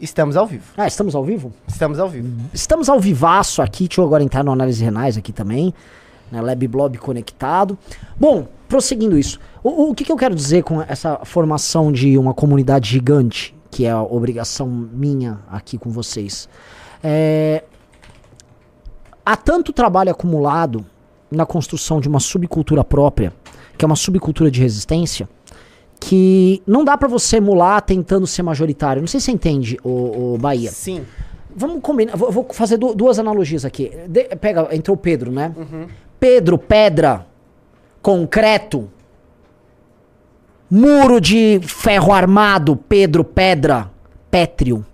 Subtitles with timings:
[0.00, 0.64] Estamos ao vivo.
[0.76, 1.52] Ah, estamos ao vivo?
[1.66, 2.28] Estamos ao vivo.
[2.52, 5.74] Estamos ao vivaço aqui, deixa eu agora entrar no Análise Renais aqui também,
[6.30, 7.76] né, Lab Blob conectado.
[8.18, 12.32] Bom, prosseguindo isso, o, o que, que eu quero dizer com essa formação de uma
[12.32, 16.48] comunidade gigante, que é a obrigação minha aqui com vocês?
[17.02, 17.64] É,
[19.26, 20.86] há tanto trabalho acumulado
[21.30, 23.32] na construção de uma subcultura própria,
[23.76, 25.28] que é uma subcultura de resistência,
[26.00, 29.00] que não dá pra você emular tentando ser majoritário.
[29.02, 30.70] Não sei se você entende, o, Bahia.
[30.70, 31.04] Sim.
[31.54, 32.16] Vamos combinar.
[32.16, 33.90] Vou, vou fazer du- duas analogias aqui.
[34.08, 35.52] De- pega, entrou o Pedro, né?
[36.20, 37.26] Pedro, pedra,
[38.00, 38.88] concreto,
[40.70, 43.90] muro de ferro armado, Pedro, pedra,
[44.30, 44.84] pétreo,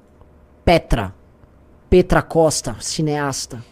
[0.64, 1.12] Petra,
[1.90, 3.62] Petra Costa, cineasta.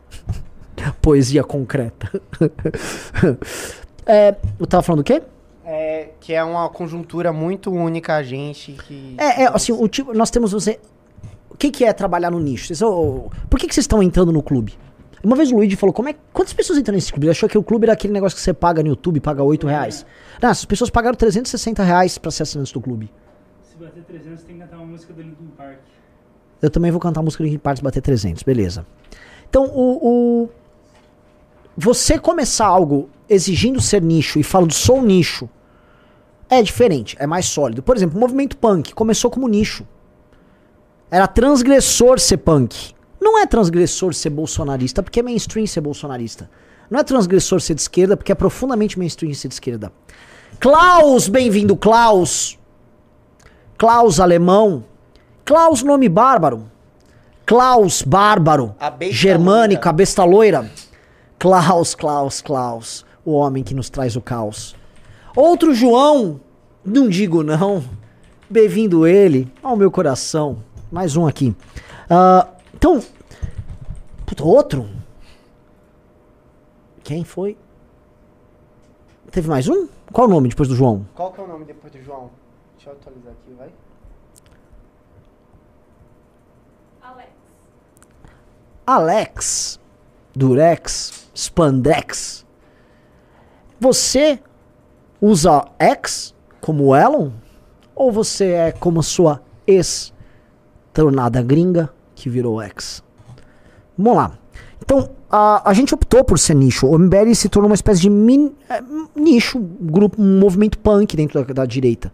[1.00, 2.10] Poesia concreta.
[4.04, 5.22] é, eu tava falando o quê?
[5.72, 9.14] É, que é uma conjuntura muito única a gente que.
[9.16, 10.80] É, é, assim, o tipo, nós temos você.
[11.48, 12.66] O que, que é trabalhar no nicho?
[12.66, 14.76] Vocês, ô, por que, que vocês estão entrando no clube?
[15.22, 17.26] Uma vez o Luigi falou, como é, quantas pessoas entram nesse clube?
[17.26, 19.64] Ele achou que o clube era aquele negócio que você paga no YouTube, paga 8
[19.66, 20.04] reais.
[20.42, 23.12] Não, essas pessoas pagaram 360 reais pra ser assinante do clube.
[23.62, 25.78] Se bater 300, tem que cantar uma música do Linkin Park.
[26.62, 28.84] Eu também vou cantar a música do Linkin Park se bater 300, beleza.
[29.48, 30.08] Então, o,
[30.44, 30.48] o-
[31.76, 35.48] Você começar algo exigindo ser nicho e falando sou nicho
[36.50, 37.82] é diferente, é mais sólido.
[37.82, 39.86] Por exemplo, o movimento punk começou como nicho.
[41.08, 42.92] Era transgressor ser punk.
[43.20, 46.50] Não é transgressor ser bolsonarista, porque é mainstream ser bolsonarista.
[46.90, 49.92] Não é transgressor ser de esquerda, porque é profundamente mainstream ser de esquerda.
[50.58, 52.58] Klaus, bem-vindo, Klaus.
[53.78, 54.84] Klaus alemão.
[55.44, 56.68] Klaus, nome bárbaro.
[57.46, 58.74] Klaus, bárbaro.
[58.78, 59.90] A besta Germânico, loira.
[59.90, 60.70] a besta loira.
[61.38, 63.06] Klaus, Klaus, Klaus.
[63.24, 64.74] O homem que nos traz o caos.
[65.34, 66.40] Outro João,
[66.84, 67.84] não digo não.
[68.48, 70.62] Bem-vindo ele ao meu coração.
[70.90, 71.54] Mais um aqui.
[72.08, 73.00] Ah, então,
[74.26, 74.88] puta, outro?
[77.04, 77.56] Quem foi?
[79.30, 79.86] Teve mais um?
[80.12, 81.06] Qual o nome depois do João?
[81.14, 82.30] Qual que é o nome depois do João?
[82.74, 83.70] Deixa eu atualizar aqui, vai.
[87.02, 87.30] Alex.
[88.84, 89.80] Alex,
[90.34, 92.44] Durex, Spandex.
[93.78, 94.40] Você
[95.20, 97.30] usa X como Elon?
[97.94, 100.12] Ou você é como sua ex
[100.92, 103.02] tornada gringa que virou X?
[103.96, 104.32] Vamos lá.
[104.82, 106.86] Então, a, a gente optou por ser nicho.
[106.86, 108.82] O MBL se tornou uma espécie de min- é,
[109.14, 112.10] nicho, grupo, um movimento punk dentro da, da direita.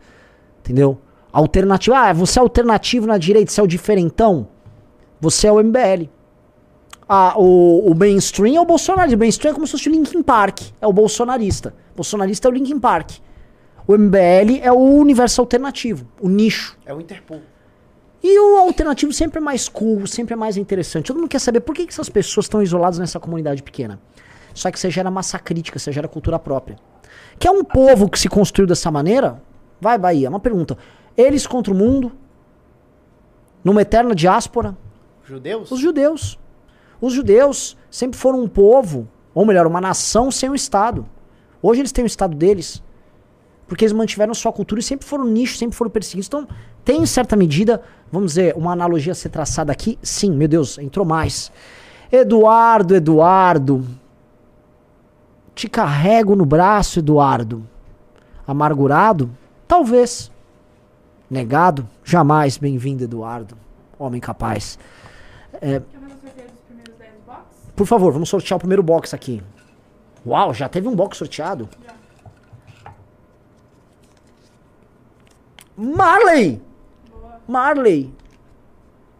[0.61, 0.99] Entendeu?
[1.33, 1.95] Alternativo.
[1.97, 4.49] Ah, você é alternativo na direita, você é o diferentão.
[5.21, 6.09] Você é o MBL.
[7.09, 9.17] Ah, o, o mainstream é o bolsonarista.
[9.17, 10.61] O mainstream é como se fosse o Linkin Park.
[10.81, 11.75] É o bolsonarista.
[11.93, 13.12] O bolsonarista é o Linkin Park.
[13.87, 16.77] O MBL é o universo alternativo, o nicho.
[16.84, 17.41] É o Interpol.
[18.21, 21.06] E o alternativo sempre é mais cool, sempre é mais interessante.
[21.06, 24.00] Todo mundo quer saber por que, que essas pessoas estão isoladas nessa comunidade pequena.
[24.53, 26.77] Só que você gera massa crítica, você gera cultura própria.
[27.39, 29.41] Que é um povo que se construiu dessa maneira?
[29.81, 30.77] Vai, Bahia, uma pergunta.
[31.16, 32.11] Eles contra o mundo?
[33.62, 34.77] Numa eterna diáspora?
[35.25, 35.71] Judeus?
[35.71, 36.39] Os judeus.
[37.01, 41.07] Os judeus sempre foram um povo, ou melhor, uma nação sem um Estado.
[41.62, 42.83] Hoje eles têm o Estado deles.
[43.67, 46.29] Porque eles mantiveram sua cultura e sempre foram nicho, sempre foram perseguidos.
[46.29, 46.47] Então,
[46.84, 49.99] tem em certa medida, vamos dizer, uma analogia a ser traçada aqui.
[50.03, 51.51] Sim, meu Deus, entrou mais.
[52.12, 53.84] Eduardo, Eduardo.
[55.55, 57.67] Te carrego no braço, Eduardo.
[58.47, 59.31] Amargurado?
[59.67, 60.31] Talvez.
[61.28, 61.89] Negado?
[62.05, 62.57] Jamais.
[62.57, 63.57] Bem-vindo, Eduardo.
[63.99, 64.78] Homem capaz.
[65.51, 67.66] Quer fazer o sorteio dos primeiros 10 box?
[67.77, 69.43] Por favor, vamos sortear o primeiro box aqui.
[70.27, 71.69] Uau, já teve um box sorteado?
[75.77, 76.63] Marley!
[77.47, 78.15] Marley!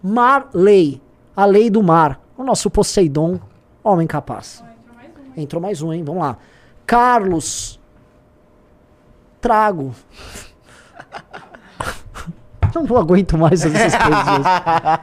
[0.03, 1.03] Marley!
[1.37, 2.19] A lei do mar.
[2.37, 3.39] O nosso Poseidon,
[3.84, 4.65] homem capaz.
[5.37, 6.03] Entrou mais um, hein?
[6.03, 6.38] Vamos lá.
[6.87, 7.78] Carlos.
[9.38, 9.94] Trago.
[12.76, 14.46] Eu não aguento mais fazer essas poesias.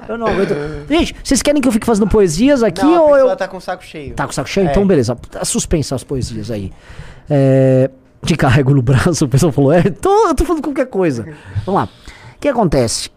[0.09, 0.53] Eu não aguento.
[0.89, 3.35] Gente, vocês querem que eu fique fazendo poesias aqui Não, a ou pessoa eu.
[3.37, 4.13] tá com o saco cheio.
[4.13, 4.67] Tá com o saco cheio?
[4.67, 4.71] É.
[4.71, 5.15] Então, beleza.
[5.15, 6.71] Tá suspensa as poesias aí.
[7.29, 7.89] É,
[8.25, 9.71] te carrego no braço, o pessoal falou.
[9.73, 11.27] É, tô, eu tô falando qualquer coisa.
[11.65, 11.89] Vamos lá.
[12.35, 13.09] O que acontece?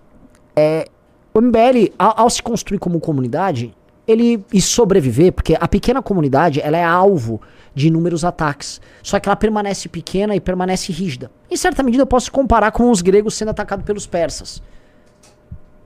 [0.54, 0.86] É,
[1.34, 3.74] o MBL, ao, ao se construir como comunidade,
[4.06, 7.40] ele e sobreviver, porque a pequena comunidade ela é alvo
[7.74, 8.80] de inúmeros ataques.
[9.02, 11.30] Só que ela permanece pequena e permanece rígida.
[11.50, 14.62] Em certa medida, eu posso comparar com os gregos sendo atacados pelos persas.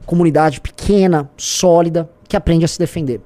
[0.07, 3.21] Comunidade pequena, sólida, que aprende a se defender.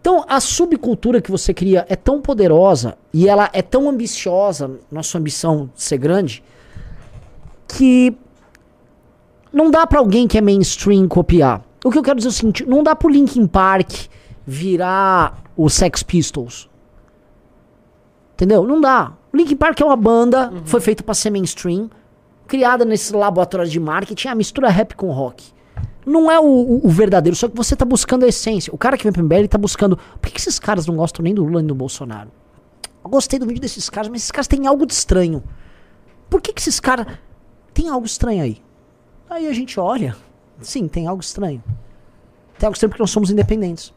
[0.00, 5.18] Então, a subcultura que você cria é tão poderosa e ela é tão ambiciosa, nossa
[5.18, 6.42] ambição de ser grande,
[7.68, 8.16] que
[9.52, 11.62] Não dá pra alguém que é mainstream copiar.
[11.84, 13.90] O que eu quero dizer é o seguinte, não dá pro Linkin Park
[14.50, 16.68] virar o Sex Pistols.
[18.34, 18.64] Entendeu?
[18.64, 19.12] Não dá.
[19.32, 21.88] O Linkin Park é uma banda, foi feita pra ser mainstream,
[22.48, 25.52] criada nesse laboratório de marketing, a mistura rap com rock.
[26.04, 28.74] Não é o, o- o verdadeiro, só que você tá buscando a essência.
[28.74, 29.96] O cara que vem pro MBL, ele tá buscando.
[29.96, 32.30] Por que, que esses caras não gostam nem do Lula nem do Bolsonaro?
[33.04, 35.44] Eu gostei do vídeo desses caras, mas esses caras têm algo de estranho.
[36.28, 37.06] Por que, que esses caras.
[37.72, 38.60] Tem algo estranho aí.
[39.28, 40.16] Aí a gente olha.
[40.60, 41.62] Sim, tem algo estranho.
[42.58, 43.92] Tem algo estranho porque nós somos independentes.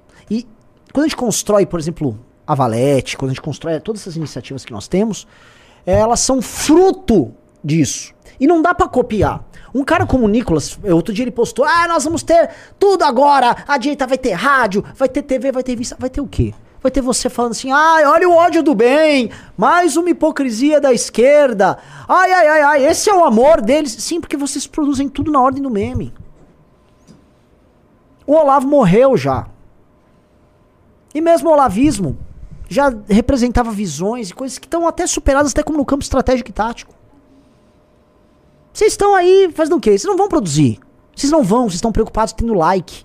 [0.94, 4.64] Quando a gente constrói, por exemplo, a Valete, quando a gente constrói todas essas iniciativas
[4.64, 5.28] que nós temos,
[5.86, 8.14] elas são fruto disso.
[8.40, 9.44] E não dá pra copiar.
[9.74, 13.56] Um cara como o Nicolas, outro dia ele postou: Ah, nós vamos ter tudo agora.
[13.68, 15.96] A direita vai ter rádio, vai ter TV, vai ter vista.
[16.00, 16.54] Vai ter o quê?
[16.80, 20.94] Vai ter você falando assim: ai, olha o ódio do bem, mais uma hipocrisia da
[20.94, 21.78] esquerda.
[22.08, 23.94] Ai, ai, ai, ai, esse é o amor deles.
[23.94, 26.14] Sim, porque vocês produzem tudo na ordem do meme.
[28.28, 29.48] O Olavo morreu já.
[31.14, 32.18] E mesmo o olavismo
[32.68, 36.54] já representava visões e coisas que estão até superadas, até como no campo estratégico e
[36.54, 36.94] tático.
[38.74, 39.92] Vocês estão aí fazendo o quê?
[39.92, 40.80] Vocês não vão produzir.
[41.16, 43.04] Vocês não vão, vocês estão preocupados tendo like.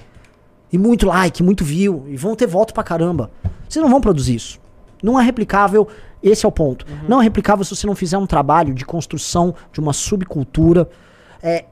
[0.72, 2.04] E muito like, muito view.
[2.08, 3.30] E vão ter voto pra caramba.
[3.68, 4.58] Vocês não vão produzir isso.
[5.02, 5.86] Não é replicável,
[6.22, 6.86] esse é o ponto.
[7.06, 10.88] Não é replicável se você não fizer um trabalho de construção de uma subcultura
[11.42, 11.66] é,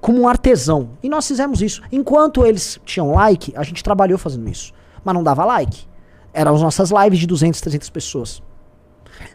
[0.00, 0.90] como um artesão.
[1.02, 1.82] E nós fizemos isso.
[1.92, 4.72] Enquanto eles tinham like, a gente trabalhou fazendo isso.
[5.06, 5.86] Mas não dava like.
[6.34, 8.42] Eram as nossas lives de 200, 300 pessoas.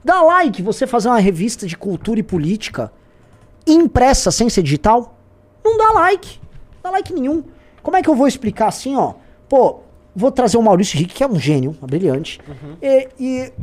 [0.04, 2.92] Dá like você fazer uma revista de cultura e política
[3.66, 5.18] impressa sem ser digital?
[5.64, 6.40] Não dá like.
[6.84, 7.44] Não dá like nenhum.
[7.82, 9.14] Como é que eu vou explicar assim, ó?
[9.48, 9.80] Pô,
[10.16, 12.40] vou trazer o Maurício Henrique, que é um gênio, uma brilhante.
[12.82, 13.54] E, e-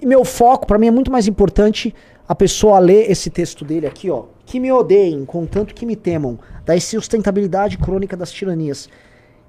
[0.00, 1.94] e meu foco, pra mim, é muito mais importante
[2.28, 4.24] a pessoa ler esse texto dele aqui, ó.
[4.44, 6.36] Que me odeiem, contanto que me temam.
[6.66, 8.88] Da sustentabilidade crônica das tiranias.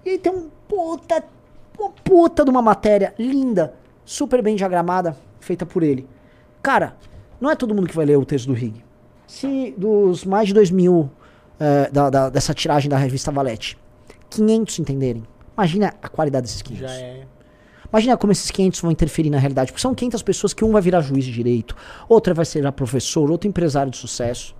[0.06, 1.24] E aí tem um puta,
[1.78, 3.74] uma puta de uma matéria linda,
[4.04, 6.08] super bem diagramada, feita por ele.
[6.62, 6.96] Cara,
[7.40, 8.84] não é todo mundo que vai ler o texto do Rig.
[9.28, 11.10] Se dos mais de 2 mil
[11.60, 13.78] eh, da- da- dessa tiragem da revista Valete,
[14.30, 15.24] 500 entenderem,
[15.58, 16.90] imagina a qualidade desses 500.
[16.92, 17.26] Já é.
[17.92, 19.72] Imagina como esses 500 vão interferir na realidade.
[19.72, 21.76] Porque são 500 pessoas que um vai virar juiz de direito,
[22.10, 24.54] outra vai ser professor, outro empresário de sucesso.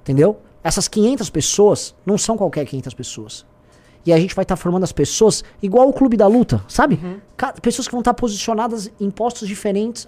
[0.00, 0.40] Entendeu?
[0.64, 3.46] Essas 500 pessoas não são qualquer 500 pessoas.
[4.08, 6.98] E a gente vai estar formando as pessoas igual o clube da luta, sabe?
[7.36, 10.06] Ca- Pessoas que vão estar posicionadas em postos diferentes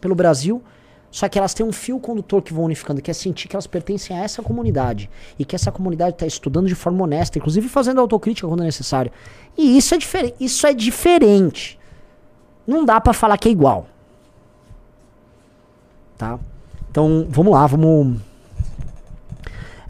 [0.00, 0.62] pelo Brasil,
[1.10, 3.66] só que elas têm um fio condutor que vão unificando, que é sentir que elas
[3.66, 5.10] pertencem a essa comunidade.
[5.38, 9.10] E que essa comunidade está estudando de forma honesta, inclusive fazendo autocrítica quando é necessário.
[9.58, 10.34] E isso é diferente.
[10.40, 11.78] Isso é diferente.
[12.66, 13.86] Não dá pra falar que é igual.
[16.16, 16.38] Tá?
[16.90, 18.18] Então, vamos lá, vamos.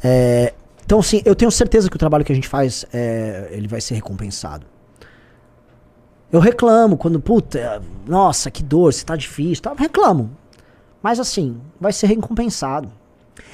[0.02, 0.52] É,
[0.84, 3.80] então, assim, eu tenho certeza que o trabalho que a gente faz, é, ele vai
[3.80, 4.66] ser recompensado.
[6.30, 9.74] Eu reclamo quando, puta, nossa, que dor, se tá difícil, tá?
[9.76, 10.30] reclamo.
[11.02, 12.90] Mas assim, vai ser recompensado.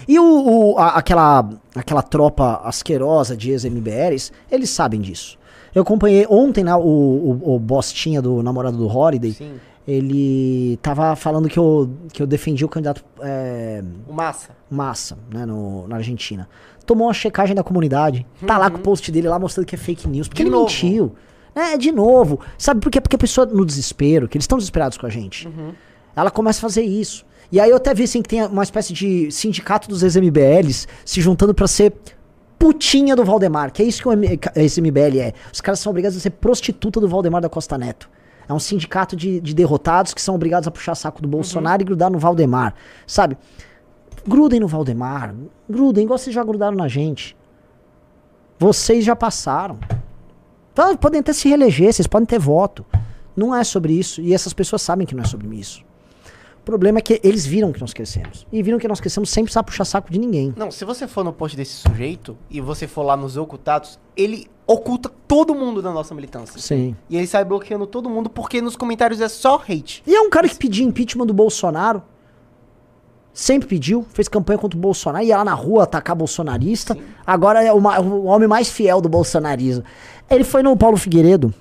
[0.07, 5.37] E o, o- a- aquela, aquela tropa asquerosa de ex-MBLs, eles sabem disso.
[5.75, 9.33] Eu acompanhei ontem né, o, o, o Bostinha do namorado do Holiday.
[9.33, 9.55] Sim.
[9.87, 14.51] Ele tava falando que eu, que eu defendi o candidato é, O Massa.
[14.71, 16.49] Massa, né, no, na Argentina.
[16.89, 18.27] Tomou uma checagem da comunidade.
[18.47, 20.27] Tá lá com o post dele lá mostrando que é fake news.
[20.27, 20.65] Porque De ele novo.
[20.65, 21.15] mentiu.
[21.55, 22.41] É, de novo.
[22.57, 22.99] Sabe por quê?
[23.01, 25.47] Porque a pessoa no desespero, que eles estão desesperados com a gente,
[26.17, 27.27] ela começa a fazer isso.
[27.53, 31.21] E aí eu até vi assim que tem uma espécie de sindicato dos ex-MBLs se
[31.21, 31.93] juntando pra ser
[32.59, 35.33] putinha do Valdemar, que é isso que o M- esse MBL é.
[35.53, 38.09] Os caras são obrigados a ser prostituta do Valdemar da Costa Neto.
[38.49, 41.85] É um sindicato de, de derrotados que são obrigados a puxar saco do Bolsonaro e
[41.85, 42.75] grudar no Valdemar.
[43.07, 43.37] Sabe?
[44.27, 45.35] Grudem no Valdemar.
[45.69, 47.37] Grudem, igual vocês já grudaram na gente.
[48.59, 49.79] Vocês já passaram.
[50.73, 52.85] Então, podem até se reeleger, vocês podem ter voto.
[53.37, 54.21] Não é sobre isso.
[54.21, 55.85] E essas pessoas sabem que não é sobre isso.
[56.61, 58.47] O problema é que eles viram que nós crescemos.
[58.53, 60.53] E viram que nós crescemos sem precisar puxar saco de ninguém.
[60.57, 64.47] Não, se você for no post desse sujeito e você for lá nos ocultados, ele
[64.67, 66.61] oculta todo mundo da nossa militância.
[66.61, 66.95] Sim.
[67.09, 70.03] E ele sai bloqueando todo mundo porque nos comentários é só hate.
[70.07, 72.03] E é um cara que pediu impeachment do Bolsonaro.
[73.41, 76.99] Sempre pediu, fez campanha contra o Bolsonaro, ia lá na rua atacar bolsonarista.
[77.25, 79.85] Agora é o, o homem mais fiel do bolsonarismo.
[80.29, 81.55] Ele foi no Paulo Figueiredo.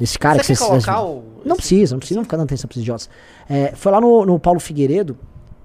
[0.00, 0.86] Esse cara você que vocês.
[0.86, 1.22] colocar o...
[1.44, 3.10] Não precisa, não precisa não ficar dando atenção esses idiotas.
[3.46, 5.18] É, foi lá no, no Paulo Figueiredo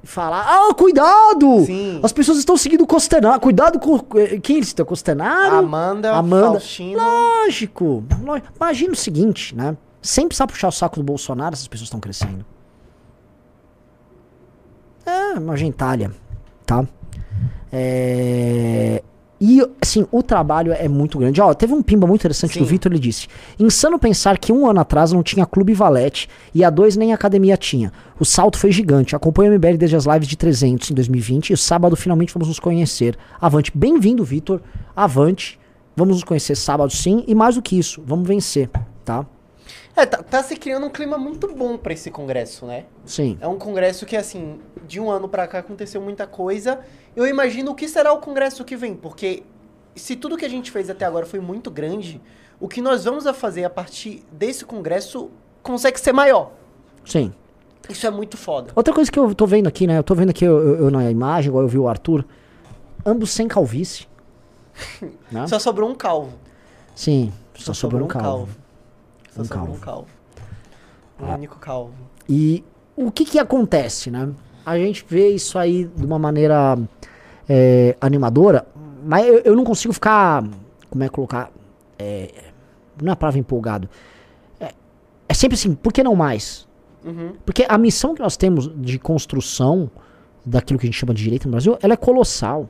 [0.04, 1.64] e falar: Ah, cuidado!
[1.66, 2.02] Sim.
[2.04, 3.40] As pessoas estão seguindo o Costenaro.
[3.40, 4.02] Cuidado com.
[4.20, 4.86] eh, Quem ele citou?
[4.86, 5.56] Costenaro?
[5.60, 6.48] Amanda, Amanda.
[6.60, 7.00] Faustino.
[7.02, 8.50] Lógico, lógico.
[8.58, 9.78] Imagina o seguinte, né?
[10.02, 12.46] Sem precisar puxar o saco do Bolsonaro, essas pessoas estão crescendo.
[15.06, 16.12] É, uma gentalha,
[16.66, 16.86] tá?
[17.72, 19.04] É...
[19.46, 21.42] E, assim, o trabalho é muito grande.
[21.42, 22.64] Ó, teve um pimba muito interessante do.
[22.64, 23.28] Vitor, ele disse:
[23.60, 27.58] Insano pensar que um ano atrás não tinha Clube Valete e há dois nem academia
[27.58, 27.92] tinha.
[28.18, 29.18] O salto foi gigante.
[29.18, 32.48] Acompanho o MBL desde as lives de 300 em 2020 e o sábado finalmente vamos
[32.48, 33.18] nos conhecer.
[33.42, 33.70] Avante.
[33.76, 34.62] Bem-vindo, Vitor.
[34.96, 35.60] Avante.
[35.94, 37.26] Vamos nos conhecer sábado sim.
[37.28, 38.70] E mais do que isso, vamos vencer,
[39.04, 39.26] tá?
[39.96, 42.86] É, tá, tá se criando um clima muito bom pra esse congresso, né?
[43.06, 43.38] Sim.
[43.40, 46.80] É um congresso que, assim, de um ano pra cá aconteceu muita coisa.
[47.16, 49.44] Eu imagino o que será o congresso que vem, porque
[49.96, 52.20] se tudo que a gente fez até agora foi muito grande,
[52.60, 55.30] o que nós vamos a fazer a partir desse congresso
[55.62, 56.52] consegue ser maior.
[57.06, 57.32] Sim.
[57.88, 58.72] Isso é muito foda.
[58.76, 60.00] Outra coisa que eu tô vendo aqui, né?
[60.00, 62.26] Eu tô vendo aqui eu, eu- eu na imagem, igual eu vi o Arthur.
[63.06, 64.08] Ambos sem calvície.
[65.32, 65.46] né?
[65.46, 66.32] Só sobrou um calvo.
[66.96, 68.48] Sim, só, sobrou um calvo.
[68.54, 68.63] Só
[69.38, 69.74] Um calvo.
[69.74, 70.08] um calvo.
[71.20, 71.94] Um único calvo.
[72.28, 72.64] E
[72.96, 74.30] o que que acontece, né?
[74.66, 76.78] A gente vê isso aí de uma maneira
[77.50, 78.66] é, animadora,
[79.04, 80.44] mas eu, eu não consigo ficar,
[80.90, 81.52] como é que colocar,
[82.00, 82.32] é,
[83.02, 83.90] não é a palavra empolgado.
[84.60, 84.74] É,
[85.28, 86.68] é sempre assim, por que não mais?
[87.04, 87.34] Uhum.
[87.46, 89.92] Porque a missão que nós temos de construção
[90.46, 92.70] daquilo que a gente chama de direito no Brasil, ela é colossal.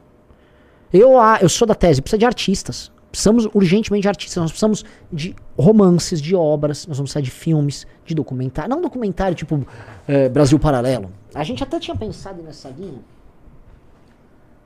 [0.91, 2.91] Eu, ah, eu sou da tese, precisa de artistas.
[3.13, 4.41] Precisamos urgentemente de artistas.
[4.41, 8.71] Nós precisamos de romances, de obras, nós vamos precisar de filmes, de documentário.
[8.71, 9.63] Não documentário tipo
[10.07, 11.11] é, Brasil Paralelo.
[11.31, 12.99] A gente até tinha pensado nessa linha.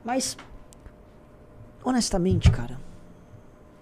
[0.02, 0.34] Mas,
[1.84, 2.80] honestamente, cara.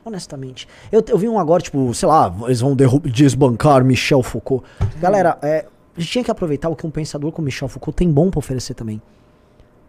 [0.05, 0.67] Honestamente.
[0.91, 4.67] Eu, eu vi um agora, tipo, sei lá, eles vão desbancar Michel Foucault.
[4.99, 5.65] Galera, é,
[5.97, 8.41] a gente tinha que aproveitar o que um pensador como Michel Foucault tem bom pra
[8.41, 9.01] oferecer também.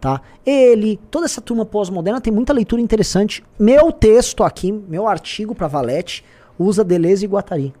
[0.00, 0.20] Tá?
[0.46, 3.42] Ele, toda essa turma pós-moderna tem muita leitura interessante.
[3.58, 6.24] Meu texto aqui, meu artigo pra Valete,
[6.58, 7.74] usa Deleuze e Guattari.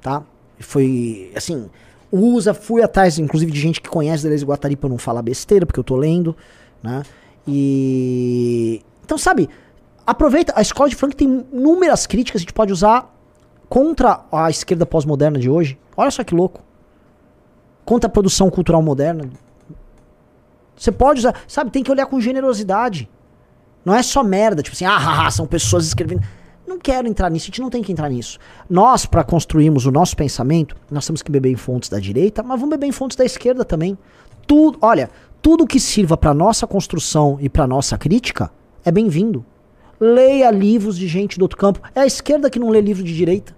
[0.00, 0.22] Tá?
[0.60, 1.68] Foi, assim,
[2.12, 5.66] usa, fui atrás, inclusive, de gente que conhece Deleuze e Guattari eu não falar besteira,
[5.66, 6.36] porque eu tô lendo,
[6.82, 7.02] né?
[7.46, 8.82] E...
[9.04, 9.48] Então, sabe,
[10.06, 13.12] aproveita, a escola de Frank tem inúmeras críticas que a gente pode usar
[13.68, 15.78] contra a esquerda pós-moderna de hoje.
[15.96, 16.62] Olha só que louco.
[17.84, 19.30] Contra a produção cultural moderna.
[20.80, 23.06] Você pode usar, sabe, tem que olhar com generosidade.
[23.84, 26.22] Não é só merda, tipo assim, ah, são pessoas escrevendo.
[26.66, 28.38] Não quero entrar nisso, a gente não tem que entrar nisso.
[28.68, 32.58] Nós, para construirmos o nosso pensamento, nós temos que beber em fontes da direita, mas
[32.58, 33.98] vamos beber em fontes da esquerda também.
[34.46, 35.10] Tudo, olha,
[35.42, 38.50] tudo que sirva para nossa construção e para nossa crítica
[38.82, 39.44] é bem-vindo.
[40.00, 41.82] Leia livros de gente do outro campo.
[41.94, 43.54] É a esquerda que não lê livro de direita.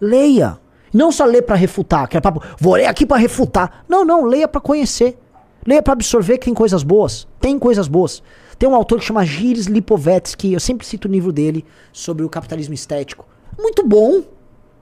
[0.00, 0.60] Leia.
[0.94, 3.84] Não só lê pra refutar, que é papo, vou ler aqui pra refutar.
[3.88, 5.18] Não, não, leia pra conhecer.
[5.66, 7.26] Leia pra absorver que tem coisas boas.
[7.40, 8.22] Tem coisas boas.
[8.58, 12.28] Tem um autor que chama Gilles Lipovetsky, eu sempre cito o livro dele sobre o
[12.28, 13.26] capitalismo estético.
[13.58, 14.22] Muito bom.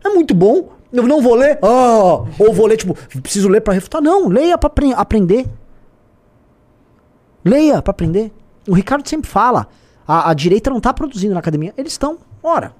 [0.04, 0.68] É muito bom.
[0.92, 4.00] Eu não vou ler, ah, ou vou ler, tipo, preciso ler pra refutar.
[4.00, 5.46] Não, leia apre- aprender.
[7.44, 8.32] Leia pra aprender.
[8.68, 9.66] O Ricardo sempre fala,
[10.06, 11.74] a, a direita não tá produzindo na academia.
[11.76, 12.74] Eles estão, ora,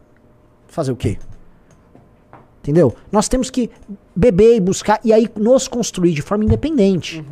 [0.69, 1.19] fazer o quê?
[2.63, 2.95] Entendeu?
[3.13, 3.69] Nós temos que
[4.17, 7.25] beber e buscar e aí nos construir de forma independente.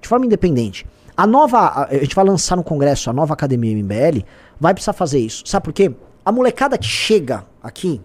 [0.00, 0.86] De forma independente.
[1.16, 1.88] A nova.
[1.90, 4.24] A, gente vai lançar no Congresso a nova Academia MBL,
[4.60, 5.42] vai precisar fazer isso.
[5.46, 5.92] Sabe por quê?
[6.24, 8.00] A molecada que chega aqui,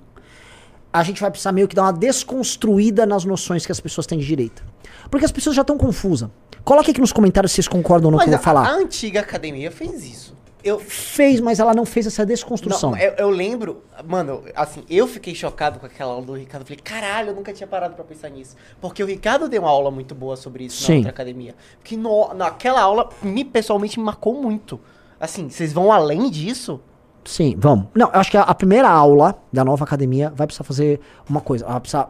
[0.91, 4.17] a gente vai precisar meio que dar uma desconstruída nas noções que as pessoas têm
[4.17, 4.63] de direita.
[5.09, 6.29] Porque as pessoas já estão confusas.
[6.63, 8.61] Coloque aqui nos comentários se vocês concordam ou não com o que eu vou a,
[8.61, 8.69] a falar.
[8.73, 10.42] antiga academia fez isso.
[10.63, 12.91] Eu, Fez, mas ela não fez essa desconstrução.
[12.91, 16.61] Não, eu, eu lembro, mano, assim, eu fiquei chocado com aquela aula do Ricardo.
[16.61, 18.55] Eu falei, caralho, eu nunca tinha parado pra pensar nisso.
[18.79, 20.91] Porque o Ricardo deu uma aula muito boa sobre isso Sim.
[20.91, 21.55] na outra academia.
[21.83, 24.79] Que no, naquela aula, me pessoalmente me marcou muito.
[25.19, 26.79] Assim, vocês vão além disso?
[27.25, 27.87] Sim, vamos.
[27.93, 31.41] Não, eu acho que a, a primeira aula da nova academia vai precisar fazer uma
[31.41, 31.65] coisa.
[31.65, 32.09] Ela vai precisar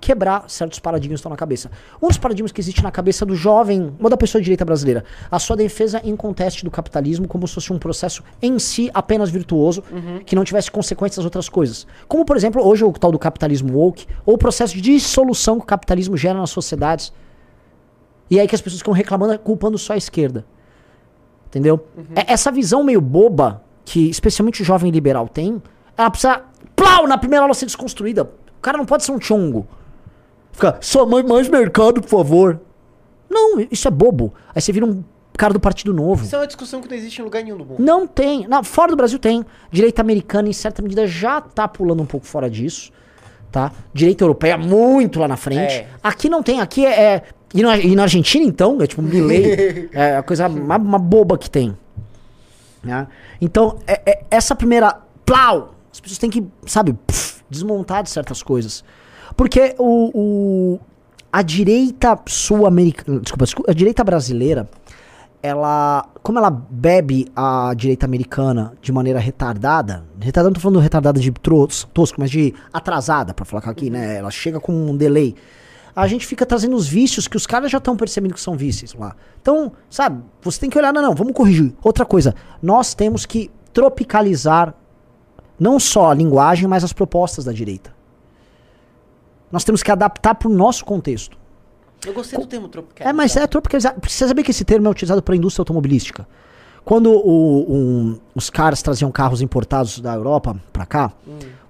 [0.00, 1.70] quebrar certos paradigmas que estão na cabeça.
[2.02, 5.04] Um dos paradigmas que existe na cabeça do jovem, ou da pessoa de direita brasileira,
[5.30, 9.30] a sua defesa em conteste do capitalismo como se fosse um processo em si apenas
[9.30, 9.82] virtuoso,
[10.24, 11.86] que não tivesse consequências outras coisas.
[12.06, 15.64] Como, por exemplo, hoje o tal do capitalismo woke, ou o processo de dissolução que
[15.64, 17.12] o capitalismo gera nas sociedades.
[18.30, 20.44] E aí que as pessoas ficam reclamando, culpando só a esquerda.
[21.46, 21.86] Entendeu?
[22.14, 25.62] É- Essa visão meio boba que especialmente o jovem liberal tem,
[25.96, 26.42] ela precisa,
[26.76, 28.24] plau, na primeira aula ser desconstruída.
[28.24, 29.66] O cara não pode ser um chongo.
[30.58, 32.60] Fica, só mais, mais mercado, por favor.
[33.30, 34.34] Não, isso é bobo.
[34.52, 35.04] Aí você vira um
[35.36, 36.24] cara do Partido Novo.
[36.24, 37.76] Isso é uma discussão que não existe em lugar nenhum do mundo.
[37.78, 38.48] Não tem.
[38.48, 39.46] Não, fora do Brasil tem.
[39.70, 42.90] Direita americana, em certa medida, já tá pulando um pouco fora disso.
[43.52, 43.70] Tá?
[43.94, 45.74] Direita europeia, muito lá na frente.
[45.74, 45.88] É.
[46.02, 46.60] Aqui não tem.
[46.60, 47.02] Aqui é.
[47.02, 47.22] é-
[47.54, 49.88] e, na, e na Argentina, então, é tipo Milley.
[49.94, 51.74] é a coisa mais uma boba que tem.
[52.82, 53.06] né?
[53.40, 54.98] Então, é- é- essa primeira.
[55.24, 55.74] Plau!
[55.92, 58.82] As pessoas têm que, sabe, pff, desmontar de certas coisas.
[59.38, 60.10] Porque o,
[60.74, 60.80] o-
[61.32, 63.20] a direita sul-americana.
[63.20, 64.68] Desculpa, a direita brasileira
[65.40, 71.20] ela, como ela bebe a direita americana de maneira retardada, retardada não tô falando retardada
[71.20, 74.16] de tosco, mas de atrasada, pra falar aqui, né?
[74.16, 75.36] Ela chega com um delay.
[75.94, 78.94] A gente fica trazendo os vícios que os caras já estão percebendo que são vícios
[78.94, 79.14] lá.
[79.40, 81.72] Então, sabe, você tem que olhar, não, não, vamos corrigir.
[81.84, 84.74] Outra coisa, nós temos que tropicalizar
[85.58, 87.96] não só a linguagem, mas as propostas da direita.
[89.50, 91.36] Nós temos que adaptar pro nosso contexto.
[92.06, 93.08] Eu gostei do termo tropical.
[93.08, 93.98] É, mas é tropicalizar.
[93.98, 96.26] Precisa saber que esse termo é utilizado para a indústria automobilística.
[96.84, 101.12] Quando o- um- os caras traziam carros importados da Europa para cá,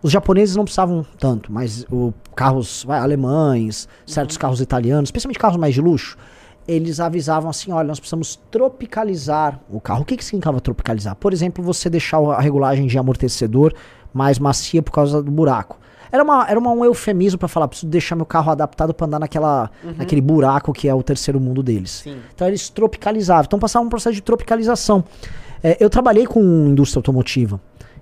[0.03, 5.57] os japoneses não precisavam tanto, mas o, carros vai, alemães, certos carros italianos, especialmente carros
[5.57, 6.17] mais de luxo,
[6.69, 10.03] eles avisavam assim: olha, nós precisamos tropicalizar o carro.
[10.03, 11.17] O que, que significava tropicalizar?
[11.17, 13.75] Por exemplo, você deixar a regulagem de amortecedor
[14.13, 15.79] mais macia por causa do buraco.
[16.11, 19.19] Era, uma, era uma- um eufemismo para falar, preciso deixar meu carro adaptado para andar
[19.19, 22.01] naquela, naquele buraco que é o terceiro mundo deles.
[22.05, 22.19] Sim.
[22.35, 23.45] Então eles tropicalizavam.
[23.47, 25.05] Então passavam um processo de tropicalização.
[25.63, 27.61] É, eu trabalhei com indústria automotiva.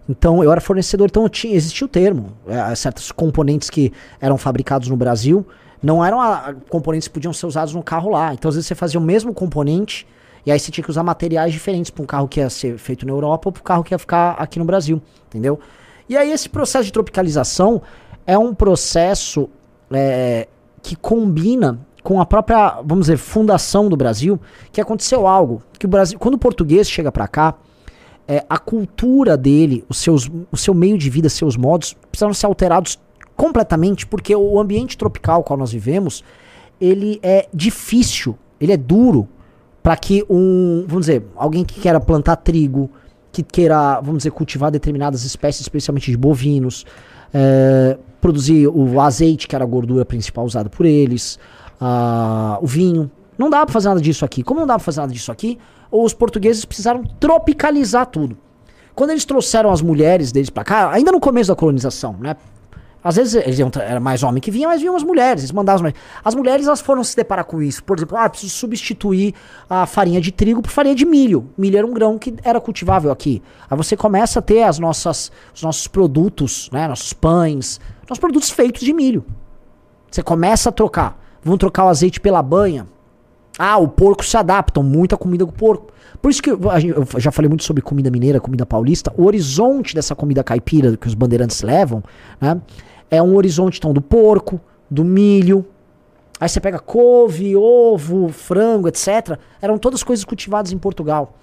[0.08, 2.32] Então eu era fornecedor, então eu tinha, existia o termo.
[2.46, 5.44] É, certos componentes que eram fabricados no Brasil
[5.82, 8.32] não eram a- componentes que podiam ser usados no carro lá.
[8.32, 10.06] Então às vezes você fazia o mesmo componente
[10.44, 13.04] e aí você tinha que usar materiais diferentes para um carro que ia ser feito
[13.04, 15.02] na Europa ou para o carro que ia ficar aqui no Brasil.
[15.26, 15.58] Entendeu?
[16.08, 17.82] E aí esse processo de tropicalização
[18.26, 19.48] é um processo
[19.90, 20.48] é,
[20.82, 25.88] que combina com a própria, vamos dizer, fundação do Brasil, que aconteceu algo, que o
[25.88, 27.54] Brasil, quando o português chega para cá,
[28.28, 32.46] é, a cultura dele, os seus, o seu meio de vida, seus modos, precisaram ser
[32.46, 32.98] alterados
[33.36, 36.24] completamente, porque o ambiente tropical qual nós vivemos,
[36.80, 39.28] ele é difícil, ele é duro
[39.82, 42.90] para que um, vamos dizer, alguém que queira plantar trigo,
[43.42, 46.86] que queira, vamos dizer, cultivar determinadas espécies, especialmente de bovinos,
[47.34, 51.38] é, produzir o azeite, que era a gordura principal usada por eles,
[51.80, 53.10] ah, o vinho.
[53.36, 54.42] Não dá pra fazer nada disso aqui.
[54.42, 55.58] Como não dá pra fazer nada disso aqui,
[55.90, 58.38] os portugueses precisaram tropicalizar tudo.
[58.94, 62.36] Quando eles trouxeram as mulheres deles pra cá, ainda no começo da colonização, né?
[63.06, 65.76] Às vezes eles iam era mais homem que vinha, mas vinham as mulheres, eles mandavam
[65.76, 66.00] as mulheres.
[66.24, 67.84] As mulheres elas foram se deparar com isso.
[67.84, 69.32] Por exemplo, ah, preciso substituir
[69.70, 71.48] a farinha de trigo por farinha de milho.
[71.56, 73.40] Milho era um grão que era cultivável aqui.
[73.70, 76.88] Aí você começa a ter as nossas, os nossos produtos, né?
[76.88, 79.24] Nossos pães, nossos produtos feitos de milho.
[80.10, 81.16] Você começa a trocar.
[81.44, 82.88] Vão trocar o azeite pela banha.
[83.56, 85.92] Ah, o porco se adapta, muita comida com porco.
[86.20, 86.58] Por isso que eu,
[87.14, 89.12] eu já falei muito sobre comida mineira, comida paulista.
[89.16, 92.02] O horizonte dessa comida caipira que os bandeirantes levam,
[92.40, 92.60] né?
[93.10, 95.64] É um horizonte então do porco, do milho.
[96.40, 99.38] Aí você pega couve, ovo, frango, etc.
[99.60, 101.34] Eram todas coisas cultivadas em Portugal.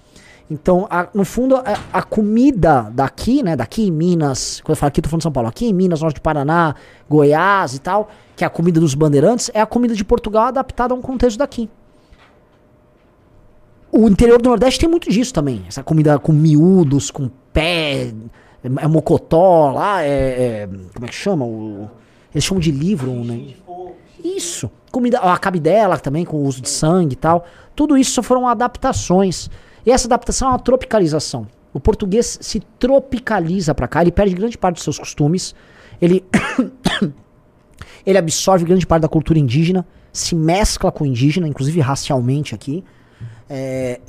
[0.50, 3.56] Então, a- no fundo, a, a comida daqui, né?
[3.56, 6.02] Daqui em Minas, quando eu falo aqui, tô falando de São Paulo, aqui em Minas,
[6.02, 6.74] norte do Paraná,
[7.08, 10.92] Goiás e tal, que é a comida dos bandeirantes, é a comida de Portugal adaptada
[10.92, 11.68] a um contexto daqui.
[13.90, 15.64] O interior do Nordeste tem muito disso também.
[15.68, 18.12] Essa comida com miúdos, com pé,
[18.64, 21.44] é mocotó lá, é, é- Como é que chama?
[21.44, 21.88] O,
[22.34, 23.54] eles chamam de livro, né?
[24.22, 24.70] Isso.
[24.90, 27.44] Comida, a cabidela também, com o uso de sangue e tal.
[27.76, 29.50] Tudo isso foram adaptações.
[29.84, 31.46] E essa adaptação é uma tropicalização.
[31.72, 35.54] O português se tropicaliza pra cá, ele perde grande parte dos seus costumes.
[36.00, 36.24] Ele
[38.06, 42.84] ele absorve grande parte da cultura indígena, se mescla com o indígena, inclusive racialmente aqui.
[43.50, 44.00] É,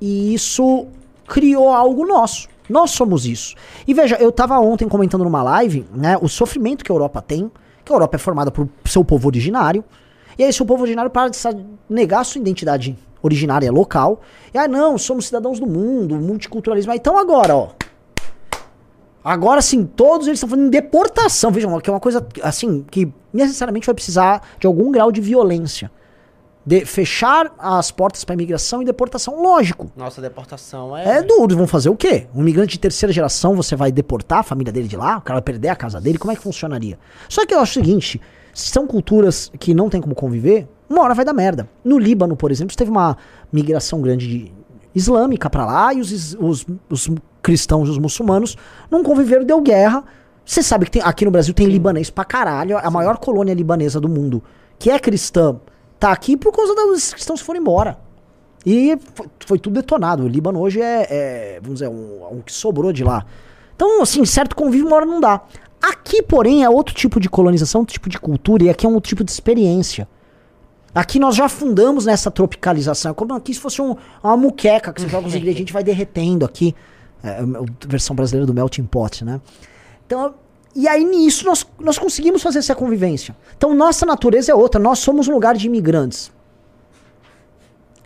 [0.00, 0.86] e isso
[1.26, 2.48] criou algo nosso.
[2.68, 3.54] Nós somos isso.
[3.86, 7.50] E veja, eu tava ontem comentando numa live, né, o sofrimento que a Europa tem,
[7.84, 9.84] que a Europa é formada por seu povo originário,
[10.38, 11.38] e aí seu povo originário para de
[11.88, 14.20] negar sua identidade originária local,
[14.52, 16.92] e ah não, somos cidadãos do mundo, multiculturalismo.
[16.92, 17.68] Então agora, ó,
[19.24, 21.50] Agora sim, todos eles estão falando em deportação.
[21.50, 25.90] Vejam, que é uma coisa assim que necessariamente vai precisar de algum grau de violência.
[26.66, 29.90] De fechar as portas para imigração e deportação, lógico.
[29.94, 31.18] Nossa, deportação é.
[31.18, 32.26] É duro, vão fazer o quê?
[32.34, 35.18] Um imigrante de terceira geração, você vai deportar a família dele de lá?
[35.18, 36.16] O cara vai perder a casa dele?
[36.16, 36.98] Como é que funcionaria?
[37.28, 38.18] Só que eu acho o seguinte:
[38.54, 41.68] se são culturas que não tem como conviver, uma hora vai dar merda.
[41.84, 43.16] No Líbano, por exemplo, teve uma
[43.52, 44.52] migração grande de
[44.94, 47.10] islâmica pra lá e os, os, os
[47.42, 48.56] cristãos e os muçulmanos
[48.90, 50.02] não conviveram, deu guerra.
[50.46, 54.00] Você sabe que tem- aqui no Brasil tem libanês pra caralho, a maior colônia libanesa
[54.00, 54.42] do mundo,
[54.78, 55.56] que é cristã,
[55.98, 57.98] tá aqui por causa dos cristãos que foram embora.
[58.66, 60.24] E foi, foi tudo detonado.
[60.24, 63.24] O Líbano hoje é, é, vamos dizer, um, um que sobrou de lá.
[63.76, 65.42] Então, assim, certo convívio uma hora não dá.
[65.82, 68.94] Aqui, porém, é outro tipo de colonização, outro tipo de cultura, e aqui é um
[68.94, 70.08] outro tipo de experiência.
[70.94, 73.10] Aqui nós já fundamos nessa tropicalização.
[73.10, 75.82] É como aqui se fosse um- uma muqueca, que você joga os ingredientes e vai
[75.84, 76.74] derretendo aqui.
[77.22, 77.44] É, a
[77.88, 79.40] versão brasileira do melting pot, né?
[80.06, 80.34] Então,
[80.74, 83.36] e aí nisso nós, nós conseguimos fazer essa convivência.
[83.56, 84.80] Então, nossa natureza é outra.
[84.80, 86.32] Nós somos um lugar de imigrantes.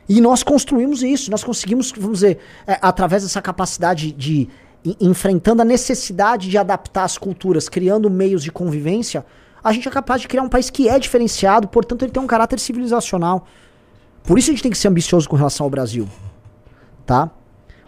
[0.08, 4.48] E nós construímos isso, nós conseguimos, vamos dizer, é, através dessa capacidade de
[4.84, 9.24] en- enfrentando a necessidade de adaptar as culturas, criando meios de convivência,
[9.62, 12.26] a gente é capaz de criar um país que é diferenciado, portanto ele tem um
[12.26, 13.46] caráter civilizacional.
[14.22, 16.08] Por isso a gente tem que ser ambicioso com relação ao Brasil.
[17.04, 17.30] Tá?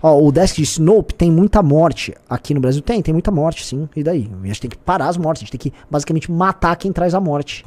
[0.02, 2.14] Ó, o Desk disse, nope, tem muita morte.
[2.28, 3.88] Aqui no Brasil tem, tem muita morte, sim.
[3.94, 4.30] E daí?
[4.42, 7.14] A gente tem que parar as mortes, a gente tem que basicamente matar quem traz
[7.14, 7.64] a morte.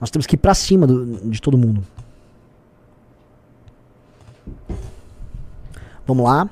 [0.00, 1.82] Nós temos que ir pra cima do- de todo mundo.
[6.06, 6.48] Vamos lá.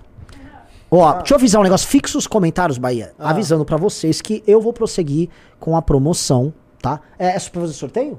[0.91, 1.87] Ó, deixa eu avisar um negócio.
[1.89, 3.13] Fixa os comentários, Bahia.
[3.19, 3.31] Ah.
[3.31, 5.29] Avisando pra vocês que eu vou prosseguir
[5.61, 7.01] com a promoção, tá?
[7.19, 8.19] É, é só pra fazer sorteio?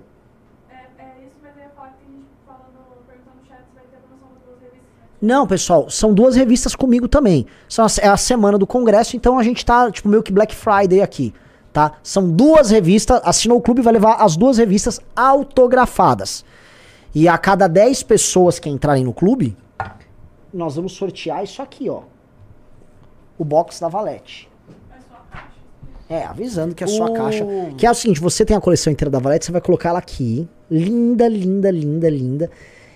[0.69, 3.73] É, é isso, mas eu ia falar que tem gente falando, perguntando no chat se
[3.75, 4.93] vai ter a promoção das duas revistas.
[4.99, 5.07] né?
[5.21, 7.45] Não, pessoal, são duas revistas comigo também.
[7.67, 10.55] São as- é a semana do congresso, então a gente tá, tipo, meio que Black
[10.55, 11.33] Friday aqui,
[11.73, 11.93] tá?
[12.01, 16.45] São duas revistas, assinou o clube vai levar as duas revistas autografadas.
[17.13, 19.57] E a cada 10 pessoas que entrarem no clube,
[20.53, 22.01] nós vamos sortear isso aqui, ó.
[23.37, 24.49] O box da Valete.
[26.09, 26.21] É a.
[26.21, 27.13] É, avisando que é a Uh.
[27.13, 27.45] caixa.
[27.77, 29.99] Que é o seguinte, você tem a coleção inteira da Valete, você vai colocar ela
[29.99, 30.47] aqui.
[30.71, 32.51] Linda, linda, linda, linda.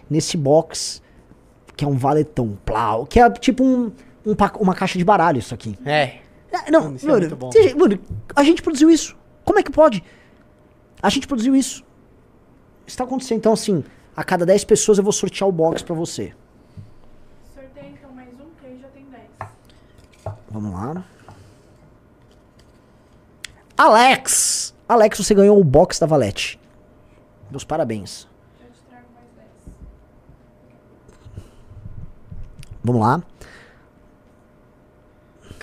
[0.10, 1.02] Nesse box,
[1.76, 3.06] que é um valetão plau.
[3.06, 3.92] Que é tipo um,
[4.26, 5.78] um uma caixa de baralho isso aqui.
[5.86, 6.20] É.
[6.52, 7.52] É, Não, Mano, é mano, muito bom.
[7.52, 8.00] você- mano,
[8.36, 9.16] a gente produziu isso.
[9.44, 10.04] Como é que pode?
[11.02, 11.84] A gente produziu isso.
[12.86, 13.40] Isso tá acontecendo.
[13.40, 13.84] Então, assim,
[14.16, 16.34] a cada 10 pessoas eu vou sortear o box pra você.
[17.54, 20.34] Sorteio então mais um, que aí já tem 10.
[20.52, 21.04] Vamos lá.
[23.76, 24.74] Alex!
[24.88, 26.60] Alex, você ganhou o box da Valete.
[27.50, 28.28] Meus parabéns.
[28.62, 29.50] Já te trago mais 10.
[32.84, 33.22] Vamos lá.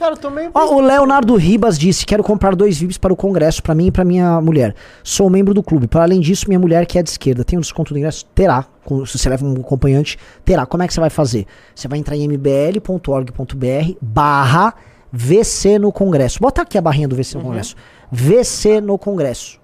[0.01, 0.51] Cara, eu tô meio.
[0.55, 3.93] Ó, o Leonardo Ribas disse: Quero comprar dois VIPs para o congresso, para mim e
[3.93, 4.75] para minha mulher.
[5.05, 5.87] Sou membro do clube.
[5.87, 8.25] Para além disso, minha mulher, que é de esquerda, tem um desconto do ingresso?
[8.35, 8.65] Terá.
[9.07, 10.65] Se você leva um acompanhante, terá.
[10.65, 11.47] Como é que você vai fazer?
[11.75, 14.75] Você vai entrar em mbl.org.br barra
[15.13, 16.41] VC no Congresso.
[16.41, 17.77] Bota aqui a barrinha do VC no Congresso.
[18.11, 19.61] VC no Congresso.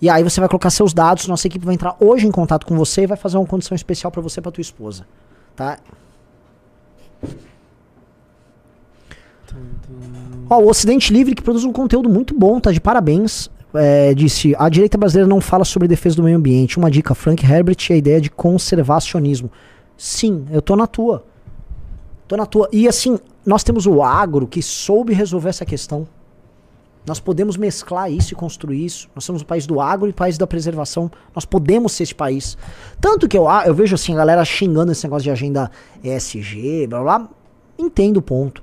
[0.00, 2.76] E aí você vai colocar seus dados, nossa equipe vai entrar hoje em contato com
[2.76, 5.06] você e vai fazer uma condição especial para você e para tua esposa.
[5.54, 5.78] Tá?
[10.48, 13.50] Ó, o Ocidente Livre, que produz um conteúdo muito bom, tá de parabéns.
[13.74, 16.78] É, disse: a direita brasileira não fala sobre defesa do meio ambiente.
[16.78, 19.50] Uma dica: Frank Herbert e a ideia de conservacionismo.
[19.96, 21.24] Sim, eu tô na tua.
[22.28, 22.68] Tô na tua.
[22.72, 26.06] E assim, nós temos o agro que soube resolver essa questão.
[27.06, 29.10] Nós podemos mesclar isso e construir isso.
[29.14, 31.10] Nós somos o país do agro e o país da preservação.
[31.34, 32.56] Nós podemos ser esse país.
[32.98, 35.70] Tanto que eu, ah, eu vejo assim, a galera xingando esse negócio de agenda
[36.02, 37.18] ESG, blá blá.
[37.18, 37.28] blá.
[37.78, 38.62] Entendo o ponto.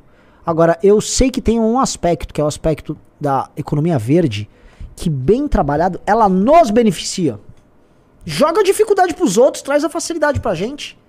[0.51, 4.49] Agora, eu sei que tem um aspecto, que é o aspecto da economia verde,
[4.97, 7.39] que bem trabalhado, ela nos beneficia.
[8.25, 10.99] Joga a dificuldade pros outros, traz a facilidade pra gente.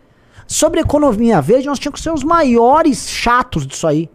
[0.47, 4.09] Sobre economia verde, nós tínhamos que ser os maiores chatos disso aí.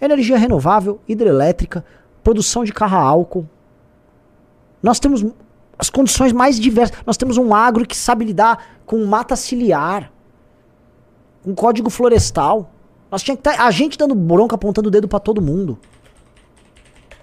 [0.00, 1.84] Energia renovável, hidrelétrica,
[2.22, 3.48] produção de carro a álcool.
[4.80, 5.26] Nós temos
[5.76, 6.98] as condições mais diversas.
[7.04, 10.12] Nós temos um agro que sabe lidar com mata ciliar,
[11.42, 12.71] com código florestal.
[13.12, 15.78] Nós tinha que estar a gente dando bronca apontando o dedo pra todo mundo.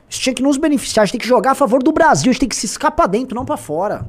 [0.07, 2.33] Isso tinha que nos beneficiar, a gente tem que jogar a favor do Brasil, a
[2.33, 4.05] gente tem que se escapar dentro, não pra fora.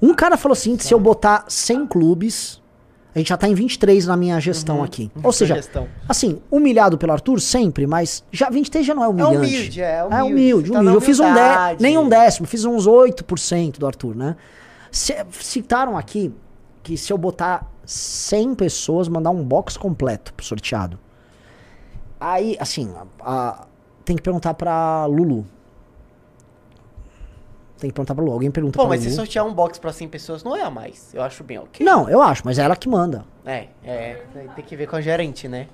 [0.00, 2.62] Um cara falou assim, se eu botar 100 clubes,
[3.14, 5.10] a gente já tá em 23 na minha gestão aqui.
[5.22, 5.88] Ou seja, Sugestão.
[6.08, 9.36] assim, humilhado pelo Arthur sempre, mas já 23 já não é É humilhante.
[9.36, 10.14] humilde, é humilde.
[10.14, 10.84] É humilde, Você tá humilde.
[10.84, 14.36] na Eu fiz um dé, nem um décimo, fiz uns 8% do Arthur, né?
[14.90, 16.34] Se- citaram aqui
[16.82, 20.98] que se eu botar 100 pessoas, mandar um box completo pro sorteado.
[22.20, 23.66] Aí, assim, a- a-
[24.04, 25.46] tem que perguntar pra Lulu.
[27.78, 28.34] Tem que perguntar pra Lulu.
[28.34, 29.16] Alguém pergunta Pô, pra mas se Lulu.
[29.16, 31.14] sortear um box pra 100 pessoas não é a mais.
[31.14, 31.84] Eu acho bem ok.
[31.86, 33.24] Não, eu acho, mas é ela que manda.
[33.46, 34.22] É, é.
[34.56, 35.68] Tem que ver com a gerente, né?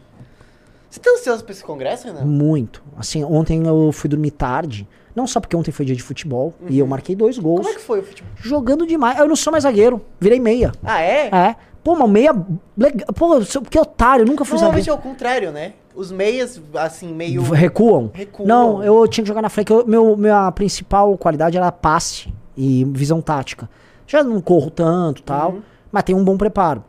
[0.90, 2.24] Você tá ansioso pra esse congresso, Renan?
[2.24, 2.83] Muito.
[2.96, 4.87] Assim, ontem eu fui dormir tarde.
[5.14, 6.53] Não só porque ontem foi dia de futebol.
[6.68, 7.61] E eu marquei dois gols.
[7.61, 8.31] Como é que foi o futebol?
[8.37, 9.18] Jogando demais.
[9.18, 10.00] Eu não sou mais zagueiro.
[10.18, 10.72] Virei meia.
[10.83, 11.29] Ah, é?
[11.29, 11.57] É.
[11.85, 12.35] Pô, uma meia.
[12.77, 13.07] Legal.
[13.14, 13.38] Pô,
[13.70, 14.24] que otário.
[14.27, 15.07] Nunca fui Normalmente zagueiro.
[15.07, 15.74] é o contrário, né?
[15.94, 17.40] Os meias, assim, meio...
[17.42, 18.11] Recuam?
[18.12, 18.48] Recuam.
[18.48, 19.70] Não, eu tinha que jogar na frente.
[19.70, 23.70] Eu, meu, minha principal qualidade era passe e visão tática.
[24.09, 25.62] Já não corro tanto tal, Uhum.
[25.92, 26.83] mas tenho um bom preparo.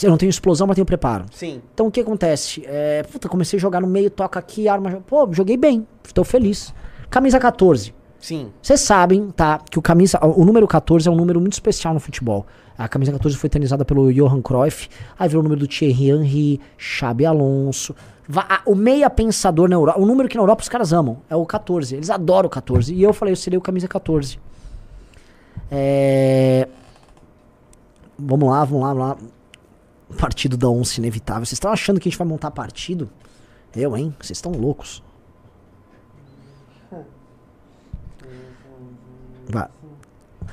[0.00, 1.24] Eu não tenho explosão, mas tenho preparo.
[1.32, 1.60] Sim.
[1.74, 2.62] Então o que acontece?
[2.66, 5.02] É, puta, comecei a jogar no meio, toca aqui, arma.
[5.06, 5.86] Pô, joguei bem.
[6.06, 6.72] Estou feliz.
[7.10, 7.94] Camisa 14.
[8.18, 8.50] Sim.
[8.60, 9.60] Vocês sabem, tá?
[9.70, 12.46] Que o camisa, o número 14 é um número muito especial no futebol.
[12.76, 14.88] A camisa 14 foi eternizada pelo Johan Cruyff,
[15.18, 17.94] aí virou o número do Thierry Henry, Xabi Alonso,
[18.66, 21.46] O meia pensador na Europa, o número que na Europa os caras amam, é o
[21.46, 21.94] 14.
[21.94, 22.92] Eles adoram o 14.
[22.92, 24.38] E eu falei, eu seria o camisa 14.
[25.70, 26.68] É...
[28.18, 29.16] Vamos lá, vamos lá, vamos lá.
[30.18, 31.44] Partido da onça inevitável.
[31.44, 33.08] Vocês estão achando que a gente vai montar partido?
[33.74, 34.14] Eu, hein?
[34.20, 35.02] Vocês estão loucos.
[39.48, 39.68] Vai.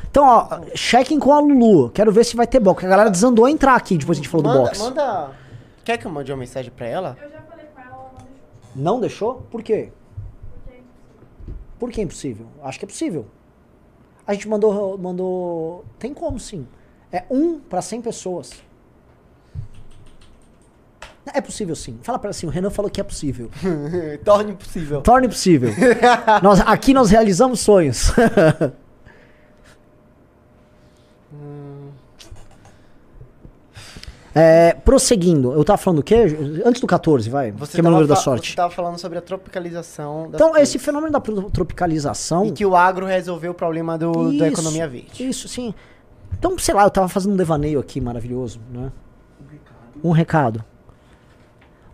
[0.09, 1.89] Então, ó, chequem com a Lulu.
[1.89, 2.85] Quero ver se vai ter box.
[2.85, 4.79] A galera desandou a entrar aqui depois que a gente falou do Manda, box.
[4.79, 5.31] manda.
[5.83, 7.17] Quer que eu mande uma mensagem pra ela?
[7.21, 8.75] Eu já falei com ela, ela não deixou.
[8.75, 9.35] Não deixou?
[9.49, 9.89] Por quê?
[10.63, 11.75] Porque é impossível.
[11.79, 12.45] Por que é impossível?
[12.63, 13.25] Acho que é possível.
[14.25, 14.97] A gente mandou.
[14.97, 16.67] mandou tem como sim.
[17.11, 18.51] É um pra 100 pessoas.
[21.33, 21.99] É possível sim.
[22.03, 23.49] Fala pra ela assim: o Renan falou que é possível.
[24.23, 25.01] Torne impossível.
[25.01, 25.69] Torne possível.
[26.43, 28.11] nós, aqui nós realizamos sonhos.
[34.35, 36.15] É, prosseguindo, eu tava falando o quê?
[36.65, 37.51] Antes do 14, vai.
[37.51, 38.49] Você que é o meu número da sorte.
[38.49, 40.69] Você tava falando sobre a tropicalização Então, coisas.
[40.69, 42.45] esse fenômeno da tropicalização.
[42.45, 45.29] E que o agro resolveu o problema do, da Isso, economia verde.
[45.29, 45.73] Isso, sim.
[46.37, 48.91] Então, sei lá, eu tava fazendo um devaneio aqui maravilhoso, né?
[50.03, 50.63] Um recado.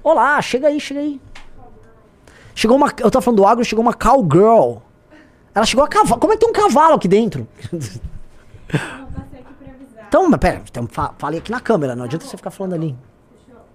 [0.02, 1.19] Olá, chega aí, chega aí.
[2.56, 2.88] Chegou uma.
[2.99, 4.78] Eu tava falando do agro, chegou uma cowgirl.
[5.54, 6.19] Ela chegou a cavalo.
[6.21, 7.45] Como é que tem um cavalo aqui dentro?
[7.71, 9.99] Eu passei aqui pra avisar.
[10.10, 12.95] Então, mas pera, então, fa fale aqui na câmera, não adianta você ficar falando ali.
[13.32, 13.67] Deixa eu aqui.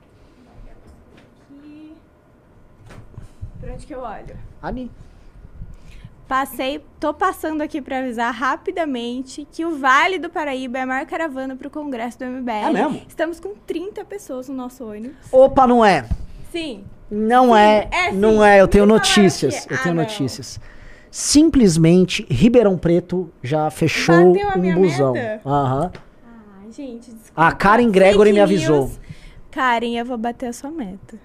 [3.61, 4.37] Pra onde que eu olho?
[4.61, 4.91] Ali.
[6.27, 11.07] Passei, tô passando aqui pra avisar rapidamente que o Vale do Paraíba é a maior
[11.07, 12.51] caravana pro Congresso do MBL.
[12.51, 13.03] É mesmo?
[13.07, 15.15] Estamos com 30 pessoas no nosso ônibus.
[15.31, 16.05] Opa, não é.
[16.51, 16.83] Sim.
[17.09, 18.17] Não Sim, é, é sim.
[18.17, 20.03] não é, eu tenho Me notícias, eu Ah, tenho não.
[20.03, 20.59] notícias.
[21.13, 25.15] Simplesmente, Ribeirão Preto já fechou um minha busão.
[25.47, 25.93] Aham.
[26.75, 27.33] Gente, desculpa.
[27.35, 28.91] A Karen Gregory me avisou.
[29.51, 31.19] Karen, eu vou bater a sua meta.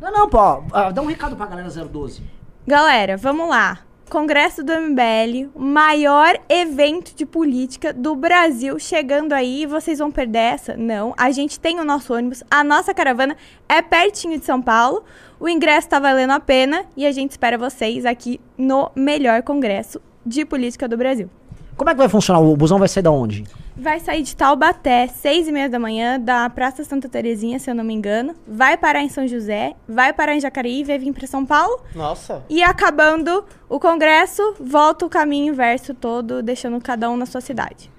[0.00, 0.38] Não, não, pô,
[0.72, 2.22] ah, dá um recado pra galera 012.
[2.66, 3.80] Galera, vamos lá.
[4.10, 9.66] Congresso do MBL, o maior evento de política do Brasil, chegando aí.
[9.66, 10.76] Vocês vão perder essa?
[10.76, 11.14] Não.
[11.16, 13.36] A gente tem o nosso ônibus, a nossa caravana
[13.68, 15.04] é pertinho de São Paulo.
[15.40, 20.00] O ingresso tá valendo a pena e a gente espera vocês aqui no melhor congresso
[20.24, 21.28] de política do Brasil.
[21.76, 22.40] Como é que vai funcionar?
[22.40, 23.44] O busão vai sair da onde?
[23.76, 27.74] Vai sair de Taubaté, seis e meia da manhã, da Praça Santa Terezinha, se eu
[27.74, 28.34] não me engano.
[28.46, 31.80] Vai parar em São José, vai parar em Jacareí e vai vir para São Paulo.
[31.92, 32.42] Nossa.
[32.48, 37.90] E acabando o congresso, volta o caminho inverso todo, deixando cada um na sua cidade.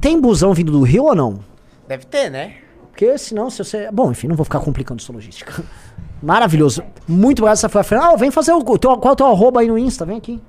[0.00, 1.40] Tem busão vindo do Rio ou não?
[1.86, 2.54] Deve ter, né?
[2.90, 3.90] Porque senão, se você.
[3.92, 5.62] Bom, enfim, não vou ficar complicando sua logística.
[6.22, 6.82] Maravilhoso.
[7.06, 8.08] Muito obrigado, essa foi a.
[8.08, 8.78] Ah, vem fazer o.
[8.78, 10.06] Teu, qual é o teu arroba aí no Insta?
[10.06, 10.40] Vem aqui.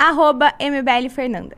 [0.00, 1.54] Arroba MBL Fernanda.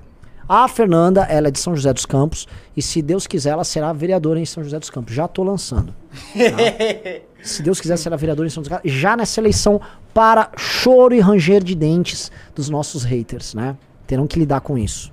[0.48, 2.48] A Fernanda, ela é de São José dos Campos.
[2.76, 5.14] E se Deus quiser, ela será vereadora em São José dos Campos.
[5.14, 5.94] Já tô lançando.
[6.12, 7.22] tá?
[7.40, 9.00] se Deus quiser, será vereadora em São José dos Campos.
[9.00, 9.80] Já nessa eleição
[10.12, 13.76] para choro e ranger de dentes dos nossos haters, né?
[14.08, 15.12] Terão que lidar com isso.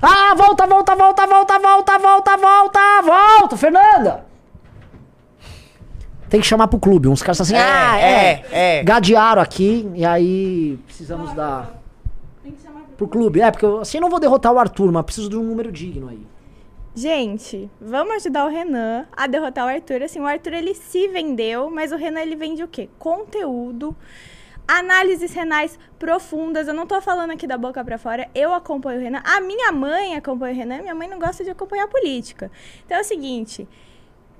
[0.00, 4.31] Ah, volta, volta, volta, volta, volta, volta, volta, volta, Fernanda!
[6.32, 7.08] Tem que chamar pro clube.
[7.08, 8.82] Uns caras assim, É, ah, é, é, é.
[8.82, 11.78] Gadearam aqui, e aí precisamos dar
[12.96, 13.42] pro clube.
[13.42, 15.70] É, porque eu, assim eu não vou derrotar o Arthur, mas preciso de um número
[15.70, 16.26] digno aí.
[16.94, 20.04] Gente, vamos ajudar o Renan a derrotar o Arthur.
[20.04, 22.88] Assim, o Arthur ele se vendeu, mas o Renan ele vende o quê?
[22.98, 23.94] Conteúdo,
[24.66, 26.66] análises renais profundas.
[26.66, 28.26] Eu não tô falando aqui da boca pra fora.
[28.34, 29.20] Eu acompanho o Renan.
[29.22, 30.80] A minha mãe acompanha o Renan.
[30.80, 32.50] Minha mãe não gosta de acompanhar política.
[32.86, 33.68] Então é o seguinte: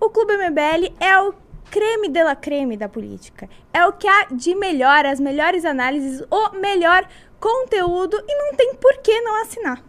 [0.01, 1.33] o Clube MBL é o
[1.71, 3.49] creme de la creme da política.
[3.73, 7.07] É o que há de melhor, as melhores análises, o melhor
[7.41, 9.83] conteúdo e não tem por que não assinar.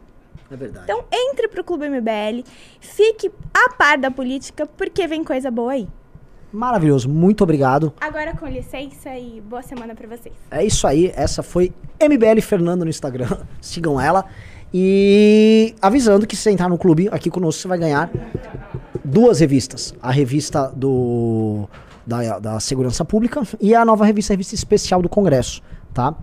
[0.52, 0.86] É verdade.
[0.86, 2.44] Então entre pro Clube MBL,
[2.80, 5.88] fique a par da política, porque vem coisa boa aí.
[6.52, 7.92] Maravilhoso, muito obrigado.
[8.00, 10.36] Agora com licença e boa semana pra vocês.
[10.52, 13.40] É isso aí, essa foi MBL Fernando no Instagram.
[13.60, 14.26] Sigam ela.
[14.72, 18.10] E avisando que se você entrar no clube aqui conosco, você vai ganhar
[19.04, 19.94] duas revistas.
[20.02, 21.68] A revista do
[22.06, 25.62] da, da Segurança Pública e a nova revista, a revista especial do Congresso,
[25.94, 26.14] tá?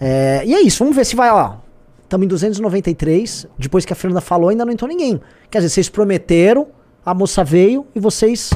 [0.00, 1.56] É, e é isso, vamos ver se vai, ó.
[2.02, 3.48] Estamos em 293.
[3.58, 5.20] Depois que a Fernanda falou, ainda não entrou ninguém.
[5.50, 6.68] Quer dizer, vocês prometeram,
[7.04, 8.50] a moça veio e vocês.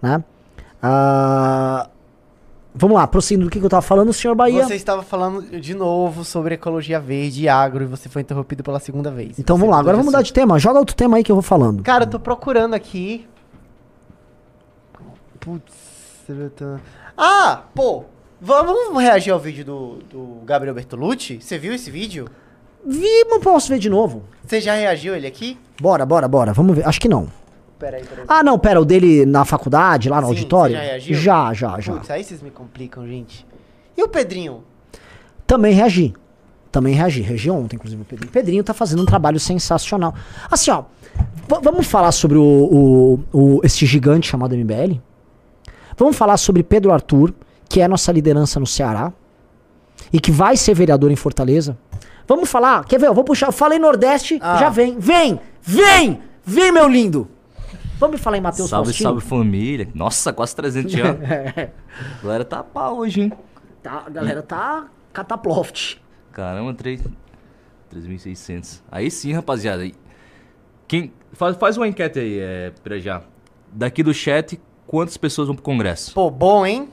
[0.00, 0.24] Né?
[0.82, 1.88] Ah,
[2.74, 4.64] vamos lá, prosseguindo do que, que eu tava falando, senhor Bahia.
[4.66, 8.80] Você estava falando de novo sobre ecologia verde e agro e você foi interrompido pela
[8.80, 9.38] segunda vez.
[9.38, 10.58] Então Você vamos lá, agora vamos mudar de tema.
[10.58, 11.82] Joga outro tema aí que eu vou falando.
[11.82, 13.26] Cara, eu tô procurando aqui.
[15.40, 15.72] Putz.
[16.56, 16.76] tô-
[17.16, 18.04] Ah, pô.
[18.40, 21.40] Vamos reagir ao vídeo do, do Gabriel Bertolucci?
[21.40, 22.28] Você viu esse vídeo?
[22.84, 24.24] Vi, não posso ver de novo.
[24.46, 25.58] Você já reagiu ele aqui?
[25.80, 26.52] Bora, bora, bora.
[26.52, 26.86] Vamos ver.
[26.86, 27.28] Acho que não.
[27.78, 28.24] Peraí, peraí.
[28.28, 30.74] Ah, não, pera, o dele na faculdade, lá no Sim, auditório?
[30.76, 31.14] você já reagiu?
[31.16, 31.92] já, já, já.
[31.94, 33.46] Putz, aí vocês me complicam, gente.
[33.96, 34.62] E o Pedrinho?
[35.46, 36.14] Também reagi.
[36.72, 37.20] Também reagi.
[37.20, 38.32] Reagi ontem, inclusive, o Pedrinho.
[38.32, 40.14] Pedrinho tá fazendo um trabalho sensacional.
[40.50, 40.84] Assim, ó.
[41.62, 44.98] vamos falar sobre o, o, o- esse gigante chamado MBL?
[45.96, 47.32] Vamos falar sobre Pedro Arthur,
[47.68, 49.12] que é nossa liderança no Ceará.
[50.12, 51.76] E que vai ser vereador em Fortaleza.
[52.26, 52.84] Vamos falar.
[52.84, 53.06] Quer ver?
[53.06, 53.46] Eu vou puxar.
[53.48, 54.56] Eu falei Nordeste, Ah.
[54.56, 54.98] já vem.
[54.98, 55.38] Vem!
[55.62, 56.20] Vem!
[56.44, 57.28] Vem, meu lindo!
[57.98, 59.10] Vamos falar em Matheus Salve, Faustino?
[59.10, 59.88] salve família.
[59.94, 61.20] Nossa, quase 300 anos.
[62.20, 63.32] A galera tá pá hoje, hein?
[63.82, 65.96] Tá, a galera tá cataploft.
[66.32, 67.02] Caramba, 3
[67.94, 68.80] 3.600.
[68.90, 69.84] Aí sim, rapaziada.
[69.86, 69.94] E
[70.88, 73.22] Quem, faz, faz uma enquete aí, é, Pirajá.
[73.72, 76.12] Daqui do chat, quantas pessoas vão pro congresso?
[76.12, 76.88] Pô, bom, hein?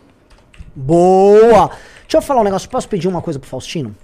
[0.75, 1.69] Boa!
[2.01, 2.69] Deixa eu falar um negócio.
[2.69, 3.95] Posso pedir uma coisa pro Faustino?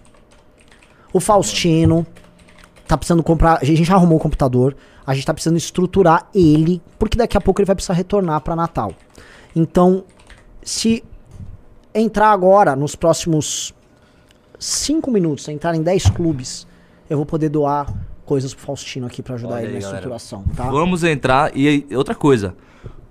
[1.13, 2.05] O Faustino
[2.87, 3.59] tá precisando comprar.
[3.61, 4.75] A gente já arrumou o computador.
[5.05, 6.81] A gente tá precisando estruturar ele.
[6.97, 8.93] Porque daqui a pouco ele vai precisar retornar pra Natal.
[9.55, 10.03] Então,
[10.61, 11.03] se
[11.93, 13.73] entrar agora, nos próximos
[14.59, 16.67] 5 minutos, entrar em 10 clubes,
[17.09, 17.91] eu vou poder doar
[18.25, 19.97] coisas pro Faustino aqui pra ajudar Olha ele aí, na galera.
[19.97, 20.69] estruturação, tá?
[20.69, 22.55] Vamos entrar e outra coisa.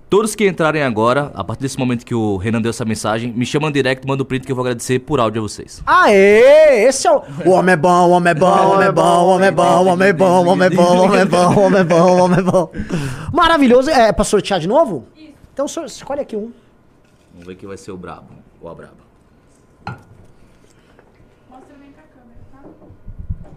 [0.09, 3.45] Todos que entrarem agora, a partir desse momento que o Renan deu essa mensagem, me
[3.45, 5.83] chamam direct, manda o print que eu vou agradecer por áudio a vocês.
[5.85, 6.85] Aê!
[6.85, 7.21] Esse é o.
[7.45, 9.51] O homem é bom, o homem é bom, o homem é bom, o homem é
[9.51, 11.79] bom, o homem é bom, o homem é bom, o homem é bom, o homem
[11.81, 12.71] é bom, o homem é bom.
[13.33, 13.89] Maravilhoso.
[13.89, 15.07] É pra sortear de novo?
[15.13, 15.33] Isso.
[15.53, 16.53] Então escolhe aqui um.
[17.33, 18.29] Vamos ver quem vai ser o brabo
[18.61, 18.93] ou a braba.
[21.49, 23.49] Mostra bem pra câmera, tá?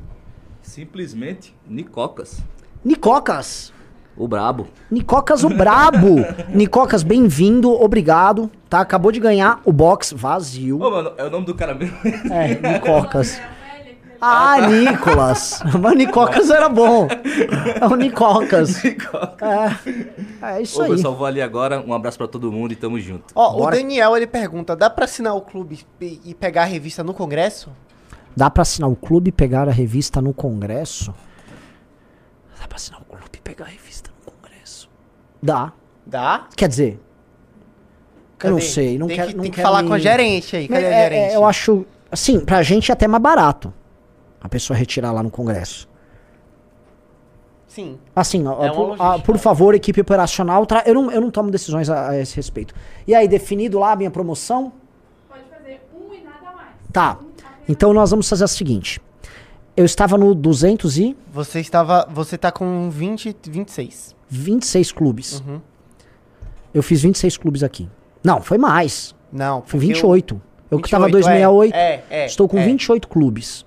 [0.63, 2.41] Simplesmente Nicocas.
[2.85, 3.73] Nicocas.
[4.17, 4.67] O brabo.
[4.91, 6.17] Nicocas o Brabo.
[6.53, 8.51] Nicocas, bem-vindo, obrigado.
[8.69, 8.81] Tá?
[8.81, 10.81] Acabou de ganhar o box vazio.
[10.83, 11.97] Ô, mano, é o nome do cara mesmo.
[12.31, 13.41] É, Nicocas.
[14.23, 15.63] Ah, Nicolas.
[15.81, 17.09] Mas Nicocas era bom.
[17.81, 18.85] É o Nicocas.
[18.85, 20.91] É, é isso Ô, aí.
[20.91, 21.81] pessoal, vou ali agora.
[21.81, 23.33] Um abraço pra todo mundo e tamo junto.
[23.35, 23.77] Ó, Bora.
[23.77, 27.15] o Daniel, ele pergunta, dá pra assinar o clube e e pegar a revista no
[27.15, 27.71] congresso?
[28.37, 31.15] Dá pra assinar o clube e pegar a revista no congresso?
[32.61, 34.89] Dá pra assinar o clube e pegar a revista no congresso?
[35.43, 35.73] Dá.
[36.07, 36.47] Dá?
[36.57, 37.01] Quer dizer,
[38.45, 38.69] eu não Cadê?
[38.69, 38.99] sei.
[38.99, 40.69] Não tem quero, que, não tem que falar me- com a gerente aí.
[40.69, 41.35] Cadê É, a é, gerente?
[41.35, 43.73] eu acho, assim, pra gente é até mais barato
[44.41, 45.89] a pessoa retirar lá no congresso.
[47.69, 47.99] Sim.
[48.17, 51.51] Assim, ó, É por, ah, por favor, equipe operacional, tra- eu, não, eu não tomo
[51.51, 52.75] decisões a, a esse respeito.
[53.07, 54.73] E aí, definido lá a minha promoção?
[55.29, 56.69] Pode fazer um e nada mais.
[56.93, 57.19] Tá.
[57.23, 57.27] Um
[57.69, 59.01] Então nós vamos fazer o seguinte.
[59.81, 62.07] Eu estava no 226 Você estava.
[62.13, 64.15] Você tá com 20, 26.
[64.93, 65.41] clubes.
[65.41, 65.59] Uhum.
[66.75, 67.89] Eu fiz 26 clubes aqui.
[68.23, 69.15] Não, foi mais.
[69.33, 69.63] Não.
[69.63, 70.43] Foi porque 28.
[70.71, 71.75] Eu, que tava 28, 268.
[71.75, 72.63] É, é, estou com é.
[72.63, 73.65] 28 clubes.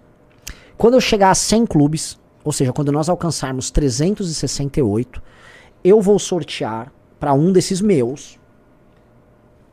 [0.78, 5.20] Quando eu chegar a 100 clubes, ou seja, quando nós alcançarmos 368,
[5.84, 8.38] eu vou sortear para um desses meus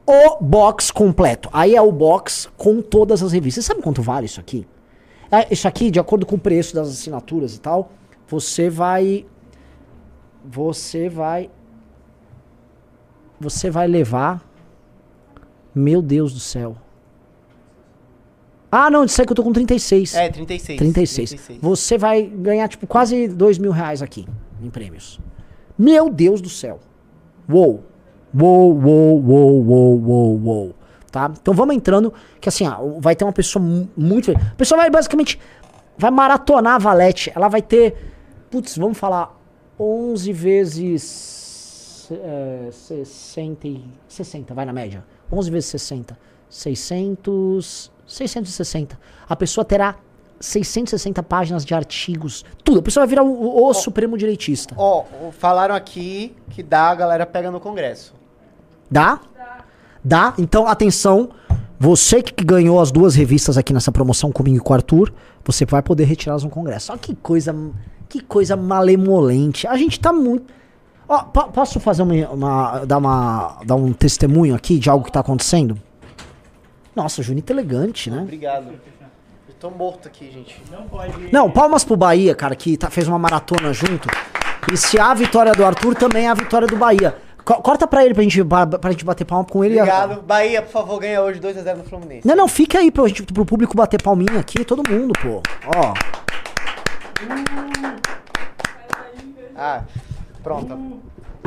[0.06, 1.50] o box completo.
[1.52, 3.66] Aí é o box com todas as revistas.
[3.66, 4.66] Você sabe quanto vale isso aqui?
[5.30, 7.92] É, isso aqui, de acordo com o preço das assinaturas e tal,
[8.26, 9.26] você vai.
[10.44, 11.50] Você vai.
[13.38, 14.44] Você vai levar.
[15.74, 16.76] Meu Deus do céu.
[18.72, 20.14] Ah, não, aí que eu tô com 36.
[20.14, 20.78] É, 36.
[20.78, 21.58] 36.
[21.60, 24.26] Você vai ganhar, tipo, quase 2 mil reais aqui
[24.62, 25.20] em prêmios.
[25.76, 26.78] Meu Deus do céu.
[27.48, 27.84] Uou.
[28.32, 30.74] Uou, uou, uou, uou, uou, uou.
[31.10, 31.30] Tá?
[31.40, 34.30] Então vamos entrando, que assim, ó, vai ter uma pessoa mu- muito.
[34.30, 35.40] A pessoa vai basicamente.
[35.98, 37.32] Vai maratonar a Valete.
[37.34, 37.96] Ela vai ter.
[38.50, 39.36] Putz, vamos falar.
[39.78, 42.08] 11 vezes.
[42.12, 43.66] É, 60.
[43.68, 45.04] e- 60, vai na média.
[45.32, 46.16] 11 vezes 60.
[46.48, 47.90] 600.
[48.06, 48.98] 660.
[49.28, 49.96] A pessoa terá
[50.40, 52.44] 660 páginas de artigos.
[52.64, 52.80] Tudo.
[52.80, 54.74] A pessoa vai virar o, o- o supremo direitista.
[54.76, 58.14] Ó, o- falaram aqui que dá, a galera pega no congresso.
[58.90, 59.20] Dá?
[60.02, 60.34] Dá.
[60.38, 61.30] Então, atenção.
[61.78, 65.10] Você que ganhou as duas revistas aqui nessa promoção comigo e com o Arthur,
[65.42, 66.92] você vai poder retirá-las no congresso.
[66.92, 67.56] Olha que coisa,
[68.06, 69.66] que coisa malemolente.
[69.66, 70.52] A gente tá muito.
[71.08, 75.10] Ó, po- posso fazer uma, uma- dar uma, dar um testemunho aqui de algo que
[75.12, 75.78] tá acontecendo?
[76.94, 78.20] Nossa, Junito elegante, né?
[78.20, 78.66] Obrigado.
[79.48, 80.62] Eu tô morto aqui, gente.
[80.70, 81.32] Não pode.
[81.32, 84.06] Não, palmas pro Bahia, cara, que tá- fez uma maratona junto.
[84.70, 87.16] E se há a vitória do Arthur, também é a vitória do Bahia.
[87.50, 89.74] Co- corta pra ele pra gente, ba- pra gente bater palma com ele.
[89.76, 90.22] Obrigado.
[90.22, 92.26] Bahia, por favor, ganha hoje 2x0 no Fluminense.
[92.26, 95.42] Não, não, fica aí pra gente, pro público bater palminha aqui, todo mundo, pô.
[95.66, 95.94] Ó.
[99.56, 99.82] Ah,
[100.44, 101.00] pronto.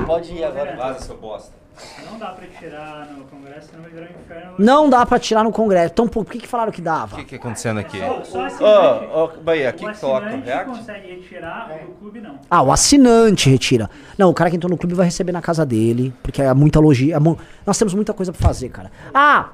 [0.05, 0.75] Pode ir agora.
[0.75, 1.62] Vaza, seu bosta.
[2.09, 4.53] Não dá pra tirar no Congresso, senão vai virar um inferno.
[4.59, 5.91] Não dá pra tirar no Congresso.
[5.93, 7.15] Então por que, que falaram que O dava?
[7.17, 7.99] que que é acontecendo aqui?
[7.99, 9.05] Só, só assinante.
[9.13, 12.39] ô, Bahia, o aqui que coloca o assinante consegue retirar, o do clube não.
[12.49, 13.89] Ah, o assinante retira.
[14.17, 16.79] Não, o cara que entrou no clube vai receber na casa dele, porque é muita
[16.79, 17.15] logia.
[17.15, 18.91] é mu- Nós temos muita coisa pra fazer, cara.
[19.13, 19.49] Ah,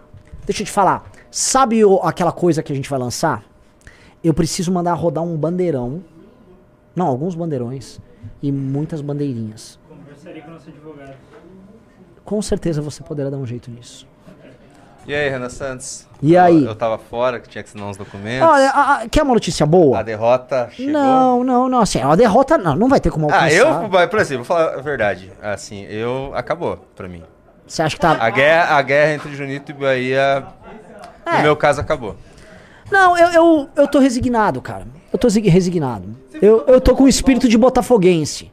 [0.46, 1.10] deixa eu te falar.
[1.32, 3.44] Sabe o- aquela coisa que a gente vai lançar?
[4.24, 6.04] Eu preciso mandar rodar um bandeirão.
[6.96, 8.00] Não, alguns bandeirões.
[8.44, 9.80] E muitas bandeirinhas.
[9.88, 11.14] Conversaria com o nosso advogado.
[12.30, 14.06] Com certeza você poderá dar um jeito nisso.
[15.08, 16.06] E aí, Renan Santos?
[16.22, 16.64] E Eu- aí?
[16.64, 18.48] Eu, tava fora, que tinha que assinar uns documentos.
[18.48, 19.98] Olha, a- a- quer uma notícia boa?
[19.98, 20.94] A derrota chegou.
[20.94, 21.80] Não, não, não.
[21.80, 23.46] Assim, a derrota não, não vai ter como alcançar.
[23.46, 25.32] Ah, eu, por exemplo, vou falar a verdade.
[25.42, 26.32] Assim, eu.
[26.36, 27.24] Acabou pra mim.
[27.66, 28.12] Você acha que tá.
[28.24, 30.46] A guerra, a guerra entre Junito e Bahia,
[31.26, 31.38] É.
[31.38, 32.16] no meu caso, acabou.
[32.92, 34.86] Não, eu, eu, eu tô resignado, cara.
[35.12, 36.16] Eu tô resi- resignado.
[36.40, 38.52] Eu, eu tô com o espírito de botafoguense.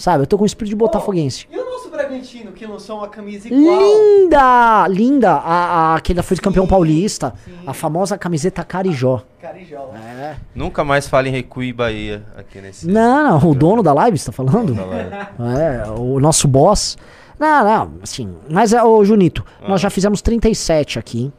[0.00, 0.22] Sabe?
[0.22, 1.46] Eu tô com o espírito de botafoguense.
[1.50, 3.78] E o nosso Bragantino, que lançou uma camisa igual?
[3.82, 4.88] Linda!
[4.88, 5.32] Linda!
[5.32, 7.34] A, a, aquele foi campeão paulista.
[7.66, 9.22] A famosa camiseta Carijó.
[9.38, 9.90] Carijó.
[9.94, 10.36] É.
[10.54, 12.88] Nunca mais fale em Recui e Bahia aqui nesse.
[12.88, 14.72] Não, não, o dono da live, você tá falando?
[14.72, 15.14] da live.
[15.60, 16.96] É, o nosso boss.
[17.38, 18.34] Não, não, assim.
[18.48, 21.30] Mas, é, ô Junito, nós já fizemos 37 aqui.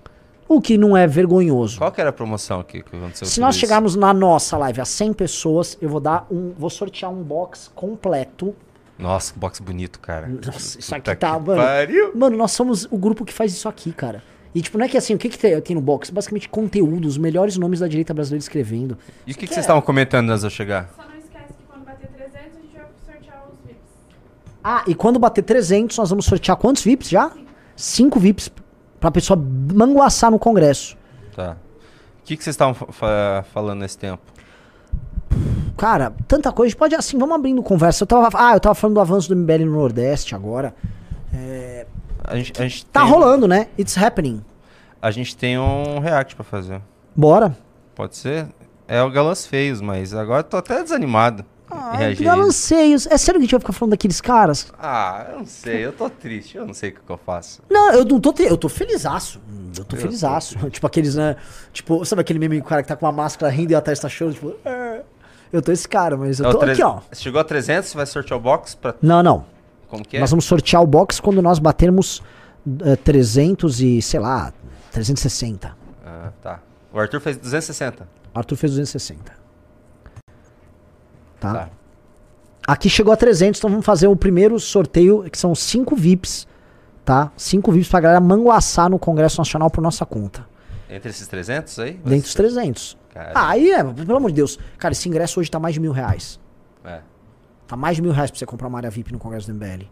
[0.54, 1.78] O que não é vergonhoso.
[1.78, 3.26] Qual que era a promoção aqui que aconteceu?
[3.26, 3.62] Se nós isso?
[3.62, 6.52] chegarmos na nossa live a 100 pessoas, eu vou dar um.
[6.58, 8.54] Vou sortear um box completo.
[8.99, 10.28] Nossa, que box bonito, cara.
[10.28, 11.39] Nossa, isso Puta aqui tá.
[11.39, 12.12] que Mano, pariu.
[12.14, 14.22] mano, nós somos o grupo que faz isso aqui, cara.
[14.54, 16.12] E tipo, não é que assim, o que, que tem, tem no box?
[16.12, 18.97] Basicamente conteúdo, os melhores nomes da direita brasileira escrevendo.
[19.26, 20.89] E o que, que vocês estavam comentando antes de eu chegar?
[20.97, 23.80] Só não esquece que quando bater 300 a gente vai sortear os VIPs.
[24.62, 27.32] Ah, e quando bater 300, nós vamos sortear quantos VIPs já?
[27.78, 28.52] Cinco VIPs
[29.02, 29.38] pra pessoa
[29.74, 30.95] manguaçar no congresso.
[31.36, 31.58] Tá.
[32.22, 34.22] O que, que vocês estavam fa- fa- falando nesse tempo?
[35.76, 36.68] Cara, tanta coisa.
[36.68, 38.04] A gente Pode, assim, vamos abrindo conversa.
[38.04, 40.74] Eu tava, ah, eu tava falando do avanço do MBL no Nordeste agora.
[42.24, 43.68] A gente, a gente Tá tem, rolando, né?
[43.78, 44.43] It's happening.
[45.02, 46.80] A gente tem um react pra fazer.
[47.16, 47.58] Bora.
[47.95, 48.47] Pode ser?
[48.88, 52.24] É o Galãs Feios, mas agora eu tô até desanimado Ah, reagir.
[52.26, 53.08] galanceios.
[53.08, 54.72] É sério que a gente vai ficar falando daqueles caras?
[54.80, 57.62] Ah, eu não sei, eu tô triste, eu não sei o que, que eu faço.
[57.70, 58.34] Não, eu não tô.
[58.34, 58.44] Te...
[58.44, 59.40] Eu tô felizaço.
[59.78, 60.58] Eu tô Eu felizaço.
[60.70, 61.36] tipo aqueles, né?
[61.74, 64.10] Tipo, sabe aquele meme do cara que tá com uma máscara rindo e atrás tá
[64.10, 64.34] chorando?
[64.36, 65.02] Tipo, "É".
[65.54, 67.00] eu tô esse cara, mas eu É o tô tre- aqui, ó.
[67.14, 68.94] Chegou a 300, você vai sortear o box pra...
[69.02, 69.46] Não, não.
[69.88, 70.20] Como que é?
[70.20, 72.22] Nós vamos sortear o box quando nós batermos
[72.86, 74.54] eh, 300 e, sei lá,
[74.92, 75.76] 360.
[76.06, 76.60] Ah, tá.
[76.94, 78.08] O Arthur fez 260.
[78.34, 79.41] Arthur fez 260.
[81.42, 81.54] Tá?
[81.54, 81.70] Tá.
[82.68, 86.48] Aqui chegou a 300, então vamos fazer o primeiro sorteio, que são 5 VIPs,
[87.04, 87.32] tá?
[87.36, 90.48] 5 VIPs pra galera manguaçar no Congresso Nacional por nossa conta.
[90.88, 91.94] Entre esses 300 aí?
[91.94, 92.98] Dentro dos 300.
[93.14, 94.60] Cara, Ah, aí é, pelo amor de Deus.
[94.78, 96.39] Cara, esse ingresso hoje tá mais de mil reais.
[96.86, 97.02] é.
[97.68, 99.86] Tá mais de mil reais pra você comprar uma área VIP no Congresso do MBL.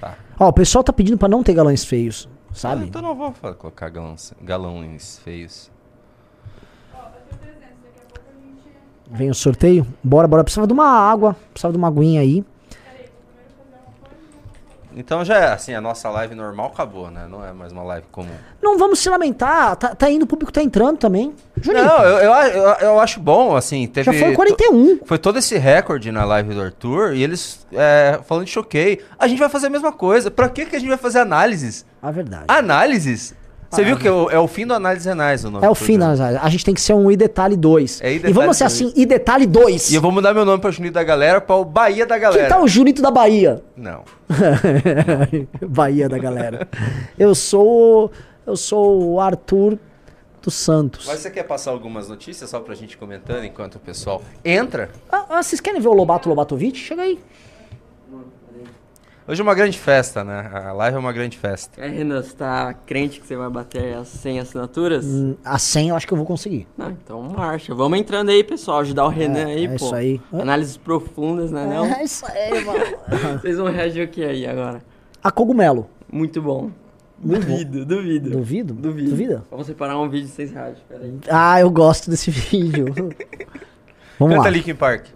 [0.00, 0.16] Tá.
[0.38, 2.86] Ó, o pessoal tá pedindo pra não ter galãs feios, Ah, sabe?
[2.86, 5.70] então não vou colocar galões, galões feios.
[6.92, 9.01] Ó, bateu 300, daqui a pouco a gente...
[9.12, 9.86] Vem o sorteio.
[10.02, 10.42] Bora, bora.
[10.42, 12.44] Precisava de uma água, precisava de uma aguinha aí.
[14.94, 17.26] Então já é, assim, a nossa live normal acabou, né?
[17.26, 18.34] Não é mais uma live comum.
[18.62, 19.74] Não vamos se lamentar.
[19.76, 21.32] Tá, tá indo, o público tá entrando também.
[21.58, 24.12] Junito, Não, eu, eu, eu, eu acho bom, assim, teve...
[24.12, 24.98] já foi to- 41.
[25.06, 29.00] Foi todo esse recorde na live do Arthur e eles é, falando de choquei.
[29.18, 30.30] A gente vai fazer a mesma coisa.
[30.30, 31.86] Pra que, que a gente vai fazer análises?
[32.02, 32.44] A verdade.
[32.48, 33.34] Análises?
[33.72, 35.74] Você viu que é o, é o fim do análise renais o nome é o
[35.74, 36.30] fim programa.
[36.32, 38.00] das A gente tem que ser um I detalhe 2.
[38.02, 39.90] É e vamos ser assim, I detalhe 2.
[39.90, 42.20] E eu vou mudar meu nome pra Junito da Galera pra o Bahia da Que
[42.20, 42.48] Galera.
[42.48, 43.62] tal o Junito da Bahia?
[43.76, 44.02] Não.
[45.66, 46.68] Bahia da galera.
[47.18, 48.10] Eu sou.
[48.46, 49.78] Eu sou o Arthur
[50.42, 51.06] dos Santos.
[51.06, 54.90] Mas você quer passar algumas notícias só pra gente comentando enquanto o pessoal entra?
[55.10, 56.76] Ah, ah, vocês querem ver o Lobato Lobatovic?
[56.76, 57.18] Chega aí.
[59.26, 60.50] Hoje é uma grande festa, né?
[60.52, 61.80] A live é uma grande festa.
[61.80, 65.04] É, Renan, você tá crente que você vai bater as 100 assinaturas?
[65.04, 66.66] Hum, A 100 eu acho que eu vou conseguir.
[66.76, 67.72] Não, então marcha.
[67.72, 68.80] Vamos entrando aí, pessoal.
[68.80, 69.74] Ajudar o Renan aí, é pô.
[69.76, 70.20] isso aí.
[70.32, 71.64] Análises profundas, né?
[71.66, 71.84] Não?
[71.86, 72.84] É isso aí, mano.
[73.40, 74.82] Vocês vão reagir o que aí agora?
[75.22, 75.88] A cogumelo.
[76.10, 76.70] Muito bom.
[77.22, 77.52] Muito bom.
[77.52, 78.30] duvido, duvido.
[78.30, 78.74] Duvido?
[78.74, 79.10] Duvido.
[79.10, 79.44] Duvida?
[79.48, 81.14] Vamos separar um vídeo sem reagir, peraí.
[81.30, 82.86] Ah, eu gosto desse vídeo.
[84.18, 84.50] Vamos Canta lá.
[84.50, 85.06] Linkin Park.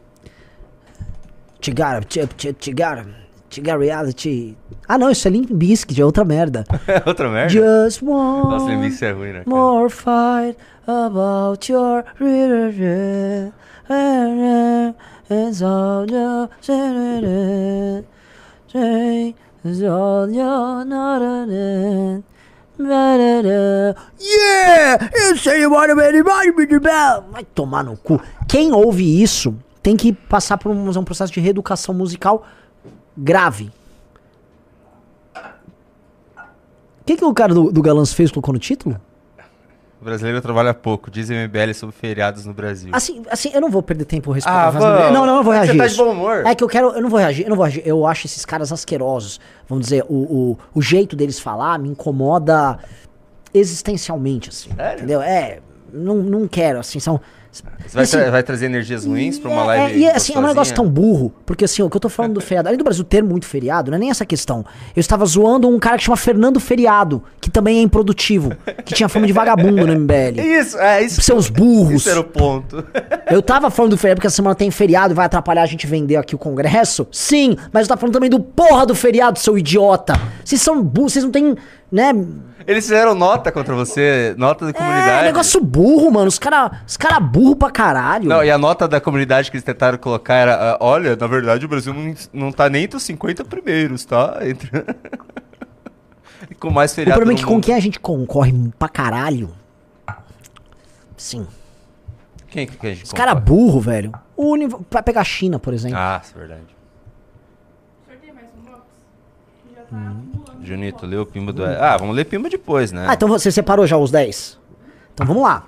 [1.61, 3.26] Tigara, tigara,
[3.57, 4.57] tigara reality.
[4.87, 6.65] Ah, não, isso é Limp Bizkit, é outra merda.
[6.87, 7.51] É outra merda?
[7.51, 9.43] Just Nossa, lembra one isso é ruim, né?
[9.45, 9.51] cara?
[9.57, 13.53] more fight about your relationship.
[15.29, 16.49] It's all your
[19.65, 20.85] It's all your
[24.21, 25.11] Yeah!
[25.13, 25.93] Eu sei what
[27.33, 28.21] Vai tomar no cu.
[28.47, 32.45] Quem ouve isso tem que passar por um, um processo de reeducação musical
[33.17, 33.71] grave.
[37.01, 39.01] O que, que o cara do, do Galãs fez colocou no título?
[40.01, 42.91] O brasileiro trabalha pouco, diz MBL sobre feriados no Brasil.
[42.93, 44.59] Assim, assim, eu não vou perder tempo respondendo.
[44.59, 44.89] Ah, vamos.
[44.89, 45.79] Não, não, eu não vou Você reagir.
[45.79, 46.47] tá de bom humor.
[46.47, 46.89] É que eu quero.
[46.89, 47.83] Eu não vou reagir, eu não vou reagir.
[47.87, 49.41] Eu acho esses caras asquerosos.
[49.69, 52.79] Vamos dizer, o, o, o jeito deles falar me incomoda
[53.55, 54.71] existencialmente, assim.
[54.75, 54.99] Sério?
[54.99, 55.23] Entendeu?
[55.23, 55.61] É.
[55.93, 57.21] Não, não quero, assim, são.
[57.87, 60.35] Você vai, assim, tra- vai trazer energias ruins pra uma é, live é, e assim,
[60.35, 62.79] é um negócio tão burro, porque assim, o que eu tô falando do feriado, além
[62.79, 64.65] do Brasil ter muito feriado, não é nem essa questão.
[64.95, 68.53] Eu estava zoando um cara que chama Fernando Feriado, que também é improdutivo,
[68.85, 70.41] que tinha fama de vagabundo no MBL.
[70.43, 71.21] Isso, é isso.
[71.21, 72.03] Seus burros.
[72.03, 72.85] Isso era o ponto.
[73.31, 75.87] Eu tava falando do feriado porque essa semana tem feriado e vai atrapalhar a gente
[75.87, 77.07] vender aqui o congresso?
[77.11, 80.15] Sim, mas eu tava falando também do porra do feriado, seu idiota.
[80.45, 81.57] Vocês são burros, vocês não têm,
[81.91, 82.13] né?
[82.67, 85.25] Eles fizeram nota contra você, nota da É, comunidade.
[85.27, 86.27] negócio burro, mano.
[86.27, 88.29] Os cara, os cara burro pra caralho.
[88.29, 91.65] Não, e a nota da comunidade que eles tentaram colocar era: ah, olha, na verdade
[91.65, 94.39] o Brasil não, não tá nem entre os 50 primeiros, tá?
[94.43, 94.71] Entre...
[96.51, 97.19] E com mais o feriado.
[97.19, 97.65] problema é que com mundo.
[97.65, 99.51] quem a gente concorre pra caralho.
[101.17, 101.47] Sim.
[102.49, 104.13] Quem que a gente Os cara burro, velho.
[104.37, 104.69] O uni...
[104.91, 105.97] Pra pegar a China, por exemplo.
[105.99, 106.63] Ah, é verdade.
[108.07, 108.83] Sorteio mais um box?
[109.87, 110.65] Acumulando.
[110.65, 111.65] Junito, lê o Pimba do.
[111.65, 113.07] Ah, vamos ler Pimba depois, né?
[113.09, 114.59] Ah, então você separou já os 10?
[115.15, 115.65] Então vamos lá.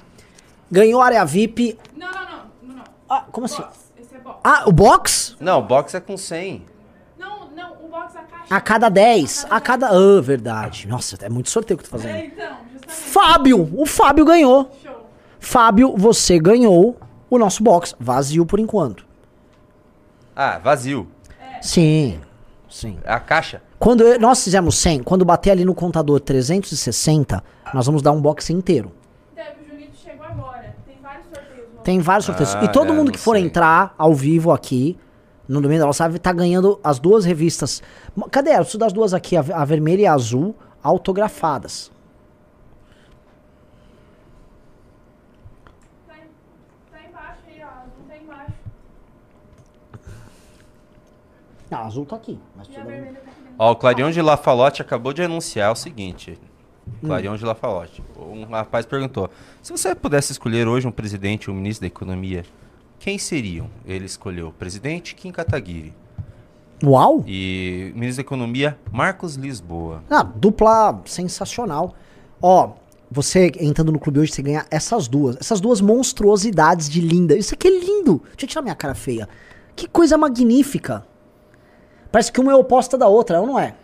[0.71, 1.79] Ganhou área VIP.
[1.97, 2.41] Não, não, não.
[2.63, 2.85] não, não.
[3.09, 3.63] Ah, como assim?
[3.63, 3.79] Box.
[3.99, 4.41] Esse é box.
[4.45, 5.37] Ah, o box?
[5.41, 6.65] Não, o box é com 100.
[7.19, 7.73] Não, não.
[7.85, 8.55] O box a caixa.
[8.55, 9.47] A cada 10.
[9.49, 9.89] A cada.
[9.89, 10.87] Ah, verdade.
[10.89, 12.19] Nossa, é muito sorteio que eu tô É, fazendo.
[12.25, 12.89] então, justamente.
[12.89, 13.71] Fábio!
[13.81, 14.71] O Fábio ganhou.
[14.83, 15.07] Show.
[15.41, 16.99] Fábio, você ganhou
[17.31, 17.95] o nosso box.
[17.99, 19.07] Vazio por enquanto.
[20.35, 21.09] Ah, vazio.
[21.63, 22.21] Sim.
[22.69, 22.99] Sim.
[23.05, 23.63] A caixa.
[23.79, 28.21] Quando eu- nós fizemos 100, quando bater ali no contador 360, nós vamos dar um
[28.21, 28.93] box inteiro.
[29.35, 30.75] Deve, o Junito chegou agora.
[30.85, 31.69] Tem vários sorteios.
[31.75, 32.55] no- Tem vários sorteios.
[32.57, 33.45] Ah, e todo é, mundo que for sei.
[33.45, 34.99] entrar ao vivo aqui,
[35.47, 37.81] no Domingo da Nossa Árvore, tá ganhando as duas revistas.
[38.31, 38.51] Cadê?
[38.53, 41.91] Eu preciso das duas aqui, a, a vermelha e a azul, autografadas.
[46.07, 47.69] Tá, em- tá embaixo aí, ó.
[48.01, 48.53] Não tá embaixo.
[51.71, 52.39] Não, a azul tá aqui.
[52.57, 53.28] Mas E a vermelha.
[53.59, 56.39] Ó, o Clarion de Lafalote acabou de anunciar o seguinte.
[57.03, 57.09] Hum.
[57.09, 58.03] Clarion de Lafalote.
[58.17, 59.29] Um rapaz perguntou:
[59.61, 62.45] se você pudesse escolher hoje um presidente e um ministro da economia,
[63.01, 63.69] quem seriam?
[63.85, 65.93] Ele escolheu o presidente Kim Kataguiri
[66.83, 67.25] Uau!
[67.27, 70.03] e ministro da economia Marcos Lisboa.
[70.09, 71.95] Ah, dupla sensacional.
[72.41, 72.75] Ó,
[73.11, 75.37] você entrando no clube hoje, você ganha essas duas.
[75.41, 77.37] Essas duas monstruosidades de linda.
[77.37, 78.23] Isso aqui é lindo.
[78.31, 79.29] Deixa eu tirar minha cara feia.
[79.75, 81.05] Que coisa magnífica.
[82.11, 83.75] Parece que uma é oposta da outra, não é?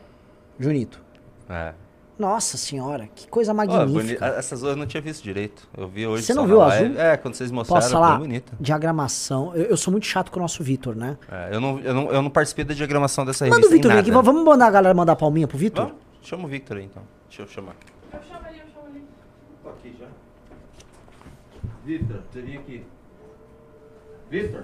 [0.58, 1.00] Junito.
[1.48, 1.74] É.
[2.16, 4.26] Nossa senhora, que coisa boni- magnífica.
[4.26, 5.68] Essas duas eu não tinha visto direito.
[5.76, 6.22] Eu vi hoje.
[6.22, 6.90] Você não viu a live.
[6.92, 7.00] azul?
[7.00, 8.10] É, quando vocês mostraram, Posso falar?
[8.12, 8.52] bem bonita.
[8.60, 9.52] Diagramação.
[9.54, 11.18] Eu, eu sou muito chato com o nosso Vitor, né?
[11.28, 13.74] É, eu, não, eu, não, eu não participei da diagramação dessa Manda o revista.
[13.74, 14.10] em Vitor vir aqui.
[14.12, 15.90] Vamos mandar a galera mandar palminha pro Vitor?
[16.22, 17.02] Chama o Victor aí então.
[17.28, 17.74] Deixa eu chamar.
[18.12, 19.04] Eu chamo ali, eu chamo ali.
[19.62, 20.06] Tô aqui já.
[21.84, 22.86] Vitor, você vem aqui.
[24.30, 24.62] Vitor?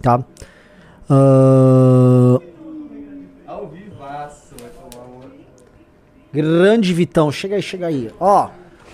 [0.00, 0.24] Tá.
[1.08, 2.38] Ahn,
[3.46, 5.24] Ao vivaço, vai tomar uma.
[6.32, 7.30] grande Vitão.
[7.30, 8.10] Chega aí, chega aí.
[8.18, 8.50] Ó,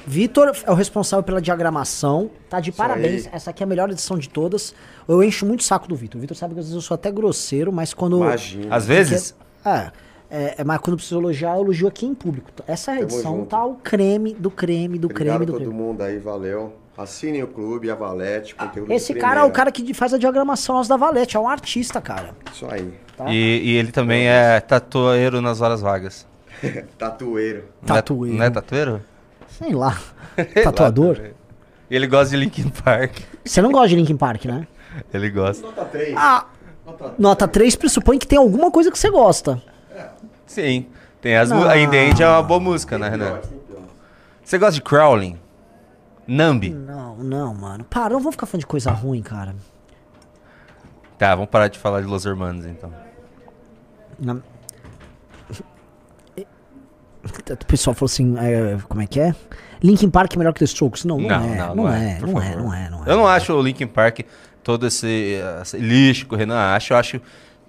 [0.06, 2.30] Vitor é o responsável pela diagramação.
[2.50, 3.28] Tá de parabéns.
[3.32, 4.74] Essa aqui é a melhor edição de todas.
[5.08, 6.18] Eu encho muito o saco do Vitor.
[6.18, 8.16] O Vitor sabe que às vezes eu sou até grosseiro, mas quando.
[8.18, 8.74] Imagina.
[8.74, 9.34] Às vezes?
[9.64, 9.90] É,
[10.30, 12.50] é, é, mas quando eu preciso elogiar, eu elogio aqui em público.
[12.66, 13.46] Essa Tamo edição junto.
[13.48, 15.74] tá o creme do creme do Obrigado creme a do todo creme.
[15.74, 16.74] mundo aí, valeu.
[16.96, 20.18] Assinem o clube, a Valete, conteúdo de Esse cara é o cara que faz a
[20.18, 22.30] diagramação nossa da Valete, é um artista, cara.
[22.52, 22.92] Isso aí.
[23.16, 23.24] Tá?
[23.30, 26.26] E, e ele também é tatueiro nas horas vagas.
[26.98, 27.64] Tatueiro.
[27.82, 28.36] Não é- Tatueiro.
[28.38, 29.02] Não é tatueiro?
[29.48, 29.98] Sei lá.
[30.62, 31.20] Tatuador?
[31.90, 33.18] E ele gosta de Linkin Park.
[33.44, 34.66] Você não gosta de Linkin Park, né?
[35.12, 35.66] Ele gosta.
[35.66, 36.14] Nota 3.
[36.16, 36.46] Ah,
[37.18, 39.60] nota 3 pressupõe que tem alguma coisa que você gosta.
[40.46, 40.86] Sim.
[41.20, 41.58] Tem as Não.
[41.58, 43.40] mu- A In The End é uma boa música, né, Renan?
[44.44, 45.38] Você gosta de Crawling?
[46.26, 46.70] Nambi?
[46.70, 47.84] Não, não, mano.
[47.84, 49.54] Para, não vou ficar falando de coisa ruim, cara.
[51.18, 52.92] Tá, vamos parar de falar de Los Hermanos, então.
[54.18, 54.38] Na-
[57.24, 59.34] O pessoal falou assim, é, como é que é?
[59.82, 61.04] Linkin Park é melhor que The Strokes?
[61.04, 63.10] Não, não, é, não, é, por não é, não é, não é.
[63.10, 64.20] Eu não acho o Linkin Park
[64.62, 66.94] todo esse, esse lixo que o Renan acha.
[66.94, 67.20] Eu acho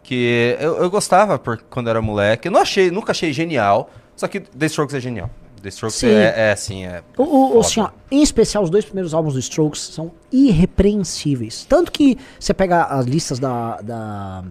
[0.02, 0.58] que...
[0.60, 2.48] Eu, eu gostava por, quando era moleque.
[2.48, 3.90] Eu não achei, nunca achei genial.
[4.16, 5.30] Só que The Strokes é genial.
[5.64, 6.10] The Strokes Sim.
[6.10, 7.02] é, é assim, é...
[7.18, 11.66] O, o, assim, ó, em especial, os dois primeiros álbuns do Strokes são irrepreensíveis.
[11.68, 13.80] Tanto que você pega as listas da.
[13.82, 14.44] da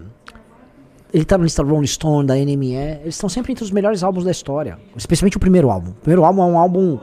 [1.12, 4.24] ele tá na lista Rolling Stone, da NME, eles estão sempre entre os melhores álbuns
[4.24, 4.78] da história.
[4.96, 5.90] Especialmente o primeiro álbum.
[5.90, 6.98] O primeiro álbum é um álbum.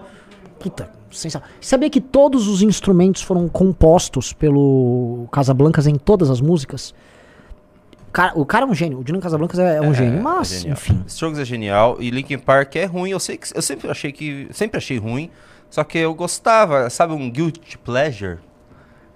[0.60, 1.48] Puta, sensacional.
[1.62, 6.96] Sabia que todos os instrumentos foram compostos pelo Casablancas em todas as músicas?
[8.12, 9.00] Cara, o cara é um gênio.
[9.00, 10.22] O Julian Casablancas é, é um gênio.
[10.22, 10.74] Mas, genial.
[10.74, 11.04] enfim.
[11.08, 13.12] Strokes é genial e Linkin Park é ruim.
[13.12, 15.30] Eu sei que eu sempre achei que sempre achei ruim,
[15.70, 18.40] só que eu gostava, sabe um guilty pleasure?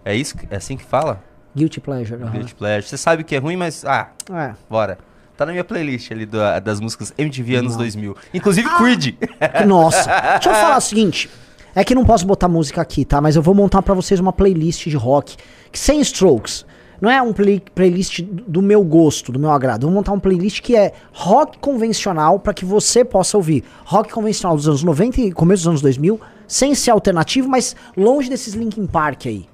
[0.06, 1.22] É isso, é assim que fala?
[1.56, 2.18] Guilty Pleasure.
[2.32, 2.88] Guilty pleasure.
[2.88, 4.54] Você sabe que é ruim, mas ah, É.
[4.70, 4.98] bora.
[5.38, 6.26] Tá na minha playlist ali
[6.64, 8.16] das músicas MTV anos 2000.
[8.34, 9.16] Inclusive Creed.
[9.18, 10.10] Que Nossa.
[10.34, 11.30] Deixa eu falar o seguinte.
[11.76, 13.20] É que não posso botar música aqui, tá?
[13.20, 15.36] Mas eu vou montar pra vocês uma playlist de rock.
[15.72, 16.66] Sem strokes.
[17.02, 19.84] Não é um play- playlist do meu gosto, do meu agrado.
[19.84, 23.64] Eu vou montar uma playlist que é rock convencional pra que você possa ouvir.
[23.86, 28.30] Rock convencional dos anos 90 e começo dos anos 2000, sem ser alternativo, mas longe
[28.30, 29.46] desses Linkin Park aí,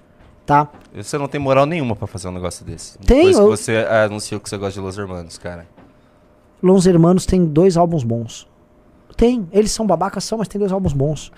[0.45, 0.67] tá?
[0.93, 2.97] Você não tem moral nenhuma pra fazer um negócio desse.
[2.99, 5.65] Tenho, Depois que eu- você anunciou que você gosta de Los Hermanos, cara.
[6.61, 8.47] Los Hermanos tem dois álbuns bons.
[9.15, 11.31] Tem, eles são babacas, são, mas tem dois álbuns bons.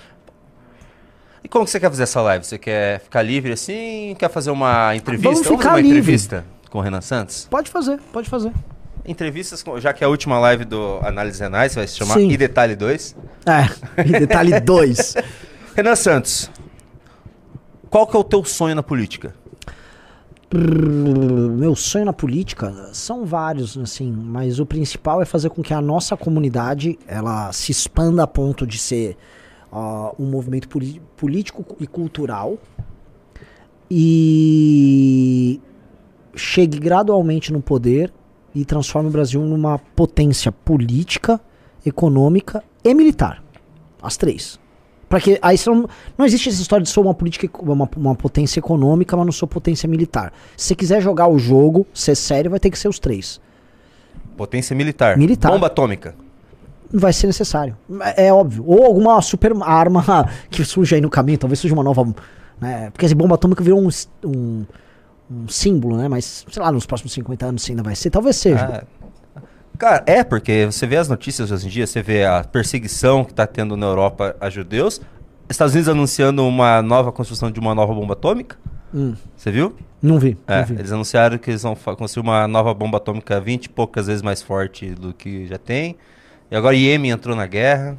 [1.44, 2.46] E como que você quer fazer essa live?
[2.46, 4.16] Você quer ficar livre assim?
[4.18, 5.30] Quer fazer uma entrevista?
[5.30, 5.98] Vamos fazer ficar uma livre.
[5.98, 7.48] entrevista com o Renan Santos?
[7.50, 8.52] Pode fazer, pode fazer.
[9.06, 12.30] Entrevistas, com- já que é a última live do Análise Renais vai se chamar Sim.
[12.30, 13.16] E Detalhe 2.
[13.48, 15.16] É, e detalhe 2.
[15.76, 16.52] Renan Santos,
[17.89, 19.34] qual que é o teu sonho na política?
[20.54, 25.82] Meu sonho na política são vários, assim, mas o principal é fazer com que a
[25.82, 29.18] nossa comunidade ela se expanda a ponto de ser
[29.72, 30.67] ó, um movimento
[31.15, 32.57] político e cultural
[33.89, 35.59] e
[36.36, 38.11] chegue gradualmente no poder
[38.53, 41.39] e transforme o Brasil numa potência política,
[41.86, 43.43] econômica e militar.
[44.01, 44.59] As três.
[45.07, 48.59] Pra que aí não, não existe essa história de sou uma política, uma, uma potência
[48.59, 50.32] econômica, mas não sou potência militar.
[50.55, 53.41] Se você quiser jogar o jogo, ser sério, vai ter que ser os três.
[54.38, 55.17] Potência militar.
[55.17, 55.51] Militar.
[55.51, 56.15] Bomba atômica.
[56.94, 57.78] Vai ser necessário.
[58.16, 58.64] É é óbvio.
[58.66, 60.04] Ou alguma super arma
[60.50, 62.06] que surja aí no caminho, talvez surja uma nova.
[62.60, 62.89] Né?
[62.92, 63.89] Porque essa bomba atômica virou um,
[64.26, 64.66] um,
[65.32, 66.08] um símbolo, né?
[66.08, 68.10] Mas, sei lá, nos próximos 50 anos se ainda vai ser.
[68.10, 68.86] Talvez seja.
[68.86, 69.02] Ah,
[69.78, 73.34] Cara, é porque você vê as notícias hoje em dia, você vê a perseguição que
[73.34, 75.02] tá tendo na Europa a judeus,
[75.50, 78.58] Estados Unidos anunciando uma nova construção de uma nova bomba atômica.
[78.94, 79.76] Hum, Você viu?
[80.00, 80.38] não vi.
[80.48, 80.74] É, não vi.
[80.76, 84.42] eles anunciaram que eles vão construir uma nova bomba atômica 20 e poucas vezes mais
[84.42, 85.96] forte do que já tem.
[86.52, 87.97] E agora Iêmen entrou na guerra.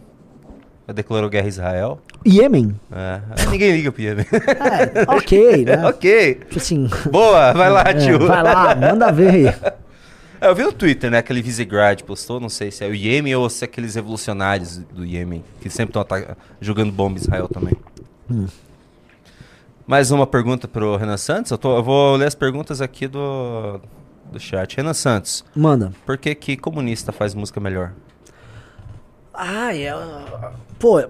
[0.94, 2.00] Declarou guerra a Israel.
[2.26, 2.78] Iêmen?
[2.90, 4.26] É, aí ninguém liga pro Iêmen.
[4.30, 5.86] É, ok, né?
[5.88, 6.34] ok.
[6.34, 6.90] Tipo assim.
[7.10, 8.18] Boa, vai lá, é, tio.
[8.26, 9.46] vai lá, manda ver aí.
[10.38, 11.18] É, eu vi no Twitter, né?
[11.18, 15.04] Aquele Visegrad postou, não sei se é o Iêmen ou se é aqueles revolucionários do
[15.04, 17.74] Iêmen, que sempre estão jogando bomba em Israel também.
[18.30, 18.46] Hum.
[19.86, 21.50] Mais uma pergunta pro Renan Santos.
[21.52, 23.80] Eu, tô- eu vou ler as perguntas aqui do,
[24.30, 24.76] do chat.
[24.76, 25.92] Renan Santos, Manda.
[26.04, 27.92] por que que comunista faz música melhor?
[29.34, 29.94] Ai, é.
[30.78, 31.02] Pô,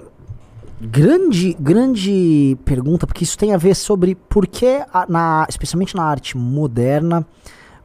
[0.80, 6.36] grande, grande pergunta, porque isso tem a ver sobre por que, na, especialmente na arte
[6.36, 7.26] moderna,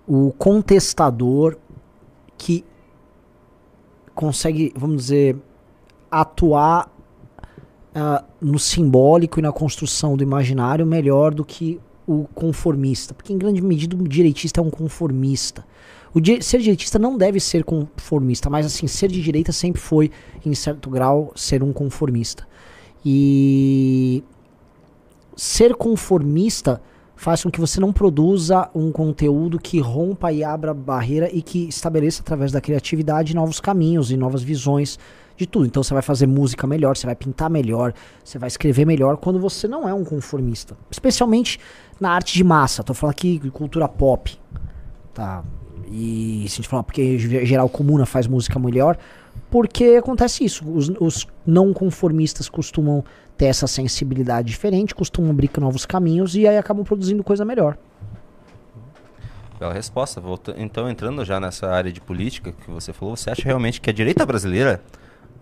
[0.07, 1.57] o contestador
[2.37, 2.63] que
[4.13, 5.37] consegue, vamos dizer,
[6.09, 6.89] atuar
[7.93, 13.13] ah, no simbólico e na construção do imaginário melhor do que o conformista.
[13.13, 15.65] Porque, em grande medida, o direitista é um conformista.
[16.17, 20.09] O ser direitista não deve ser conformista, mas assim, ser de direita sempre foi,
[20.43, 22.47] em certo grau, ser um conformista.
[23.05, 24.23] E
[25.35, 26.81] ser conformista
[27.15, 31.67] faz com que você não produza um conteúdo que rompa e abra barreira e que
[31.67, 34.97] estabeleça através da criatividade novos caminhos e novas visões
[35.35, 35.67] de tudo.
[35.67, 37.93] Então você vai fazer música melhor, você vai pintar melhor,
[38.23, 40.75] você vai escrever melhor quando você não é um conformista.
[40.89, 41.59] Especialmente
[41.99, 42.83] na arte de massa.
[42.83, 44.35] Tô falando aqui de cultura pop.
[45.13, 45.43] Tá?
[45.89, 48.97] E se a gente falar porque geral comuna faz música melhor,
[49.49, 50.69] porque acontece isso.
[50.69, 53.03] Os, os não conformistas costumam
[53.37, 57.77] ter essa sensibilidade diferente, costumam abrir novos caminhos e aí acabam produzindo coisa melhor.
[59.59, 60.21] Bela resposta.
[60.57, 63.93] Então, entrando já nessa área de política que você falou, você acha realmente que a
[63.93, 64.81] direita brasileira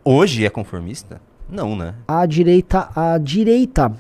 [0.03, 1.19] hoje é conformista?
[1.49, 1.95] Não, né?
[2.07, 3.91] A direita, a direita,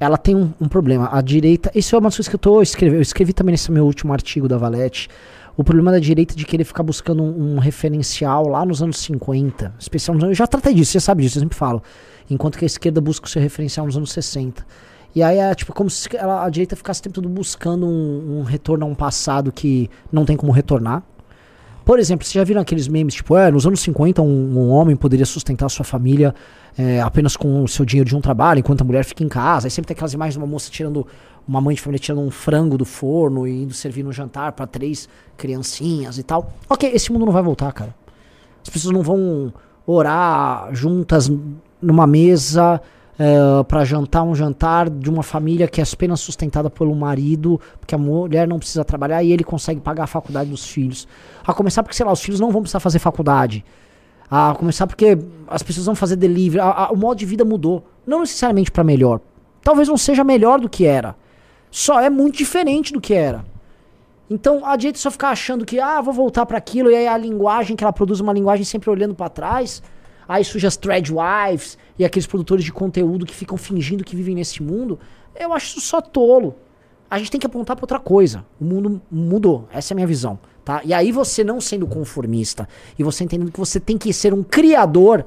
[0.00, 1.08] ela tem um, um problema.
[1.12, 2.98] A direita, isso é uma das coisas que eu tô escrevendo.
[2.98, 5.08] Eu escrevi também nesse meu último artigo da Valete.
[5.56, 8.98] O problema da direita é de querer ficar buscando um, um referencial lá nos anos
[8.98, 9.74] 50.
[9.78, 11.82] Especial nos anos, eu já tratei disso, você sabe disso, eu sempre falo.
[12.28, 14.66] Enquanto que a esquerda busca o seu referencial nos anos 60.
[15.14, 18.40] E aí é tipo como se ela- a direita ficasse o tempo todo buscando um,
[18.40, 21.02] um retorno a um passado que não tem como retornar.
[21.86, 24.26] Por exemplo, vocês já viram aqueles memes, tipo, é, nos anos 50 um,
[24.58, 26.34] um homem poderia sustentar sua família
[26.76, 29.68] é, apenas com o seu dinheiro de um trabalho, enquanto a mulher fica em casa.
[29.68, 31.06] Aí sempre tem aquelas imagens de uma moça tirando,
[31.46, 34.66] uma mãe de família tirando um frango do forno e indo servir no jantar pra
[34.66, 36.52] três criancinhas e tal.
[36.68, 37.94] Ok, esse mundo não vai voltar, cara.
[38.62, 39.52] As pessoas não vão
[39.86, 41.30] orar juntas
[41.80, 42.80] numa mesa
[43.18, 47.94] é, para jantar um jantar de uma família que é apenas sustentada pelo marido, porque
[47.94, 51.06] a mulher não precisa trabalhar e ele consegue pagar a faculdade dos filhos.
[51.46, 53.64] A começar porque, sei lá, os filhos não vão precisar fazer faculdade.
[54.28, 55.16] A começar porque
[55.46, 56.60] as pessoas vão fazer delivery.
[56.60, 57.84] A- a- o modo de vida mudou.
[58.04, 59.20] Não necessariamente para melhor.
[59.62, 61.14] Talvez não seja melhor do que era.
[61.76, 63.44] Só é muito diferente do que era.
[64.30, 67.18] Então a direita só ficar achando que, ah, vou voltar para aquilo, e aí a
[67.18, 69.82] linguagem que ela produz, uma linguagem sempre olhando para trás.
[70.26, 74.62] Aí surge as threadwives e aqueles produtores de conteúdo que ficam fingindo que vivem nesse
[74.62, 74.98] mundo.
[75.38, 76.56] Eu acho isso só tolo.
[77.10, 78.42] A gente tem que apontar para outra coisa.
[78.58, 79.68] O mundo mudou.
[79.70, 80.38] Essa é a minha visão.
[80.64, 80.80] Tá?
[80.82, 82.66] E aí você não sendo conformista
[82.98, 85.26] e você entendendo que você tem que ser um criador,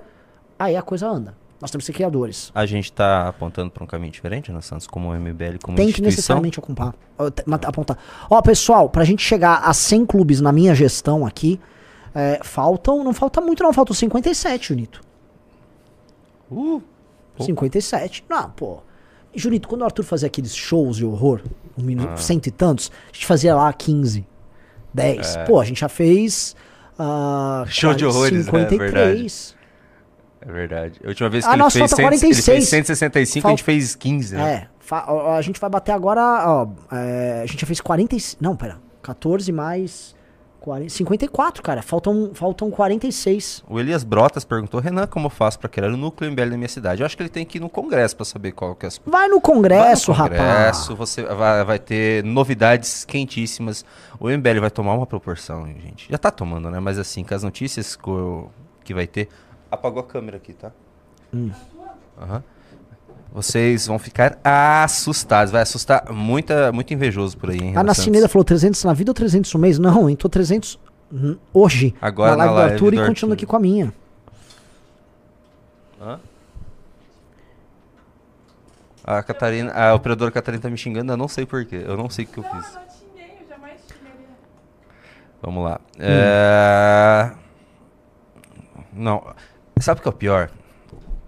[0.57, 1.37] aí a coisa anda.
[1.61, 2.51] Nós temos que ser criadores.
[2.55, 4.87] A gente tá apontando para um caminho diferente, né, Santos?
[4.87, 6.93] Como o MBL, como tem que necessariamente ocupar,
[7.67, 7.97] apontar.
[8.29, 11.59] Ó, pessoal, pra gente chegar a 100 clubes na minha gestão aqui,
[12.15, 15.01] é, faltam, não falta muito não, faltam 57, Junito.
[16.49, 16.81] Uh,
[17.35, 17.45] pouco.
[17.45, 18.25] 57.
[18.29, 18.79] Não, pô.
[19.35, 21.41] Junito, quando o Arthur fazia aqueles shows de horror,
[21.77, 22.17] um minuto, Ah.
[22.17, 24.25] cento e tantos, a gente fazia lá 15,
[24.93, 25.37] 10.
[25.45, 26.55] Pô, a gente já fez.
[26.97, 27.65] É.
[27.67, 28.67] Show de horrores, né?
[28.67, 29.55] 53.
[30.41, 30.99] É verdade.
[31.03, 32.45] A última vez que Ah, ele, nossa, fez falta 100, ele 46.
[32.45, 34.67] fez 165, a gente fez 15, né?
[34.91, 34.95] É,
[35.35, 39.51] a gente vai bater agora, ó, é, a gente já fez 45, não, pera, 14
[39.51, 40.15] mais
[40.61, 43.63] 40, 54, cara, faltam, faltam 46.
[43.69, 46.67] O Elias Brotas perguntou, Renan, como eu faço pra criar o núcleo MBL na minha
[46.67, 47.01] cidade?
[47.01, 48.99] Eu acho que ele tem que ir no congresso pra saber qual que é as...
[49.05, 50.97] Vai no congresso, Vai no congresso, rapaz.
[50.97, 53.85] você vai, vai ter novidades quentíssimas.
[54.19, 56.07] O MBL vai tomar uma proporção, gente.
[56.09, 56.79] Já tá tomando, né?
[56.79, 57.97] Mas assim, com as notícias
[58.83, 59.29] que vai ter...
[59.71, 60.71] Apagou a câmera aqui, tá?
[61.33, 61.51] Hum.
[62.19, 62.43] Aham.
[63.31, 65.51] Vocês vão ficar assustados.
[65.51, 69.15] Vai assustar muita, muito invejoso por aí, hein, A Nascineira falou 300 na vida ou
[69.15, 69.77] 300 no mês?
[69.77, 70.79] Não, entrou 300
[71.13, 73.59] hum, hoje, Agora na live, na do live Arthur do e continuando aqui com a
[73.59, 73.93] minha.
[76.01, 76.19] Hã?
[79.03, 81.83] A Catarina, a operadora Catarina tá me xingando, eu não sei porquê.
[81.85, 82.75] Eu não sei o que eu Não, fiz.
[82.75, 84.27] eu xinguei, eu jamais xingaria.
[85.41, 85.79] Vamos lá.
[85.97, 87.31] É...
[88.93, 89.23] Não.
[89.81, 90.49] Sabe o que é o pior?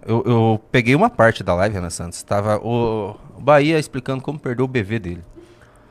[0.04, 2.22] Eu, eu peguei uma parte da live, Renan Santos.
[2.22, 5.24] Tava o, Bahia explicando como perdeu o BV dele.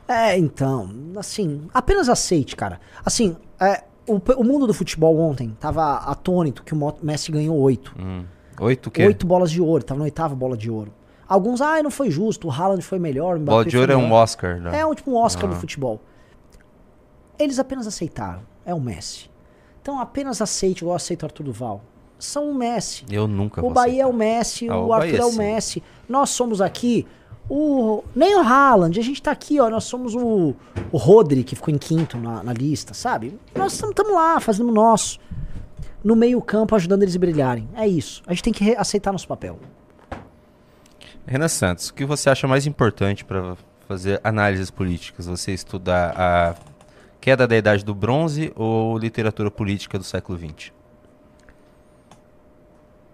[0.07, 2.79] É, então, assim, apenas aceite, cara.
[3.05, 7.95] Assim, é, o, o mundo do futebol ontem tava atônito que o Messi ganhou oito.
[7.97, 8.25] Hum.
[8.59, 9.05] Oito o quê?
[9.05, 10.93] Oito bolas de ouro, tava na oitava bola de ouro.
[11.27, 13.95] Alguns, ah, não foi justo, o Haaland foi melhor, o Mbappé Bola de ouro é
[13.95, 14.11] um.
[14.11, 14.79] Oscar, né?
[14.79, 15.53] É um tipo um Oscar Ah.
[15.53, 16.01] do futebol.
[17.39, 18.41] Eles apenas aceitaram.
[18.65, 19.29] É o Messi.
[19.81, 21.81] Então apenas aceite, igual aceita o Arthur Duval.
[22.23, 23.03] São o Messi.
[23.09, 24.09] Eu nunca O Bahia é aceitar.
[24.09, 25.37] o Messi, Ah, o, o Arthur Bahia é o sim.
[25.37, 25.83] Messi.
[26.07, 27.05] Nós somos aqui
[27.49, 28.03] o.
[28.15, 29.69] Nem o Haaland, a gente tá aqui, ó.
[29.69, 30.55] Nós somos o,
[30.91, 33.37] o Rodri, que ficou em quinto na, na lista, sabe?
[33.55, 35.19] Nós estamos lá, fazendo o nosso.
[36.03, 37.67] No meio-campo, ajudando eles a brilharem.
[37.75, 38.23] É isso.
[38.25, 39.59] A gente tem que aceitar nosso papel.
[41.27, 43.55] Renan Santos, o que você acha mais importante para
[43.87, 45.27] fazer análises políticas?
[45.27, 46.55] Você estudar a
[47.19, 50.71] queda da idade do bronze ou literatura política do século XX?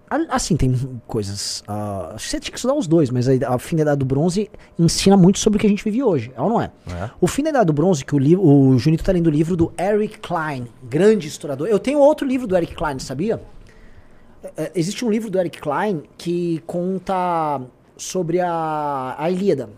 [0.09, 0.73] A- Assim, tem
[1.05, 1.63] coisas.
[1.67, 4.05] ah, que você tinha que estudar os dois, mas a, a fim da Idade do
[4.05, 4.49] Bronze
[4.79, 6.71] ensina muito sobre o que a gente vive hoje, é ou não é?
[6.89, 7.09] É.
[7.19, 9.73] O fim da Idade do Bronze, que o, o Junito tá lendo o livro do
[9.77, 11.67] Eric Klein, grande historiador.
[11.67, 13.41] Eu tenho outro livro do Eric Klein, sabia?
[14.43, 17.59] É, é, existe um livro do Eric Klein que conta
[17.97, 19.69] sobre a, a Ilíada.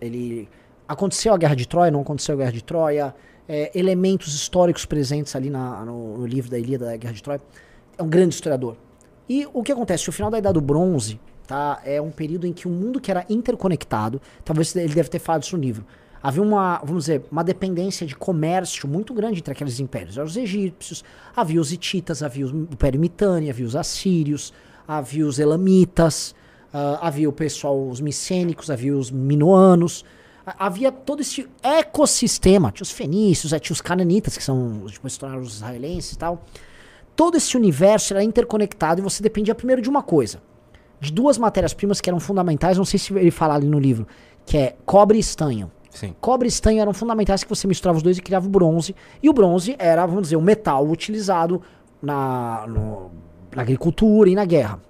[0.00, 0.48] Ele
[0.86, 3.14] aconteceu a Guerra de Troia, não aconteceu a Guerra de Troia,
[3.46, 7.40] é, elementos históricos presentes ali na- no, no livro da Ilíada da Guerra de Troia.
[7.98, 8.76] É um grande historiador.
[9.28, 10.08] E o que acontece?
[10.08, 13.10] O final da Idade do Bronze tá, é um período em que o mundo que
[13.10, 15.84] era interconectado, talvez ele deve ter falado isso no livro,
[16.22, 20.16] havia uma, vamos dizer, uma dependência de comércio muito grande entre aqueles impérios.
[20.16, 21.04] Eram os egípcios,
[21.36, 23.00] havia os hititas, havia o Império
[23.50, 24.52] havia os assírios,
[24.86, 26.34] havia os elamitas,
[26.72, 30.04] ah, havia o pessoal, os micênicos, havia os minoanos.
[30.46, 32.72] A- Havia todo esse ecossistema.
[32.72, 36.18] Tinha os fenícios, eh, tinha os cananitas, que são, depois se tornaram os israelenses e
[36.18, 36.42] tal
[37.18, 40.40] todo esse universo era interconectado e você dependia primeiro de uma coisa.
[41.00, 44.06] De duas matérias-primas que eram fundamentais, não sei se ele fala ali no livro,
[44.46, 45.68] que é cobre e estanho.
[45.90, 46.14] Sim.
[46.20, 48.94] Cobre e estanho eram fundamentais que você misturava os dois e criava o bronze.
[49.20, 51.60] E o bronze era, vamos dizer, o metal utilizado
[52.00, 53.10] na, no-
[53.52, 54.80] na agricultura e na guerra.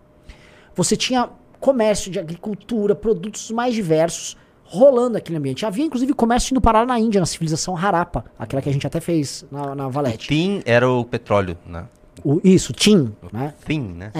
[0.75, 5.65] Você tinha comércio de agricultura, produtos mais diversos rolando naquele ambiente.
[5.65, 9.01] Havia inclusive comércio indo parar na Índia, na civilização Harappa, aquela que a gente até
[9.01, 10.29] fez na, na Valete.
[10.29, 11.87] Tin era o petróleo, né?
[12.25, 13.55] O, isso, Tim, né?
[13.67, 14.11] Tin, né?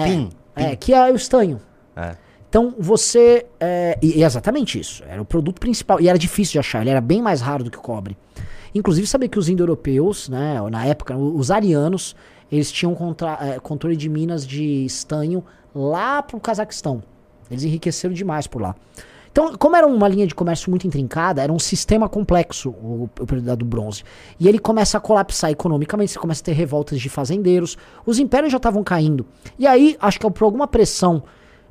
[0.55, 1.59] É, é, que é o estanho.
[1.95, 2.15] É.
[2.49, 3.45] Então você.
[3.59, 5.03] É, e, e é exatamente isso.
[5.07, 5.99] Era o produto principal.
[6.01, 8.17] E era difícil de achar, ele era bem mais raro do que o cobre.
[8.73, 12.15] Inclusive, sabia que os indo-europeus, né, na época, os arianos,
[12.51, 15.43] eles tinham contra- é, controle de minas de estanho
[15.73, 17.01] lá pro Cazaquistão.
[17.49, 18.75] Eles enriqueceram demais por lá.
[19.39, 23.25] Então, como era uma linha de comércio muito intrincada, era um sistema complexo o, o
[23.25, 24.03] período da do bronze.
[24.37, 28.51] E ele começa a colapsar economicamente, você começa a ter revoltas de fazendeiros, os impérios
[28.51, 29.25] já estavam caindo.
[29.57, 31.23] E aí, acho que é por alguma pressão,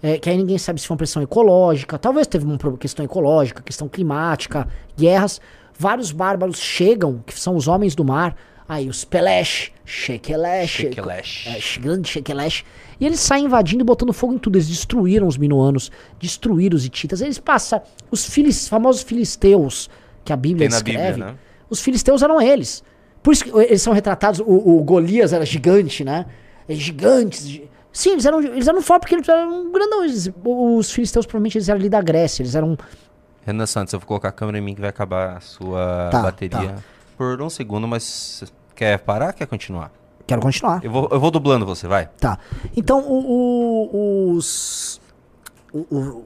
[0.03, 3.63] é, que aí ninguém sabe se foi uma pressão ecológica, talvez teve uma questão ecológica,
[3.63, 4.67] questão climática,
[4.97, 5.39] guerras.
[5.79, 8.35] Vários bárbaros chegam, que são os homens do mar,
[8.67, 11.47] aí os Pelesh, Shekelesh, Shekelesh.
[11.47, 12.65] é, grande Shekelesh.
[13.01, 14.57] E eles saem invadindo e botando fogo em tudo.
[14.57, 15.91] Eles destruíram os minuanos,
[16.21, 17.21] destruíram os hititas.
[17.21, 17.81] Eles passam
[18.11, 19.89] os filis, famosos filisteus
[20.25, 21.13] que a Bíblia descreve.
[21.13, 21.35] Bíblia, né?
[21.71, 22.83] Os filisteus eram eles.
[23.23, 24.41] Por isso que eles são retratados.
[24.41, 24.45] O,
[24.79, 26.27] o Golias era gigante, né?
[26.69, 27.47] Gigantes.
[27.49, 30.31] gi- Sim, eles eram, eles eram fortes porque eles eram grandões.
[30.45, 32.43] Os filisteus provavelmente eles eram ali da Grécia.
[32.43, 32.77] Eles eram.
[33.45, 36.23] Renan Santos, eu vou colocar a câmera em mim que vai acabar a sua Tá,
[36.23, 36.75] bateria
[37.17, 38.45] por um segundo, mas
[38.75, 39.33] quer parar?
[39.33, 39.91] Quer continuar?
[40.29, 40.81] Quero continuar.
[40.85, 42.07] Eu vou, eu vou dublando você, vai.
[42.21, 42.39] Tá.
[42.77, 45.01] Então, o, o- os.
[45.73, 46.23] o-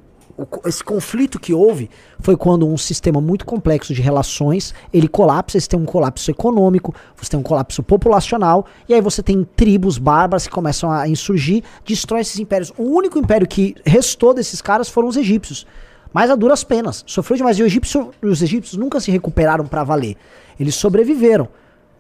[0.67, 1.89] esse conflito que houve
[2.19, 5.61] foi quando um sistema muito complexo de relações ele colapsa.
[5.61, 9.99] Você tem um colapso econômico, você tem um colapso populacional, e aí você tem tribos
[9.99, 12.73] bárbaras que começam a insurgir, destrói esses impérios.
[12.79, 15.65] O único império que restou desses caras foram os egípcios.
[16.13, 17.05] Mas a duras penas.
[17.07, 17.59] Sofreu demais.
[17.59, 20.17] E o egípcio- os egípcios nunca se recuperaram pra valer.
[20.59, 21.49] Eles sobreviveram.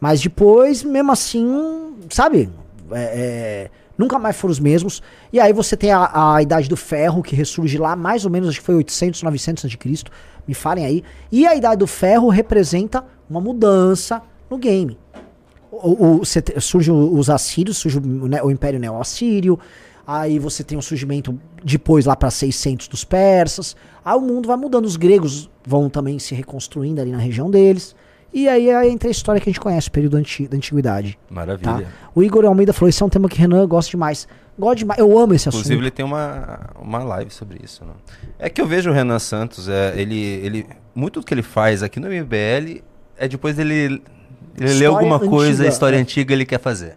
[0.02, 2.50] Mas depois, mesmo assim, sabe?
[2.90, 5.00] É, é, nunca mais foram os mesmos.
[5.32, 8.48] E aí você tem a, a Idade do Ferro, que ressurge lá, mais ou menos,
[8.48, 9.78] acho que foi 800, 900 a.C.
[10.44, 11.04] Me falem aí.
[11.30, 14.98] E a Idade do Ferro representa uma mudança no game.
[15.70, 19.56] O, o- te- surge os assírios, surge o, né, o Império Neo-Assírio.
[20.04, 23.76] Aí você tem o surgimento depois lá para 600 dos persas.
[24.04, 24.84] Aí o mundo vai mudando.
[24.84, 27.94] Os gregos vão também se reconstruindo ali na região deles.
[28.32, 31.18] E aí aí entra a história que a gente conhece, o período anti- da antiguidade.
[31.28, 31.34] Tá?
[31.34, 31.88] Maravilha.
[32.14, 34.26] O Igor Almeida falou: Esse é um tema que Renan gosta demais.
[34.58, 34.98] Gosto demais.
[35.00, 35.82] Eu amo esse Inclusive, assunto.
[35.84, 37.84] ele tem uma, uma live sobre isso.
[37.84, 37.92] Né?
[38.38, 41.82] É que eu vejo o Renan Santos, é, ele, ele, muito do que ele faz
[41.82, 42.82] aqui no MBL
[43.18, 44.02] é depois dele ele
[44.66, 46.00] História alguma coisa, antiga, história é.
[46.00, 46.96] antiga, ele quer fazer.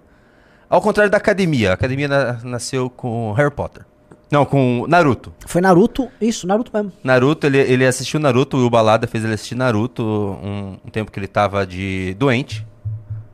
[0.70, 1.72] Ao contrário da academia.
[1.72, 3.84] A academia na- nasceu com Harry Potter.
[4.36, 5.32] Não, com Naruto.
[5.46, 6.92] Foi Naruto, isso, Naruto mesmo.
[7.02, 11.18] Naruto, ele, ele assistiu Naruto, o Balada fez ele assistir Naruto um, um tempo que
[11.18, 12.68] ele tava de doente.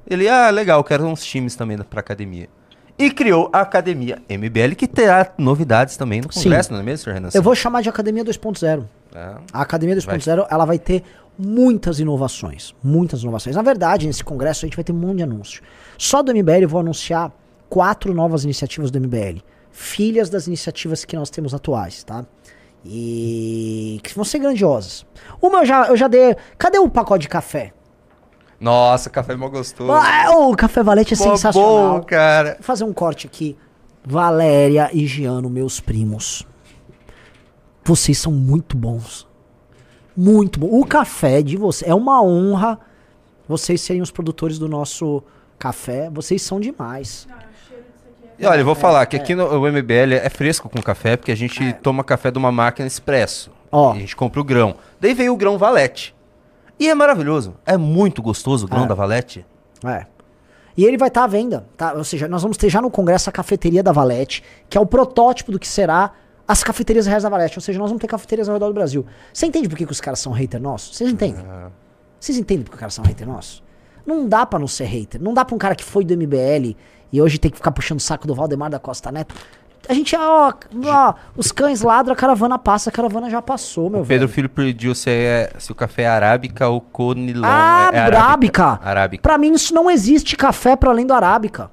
[0.08, 2.47] Ele, ah, legal, quero uns times também pra academia.
[2.99, 6.43] E criou a Academia MBL, que terá novidades também no Sim.
[6.43, 7.14] congresso, não é mesmo, Sr.
[7.14, 7.30] Renan?
[7.34, 8.84] Eu vou chamar de Academia 2.0.
[9.16, 9.36] É.
[9.52, 11.02] A Academia 2.0 ela vai ter
[11.36, 12.76] muitas inovações.
[12.84, 13.56] Muitas inovações.
[13.56, 15.64] Na verdade, nesse congresso a gente vai ter um monte de anúncio.
[15.97, 17.32] Só do MBL eu vou anunciar
[17.68, 19.41] quatro novas iniciativas do MBL.
[19.72, 22.26] Filhas das iniciativas que nós temos atuais, tá?
[22.86, 25.05] E que vão ser grandiosas.
[25.41, 26.36] Uma eu já, eu já dei.
[26.57, 27.74] Cadê o pacote de café?
[28.59, 29.91] Nossa, café mó gostoso.
[29.91, 31.99] Ah, o café valete é Mó sensacional.
[31.99, 32.53] bom, cara.
[32.55, 33.57] Vou fazer um corte aqui.
[34.05, 36.45] Valéria e Giano, meus primos.
[37.84, 39.28] Vocês são muito bons.
[40.15, 40.67] Muito bom.
[40.67, 41.89] O café de vocês.
[41.89, 42.80] É uma honra
[43.47, 45.24] vocês serem os produtores do nosso
[45.57, 46.09] café.
[46.09, 47.28] Vocês são demais.
[48.42, 49.20] E olha, eu vou falar que é.
[49.20, 52.52] aqui no o MBL é fresco com café, porque a gente toma café de uma
[52.52, 53.52] máquina expresso.
[53.72, 53.94] Ó.
[53.94, 54.76] E a gente compra o grão.
[55.00, 56.16] Daí veio o grão Valete.
[56.80, 57.54] E é maravilhoso.
[57.66, 58.88] É muito gostoso o grão É.
[58.88, 59.46] da Valete.
[59.86, 60.06] É.
[60.76, 61.94] E ele vai estar à venda, tá?
[61.94, 64.86] Ou seja, nós vamos ter já no congresso a cafeteria da Valete, que é o
[64.86, 66.12] protótipo do que será
[66.48, 67.58] as cafeterias reais da Valete.
[67.58, 69.06] Ou seja, nós vamos ter cafeterias ao redor do Brasil.
[69.34, 70.98] Você entende por que, que os caras são hater nossos?
[70.98, 71.44] Vocês entendem?
[72.20, 73.62] Vocês entendem por que os caras são hater nossos?
[74.06, 75.22] Não dá pra não ser hater.
[75.22, 76.76] Não dá pra um cara que foi do MBL
[77.12, 79.36] e hoje tem que ficar puxando o saco do Valdemar da Costa Neto.
[79.89, 80.53] A gente, ó,
[80.86, 84.30] ó, os cães ladram, a caravana passa, a caravana já passou, meu O Pedro velho.
[84.30, 87.41] Filho pediu se, é, se o café é arábica ou conilon.
[87.43, 88.80] Ah, é, é arábica.
[88.84, 89.24] Arábica.
[89.24, 91.72] Pra mim, isso não existe café para além do arábica.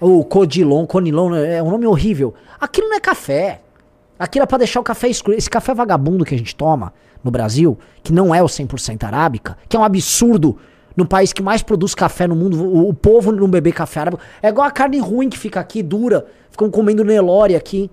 [0.00, 2.34] Ou codilon, conilon, é um nome horrível.
[2.58, 3.60] Aquilo não é café.
[4.18, 5.36] Aquilo é pra deixar o café escuro.
[5.36, 9.58] Esse café vagabundo que a gente toma no Brasil, que não é o 100% arábica,
[9.68, 10.56] que é um absurdo
[10.96, 14.22] no país que mais produz café no mundo, o, o povo não beber café arábica.
[14.42, 16.26] É igual a carne ruim que fica aqui, dura.
[16.50, 17.90] Ficam comendo Nelore aqui.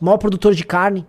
[0.00, 1.06] Maior produtor de carne.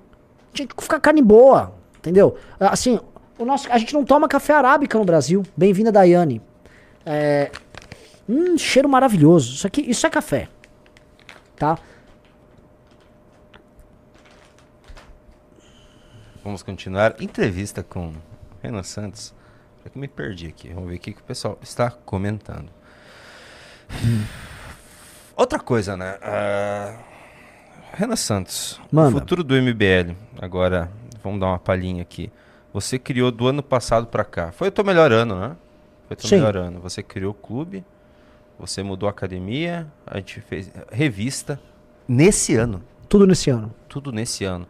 [0.51, 2.35] Tinha que ficar carne boa, entendeu?
[2.59, 2.99] Assim,
[3.37, 5.43] o nosso, a gente não toma café arábica no Brasil.
[5.57, 6.41] Bem-vinda, Daiane.
[7.05, 7.51] É,
[8.29, 9.53] hum, cheiro maravilhoso.
[9.53, 10.47] Isso aqui, isso é café.
[11.55, 11.77] Tá?
[16.43, 17.15] Vamos continuar.
[17.21, 18.13] Entrevista com
[18.61, 19.33] Renan Santos.
[19.83, 20.69] Já que me perdi aqui.
[20.73, 22.69] Vamos ver o que que o pessoal está comentando.
[25.35, 26.17] Outra coisa, né?
[26.21, 26.95] Ah,
[27.93, 28.79] Renan Santos.
[28.91, 29.09] Manda.
[29.09, 30.15] O futuro do MBL.
[30.41, 30.89] Agora,
[31.23, 32.31] vamos dar uma palhinha aqui.
[32.71, 34.51] Você criou do ano passado pra cá.
[34.51, 35.55] Foi o teu melhor ano, né?
[36.07, 36.35] Foi o teu Sim.
[36.37, 36.79] melhor ano.
[36.79, 37.83] Você criou o clube.
[38.57, 39.87] Você mudou a academia.
[40.05, 41.59] A gente fez revista.
[42.07, 42.83] Nesse ano.
[43.09, 43.73] Tudo nesse ano.
[43.87, 44.67] Tudo nesse ano.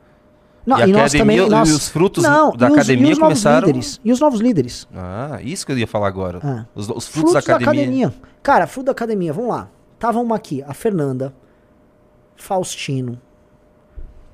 [0.66, 3.10] Não, E a nós academia- também, nós- e os frutos não, da e os- academia
[3.10, 4.00] e os novos começaram- líderes.
[4.04, 4.88] E os novos líderes.
[4.96, 6.40] Ah, isso que eu ia falar agora.
[6.42, 6.66] Ah.
[6.74, 8.14] Os, os frutos, da academia.
[8.42, 9.68] Cara, fruto da academia, vamos lá.
[10.00, 11.34] Tava uma aqui, a Fernanda,
[12.36, 13.20] Faustino,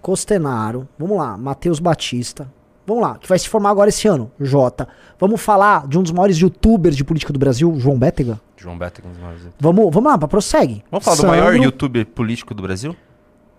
[0.02, 2.50] Costenaro, vamos lá, Matheus Batista.
[2.88, 4.88] Vamos lá, que vai se formar agora esse ano, Jota.
[5.20, 8.40] Vamos falar de um dos maiores youtubers de política do Brasil, João Bétega?
[8.58, 9.02] João Beto.
[9.06, 9.42] um dos maiores.
[9.60, 10.84] Vamos, vamos lá, prossegue.
[10.90, 12.96] Vamos falar Sandro, do maior youtuber político do Brasil?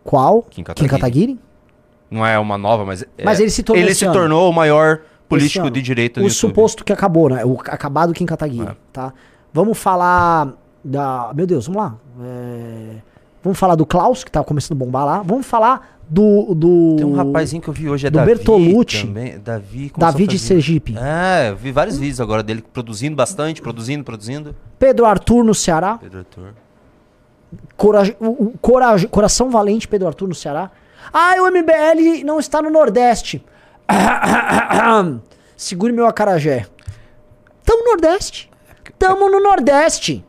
[0.02, 0.42] Qual?
[0.44, 1.38] Kim Kim Kataguiri.
[2.10, 3.02] Não é uma nova, mas.
[3.02, 4.14] é- Mas ele se tornou Ele se ano.
[4.14, 5.70] tornou o maior político ano.
[5.70, 6.38] de direita O do YouTube.
[6.40, 7.44] suposto que acabou, né?
[7.44, 8.76] O acabado Kim Kataguiri, É.
[8.92, 9.12] tá?
[9.52, 10.52] Vamos falar
[10.84, 11.30] da...
[11.34, 11.94] Meu Deus, vamos lá.
[12.22, 12.96] É,
[13.42, 15.22] Vamos falar do Klaus, que tá começando a bombar lá.
[15.22, 16.54] Vamos falar do...
[16.54, 16.96] do...
[16.98, 19.06] Tem um rapazinho que eu vi hoje, é do Davi Bertolucci.
[19.06, 19.38] também.
[19.38, 20.94] Davi, Davi de Sergipe.
[20.98, 24.54] É, eu vi vários vídeos agora dele produzindo bastante, produzindo, produzindo.
[24.78, 25.96] Pedro Arthur no Ceará.
[25.96, 26.52] Pedro Arthur.
[27.76, 28.14] Coraj...
[28.20, 29.06] o- o coraj...
[29.06, 30.70] Coração Valente, Pedro Arthur no Ceará.
[31.12, 33.44] Ah, o MBL não está no Nordeste.
[35.56, 36.66] Segure meu acarajé.
[37.64, 38.50] Tamo no Nordeste.
[38.98, 40.24] Tamo no Nordeste.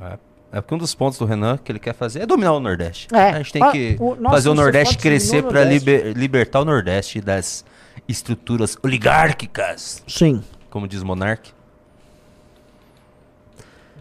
[0.00, 0.18] É.
[0.52, 3.06] É porque um dos pontos do Renan que ele quer fazer é dominar o Nordeste.
[3.14, 3.30] É.
[3.30, 6.12] A gente tem Ah, que o- nós fazer o Nordeste crescer para Nordeste.
[6.14, 7.64] libertar o Nordeste das
[8.08, 10.42] estruturas oligárquicas, Sim.
[10.68, 11.52] como diz Monark.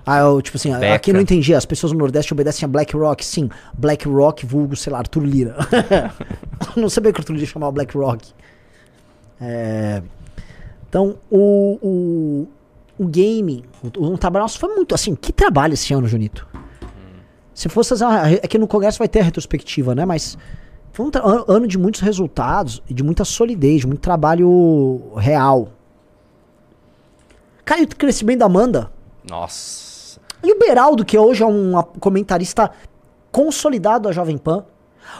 [0.06, 0.95] Ah, eu, tipo assim, Beca.
[0.95, 1.54] aqui eu não entendi.
[1.54, 3.24] As pessoas no Nordeste obedecem a Black Rock.
[3.26, 5.56] Sim, Black Rock, vulgo, sei lá, Arthur Lira.
[6.76, 8.34] não sabia que o Arthur Lira chamava Black Rock.
[9.39, 10.02] É,
[10.88, 12.47] Então, o, o,
[13.04, 15.16] o game, o, o trabalho nosso foi muito assim.
[15.16, 16.47] Que trabalho esse ano, Junito?
[17.54, 20.06] Se fosse fazer uma, Aqui no Congresso vai ter a retrospectiva, né?
[20.06, 20.38] Mas
[20.93, 21.12] foi um
[21.47, 25.70] ano de muitos resultados e de muita solidez, de muito trabalho real.
[27.78, 28.91] E o crescimento da Amanda?
[29.30, 29.88] Nossa.
[30.43, 32.71] E o Beraldo, que hoje é um comentarista
[33.31, 34.63] consolidado da Jovem Pan.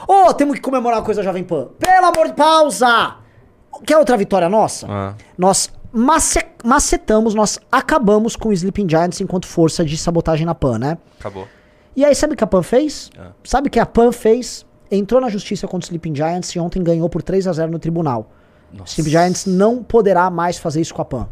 [0.06, 1.68] Ô, temos que comemorar uma coisa da Jovem Pan.
[1.78, 3.16] Pelo amor de pausa!
[3.86, 4.86] Quer outra vitória nossa?
[4.88, 5.14] Ah.
[5.38, 10.78] Nós mace- macetamos, nós acabamos com o Sleeping Giants enquanto força de sabotagem na Pan,
[10.78, 10.98] né?
[11.18, 11.46] Acabou.
[11.96, 13.10] E aí, sabe o que a Pan fez?
[13.18, 13.30] Ah.
[13.44, 14.64] Sabe o que a Pan fez?
[14.90, 17.78] Entrou na justiça contra o Sleeping Giants e ontem ganhou por 3 a 0 no
[17.78, 18.30] tribunal.
[18.72, 21.28] O Sleeping Giants não poderá mais fazer isso com a Pan.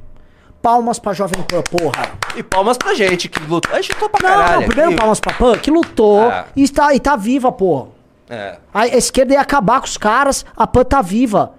[0.63, 2.19] Palmas pra Jovem Pan, porra.
[2.39, 3.73] E palmas pra gente que lutou.
[3.75, 4.61] A gente lutou pra Não, caralho.
[4.61, 5.01] não, primeiro aqui.
[5.01, 6.45] palmas pra Pan, que lutou Ah.
[6.55, 7.89] e, está, e tá viva, porra.
[8.31, 8.59] É.
[8.73, 11.55] A, a esquerda ia acabar com os caras, a Pan tá viva.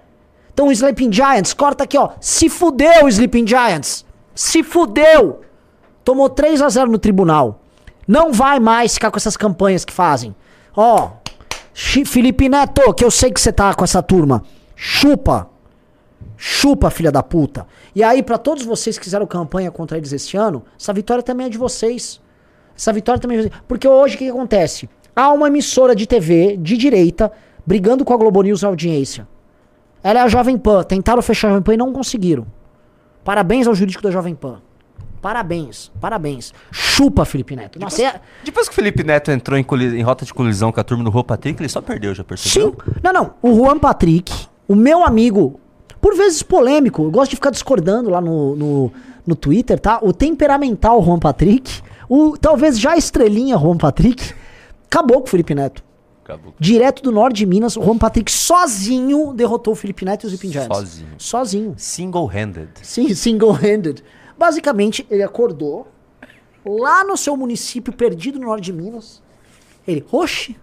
[0.54, 2.10] Então o Sleeping Giants, corta aqui, ó.
[2.20, 4.06] Se fudeu, Sleeping Giants.
[4.34, 5.42] Se fudeu.
[6.02, 7.60] Tomou 3 a 0 no tribunal.
[8.08, 10.34] Não vai mais ficar com essas campanhas que fazem.
[10.74, 11.10] Ó,
[11.74, 14.42] Felipe Neto, que eu sei que você tá com essa turma.
[14.74, 15.48] Chupa.
[16.36, 17.66] Chupa, filha da puta.
[17.94, 21.46] E aí, pra todos vocês que fizeram campanha contra eles esse ano, essa vitória também
[21.46, 22.20] é de vocês.
[22.76, 23.62] Essa vitória também é de vocês.
[23.68, 24.88] Porque hoje o que, que acontece?
[25.14, 27.30] Há uma emissora de TV de direita
[27.66, 29.28] brigando com a Globo News na audiência.
[30.02, 30.82] Ela é a Jovem Pan.
[30.82, 32.46] Tentaram fechar a Jovem Pan e não conseguiram.
[33.22, 34.62] Parabéns ao jurídico da Jovem Pan.
[35.20, 36.54] Parabéns, parabéns.
[36.70, 37.78] Chupa, Felipe Neto.
[37.78, 38.20] Nossa, é...
[38.42, 41.10] Depois que o Felipe Neto entrou em, em rota de colisão com a turma do
[41.10, 42.74] Rô Patrick, ele só perdeu, já percebeu?
[42.82, 42.92] Sim.
[43.02, 43.34] Não, não.
[43.42, 44.32] O Juan Patrick,
[44.66, 45.60] o meu amigo,
[46.00, 48.92] por vezes polêmico, eu gosto de ficar discordando lá no, no,
[49.26, 49.98] no Twitter, tá?
[50.02, 54.32] O temperamental Juan Patrick, o talvez já estrelinha Juan Patrick,
[54.86, 55.84] acabou com o Felipe Neto.
[56.24, 56.54] Acabou.
[56.58, 60.40] Direto do norte de Minas, o Juan Patrick sozinho derrotou o Felipe Neto e os
[60.40, 60.76] Giants.
[60.76, 61.14] Sozinho.
[61.18, 61.74] Sozinho.
[61.76, 62.70] Single-handed.
[62.82, 64.02] Sim, single-handed.
[64.38, 65.88] Basicamente, ele acordou
[66.64, 69.22] lá no seu município perdido no norte de Minas.
[69.86, 70.56] Ele, oxe,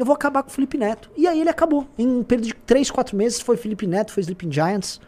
[0.00, 1.10] eu vou acabar com o Felipe Neto.
[1.16, 1.86] E aí ele acabou.
[1.98, 5.00] Em um período de 3, 4 meses foi Felipe Neto, foi Sleeping Giants.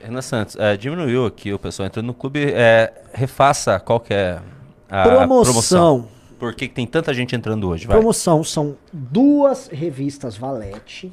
[0.00, 2.52] Renan Santos, é, diminuiu aqui o pessoal entrando no clube.
[2.52, 4.40] É, refaça qual que é
[4.88, 6.08] a Promoção.
[6.38, 7.86] Por que, que tem tanta gente entrando hoje?
[7.86, 7.96] Vai.
[7.96, 11.12] Promoção são duas revistas Valete.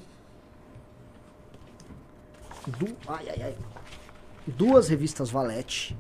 [2.68, 3.56] Du- ai, ai, ai.
[4.46, 5.98] Duas revistas Valete.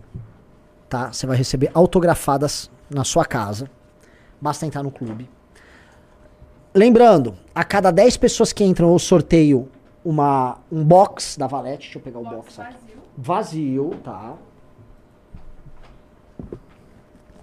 [0.88, 1.11] Tá?
[1.11, 3.69] Você vai receber autografadas na sua casa.
[4.39, 5.27] Basta entrar no clube.
[6.78, 9.69] Lembrando, a cada 10 pessoas que entram, eu sorteio
[10.03, 11.84] uma, um box da Valete.
[11.84, 12.76] Deixa eu pegar o box aqui.
[13.17, 14.34] Vazio, tá?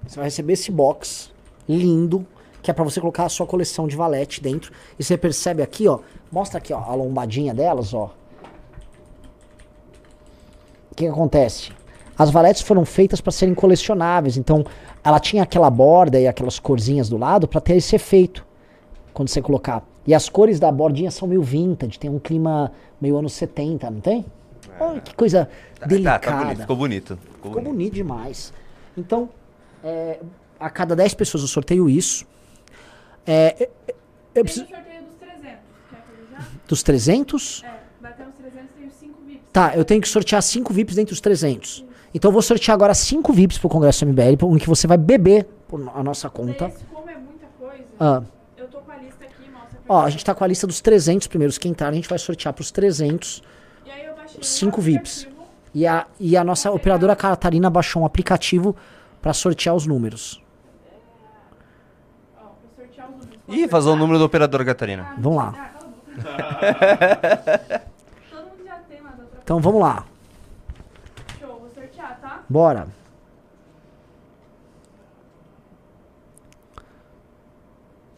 [0.07, 1.33] Você vai receber esse box
[1.67, 2.27] lindo,
[2.61, 4.71] que é pra você colocar a sua coleção de valete dentro.
[4.99, 8.11] E você percebe aqui, ó, mostra aqui, ó, a lombadinha delas, ó.
[10.91, 11.73] O que, que acontece?
[12.19, 14.63] As valetes foram feitas para serem colecionáveis, então
[15.03, 18.52] ela tinha aquela borda e aquelas corzinhas do lado para ter esse efeito
[19.13, 19.83] quando você colocar.
[20.07, 24.01] E as cores da bordinha são meio vintage, tem um clima meio anos 70, não
[24.01, 24.25] tem?
[24.81, 25.49] Olha que coisa
[25.79, 26.19] Tá, delicada.
[26.19, 27.17] tá, tá bonito, ficou bonito.
[27.17, 27.73] Ficou Ficou bonito.
[27.73, 28.53] bonito demais.
[28.97, 29.29] Então,
[29.85, 30.19] é,
[30.59, 32.27] a cada 10 pessoas eu sorteio isso.
[33.27, 33.95] É, eu- eu
[34.35, 35.13] Tem preciso- o sorteio dos
[36.67, 37.63] Dos 300?
[37.65, 39.43] É, batemos 300, tenho 5 VIPs.
[39.53, 41.85] Tá, eu tenho que sortear 5 VIPs dentre os 300.
[42.15, 45.45] Então eu vou sortear agora 5 VIPs pro Congresso MBL, em que você vai beber
[45.69, 46.67] por a nossa conta.
[46.69, 48.23] Esse, como é muita coisa, Ah,
[48.57, 50.67] eu tô com a lista aqui, mostra pra ó, a gente tá com a lista
[50.67, 53.43] dos 300 primeiros que entraram, a gente vai sortear pros 300.
[53.85, 55.29] E aí eu baixei um cinco VIPs.
[55.75, 58.75] E a, e a nossa operadora Catarina baixou um aplicativo
[59.21, 60.43] pra sortear os números.
[63.49, 65.15] Ih, vazou o número da operadora Catarina.
[65.19, 65.55] Vamos lá.
[65.55, 65.73] Ah,
[68.89, 70.05] tem lá da outra Então vamos lá.
[71.39, 72.43] Show, vou sortear, tá?
[72.49, 72.89] Bora.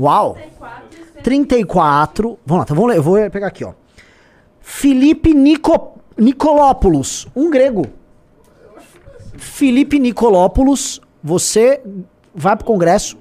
[0.01, 0.35] Uau!
[0.35, 0.84] 34,
[1.25, 2.39] 34.
[2.45, 2.99] Vamos lá, então vamos ler.
[2.99, 3.73] Eu vou pegar aqui, ó.
[4.61, 7.87] Felipe Nico, Nicolópolis, um grego.
[9.37, 11.83] Felipe Nicolópolis, você
[12.35, 13.19] vai pro congresso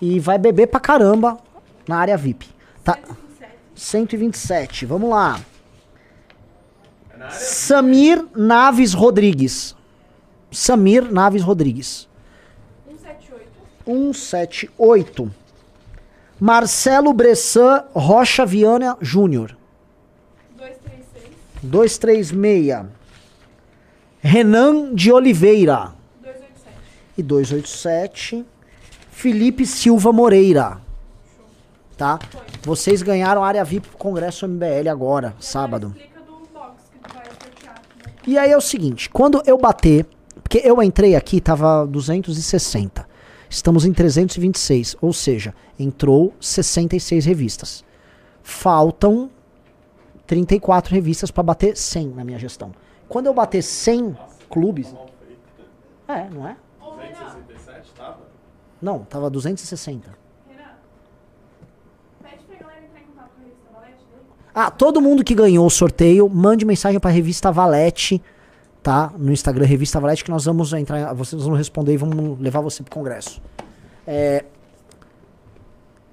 [0.00, 1.38] e vai beber pra caramba
[1.88, 2.46] na área VIP.
[2.82, 2.98] Tá?
[3.74, 5.40] 127, vamos lá.
[7.30, 9.74] Samir Naves Rodrigues.
[10.50, 12.08] Samir Naves Rodrigues.
[12.86, 13.48] 178,
[13.84, 15.43] 178.
[16.44, 19.56] Marcelo Bressan Rocha Viana Júnior.
[20.58, 21.32] 236,
[21.62, 22.84] 236.
[24.20, 25.94] Renan de Oliveira.
[26.22, 26.76] 287.
[27.16, 28.44] E 287.
[29.10, 30.82] Felipe Silva Moreira.
[31.96, 32.18] Tá?
[32.62, 35.94] Vocês ganharam a área VIP pro Congresso MBL agora, sábado.
[35.96, 37.74] Explica do box que tu vai sortear.
[37.74, 38.12] né?
[38.26, 40.04] E aí é o seguinte, quando eu bater,
[40.42, 43.13] porque eu entrei aqui, tava 260.
[43.54, 47.84] Estamos em 326, ou seja, entrou 66 revistas.
[48.42, 49.30] Faltam
[50.26, 52.72] 34 revistas para bater 100 na minha gestão.
[53.08, 54.18] Quando eu bater 100
[54.50, 54.92] clubes,
[56.08, 56.56] é, não é?
[56.80, 58.16] Ô, Renan,
[58.82, 60.10] Não, tava 260.
[60.48, 60.64] Renan,
[62.24, 64.22] pede pra galera entrar em contato com a revista Valete daí.
[64.52, 68.20] Ah, todo mundo que ganhou o sorteio, mande mensagem pra revista Valete,
[68.84, 69.10] tá?
[69.16, 72.82] No Instagram, revista Valete, que nós vamos entrar, vocês vão responder e vamos levar você
[72.82, 73.40] pro congresso.
[74.06, 74.44] É,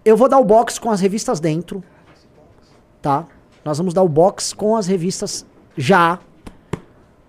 [0.05, 1.84] eu vou dar o box com as revistas dentro,
[3.01, 3.28] tá?
[3.65, 5.45] Nós vamos dar o box com as revistas
[5.76, 6.17] já,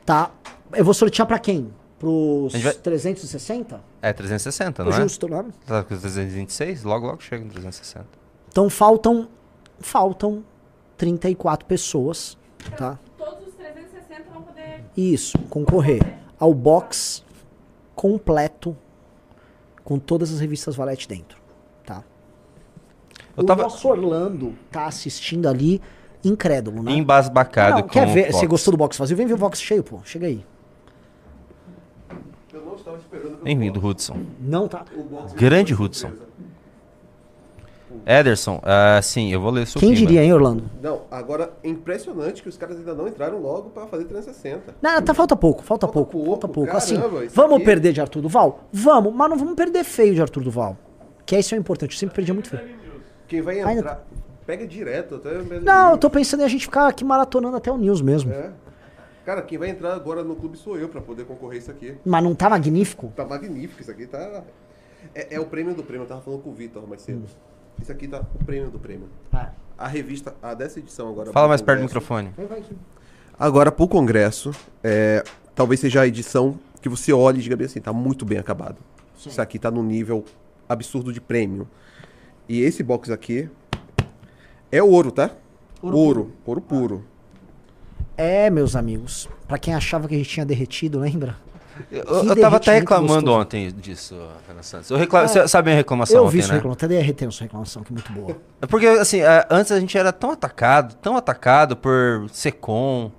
[0.06, 0.30] tá?
[0.72, 1.74] Eu vou sortear pra quem?
[1.98, 3.80] Pros vai- 360?
[4.00, 5.00] É 360, Ô, não é?
[5.02, 5.44] Justo, né?
[5.66, 6.84] Tá com 326?
[6.84, 8.06] Logo, logo chega no 360.
[8.48, 9.28] Então faltam,
[9.80, 10.44] faltam
[10.96, 12.38] 34 pessoas,
[12.76, 12.96] tá?
[14.96, 16.02] Isso, concorrer
[16.38, 17.24] ao box
[17.94, 18.76] completo
[19.84, 21.38] com todas as revistas Valete dentro,
[21.84, 22.02] tá?
[23.36, 25.80] Eu o tava nosso Orlando tá assistindo ali
[26.24, 26.92] incrédulo, né?
[26.92, 28.22] embasbacado Não, com quer o ver?
[28.26, 28.36] box.
[28.36, 29.16] Você gostou do box vazio?
[29.16, 30.00] Vem ver o box cheio, pô.
[30.04, 30.44] Chega aí.
[32.52, 34.16] Eu não estava esperando pelo Bem-vindo, Hudson.
[34.40, 34.84] Não tá.
[35.34, 36.12] Grande Hudson.
[38.04, 40.64] Ederson, ah, sim, eu vou ler sua Quem diria, hein, Orlando?
[40.82, 44.74] Não, agora é impressionante que os caras ainda não entraram logo pra fazer 360.
[44.82, 46.66] Não, tá, falta pouco, falta, Falta pouco, pouco, falta pouco.
[46.70, 46.78] caramba,
[47.22, 48.64] assim, vamos aqui- perder de Arthur Duval?
[48.72, 50.76] Vamos, mas não vamos perder feio de Arthur Duval.
[51.24, 52.68] Que isso é importante, eu sempre perdi muito feio.
[53.28, 54.04] Quem vai Ainda- entrar,
[54.44, 55.64] pega direto até mesmo.
[55.64, 58.32] Não, eu tô pensando em a gente ficar aqui maratonando até o News mesmo.
[58.32, 58.50] É.
[59.24, 61.94] Cara, quem vai entrar agora no clube sou eu pra poder concorrer isso aqui.
[62.04, 63.12] Mas não tá magnífico?
[63.14, 64.42] Tá magnífico, isso aqui tá.
[65.14, 67.22] É, é o prêmio do prêmio, eu tava falando com o Vitor mais cedo.
[67.80, 69.08] Isso aqui tá o prêmio do prêmio.
[69.32, 69.50] Ah.
[69.78, 71.32] A revista, a dessa edição agora.
[71.32, 72.32] Fala mais perto do Congresso- microfone.
[72.36, 72.76] Vai, vai aqui.
[73.38, 74.52] Agora, pro Congresso,
[74.84, 78.38] é, talvez seja a edição que você olhe e diga bem assim, tá muito bem
[78.38, 78.76] acabado.
[79.16, 80.24] Isso aqui tá num nível
[80.68, 81.66] absurdo de prêmio.
[82.48, 83.48] E esse box aqui
[84.70, 85.30] é ouro, tá?
[85.80, 87.04] Ouro, ouro, puro.
[88.16, 89.28] É, meus amigos.
[89.48, 91.36] Pra quem achava que a gente tinha derretido, lembra?
[91.90, 93.38] Eu, eu tava até reclamando gostoso.
[93.40, 94.14] ontem disso,
[94.46, 94.90] Renan Santos.
[94.90, 95.26] Eu recla...
[95.26, 96.54] Você sabe a reclamação Eu ontem, vi né?
[96.54, 98.36] reclamação, até derretendo sua reclamação, que é muito boa.
[98.60, 103.10] É Porque, assim, é, antes a gente era tão atacado, tão atacado por Secom.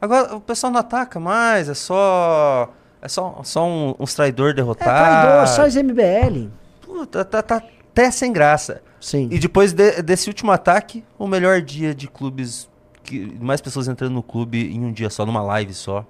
[0.00, 2.70] Agora o pessoal não ataca mais, é só.
[3.02, 4.92] É só, só um, uns traidor É derrotados.
[4.92, 6.48] traidor, só as MBL.
[6.82, 7.56] Puta, tá, tá
[7.92, 8.82] até sem graça.
[9.00, 9.28] Sim.
[9.30, 12.68] E depois de- desse último ataque, o melhor dia de clubes.
[13.02, 16.04] Que, mais pessoas entrando no clube em um dia só, numa live só.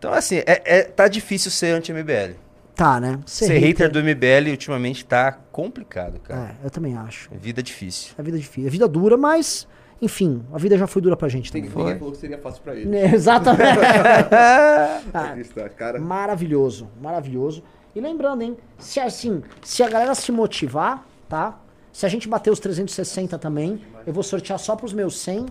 [0.00, 2.34] Então, assim, é, é- tá difícil ser anti-MBL.
[2.74, 3.20] Tá, né?
[3.26, 6.56] Ser, hater do MBL ultimamente tá complicado, cara.
[6.62, 7.28] É, eu também acho.
[7.30, 8.14] É vida difícil.
[8.16, 8.66] A vida é difícil.
[8.66, 9.68] A vida dura, mas,
[10.00, 11.76] enfim, a vida já foi dura pra gente Tem, também.
[11.76, 12.96] ninguém falou que seria fácil pra ele.
[13.14, 13.60] Exatamente.
[15.12, 16.00] Ah, cara.
[16.00, 17.62] maravilhoso, maravilhoso.
[17.94, 21.60] E lembrando, hein, se assim, se a galera se motivar, tá?
[21.92, 25.44] Se a gente bater os 360 também, eu vou sortear só pros meus 100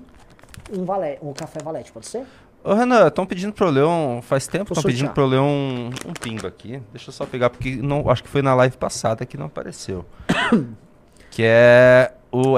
[0.72, 2.26] um, valé, um café valete, pode ser?
[2.64, 4.22] Ô, Renan, estão pedindo ler um.
[4.22, 6.82] Faz tempo que estão pedindo eu ler um, um pimba aqui.
[6.92, 10.06] Deixa eu só pegar, porque não, acho que foi na live passada que não apareceu.
[11.32, 12.56] que é o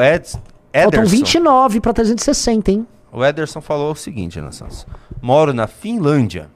[0.74, 1.16] Faltam Ederson.
[1.18, 2.88] 29 pra 360, hein?
[3.12, 4.88] O Ederson falou o seguinte, Renan Santos.
[5.22, 6.50] Moro na Finlândia.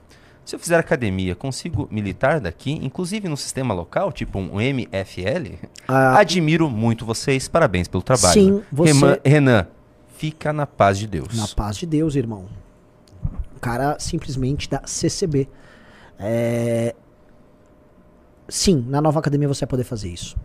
[0.43, 5.55] Se eu fizer academia, consigo militar daqui, inclusive no sistema local, tipo um MFL?
[5.87, 8.33] Ah, Admiro muito vocês, parabéns pelo trabalho.
[8.33, 9.67] Sim, você- Renan,
[10.17, 11.35] fica na paz de Deus.
[11.35, 12.45] Na paz de Deus, irmão.
[13.55, 15.47] O cara simplesmente da CCB.
[16.19, 16.95] É...
[18.47, 20.35] Sim, na nova academia você vai poder fazer isso.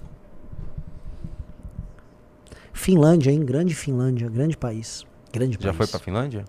[2.72, 3.44] Finlândia, hein?
[3.44, 5.04] Grande Finlândia, grande país.
[5.32, 5.76] Grande Já país.
[5.76, 6.44] foi pra Finlândia?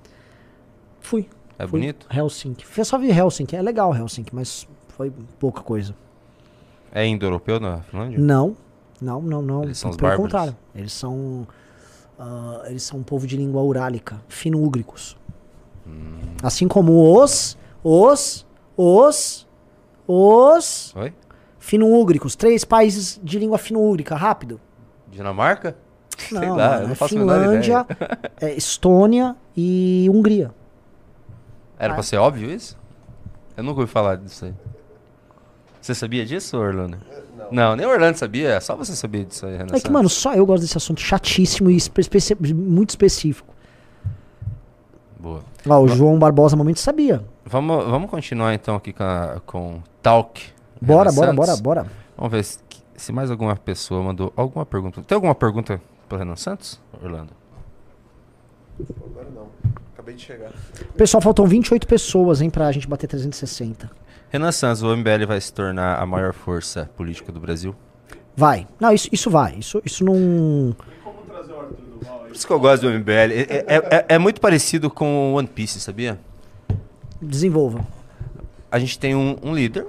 [1.01, 1.27] Fui.
[1.59, 1.79] É fui.
[1.79, 2.07] bonito?
[2.09, 2.65] Helsinki.
[2.77, 3.55] Eu só vi Helsinki.
[3.55, 5.95] É legal Helsinki, mas foi pouca coisa.
[6.91, 8.19] É indo-europeu na Finlândia?
[8.19, 8.55] Não,
[9.01, 9.63] não, não, não.
[9.63, 10.55] Eles são Pelo contrário.
[10.73, 11.47] Eles são.
[12.17, 15.17] ah, eles são um povo de língua urálica, fino-úgricos.
[16.43, 17.57] Assim como os.
[17.83, 18.45] Os.
[18.77, 19.47] Os.
[20.07, 20.93] Os.
[20.95, 21.13] Oi?
[21.59, 22.35] Fino-úgricos.
[22.35, 24.15] Três países de língua fino-úgrica.
[24.15, 24.59] Rápido.
[25.09, 25.75] Dinamarca?
[26.17, 27.85] Sei Não, lá, mano, eu não é faço Finlândia,
[28.39, 30.51] é Estônia e Hungria.
[31.79, 32.77] Era pra ser óbvio isso?
[33.57, 34.53] Eu nunca ouvi falar disso aí.
[35.81, 36.97] Você sabia disso, Orlando?
[37.51, 38.61] Não, nem o Orlando sabia.
[38.61, 41.71] Só você sabia disso aí, Renan É que, mano, só eu gosto desse assunto chatíssimo
[41.71, 42.01] e espe-
[42.53, 43.50] muito específico.
[45.21, 45.41] Boa.
[45.67, 47.23] Ó, o João Barbosa momento sabia.
[47.45, 50.41] Vamos, vamos continuar então aqui com, a- com Talk.
[50.81, 51.85] Bora, bora, bora, bora.
[52.17, 52.57] Vamos ver se,
[52.95, 55.01] se mais alguma pessoa mandou alguma pergunta.
[55.03, 55.79] Tem alguma pergunta
[56.09, 57.29] pro Renan Santos, Orlando?
[59.05, 59.47] Agora não.
[59.93, 60.51] Acabei de chegar.
[60.97, 63.91] Pessoal, faltam 28 pessoas, hein, pra gente bater 360.
[64.31, 67.75] Renan Santos, o MBL vai se tornar a maior força política do Brasil?
[68.35, 68.65] Vai.
[68.79, 69.55] Não, isso, isso vai.
[69.55, 70.73] Isso, isso não.
[72.31, 73.11] Por isso que eu gosto do MBL.
[73.11, 73.65] É, é-
[73.97, 76.17] é- é muito parecido com o One Piece, sabia?
[77.21, 77.85] Desenvolva.
[78.71, 79.85] A gente tem um, um líder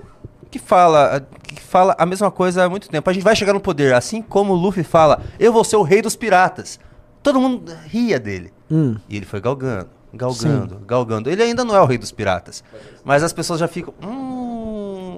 [0.51, 3.09] que fala, que fala a mesma coisa há muito tempo.
[3.09, 5.83] A gente vai chegar no poder, assim como o Luffy fala, eu vou ser o
[5.83, 6.81] rei dos piratas.
[7.23, 8.53] Todo mundo ria dele.
[8.69, 8.97] Hum.
[9.09, 11.31] E ele foi galgando, galgando, galgando.
[11.31, 12.65] Ele ainda não é o rei dos piratas.
[13.05, 13.95] Mas as pessoas já ficam.
[14.03, 14.62] Hum,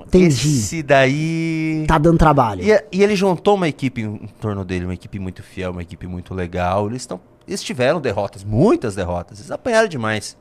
[0.07, 0.27] Entendi.
[0.27, 1.85] esse daí.
[1.87, 2.63] Tá dando trabalho.
[2.63, 6.07] E, e ele juntou uma equipe em, torno dele, uma equipe muito fiel, uma equipe
[6.07, 6.87] muito legal.
[6.89, 9.39] Eles, tão, eles tiveram derrotas, muitas derrotas.
[9.39, 10.37] Eles apanharam demais.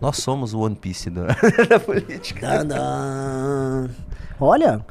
[0.00, 1.26] Nós somos o One Piece da,
[1.68, 2.46] da política.
[2.64, 3.88] Tadã.
[4.40, 4.84] Olha.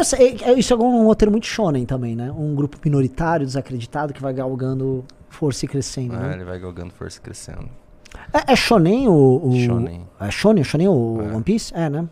[0.00, 2.30] isso é- isso é um roteiro muito shonen também, né?
[2.30, 6.14] Um grupo minoritário, desacreditado, que vai galgando força e crescendo.
[6.14, 6.34] Ah, né?
[6.34, 7.68] ele vai galgando força e crescendo.
[8.32, 10.06] É, é shonen o, o- Shonen.
[10.20, 11.34] É shonen, shonen o É.
[11.34, 11.72] One Piece?
[11.74, 12.06] É, né?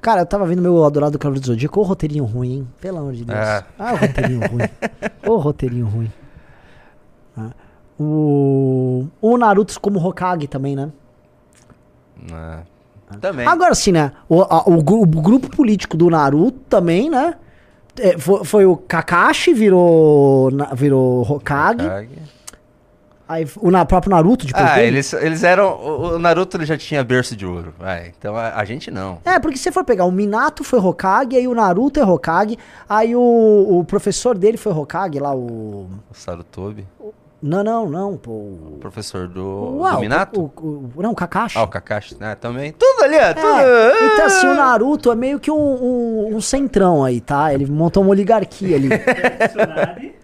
[0.00, 2.68] Cara, eu tava vendo meu adorado Cavaleiro do Zodíaco, ô roteirinho ruim, hein?
[2.80, 3.38] Pelo amor de Deus.
[3.38, 3.64] É.
[3.78, 4.68] Ah, o roteirinho ruim.
[5.26, 6.12] Ô roteirinho ruim.
[7.36, 7.50] Ah,
[7.98, 10.90] O, o Naruto como Hokage também, né?
[12.32, 12.58] É.
[13.20, 13.46] Também.
[13.46, 14.12] Agora sim, né?
[14.28, 17.34] O, a- o o grupo político do Naruto também, né?
[17.98, 21.84] É, foi, foi o Kakashi, virou, virou Hokage.
[21.86, 22.08] Hokage.
[23.28, 24.86] Aí o na, próprio Naruto depois Ah, dele.
[24.86, 25.72] eles, eles eram.
[25.74, 27.74] O, o Naruto ele já tinha berço de ouro.
[27.78, 28.12] Vai.
[28.18, 29.18] Então a, a gente não.
[29.24, 32.56] É, porque se você for pegar, o Minato foi Hokage, aí o Naruto é Hokage,
[32.88, 33.20] aí o,
[33.80, 35.88] o professor dele foi Hokage lá, o...
[36.10, 36.86] O Sarutobi.
[37.40, 38.32] Não, não, não, pô...
[38.32, 40.40] O O, professor do, ah, do o- Minato.
[40.40, 41.56] o- o- não, o Kakashi.
[41.58, 42.34] Ah, o Kakashi, né?
[42.34, 42.72] Também.
[42.72, 43.32] Tudo ali, ó.
[43.34, 43.46] Tudo.
[43.60, 47.54] É, então assim, o Naruto é meio que um, um, um centrão aí, tá?
[47.54, 48.88] Ele montou uma oligarquia ali.
[49.48, 50.14] Tsunade.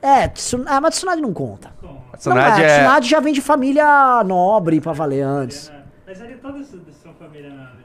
[0.00, 0.30] é,
[0.66, 1.70] ah, mas Tsunade não conta.
[2.12, 3.02] Com A Tsunade não, é, é.
[3.02, 5.68] Já vem de família nobre pra valer antes.
[5.68, 5.88] Naruto.
[6.06, 6.66] Mas ali todos
[7.02, 7.82] são família Naruto.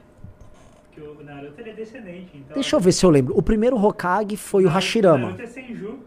[0.84, 2.30] Porque o Naruto ele é descendente.
[2.34, 3.36] Então Deixa eu ver se eu lembro.
[3.36, 5.26] O primeiro Hokage foi o Hashirama.
[5.26, 6.00] Naruto é Senju.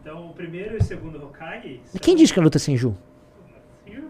[0.00, 1.80] Então o primeiro e o segundo Hokage.
[1.94, 2.96] E quem disse que Naruto é Senju?
[3.84, 4.08] Senju.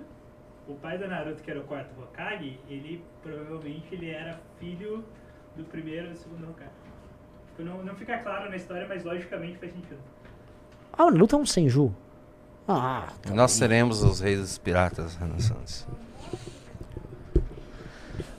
[0.66, 5.05] O pai do Naruto, que era o quarto Hokage, ele provavelmente ele era filho
[5.57, 6.70] do primeiro e do segundo Hokage.
[7.49, 9.99] Tipo, não, não fica claro na história, mas logicamente faz sentido.
[10.93, 11.95] Ah, o Naruto é um Senju.
[12.66, 15.86] Ah, Nós seremos os reis dos piratas, Renan Santos.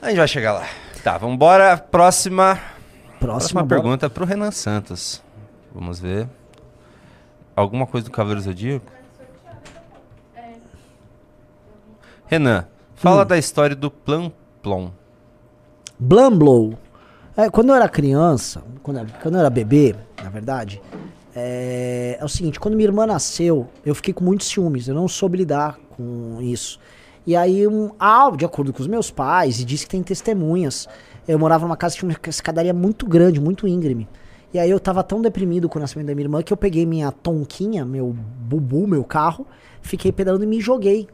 [0.02, 0.68] A gente vai chegar lá.
[1.04, 1.78] Tá, vambora.
[1.78, 3.82] Próxima, próxima, próxima bora.
[3.82, 5.22] pergunta pro Renan Santos.
[5.74, 6.28] Vamos ver.
[7.56, 8.92] Alguma coisa do Cavaleiro Zodíaco?
[12.28, 12.66] Renan,
[12.96, 13.28] fala Hum.
[13.28, 14.90] da história do Plumplon.
[16.00, 16.78] Blamblow.
[17.38, 20.82] É, quando eu era criança, quando, eu- quando eu era bebê, na verdade,
[21.36, 25.08] é, é o seguinte, quando minha irmã nasceu, eu fiquei com muitos ciúmes, eu não
[25.08, 26.80] soube lidar com isso.
[27.28, 30.88] E aí, um, ah, de acordo com os meus pais, e disse que tem testemunhas,
[31.28, 34.08] eu morava numa casa que tinha uma escadaria muito grande, muito íngreme.
[34.54, 36.86] E aí eu tava tão deprimido com o nascimento da minha irmã que eu peguei
[36.86, 39.46] minha tonquinha, meu bubu, meu carro,
[39.82, 41.10] fiquei pedalando e me joguei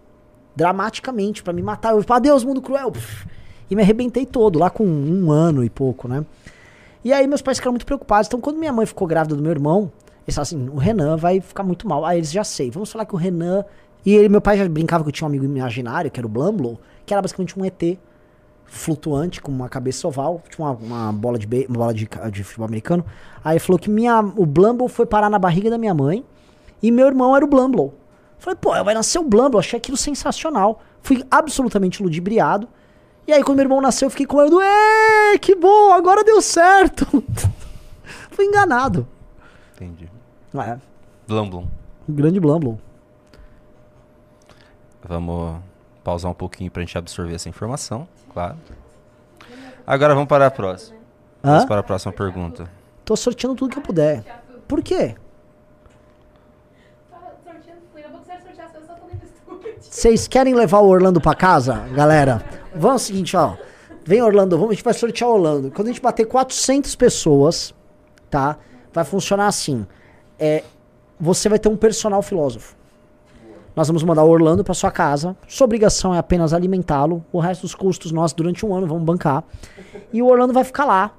[0.56, 1.96] dramaticamente pra me matar.
[1.96, 2.92] Eu falei, adeus, mundo cruel.
[3.68, 6.24] E me arrebentei todo, lá com um ano e pouco, né?
[7.04, 8.28] E aí meus pais ficaram muito preocupados.
[8.28, 9.92] Então, quando minha mãe ficou grávida do meu irmão,
[10.28, 12.06] Eles falaram assim, o Renan vai ficar muito mal.
[12.06, 13.64] Aí eles já sei, vamos falar que o Renan...
[14.04, 16.30] E ele, meu pai já brincava que eu tinha um amigo imaginário, que era o
[16.30, 18.00] Blamblow, que era basicamente um ET
[18.66, 22.44] flutuante com uma cabeça oval, tipo uma, uma bola de be- uma bola de, de
[22.44, 23.06] futebol americano.
[23.44, 26.26] Aí falou que minha, o Blumble foi parar na barriga da minha mãe
[26.82, 27.92] e meu irmão era o Blumble.
[28.40, 30.82] Falei, pô, vai nascer o Blumble, achei aquilo sensacional.
[31.04, 32.68] Fui absolutamente ludibriado.
[33.28, 36.24] E aí quando meu irmão nasceu, eu fiquei com ele do, "Ê, que bom, agora
[36.24, 37.06] deu certo.
[38.32, 39.08] Fui enganado.
[39.76, 40.10] Entendi.
[40.54, 40.78] É,
[41.28, 41.68] Blum Blum.
[42.08, 42.78] o grande Blumble.
[45.04, 45.60] Vamos
[46.04, 48.58] pausar um pouquinho pra gente absorver essa informação, claro.
[49.88, 50.98] Agora vamos para a próxima.
[51.42, 51.68] Vamos Hã?
[51.68, 52.70] para a próxima pergunta.
[53.06, 54.24] Tô sorteando tudo que eu puder.
[54.68, 55.16] Por quê?
[57.10, 57.18] Tá.
[59.80, 62.44] Vocês querem levar o Orlando pra casa, galera?
[62.74, 63.56] Vamos ao seguinte, ó.
[64.06, 65.72] Vem Orlando, vamos, a gente vai sortear o Orlando.
[65.72, 67.74] Quando a gente bater 400 pessoas,
[68.30, 68.58] tá?
[68.94, 69.86] Vai funcionar assim.
[70.42, 70.64] É,
[71.20, 72.76] você vai ter um personal filósofo.
[73.76, 75.38] Nós vamos mandar o Orlando pra sua casa.
[75.48, 77.24] Sua obrigação é apenas alimentá-lo.
[77.32, 79.44] O resto dos custos nós durante um ano vamos bancar.
[80.12, 81.12] E o Orlando vai ficar lá,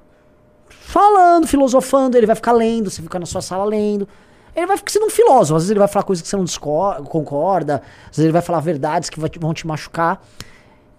[0.67, 2.17] falando, filosofando.
[2.17, 4.07] Ele vai ficar lendo, você fica na sua sala lendo.
[4.53, 5.55] Ele vai ficar sendo um filósofo.
[5.55, 7.81] Às vezes ele vai falar coisas que você não concorda.
[8.03, 10.21] Às vezes ele vai falar verdades que vão te machucar.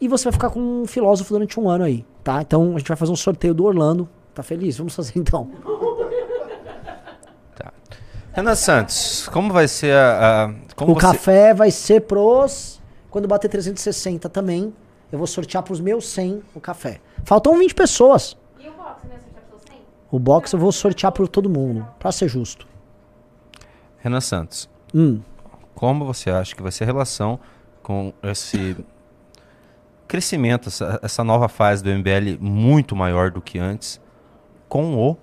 [0.01, 2.43] E você vai ficar com um filósofo durante um ano aí, tá?
[2.43, 4.09] Então a gente vai fazer um sorteio do Orlando.
[4.35, 4.77] Tá feliz?
[4.79, 5.49] Vamos fazer então.
[8.35, 10.45] Renan Santos, como vai ser a.
[10.47, 12.81] a- como o você- café vai ser pros.
[13.11, 14.75] Quando bater 360 também,
[15.13, 17.01] eu vou sortear pros meus 100 o café.
[17.25, 18.37] Faltam 20 pessoas.
[18.59, 19.15] E o box, né?
[19.21, 19.77] Você já falou 100?
[20.11, 22.67] O box eu vou sortear por todo mundo, pra ser justo.
[23.99, 25.21] Renan Santos, Hum.
[25.77, 27.39] como você acha que vai ser a relação
[27.85, 28.77] com esse
[30.09, 34.01] crescimento, essa, essa nova fase do MBL muito maior do que antes,
[34.69, 35.17] com o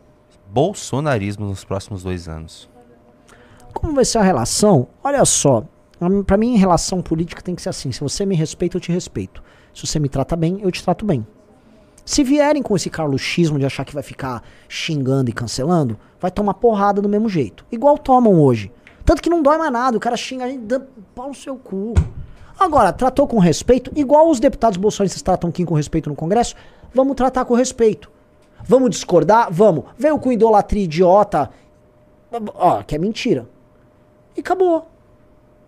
[0.50, 2.70] bolsonarismo nos próximos dois anos?
[3.73, 4.88] Como vai ser a relação?
[5.03, 5.64] Olha só,
[5.99, 8.91] a- pra mim, relação política tem que ser assim: se você me respeita, eu te
[8.91, 9.43] respeito.
[9.73, 11.26] Se você me trata bem, eu te trato bem.
[12.03, 16.56] Se vierem com esse carluxismo de achar que vai ficar xingando e cancelando, vai tomar
[16.56, 17.65] porrada do mesmo jeito.
[17.72, 18.72] Igual tomam hoje.
[19.06, 20.81] Tanto que não dói mais nada, o cara xinga a gente, dá
[21.15, 21.93] pau no seu cu.
[22.60, 26.56] Agora, tratou com respeito, igual os deputados bolsonaristas tratam aqui com respeito no Congresso,
[26.93, 28.11] vamos tratar com respeito.
[28.64, 29.48] Vamos discordar?
[29.52, 29.85] Vamos.
[29.98, 31.49] Veio com idolatria idiota,
[32.56, 33.48] ó, que é mentira.
[34.36, 34.88] E acabou.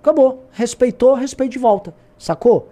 [0.02, 0.45] Acabou.
[0.52, 1.94] Respeitou, respeito de volta.
[2.18, 2.69] Sacou?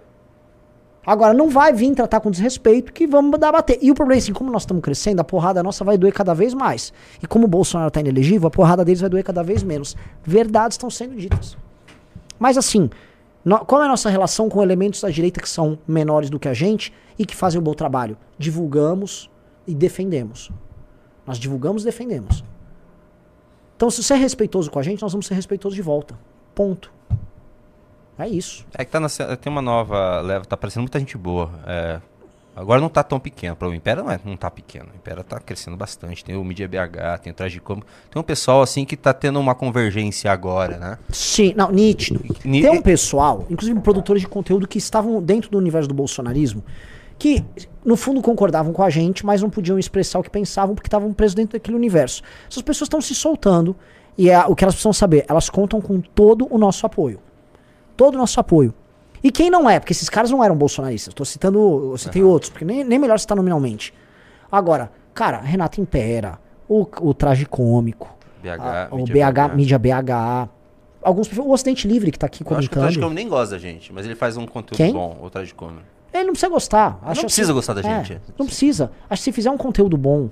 [1.06, 3.80] Agora, não vai vir tratar com desrespeito que vamos dar bater.
[3.82, 6.34] E o problema é assim, como nós estamos crescendo, a porrada nossa vai doer cada
[6.34, 6.94] vez mais.
[7.24, 9.96] E como o Bolsonaro está inelegível, a porrada deles vai doer cada vez menos.
[10.24, 11.58] Verdades estão sendo ditas.
[12.38, 12.88] Mas assim,
[13.44, 16.48] no- qual é a nossa relação com elementos da direita que são menores do que
[16.48, 18.16] a gente e que fazem um bom trabalho?
[18.38, 19.28] Divulgamos
[19.66, 20.52] e defendemos.
[21.26, 22.44] Nós divulgamos e defendemos.
[23.82, 26.14] Então, se você é respeitoso com a gente, nós vamos ser respeitosos de volta.
[26.54, 26.92] Ponto.
[28.16, 28.64] É isso.
[28.76, 31.50] É que tá nascendo, tem uma nova leva, tá aparecendo muita gente boa.
[31.66, 32.00] é,
[32.56, 33.58] agora não tá tão pequeno.
[33.60, 34.86] O Império não, é, não tá pequeno.
[34.94, 36.24] O Império tá crescendo bastante.
[36.24, 37.78] Tem o Mídia BH, tem o Tragicom.
[38.12, 41.00] Tem um pessoal assim que tá tendo uma convergência agora, né?
[41.10, 42.24] Sim, não, nítido.
[42.46, 46.64] Ni- Tem um pessoal, inclusive produtores de conteúdo, que estavam dentro do universo do bolsonarismo,
[47.22, 47.46] que
[47.86, 51.14] no fundo concordavam com a gente, mas não podiam expressar o que pensavam porque estavam
[51.14, 52.24] presos dentro daquele universo.
[52.50, 53.76] Essas pessoas estão se soltando
[54.18, 57.20] e é o que elas precisam saber, elas contam com todo o nosso apoio.
[57.96, 58.74] Todo o nosso apoio.
[59.24, 61.14] E quem não é, porque esses caras não eram bolsonaristas.
[61.14, 61.60] Tô citando,
[61.92, 63.94] eu citei outros, porque nem, nem melhor citar nominalmente.
[64.52, 68.10] Agora, cara, Renata Impera, o, o Traje Cômico,
[68.42, 70.50] BH, a- o Mídia BH, Mídia BH,
[71.04, 72.82] alguns, o Ocidente Livre que tá aqui Eu acho que o comentando.
[72.96, 74.92] Tragicom nem gosta da gente, mas ele faz um conteúdo Quem?
[74.92, 75.74] bom, o Tragicom.
[76.14, 77.00] Ele não precisa gostar.
[77.04, 78.22] Acha precisa assim- gostar da é, gente.
[78.38, 78.92] não precisa.
[79.10, 80.30] Acho que se fizer um conteúdo bom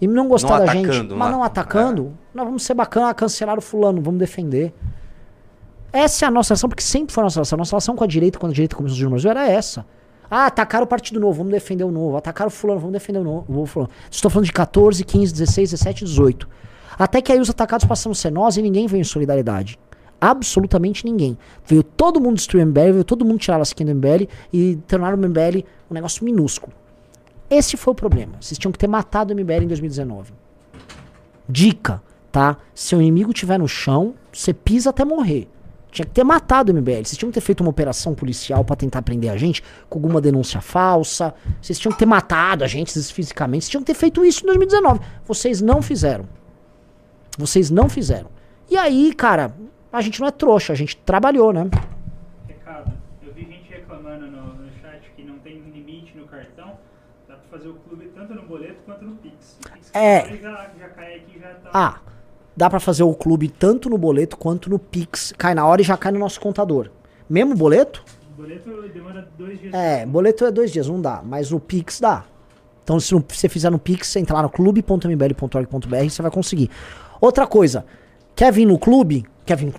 [0.00, 3.58] e não gostar Não da gente, mas não não atacando, nós vamos ser bacana, cancelar
[3.58, 4.72] o fulano, vamos defender.
[5.92, 7.56] Essa é a nossa relação, porque sempre foi a nossa relação.
[7.56, 9.84] A nossa relação com a direita, quando a direita começou no Brasil, era essa.
[10.30, 12.16] Ah, atacaram o Partido Novo, vamos defender o Novo.
[12.16, 13.62] Atacaram o fulano, vamos defender o Novo.
[13.62, 13.90] o fulano.
[14.08, 16.48] Estou falando de 14, 15, 16, 17, 18.
[16.96, 19.78] Até que aí os atacados passam a ser nós e ninguém veio em solidariedade.
[20.20, 21.38] Absolutamente ninguém.
[21.64, 24.76] Veio todo mundo destruir o MBL, veio todo mundo tirar a skin do MBL e
[24.86, 26.72] tornar o MBL um negócio minúsculo.
[27.48, 28.34] Esse foi o problema.
[28.40, 30.32] Vocês tinham que ter matado o MBL em 2019.
[31.48, 32.56] Dica, tá?
[32.74, 35.48] Se o inimigo estiver no chão, você pisa até morrer.
[35.90, 37.04] Tinha que ter matado o MBL.
[37.04, 40.20] Vocês tinham que ter feito uma operação policial pra tentar prender a gente com alguma
[40.20, 41.34] denúncia falsa.
[41.60, 43.64] Vocês tinham que ter matado a gente fisicamente.
[43.64, 45.00] Vocês tinham que ter feito isso em 2019.
[45.26, 46.28] Vocês não fizeram.
[47.36, 48.30] Vocês não fizeram.
[48.70, 49.52] E aí, cara,
[49.92, 51.68] a gente não é trouxa, a gente trabalhou, né?
[52.46, 52.92] Recado.
[53.22, 56.78] Eu vi gente reclamando no, no chat que não tem limite no cartão.
[57.28, 59.58] Dá pra fazer o clube tanto no boleto quanto no Pix.
[59.92, 60.36] É.
[60.36, 61.70] já, já cai aqui já tá.
[61.72, 62.00] Ah,
[62.56, 65.32] dá pra fazer o clube tanto no boleto quanto no Pix.
[65.36, 66.90] Cai na hora e já cai no nosso contador.
[67.28, 68.04] Mesmo boleto?
[68.32, 69.74] O boleto demora dois dias.
[69.74, 71.22] É, boleto é dois dias, não dá.
[71.24, 72.24] Mas no Pix dá.
[72.82, 76.68] Então, se você fizer no Pix, você entrar no clube.mbl.org.br, você vai conseguir.
[77.20, 77.84] Outra coisa,
[78.34, 79.24] quer vir no clube?
[79.44, 79.74] Quer vir,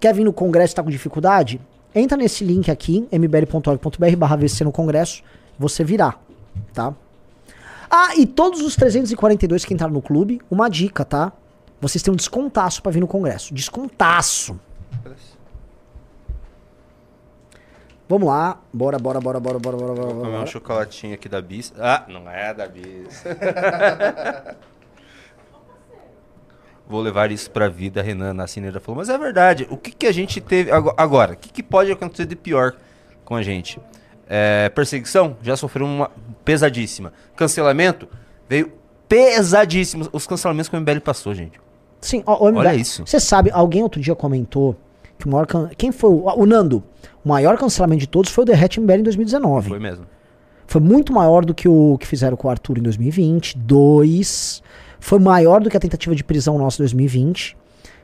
[0.00, 1.60] quer vir no congresso e tá com dificuldade?
[1.94, 5.22] Entra nesse link aqui, mbl.org.br barra VC no congresso,
[5.58, 6.14] você virá,
[6.74, 6.94] tá?
[7.90, 11.32] Ah, e todos os 342 que entraram no clube, uma dica, tá?
[11.80, 13.54] Vocês têm um descontaço pra vir no congresso.
[13.54, 14.58] Descontaço.
[18.08, 18.60] Vamos lá.
[18.72, 21.72] Bora, bora, bora, bora, bora, bora, bora, Vou comer um chocolatinho aqui da Bis.
[21.78, 23.24] Ah, não é da Bis.
[26.88, 28.98] Vou levar isso pra vida, a Renan na cineira falou.
[28.98, 29.66] Mas é verdade.
[29.70, 31.32] O que, que a gente teve ago- agora?
[31.32, 32.74] O que, que pode acontecer de pior
[33.24, 33.80] com a gente?
[34.28, 35.36] É, perseguição?
[35.42, 36.10] Já sofreu uma
[36.44, 37.12] pesadíssima.
[37.34, 38.08] Cancelamento?
[38.48, 38.72] Veio
[39.08, 40.08] pesadíssimo.
[40.12, 41.60] Os cancelamentos que o MBL passou, gente.
[42.00, 43.02] Sim, ó, ó, Olha MBL, isso.
[43.06, 44.76] Você sabe, alguém outro dia comentou
[45.18, 45.46] que o maior.
[45.46, 46.10] can- Quem foi?
[46.10, 46.82] O, o Nando.
[47.24, 49.68] O maior cancelamento de todos foi o Derrete MBL em 2019.
[49.70, 50.06] Foi mesmo.
[50.68, 53.56] Foi muito maior do que o que fizeram com o Arthur em 2020.
[53.58, 54.62] Dois.
[55.06, 57.56] Foi maior do que a tentativa de prisão nossa em 2020.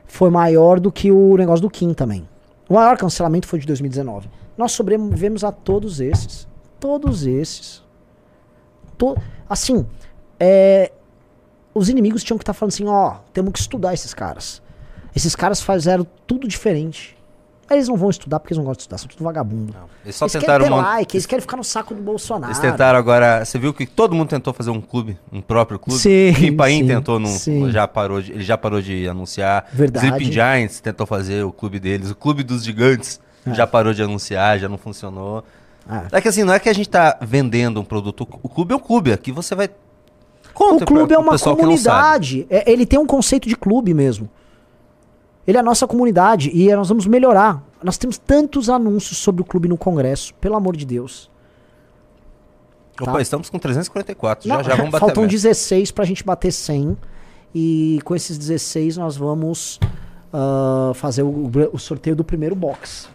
[0.05, 2.25] Foi maior do que o negócio do Kim também.
[2.69, 4.29] O maior cancelamento foi de 2019.
[4.57, 6.47] Nós sobrevivemos a todos esses.
[6.79, 7.83] Todos esses.
[8.97, 9.17] To-
[9.49, 9.85] assim,
[10.39, 10.93] é,
[11.75, 14.61] os inimigos tinham que estar falando assim, ó, temos que estudar esses caras.
[15.13, 17.17] Esses caras fizeram tudo diferente.
[17.75, 19.73] Eles não vão estudar porque eles não gostam de estudar, são tudo vagabundo.
[20.03, 22.47] Eles só eles tentaram querem ter mon- like, eles querem ficar no saco do Bolsonaro.
[22.51, 23.43] Eles tentaram agora.
[23.45, 25.99] Você viu que todo mundo tentou fazer um clube, um próprio clube?
[25.99, 27.71] Sim, O Ipaim sim, tentou, não, sim.
[27.71, 29.65] já parou de, ele já parou de anunciar.
[29.73, 30.05] Verdade.
[30.07, 32.09] Sleeping Giants tentou fazer o clube deles.
[32.11, 35.43] O clube dos gigantes já parou de anunciar, já não funcionou.
[36.11, 36.17] É.
[36.17, 38.27] É que assim, não é que a gente tá vendendo um produto.
[38.41, 39.11] O clube é um clube.
[39.11, 39.65] Aqui você vai.
[39.67, 42.45] O Conta clube pra- é uma não comunidade.
[42.49, 44.29] É, ele tem um conceito de clube mesmo.
[45.45, 47.61] Ele é a nossa comunidade e nós vamos melhorar.
[47.83, 51.29] Nós temos tantos anúncios sobre o clube no Congresso, pelo amor de Deus.
[53.01, 53.21] Opa, Tá.
[53.21, 54.47] estamos com 344.
[54.47, 54.99] Não, já já vamos bater.
[55.05, 55.35] faltam a meta.
[55.35, 56.97] 16 pra gente bater 100.
[57.53, 59.79] E com esses 16 nós vamos
[60.31, 63.09] ah, fazer o, o sorteio do primeiro box.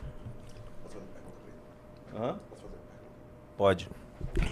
[3.56, 3.88] Pode.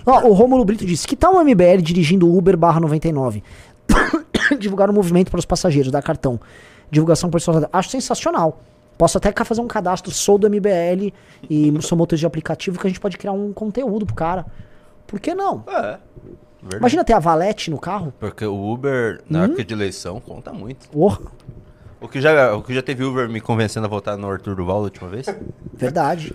[0.05, 3.43] Ó, o Romulo Brito disse: Que tal o MBL dirigindo Uber barra 99?
[4.59, 6.41] Divulgar o movimento para os passageiros, dar cartão.
[6.91, 7.71] Divulgação personalizada.
[7.73, 8.61] Acho sensacional.
[8.99, 11.13] Posso até cá fazer um cadastro, sou do MBL
[11.51, 14.47] e sou motorista de aplicativo que a gente pode criar um conteúdo pro cara.
[15.07, 15.63] Por que não?
[15.69, 15.99] É.
[16.63, 16.79] Verdade.
[16.81, 18.13] Imagina ter a Valete no carro.
[18.19, 19.45] Porque o Uber, na Hum?
[19.45, 20.89] época de eleição, conta muito.
[20.89, 21.21] Porra,
[22.01, 24.79] O que, já, o que já teve Uber me convencendo a votar no Arthur Duval
[24.79, 25.27] da última vez?
[25.75, 26.35] verdade.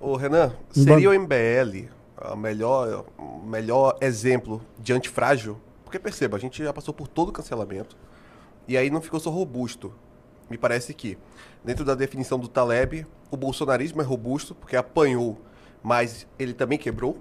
[0.00, 1.88] Ô, Renan, seria o MBL
[2.32, 5.58] o melhor, o melhor exemplo de antifrágil?
[5.84, 7.96] Porque perceba, a gente já passou por todo o cancelamento
[8.68, 9.92] e aí não ficou só robusto.
[10.50, 11.18] Me parece que,
[11.64, 15.40] dentro da definição do Taleb, o bolsonarismo é robusto porque apanhou,
[15.82, 17.18] mas ele também quebrou.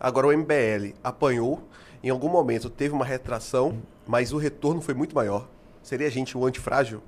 [0.00, 1.62] Agora o MBL apanhou,
[2.02, 5.48] em algum momento teve uma retração, mas o retorno foi muito maior.
[5.82, 7.00] Seria a gente o antifrágil?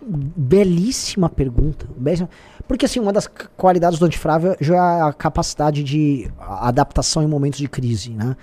[0.00, 1.86] Belíssima pergunta.
[1.96, 2.28] belíssima-
[2.66, 7.58] Porque, assim, uma das qualidades do antifrágil já é a capacidade de adaptação em momentos
[7.58, 8.36] de crise, né?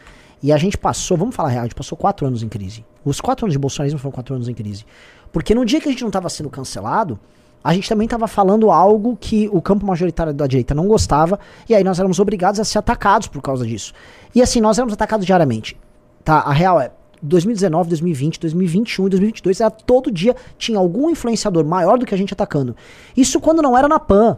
[0.44, 2.86] E a gente passou, vamos falar a real, a gente passou quatro anos em crise.
[3.06, 4.86] Os quatro anos de bolsonarismo foram quatro anos em crise.
[5.32, 7.18] Porque no dia que a gente não estava sendo cancelado,
[7.64, 11.40] a gente também estava falando algo que o campo majoritário da direita não gostava,
[11.70, 13.94] e aí nós éramos obrigados a ser atacados por causa disso.
[14.36, 15.78] E assim, nós éramos atacados diariamente.
[16.26, 16.92] Tá, a real é,
[17.22, 22.18] 2019, 2020, 2021 e 2022 era todo dia tinha algum influenciador maior do que a
[22.18, 22.76] gente atacando.
[23.16, 24.38] Isso quando não era na PAN.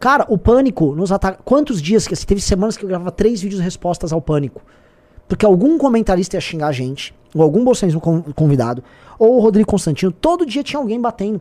[0.00, 1.40] Cara, o pânico nos ataca.
[1.44, 4.60] Quantos dias que assim, teve semanas que eu gravava três vídeos respostas ao pânico?
[5.28, 8.82] Porque algum comentarista ia xingar a gente, ou algum bolsonarismo con- convidado,
[9.18, 11.40] ou o Rodrigo Constantino, todo dia tinha alguém batendo.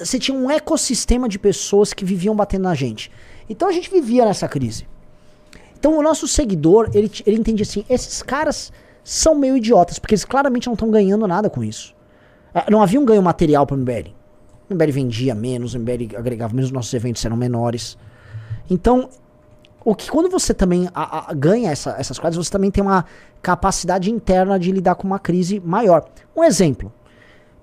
[0.00, 3.10] Você tinha um ecossistema de pessoas que viviam batendo na gente.
[3.48, 4.86] Então a gente vivia nessa crise.
[5.78, 8.72] Então o nosso seguidor, ele, ele entende assim, esses caras
[9.04, 11.94] são meio idiotas, porque eles claramente não estão ganhando nada com isso.
[12.54, 14.10] Ah, Não havia um ganho material para o MBL.
[14.70, 17.98] O MBL vendia menos, o MBL agregava menos, nossos eventos eram menores.
[18.70, 19.10] Então,
[19.84, 23.04] o que quando você também a- a- ganha essa- essas coisas, você também tem uma
[23.40, 26.04] capacidade interna de lidar com uma crise maior.
[26.36, 26.92] Um exemplo.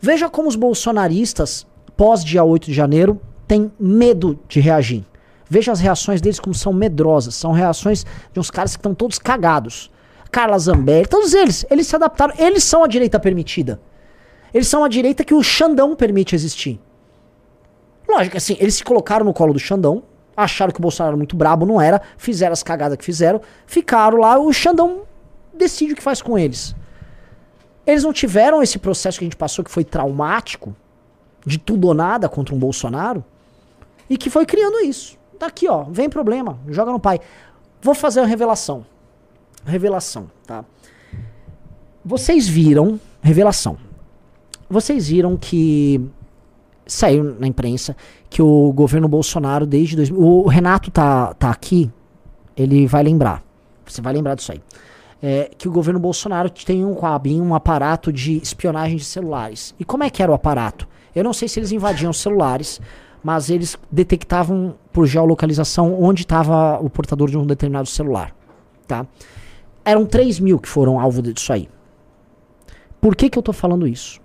[0.02, 1.66] Veja como os bolsonaristas,
[1.96, 5.06] pós dia 8 de janeiro, têm medo de reagir.
[5.50, 7.36] Veja as reações deles como são medrosas.
[7.36, 9.90] São reações de uns caras que estão todos cagados.
[10.32, 11.66] Carla Zambelli, todos eles.
[11.72, 12.36] Eles se adaptaram.
[12.38, 13.82] Eles são a direita permitida.
[14.54, 16.80] Eles são a direita que o Xandão permite existir.
[18.08, 20.04] Lógico, assim, eles se colocaram no colo do Xandão,
[20.44, 24.18] acharam que o Bolsonaro era muito brabo, não era, fizeram as cagadas que fizeram, ficaram
[24.18, 25.02] lá, o Xandão
[25.54, 26.76] decide o que faz com eles.
[27.86, 30.76] Eles não tiveram esse processo que a gente passou, que foi traumático,
[31.46, 33.24] de tudo ou nada contra um Bolsonaro
[34.10, 35.18] e que foi criando isso.
[35.38, 37.20] Tá aqui, ó, vem problema, joga no pai.
[37.82, 38.86] Vou fazer uma revelação.
[39.66, 40.66] Revelação, tá?
[42.04, 43.78] Vocês viram, revelação.
[44.70, 46.02] Vocês viram que
[46.90, 47.96] saiu na imprensa
[48.30, 51.90] que o governo Bolsonaro desde 2000, o Renato tá, tá aqui,
[52.58, 53.44] ele vai lembrar.
[53.86, 54.62] Você vai lembrar disso aí.
[55.22, 59.76] É, que o governo Bolsonaro tem um Coabin, um aparato de espionagem de celulares.
[59.80, 60.88] E como é que era o aparato?
[61.14, 62.80] Eu não sei se eles invadiam os celulares,
[63.24, 68.34] mas eles detectavam por geolocalização onde estava o portador de um determinado celular.
[68.88, 69.06] Tá?
[69.84, 71.68] Eram 3 mil que foram alvo disso aí.
[73.02, 74.22] Por que, que eu tô falando isso?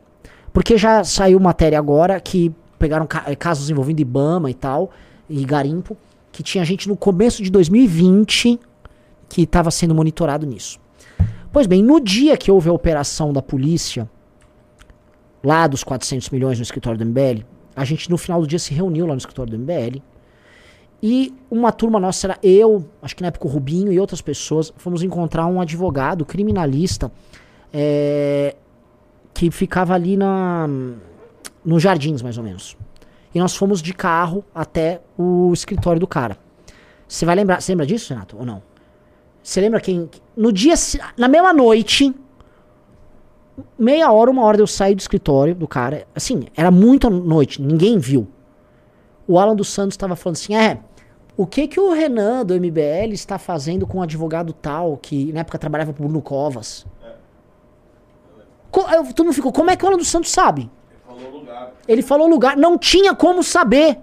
[0.54, 4.92] Porque já saiu matéria agora que pegaram eh, casos envolvendo Ibama e tal,
[5.28, 5.96] e garimpo,
[6.30, 8.60] que tinha gente no começo de 2020
[9.28, 10.78] que estava sendo monitorado nisso.
[11.52, 14.08] Pois bem, no dia que houve a operação da polícia,
[15.42, 17.44] lá dos 400 milhões no escritório do MBL,
[17.74, 20.00] a gente no final do dia se reuniu lá no escritório do MBL,
[21.02, 24.72] e uma turma nossa era eu, acho que na época o Rubinho e outras pessoas,
[24.76, 27.10] fomos encontrar um advogado criminalista
[27.72, 28.54] é,
[29.34, 30.68] que ficava ali na,
[31.64, 32.76] nos jardins, mais ou menos.
[33.34, 36.38] E nós fomos de carro até o escritório do cara.
[37.08, 38.62] Você vai lembrar, você lembra disso, Renato, ou não?
[39.42, 40.08] Você lembra quem.
[40.36, 40.74] No dia.
[41.18, 42.14] Na mesma noite.
[43.78, 46.06] Meia hora, uma hora eu saí do escritório do cara.
[46.14, 48.26] Assim, era muita noite, ninguém viu.
[49.28, 50.78] O Alan dos Santos estava falando assim: é.
[51.36, 55.40] O que que o Renan do MBL está fazendo com um advogado tal que na
[55.40, 56.86] época trabalhava pro Bruno Covas?
[58.80, 60.70] Eu- todo mundo ficou, como é que o Alan dos Santos sabe?
[61.86, 62.56] Ele falou lugar.
[62.56, 63.98] Não tinha como saber.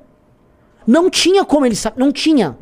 [0.88, 2.00] Não tinha como ele saber.
[2.00, 2.58] Não tinha.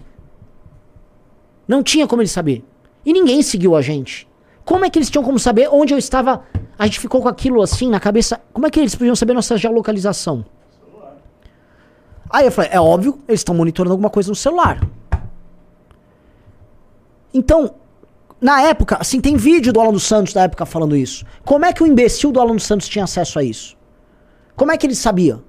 [1.68, 2.64] Não tinha como ele saber.
[3.06, 4.28] E ninguém seguiu a gente.
[4.66, 6.44] Como é que eles tinham como saber onde eu estava?
[6.78, 8.40] A gente ficou com aquilo assim na cabeça.
[8.54, 10.46] Como é que eles podiam saber nossa geolocalização?
[12.30, 14.80] Aí eu falei, é óbvio, eles estão monitorando alguma coisa no celular.
[17.34, 17.74] Então,
[18.42, 21.26] na época, assim, tem vídeo do Alan dos Santos da época falando isso.
[21.44, 23.78] Como é que o imbecil do Alan dos Santos tinha acesso a isso?
[24.56, 25.40] Como é que ele sabia?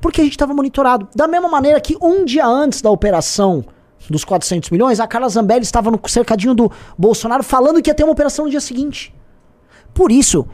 [0.00, 1.08] Porque a gente estava monitorado.
[1.14, 3.64] Da mesma maneira que um dia antes da operação
[4.08, 8.04] dos 400 milhões, a Carla Zambelli estava no cercadinho do Bolsonaro falando que ia ter
[8.04, 9.14] uma operação no dia seguinte.
[9.92, 10.46] Por isso,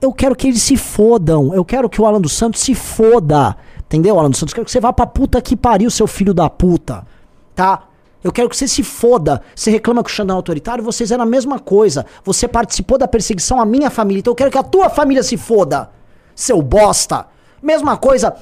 [0.00, 1.54] eu quero que eles se fodam.
[1.54, 3.54] Eu quero que o Alan dos Santos se foda.
[3.80, 4.52] Entendeu, Alan dos Santos?
[4.52, 7.06] Eu quero que você vá pra puta que pariu, seu filho da puta.
[7.54, 7.85] Tá?
[8.26, 9.40] Eu quero que você se foda.
[9.54, 12.04] Você reclama que o Xandão é autoritário, vocês eram a mesma coisa.
[12.24, 14.18] Você participou da perseguição à minha família.
[14.18, 15.90] Então eu quero que a tua família se foda.
[16.34, 17.26] Seu bosta.
[17.62, 18.34] Mesma coisa.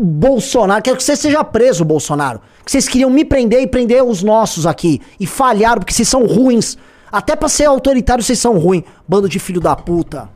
[0.00, 2.40] Bolsonaro, quero que você seja preso, Bolsonaro.
[2.64, 5.02] Que vocês queriam me prender e prender os nossos aqui.
[5.18, 6.78] E falharam, porque vocês são ruins.
[7.10, 8.84] Até pra ser autoritário, vocês são ruins.
[9.08, 10.28] Bando de filho da puta.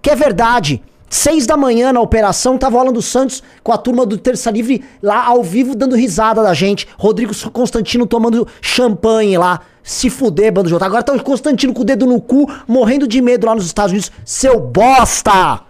[0.00, 0.82] Que é verdade.
[1.12, 4.48] Seis da manhã na operação, tava o Alan dos Santos com a turma do Terça
[4.48, 6.86] Livre lá ao vivo dando risada da gente.
[6.96, 9.60] Rodrigo Constantino tomando champanhe lá.
[9.82, 10.92] Se fuder, bando de otário.
[10.92, 13.90] Agora tá o Constantino com o dedo no cu, morrendo de medo lá nos Estados
[13.90, 14.12] Unidos.
[14.24, 15.62] Seu bosta!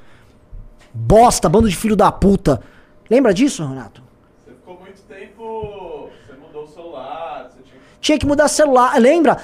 [0.93, 2.61] Bosta, bando de filho da puta.
[3.09, 4.03] Lembra disso, Renato?
[4.45, 6.11] Você ficou muito tempo.
[6.27, 9.01] Você mudou o celular, você tinha Tinha que mudar celular.
[9.01, 9.39] Lembra?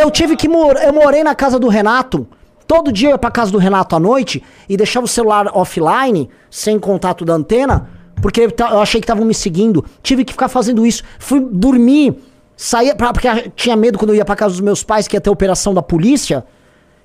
[0.00, 2.26] Eu tive que mor eu morei na casa do Renato.
[2.72, 6.30] Todo dia eu ia pra casa do Renato à noite e deixava o celular offline,
[6.50, 7.86] sem contato da antena,
[8.22, 9.84] porque eu achei que estavam me seguindo.
[10.02, 11.02] Tive que ficar fazendo isso.
[11.18, 12.14] Fui dormir,
[12.56, 15.20] saía pra, porque tinha medo quando eu ia pra casa dos meus pais que ia
[15.20, 16.46] ter operação da polícia.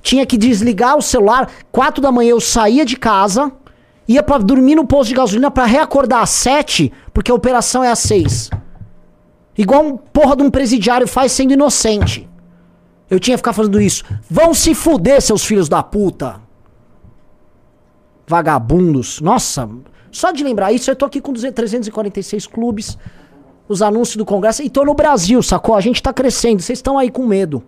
[0.02, 1.50] Tinha que desligar o celular.
[1.70, 3.52] Quatro da manhã eu saía de casa,
[4.08, 7.92] ia pra dormir no posto de gasolina pra reacordar às sete, porque a operação é
[7.92, 8.50] às seis.
[9.58, 12.26] Igual um porra de um presidiário faz sendo inocente.
[13.10, 14.04] Eu tinha que ficar fazendo isso.
[14.30, 16.42] Vão se fuder, seus filhos da puta.
[18.28, 19.22] Vagabundos.
[19.22, 19.70] Nossa,
[20.12, 22.98] só de lembrar isso, eu tô aqui com 200 346 clubes,
[23.68, 25.76] os anúncios do Congresso, e tô no Brasil, sacou?
[25.76, 27.64] A gente tá crescendo, vocês estão aí com medo.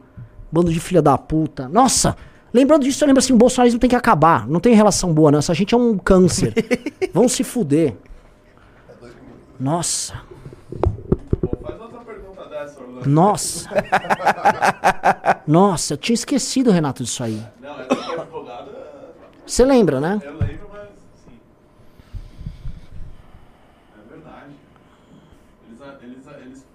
[0.51, 1.69] Bando de filha da puta.
[1.69, 2.17] Nossa,
[2.53, 4.47] lembrando disso, eu lembro assim, o bolsonarismo tem que acabar.
[4.47, 5.39] Não tem relação boa, não.
[5.39, 6.53] Essa gente é um câncer.
[7.13, 7.95] Vão se fuder.
[9.59, 10.28] Nossa.
[12.77, 13.09] Orlando.
[13.09, 13.69] Nossa.
[15.47, 17.41] Nossa, eu tinha esquecido, Renato, disso aí.
[17.61, 18.69] Não, essa que é advogada.
[19.45, 20.19] Você lembra, né?
[20.23, 20.89] Eu lembro, mas
[21.25, 21.39] sim.
[23.97, 24.53] É verdade.
[25.67, 26.65] Eles, eles, eles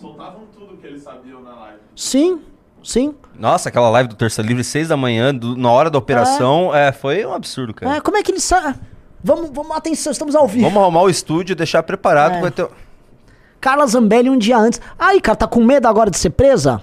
[0.00, 1.78] soltavam tudo que eles sabiam na live.
[1.94, 2.40] Sim,
[2.82, 3.14] sim.
[3.38, 6.92] Nossa, aquela live do Terça Livre, seis da manhã, do- na hora da operação, é,
[6.92, 7.96] foi um absurdo, cara.
[7.96, 8.74] É, como é que eles sabem?
[9.22, 10.64] Vamos, vamos, atenção, estamos ao vivo.
[10.64, 12.40] Vamos arrumar o estúdio, deixar preparado, É.
[12.40, 12.68] vai ter...
[13.60, 14.80] Carla Zambelli um dia antes.
[14.98, 16.80] Ai, cara, tá com medo agora de ser presa?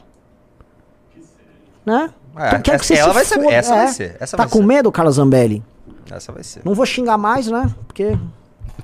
[1.85, 2.09] Né?
[2.35, 3.53] É, Então, quero essa- ela vai se ser- foda.
[3.53, 3.87] essa vai É.
[3.89, 4.65] ser, essa tá vai com ser.
[4.65, 5.63] medo, Carla Zambelli?
[6.09, 6.61] Essa vai ser.
[6.65, 7.73] Não vou xingar mais, né?
[7.87, 8.17] Porque.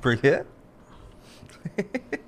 [0.02, 0.44] Por quê?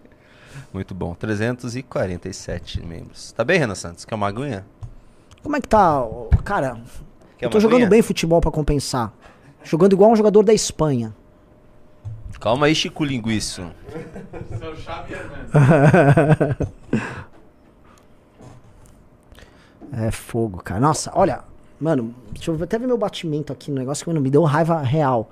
[0.74, 1.14] Muito bom.
[1.16, 3.32] 347 membros.
[3.34, 4.06] Tá bem, Renan Santos?
[4.06, 4.66] Quer uma aguinha?
[5.44, 6.04] Como é que tá?
[6.44, 6.80] Cara,
[7.38, 7.90] Quer eu tô jogando aguinha?
[7.90, 9.12] bem futebol pra compensar.
[9.64, 11.14] Jogando igual um jogador da Espanha.
[12.40, 13.66] Calma aí, Chico Linguiço.
[14.60, 15.14] Seu Xavi.
[19.94, 20.80] É fogo, cara.
[20.80, 21.42] Nossa, olha,
[21.80, 24.80] mano, deixa eu até ver meu batimento aqui no negócio que mano, me deu raiva
[24.82, 25.30] real.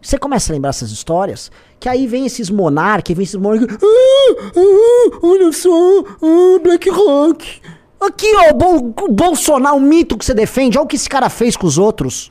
[0.00, 3.76] Você começa a lembrar essas histórias, que aí vem esses monarcas, vem esses monarcas.
[3.82, 7.60] Ah, ah, olha só, ah, Black Rock.
[8.00, 11.08] Aqui, ó, o, Bol- o Bolsonaro, o mito que você defende, olha o que esse
[11.08, 12.30] cara fez com os outros.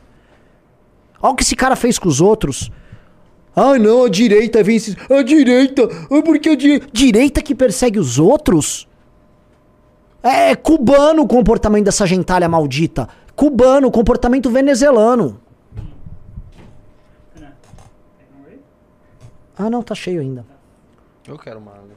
[1.22, 2.72] Olha o que esse cara fez com os outros.
[3.56, 4.96] Ai, não, a direita vem esses.
[5.10, 8.88] A direita, ah, porque a di- direita que persegue os outros?
[10.24, 13.08] É cubano o comportamento dessa gentalha maldita.
[13.36, 15.40] Cubano, comportamento venezuelano.
[19.56, 20.46] Ah, não, tá cheio ainda.
[21.28, 21.94] Eu quero uma água.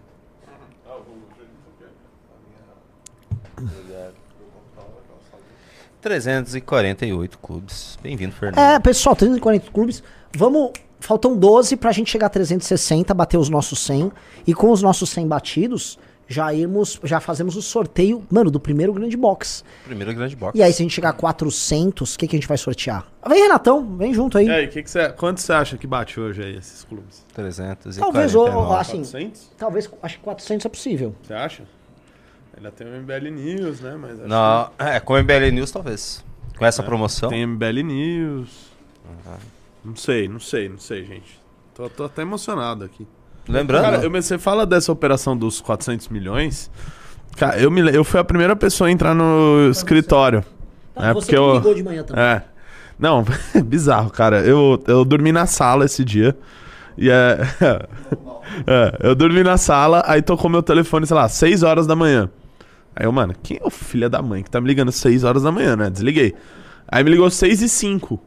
[6.00, 7.98] 348 clubes.
[8.02, 8.58] Bem-vindo, Fernando.
[8.58, 10.02] É, pessoal, 340 clubes.
[10.34, 10.70] Vamos.
[11.00, 14.10] Faltam 12 pra gente chegar a 360, bater os nossos 100.
[14.46, 16.98] E com os nossos 100 batidos, já irmos.
[17.04, 19.62] Já fazemos o sorteio, mano, do primeiro grande box.
[19.84, 20.58] Primeiro grande box.
[20.58, 23.06] E aí, se a gente chegar a 400, o que, que a gente vai sortear?
[23.28, 24.46] Vem, Renatão, vem junto aí.
[24.46, 27.24] E aí, que que você, quanto você acha que bate hoje aí esses clubes?
[27.34, 28.00] 349.
[28.00, 29.50] Talvez, ô, assim, 400?
[29.56, 31.14] talvez, acho que 400 é possível.
[31.22, 31.62] Você acha?
[32.56, 33.96] Ainda tem o MBL News, né?
[34.00, 36.24] Mas acho Não, é, com o MBL News talvez.
[36.56, 37.28] Com essa É, promoção.
[37.28, 38.70] Tem MBL News.
[39.86, 41.40] Não sei, não sei, não sei, gente.
[41.74, 43.06] Tô, tô até emocionado aqui.
[43.48, 43.82] Lembrando.
[43.82, 46.70] Cara, eu- você fala dessa operação dos 400 milhões.
[47.36, 50.44] Cara, eu, me, eu fui a primeira pessoa a entrar no escritório.
[50.96, 51.54] Ah, é você porque que eu.
[51.54, 52.24] ligou de manhã também.
[52.24, 52.42] É.
[52.98, 53.24] Não,
[53.64, 54.40] bizarro, cara.
[54.40, 56.36] Eu, eu dormi na sala esse dia.
[56.98, 57.38] E é.
[58.66, 62.28] é, eu dormi na sala, aí tocou meu telefone, sei lá, 6 horas da manhã.
[62.96, 65.42] Aí eu, mano, quem é o filho da mãe que tá me ligando 6 horas
[65.42, 65.90] da manhã, né?
[65.90, 66.34] Desliguei.
[66.88, 68.18] Aí me ligou 6 e 5.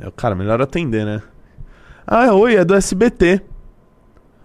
[0.00, 1.22] Eu, cara, melhor atender, né?
[2.06, 3.40] Ah, oi, é do SBT.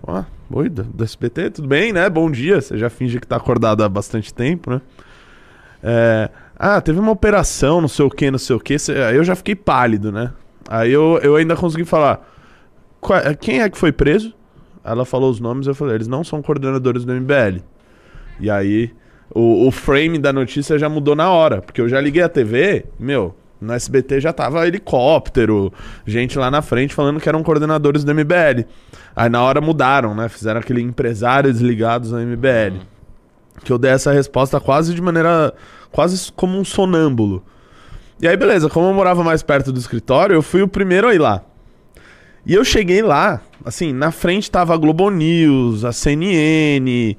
[0.03, 2.09] Ó, oi, do, do SBT, tudo bem, né?
[2.09, 2.61] Bom dia.
[2.61, 4.81] Você já finge que tá acordado há bastante tempo, né?
[5.81, 8.75] É, ah, teve uma operação, não sei o que, não sei o que.
[9.07, 10.31] Aí eu já fiquei pálido, né?
[10.67, 12.27] Aí eu, eu ainda consegui falar.
[12.99, 14.33] "Qua- Quem é que foi preso?
[14.83, 17.61] Ela falou os nomes, eu falei, eles não são coordenadores do MBL.
[18.39, 18.91] E aí,
[19.33, 22.85] o, o frame da notícia já mudou na hora, porque eu já liguei a TV,
[22.99, 25.71] meu, no SBT já tava helicóptero,
[26.05, 28.65] gente lá na frente falando que eram coordenadores do MBL.
[29.15, 30.27] Aí na hora mudaram, né?
[30.27, 32.81] Fizeram aquele empresários ligados ao MBL.
[33.63, 35.53] Que eu dei essa resposta quase de maneira.
[35.91, 37.43] quase como um sonâmbulo.
[38.21, 41.13] E aí, beleza, como eu morava mais perto do escritório, eu fui o primeiro a
[41.13, 41.43] ir lá.
[42.45, 47.17] E eu cheguei lá, assim, na frente tava a Globo News, a CNN,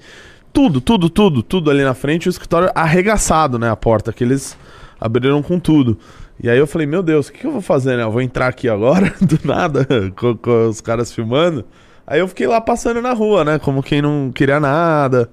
[0.53, 3.69] tudo, tudo, tudo, tudo ali na frente, o escritório arregaçado, né?
[3.69, 4.57] A porta, que eles
[5.01, 5.99] abriram com tudo.
[6.43, 8.03] E aí eu falei, meu Deus, o que, que eu vou fazer, né?
[8.03, 9.87] Eu vou entrar aqui agora, do nada,
[10.17, 11.65] com, com os caras filmando.
[12.07, 13.59] Aí eu fiquei lá passando na rua, né?
[13.59, 15.31] Como quem não queria nada.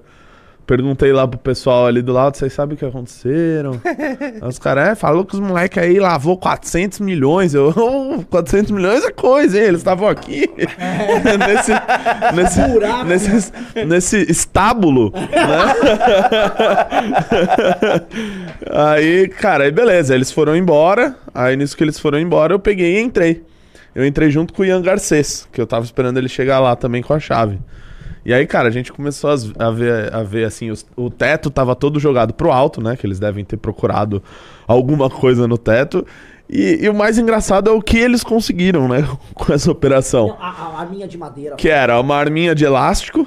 [0.66, 3.78] Perguntei lá pro pessoal ali do lado, vocês sabem o que aconteceram?
[4.40, 7.52] Aí os caras, é, falou que os moleques aí lavou 400 milhões.
[7.54, 9.64] Eu, "Oh, 400 milhões é coisa, hein?
[9.64, 10.48] Eles estavam aqui
[12.34, 12.60] nesse,
[13.04, 13.52] nesse, nesse,
[13.84, 15.74] nesse estábulo, né?
[18.70, 21.14] aí, cara, aí beleza, eles foram embora.
[21.34, 23.42] Aí nisso que eles foram embora, eu peguei e entrei.
[23.94, 27.02] Eu entrei junto com o Ian Garcês, que eu tava esperando ele chegar lá também
[27.02, 27.58] com a chave.
[28.24, 31.74] E aí, cara, a gente começou a ver, a ver assim, os- o teto tava
[31.76, 32.96] todo jogado pro alto, né?
[32.96, 34.22] Que eles devem ter procurado
[34.66, 36.06] alguma coisa no teto.
[36.48, 39.06] E, e o mais engraçado é o que eles conseguiram, né?
[39.34, 40.36] Com essa operação.
[40.40, 41.56] A, a arminha de madeira.
[41.56, 43.26] Que era uma arminha de elástico,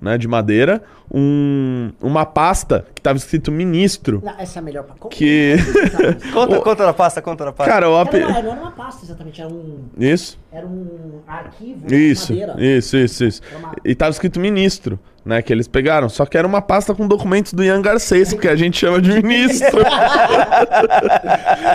[0.00, 0.18] né?
[0.18, 0.82] De madeira.
[1.12, 4.20] Um, uma pasta que tava escrito ministro.
[4.24, 4.84] Não, essa é a melhor.
[4.98, 5.54] Co- Que.
[6.34, 7.72] Conta, conta na pasta, conta na pasta.
[7.72, 8.14] Cara, o Era AP...
[8.14, 10.36] uma, não era uma pasta exatamente, era um, Isso.
[10.52, 12.54] era um arquivo de Isso, madeira.
[12.58, 13.42] isso, isso, isso.
[13.48, 15.40] Era uma- E tava escrito ministro, né?
[15.42, 16.08] Que eles pegaram.
[16.08, 19.22] Só que era uma pasta com documentos do Ian Garcês, que a gente chama de
[19.22, 19.78] ministro.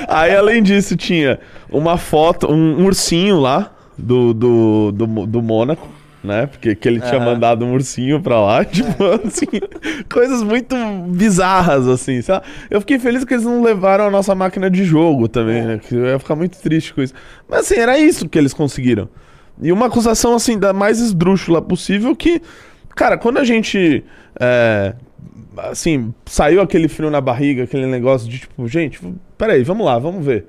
[0.08, 1.40] Aí, além disso, tinha
[1.70, 5.88] uma foto, um ursinho lá do, do, do, do Mônaco.
[6.24, 6.46] Né?
[6.46, 9.48] Porque que ele tinha mandado um ursinho pra lá, tipo, assim,
[10.08, 10.76] coisas muito
[11.08, 12.46] bizarras, assim, sabe?
[12.70, 15.80] Eu fiquei feliz que eles não levaram a nossa máquina de jogo também, né?
[15.80, 17.14] Que eu ia ficar muito triste com isso.
[17.50, 19.10] Mas assim, era isso que eles conseguiram.
[19.60, 22.42] E uma acusação, assim, da mais esdrúxula possível que,
[22.96, 24.04] cara, quando a gente,
[24.40, 24.94] é,
[25.58, 29.00] assim, saiu aquele frio na barriga, aquele negócio de tipo, gente,
[29.38, 30.46] peraí, vamos lá, vamos ver.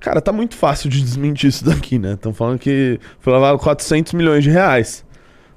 [0.00, 2.12] Cara, tá muito fácil de desmentir isso daqui, né?
[2.12, 5.04] Estão falando que foi lavado 400 milhões de reais.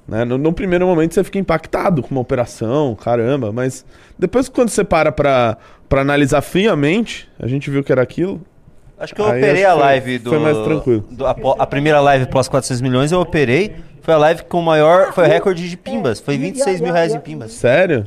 [0.06, 0.24] Né?
[0.24, 3.84] No, no primeiro momento você fica impactado com uma operação, caramba, mas
[4.18, 5.56] depois quando você para pra,
[5.88, 8.40] pra analisar friamente, a gente viu que era aquilo.
[8.98, 10.30] Acho que eu operei a que foi- live do.
[10.30, 11.04] foi mais tranquilo.
[11.10, 13.76] do- a, a primeira live pós 400 milhões eu operei.
[14.00, 15.12] Foi a live com o maior.
[15.12, 16.18] Foi o recorde de pimbas.
[16.20, 17.52] Foi E- e- 26 e- mil reais em pimbas.
[17.52, 18.04] Sério?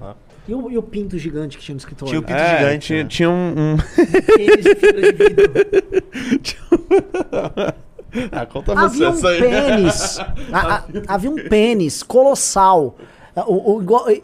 [0.48, 2.10] E o, e o pinto gigante que tinha no escritório?
[2.12, 2.86] Tinha o pinto É, gigante.
[2.88, 3.10] Tinha, né?
[3.10, 3.54] tinha um.
[3.74, 3.78] um-
[4.36, 5.50] Pênis de fibra de vidro.
[8.32, 9.40] ah, conta Havia você um essa aí.
[9.40, 10.20] pênis.
[10.20, 12.96] a- a- havia um pênis colossal.
[13.48, 14.06] O, o- igual-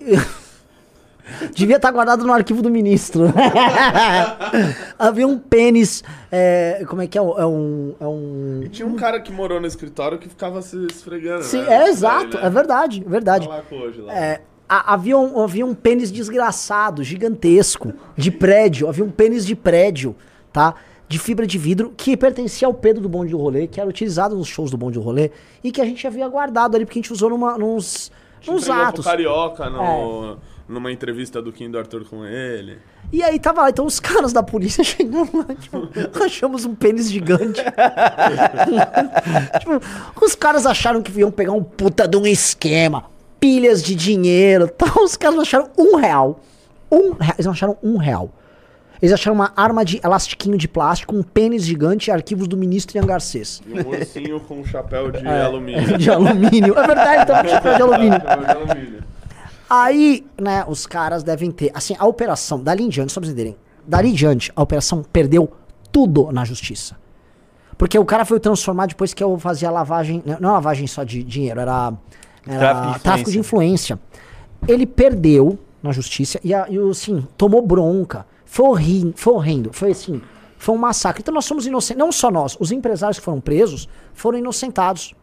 [1.55, 3.25] Devia estar guardado no arquivo do ministro.
[4.99, 6.03] havia um pênis.
[6.31, 7.21] é, como é que é?
[7.21, 7.95] É um.
[7.99, 8.61] É um...
[8.63, 11.43] E tinha um cara que morou no escritório que ficava se esfregando.
[11.43, 11.85] Sim, né?
[11.85, 13.47] é exato, é verdade, é verdade.
[13.47, 14.13] Tá lá com hoje, lá.
[14.13, 14.41] É,
[14.71, 18.87] a- havia, um, havia um pênis desgraçado, gigantesco, de prédio.
[18.87, 20.15] Havia um pênis de prédio,
[20.53, 20.75] tá?
[21.09, 24.33] De fibra de vidro, que pertencia ao Pedro do Bonde do Rolê, que era utilizado
[24.33, 25.29] nos shows do Bonde do Rolê,
[25.61, 28.09] e que a gente havia guardado ali, porque a gente usou numa, nos,
[28.45, 29.03] pro atos.
[29.05, 30.37] Carioca no,
[30.69, 32.77] numa entrevista do Kim do Arthur com ele.
[33.11, 35.89] E aí tava lá, então os caras da polícia chegando lá, tipo,
[36.23, 37.61] achamos um pênis gigante.
[39.59, 43.10] tipo, os caras acharam que iam pegar um puta de um esquema,
[43.41, 45.03] pilhas de dinheiro tal.
[45.03, 46.39] Os caras acharam um real.
[46.89, 47.33] Um real.
[47.35, 48.29] Eles não acharam um real.
[49.01, 52.95] Eles acharam uma arma de elastiquinho de plástico, um pênis gigante e arquivos do ministro
[52.97, 53.59] Ian Garcês.
[53.65, 55.97] E um ursinho com um chapéu de É, alumínio.
[55.97, 56.77] de alumínio.
[56.77, 58.19] É verdade, tava com chapéu de alumínio.
[58.21, 59.03] Chapéu de alumínio.
[59.67, 61.71] Aí, né, os caras devem ter.
[61.73, 63.57] Assim, a operação, dali em diante, só pra vocês entenderem,
[63.87, 65.51] dali em diante, a operação perdeu
[65.91, 66.95] tudo na justiça.
[67.77, 70.21] Porque o cara foi transformado depois que eu fazia lavagem.
[70.25, 71.91] né, Não lavagem só de dinheiro, era.
[72.47, 73.99] Era Tráfico de tráfico de influência.
[74.67, 78.25] Ele perdeu na justiça e, a- e o, assim, tomou bronca.
[78.45, 79.69] Foi horrível, foi horrendo.
[79.73, 80.21] Foi assim.
[80.57, 81.21] Foi um massacre.
[81.21, 81.97] Então nós somos inocentes.
[81.99, 85.15] Não só nós, os empresários que foram presos foram inocentados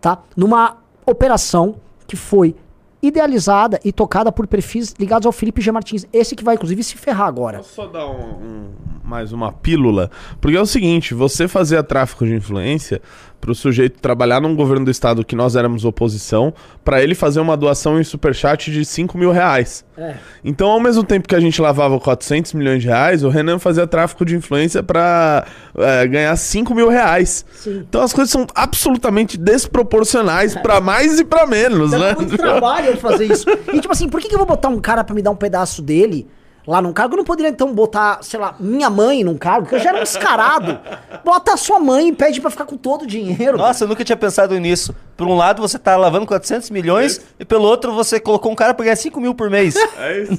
[0.00, 0.18] tá?
[0.36, 0.76] Numa
[1.06, 1.76] operação
[2.06, 2.54] que foi
[3.02, 5.70] idealizada e tocada por perfis ligados ao Felipe G.
[5.72, 6.06] Martins.
[6.12, 7.58] Esse que vai, inclusive, se ferrar agora.
[7.58, 8.68] Posso só dar um, um-
[9.04, 10.10] mais uma pílula?
[10.40, 13.00] Porque é o seguinte, você fazia tráfico de influência
[13.40, 16.52] pro sujeito trabalhar num governo do estado que nós éramos oposição,
[16.84, 19.84] pra ele fazer uma doação em superchat de 5 mil reais.
[19.96, 20.14] É.
[20.44, 23.86] Então, ao mesmo tempo que a gente lavava 400 milhões de reais, o Renan fazia
[23.86, 25.46] tráfico de influência pra
[25.76, 27.44] é, ganhar 5 mil reais.
[27.52, 27.84] Sim.
[27.88, 32.14] Então as coisas são absolutamente desproporcionais pra mais e pra menos, Dá né?
[32.14, 33.46] muito trabalho fazer isso.
[33.72, 35.36] E tipo assim, por que, que eu vou botar um cara pra me dar um
[35.36, 36.26] pedaço dele
[36.68, 37.14] lá num cargo?
[37.14, 39.98] Eu não poderia então botar, sei lá, minha mãe num cargo, que eu já era
[39.98, 40.78] um descarado.
[41.24, 43.56] Bota a sua mãe e pede pra ficar com todo o dinheiro.
[43.56, 44.94] Nossa, eu nunca tinha pensado nisso.
[45.16, 48.74] Por um lado, você tá lavando 400 milhões e pelo outro, você colocou um cara
[48.74, 49.74] pra ganhar 5 mil por mês.
[49.96, 50.36] É isso.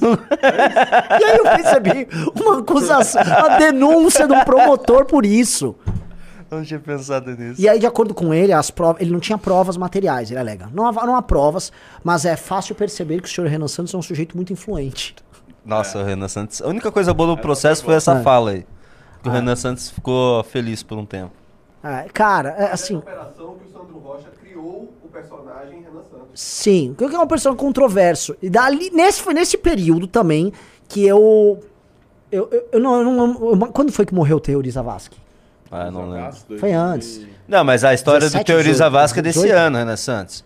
[1.20, 2.08] E aí eu recebi
[2.40, 5.74] uma acusação, uma denúncia de um promotor por isso.
[6.50, 7.60] Não tinha pensado nisso.
[7.60, 10.68] E aí, de acordo com ele, as provas, ele não tinha provas materiais, ele alega.
[10.72, 11.70] Não há, não há provas,
[12.02, 15.14] mas é fácil perceber que o senhor Renan Santos é um sujeito muito influente.
[15.64, 16.62] Nossa, o Renan Santos.
[16.62, 18.22] A única coisa boa do processo foi essa É.
[18.22, 18.66] fala aí.
[19.22, 21.32] Que o Renan Santos ficou feliz por um tempo.
[21.84, 26.26] É, cara, é assim, operação que o Sandro Rocha criou o personagem Renan Santos.
[26.34, 28.34] sim, que é uma pessoa controverso.
[28.42, 30.52] E dali, nesse, foi nesse período também
[30.88, 31.60] que eu.
[32.32, 35.18] Eu, eu, eu não, eu não- eu- Quando foi que morreu o Teori Zavascki?
[35.70, 36.36] Ah, eu não lembro.
[36.58, 37.26] Foi antes.
[37.46, 39.58] Não, mas a história 17, do Teoriza 18, Vasco é desse 18.
[39.58, 40.44] ano, Renan Santos.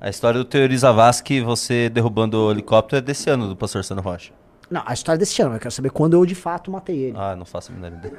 [0.00, 4.02] A história do Teoriza Vasco, você derrubando o helicóptero, é desse ano, do pastor Sandro
[4.04, 4.32] Rocha.
[4.70, 7.16] Não, a história desse ano, eu quero saber quando eu de fato matei ele.
[7.18, 8.14] Ah, não faço a menor ideia.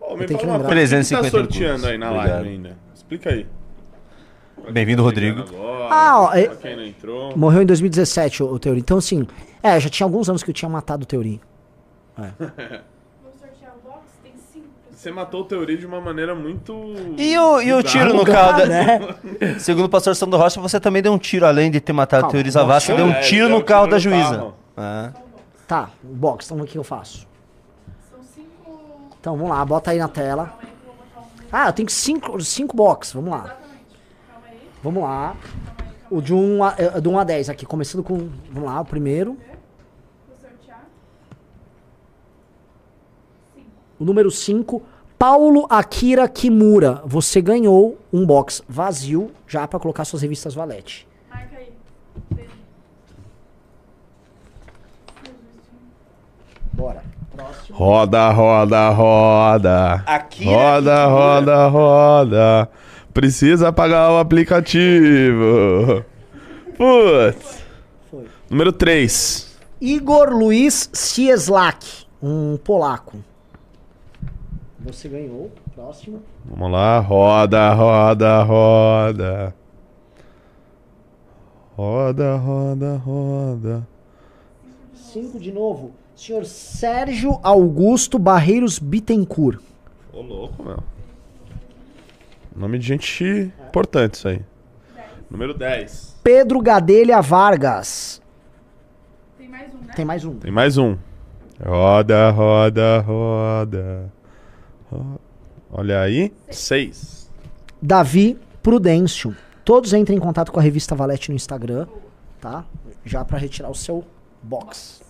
[0.00, 2.30] Pô, me fala uma coisa, o que que 350 tá sorteando aí na Obrigado.
[2.34, 2.76] live ainda?
[2.94, 3.46] Explica aí.
[4.70, 5.40] Bem-vindo, Rodrigo.
[5.42, 7.36] Agora, Ah, ó, é- pra quem não entrou.
[7.36, 8.80] Morreu em 2017 o, o Teori.
[8.80, 9.26] Então, assim,
[9.62, 11.40] é, já tinha alguns anos que eu tinha matado o Teori.
[12.16, 12.30] Vamos
[13.38, 14.00] sortear o box?
[14.22, 14.66] Tem cinco.
[14.66, 14.98] pessoas.
[15.00, 16.72] Você matou o Teori de uma maneira muito...
[17.18, 18.66] E o, e o tiro no carro da...
[18.66, 19.00] né?
[19.58, 22.28] Segundo o pastor Sandro Rocha, você também deu um tiro, além de ter matado Calma,
[22.30, 24.36] o Teoriza Vasco, você- deu um É, tiro deu no carro da juíza.
[24.36, 24.54] carro.
[24.76, 25.23] É.
[25.74, 27.26] Tá, box, então o que eu faço?
[28.08, 29.10] São cinco.
[29.18, 30.56] Então, vamos lá, bota aí na tela.
[30.62, 31.46] Um.
[31.50, 33.58] Ah, eu tenho cinco, cinco box, vamos lá.
[34.84, 35.36] Vamos lá.
[36.08, 38.84] O de 1 a, eh, do 1 a 10 aqui, começando com, vamos lá, o
[38.84, 39.36] primeiro.
[43.98, 44.80] O número 5,
[45.18, 47.02] Paulo Akira Kimura.
[47.04, 51.08] Você ganhou um box vazio já pra colocar suas revistas Valete.
[51.28, 51.72] Marca aí.
[52.32, 52.64] Beijo.
[56.74, 57.02] Bora.
[57.34, 57.78] Próximo.
[57.78, 59.94] Roda, roda, roda.
[60.06, 62.70] Aqui Roda, roda, roda.
[63.12, 66.04] Precisa pagar o aplicativo.
[66.76, 67.62] Putz.
[68.10, 68.26] Foi.
[68.50, 69.56] Número 3.
[69.80, 73.18] Igor Luiz Cieslak, um polaco.
[74.80, 75.52] Você ganhou.
[75.74, 76.22] Próximo.
[76.44, 79.54] Vamos lá, roda, roda, roda.
[81.76, 83.88] Roda, roda, roda.
[84.94, 85.92] Cinco de novo.
[86.16, 89.60] Senhor Sérgio Augusto Barreiros Bittencourt.
[90.12, 90.78] Ô, louco, meu.
[92.54, 94.40] Nome de gente importante isso aí.
[95.28, 96.16] Número 10.
[96.22, 98.22] Pedro Gadelha Vargas.
[99.36, 99.92] Tem mais um, né?
[99.96, 100.34] Tem mais um.
[100.38, 100.96] Tem mais um.
[101.64, 104.12] Roda, roda, roda.
[104.90, 105.20] Ro-
[105.72, 106.32] Olha aí.
[106.50, 107.28] Seis.
[107.82, 109.36] Davi Prudêncio.
[109.64, 111.86] Todos entrem em contato com a revista Valete no Instagram,
[112.40, 112.64] tá?
[113.04, 114.04] Já pra retirar o seu
[114.42, 115.02] box.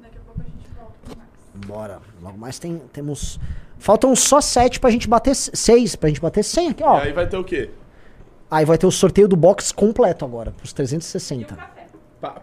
[0.00, 1.28] Daqui a pouco a gente volta pro Max.
[1.66, 2.00] Bora.
[2.20, 3.38] Logo mais tem, temos.
[3.78, 5.34] Faltam só sete pra gente bater.
[5.34, 6.98] Seis pra gente bater 100 aqui, ó.
[6.98, 7.70] E aí vai ter o quê?
[8.50, 11.56] Aí vai ter o sorteio do box completo agora, pros 360.
[12.20, 12.42] Pá.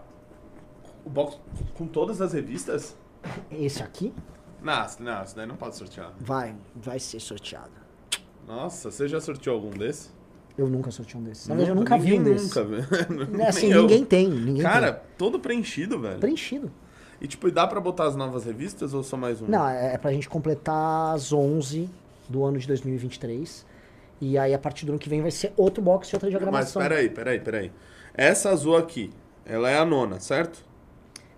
[1.04, 1.38] O box
[1.74, 2.96] com todas as revistas?
[3.50, 4.12] Esse aqui
[4.62, 6.12] Não, não, isso daí não pode sortear.
[6.20, 7.70] vai, vai ser sorteado.
[8.46, 10.12] Nossa, você já sorteou algum desses?
[10.56, 11.46] Eu nunca sorteei um desses.
[11.46, 12.48] Na verdade, eu nunca vi ninguém um desses.
[12.48, 13.40] Nunca, velho.
[13.42, 13.82] É assim, Nem eu.
[13.82, 14.28] ninguém tem.
[14.28, 15.02] Ninguém Cara, tem.
[15.18, 16.18] todo preenchido, velho.
[16.18, 16.70] Preenchido.
[17.20, 19.46] E tipo, e dá pra botar as novas revistas ou só mais um?
[19.46, 21.88] Não, é é pra gente completar as 11
[22.28, 23.66] do ano de 2023.
[24.20, 26.30] E aí, a partir do ano que vem, vai ser outro box e outra Mas
[26.30, 26.82] diagramação.
[26.82, 27.72] peraí, peraí, peraí.
[28.14, 29.10] Essa azul aqui,
[29.46, 30.64] ela é a nona, certo?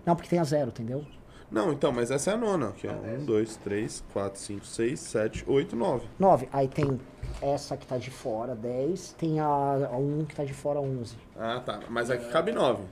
[0.05, 1.05] Não, porque tem a zero, entendeu?
[1.51, 2.69] Não, então, mas essa é a nona.
[2.69, 2.93] Aqui, ó.
[2.93, 6.07] Um, dois, três, quatro, cinco, seis, sete, oito, nove.
[6.17, 6.47] 9.
[6.51, 6.99] Aí tem
[7.41, 9.13] essa que tá de fora, 10.
[9.17, 11.15] Tem a, a 1 que tá de fora, 11.
[11.37, 11.81] Ah, tá.
[11.89, 12.83] Mas aqui cabe nove.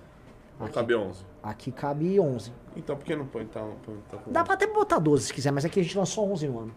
[0.60, 0.76] Ou Aqui.
[0.76, 1.26] cabe onze.
[1.42, 2.52] Aqui cabe 11.
[2.76, 5.34] Então por que não põe tá, põe, tá com Dá pra até botar 12 se
[5.34, 6.76] quiser, mas aqui a gente lançou 11 no ano.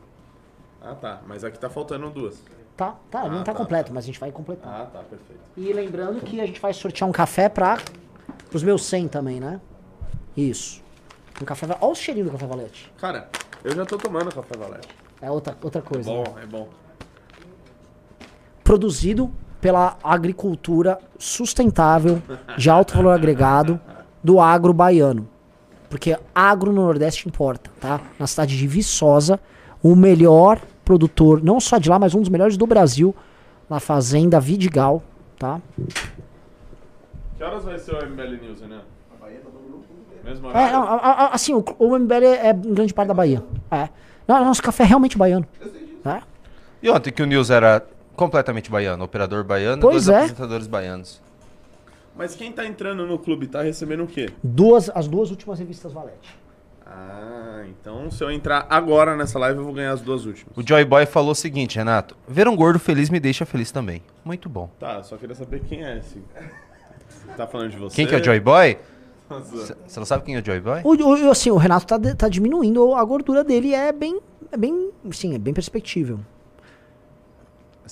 [0.80, 1.20] Ah, tá.
[1.26, 2.42] Mas aqui tá faltando duas.
[2.76, 4.82] Tá, tá, não Ah, tá, tá, completo, mas a gente vai completar.
[4.82, 5.40] Ah, tá, perfeito.
[5.56, 7.78] E lembrando que a gente vai sortear um café pra,
[8.48, 9.60] pros meus 100 também, né?
[10.36, 10.82] Isso.
[11.40, 11.66] Um café...
[11.80, 12.92] Olha o cheirinho do café valete.
[12.98, 13.28] Cara,
[13.62, 14.88] eu já tô tomando café valete.
[15.20, 16.10] É outra, outra coisa.
[16.10, 16.42] Bom, né?
[16.42, 16.68] é bom.
[18.64, 19.30] Produzido
[19.62, 22.20] pela agricultura sustentável,
[22.59, 23.80] de alto valor agregado,
[24.22, 25.26] do agro baiano.
[25.89, 28.01] Porque agro no Nordeste importa, tá?
[28.18, 29.39] Na cidade de Viçosa,
[29.82, 33.14] o melhor produtor, não só de lá, mas um dos melhores do Brasil,
[33.70, 35.02] na fazenda Vidigal,
[35.39, 35.60] tá?
[37.36, 38.80] Que horas vai ser o MBL News, né?
[40.24, 43.14] Mesmo É, não, a- a- assim, o, o MBL é, é em grande parte da
[43.14, 43.43] Bahia.
[43.70, 43.89] É.
[44.26, 45.47] Não, nosso café é realmente baiano.
[46.02, 46.22] Tá?
[46.82, 47.84] E ontem que o News era
[48.16, 50.16] completamente baiano, operador baiano Pois e dois é.
[50.24, 51.20] apresentadores baianos.
[52.16, 54.28] Mas quem tá entrando no clube tá recebendo o quê?
[54.43, 56.36] Duas, as duas últimas revistas Valete.
[56.86, 60.55] Ah, então se eu entrar agora nessa live eu vou ganhar as duas últimas.
[60.56, 64.02] O Joy Boy falou o seguinte, Renato: ver um gordo feliz me deixa feliz também.
[64.24, 64.68] Muito bom.
[64.78, 66.22] Tá, só queria saber quem é esse.
[67.36, 67.97] Tá falando de você?
[67.97, 68.76] Quem que é o Joy Boy?
[69.86, 70.80] Você não sabe quem é o Joy Boy?
[70.84, 74.20] O, o- assim, o Renato tá, tá diminuindo, a gordura dele é bem,
[74.51, 76.20] é bem, sim, é bem perspectível.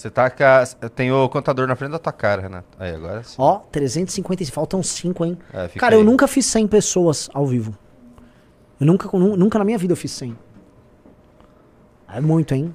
[0.01, 0.64] Você tá com a...
[0.89, 2.66] Tem o contador na frente da tua cara, Renato.
[2.78, 3.35] Aí, agora sim.
[3.36, 5.36] Ó, 350, faltam 5, hein?
[5.52, 6.05] É, Cara, eu aí.
[6.06, 7.77] nunca fiz 100 pessoas ao vivo.
[8.81, 10.39] Eu nunca, nu- nunca na minha vida eu fiz 100.
[12.14, 12.74] É muito, hein?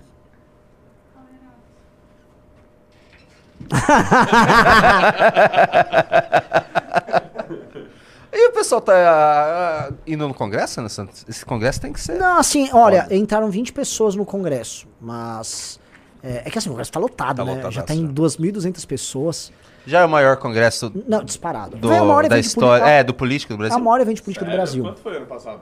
[8.38, 10.90] E o pessoal tá ah, indo no congresso, né?
[10.90, 11.24] Santos?
[11.28, 12.20] Esse congresso tem que ser.
[12.20, 15.80] Não, assim, olha, entraram 20 pessoas no congresso, mas...
[16.24, 17.52] É, é que assim, o congresso tá lotado, Tá né?
[17.52, 19.52] lotadaço, Já tem 2.200 pessoas.
[19.88, 21.78] Já é o maior congresso Não, disparado.
[21.78, 22.80] do- Foi o maior da história.
[22.84, 23.78] política- É, do político do É Brasil.
[23.78, 24.64] o maior evento de política do Sério?
[24.64, 24.84] Brasil.
[24.84, 25.60] Quanto foi ano passado?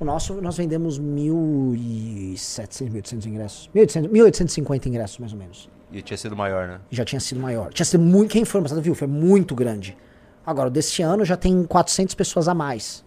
[0.00, 3.70] O nosso, nós vendemos 1.700, 1.800 ingressos.
[3.74, 5.68] 1.800, 1.850 ingressos, mais ou menos.
[5.92, 6.80] E tinha sido maior, né?
[6.90, 7.72] Já tinha sido maior.
[7.72, 8.30] Tinha sido muito.
[8.32, 8.94] Quem foi no passado viu?
[8.94, 9.96] Foi muito grande.
[10.44, 13.04] Agora, o deste ano já tem 400 pessoas a mais.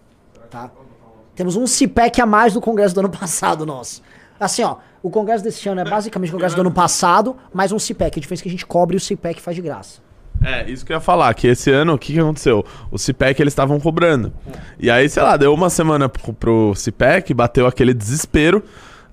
[0.50, 0.72] Tá?
[1.36, 4.02] Temos um CIPEC a mais do congresso do ano passado, nosso.
[4.40, 4.78] Assim, ó.
[5.02, 8.20] O congresso deste ano é basicamente o congresso do ano passado, mais um CIPEC.
[8.20, 10.02] A diferença é que a gente cobre e o CIPEC faz de graça.
[10.44, 12.66] É, isso que eu ia falar, que esse ano, o que, que aconteceu?
[12.92, 14.34] O CIPEC eles estavam cobrando.
[14.78, 18.64] E aí, sei lá, deu uma semana pro, pro CIPEC, bateu aquele desespero.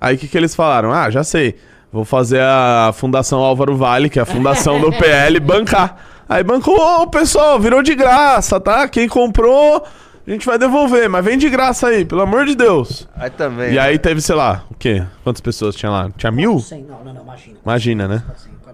[0.01, 0.93] Aí o que, que eles falaram?
[0.93, 1.57] Ah, já sei.
[1.93, 5.97] Vou fazer a Fundação Álvaro Vale, que é a fundação do PL, bancar.
[6.29, 8.89] Aí bancou, ô pessoal, virou de graça, tá?
[8.89, 9.85] Quem comprou,
[10.27, 13.09] a gente vai devolver, mas vem de graça aí, pelo amor de Deus.
[13.15, 13.73] Aí também.
[13.75, 15.05] E aí teve, sei lá, o quê?
[15.23, 16.11] Quantas pessoas tinha lá?
[16.17, 16.63] Tinha mil?
[16.89, 17.57] Não, não, não, imagina.
[17.65, 18.23] Imagina, né?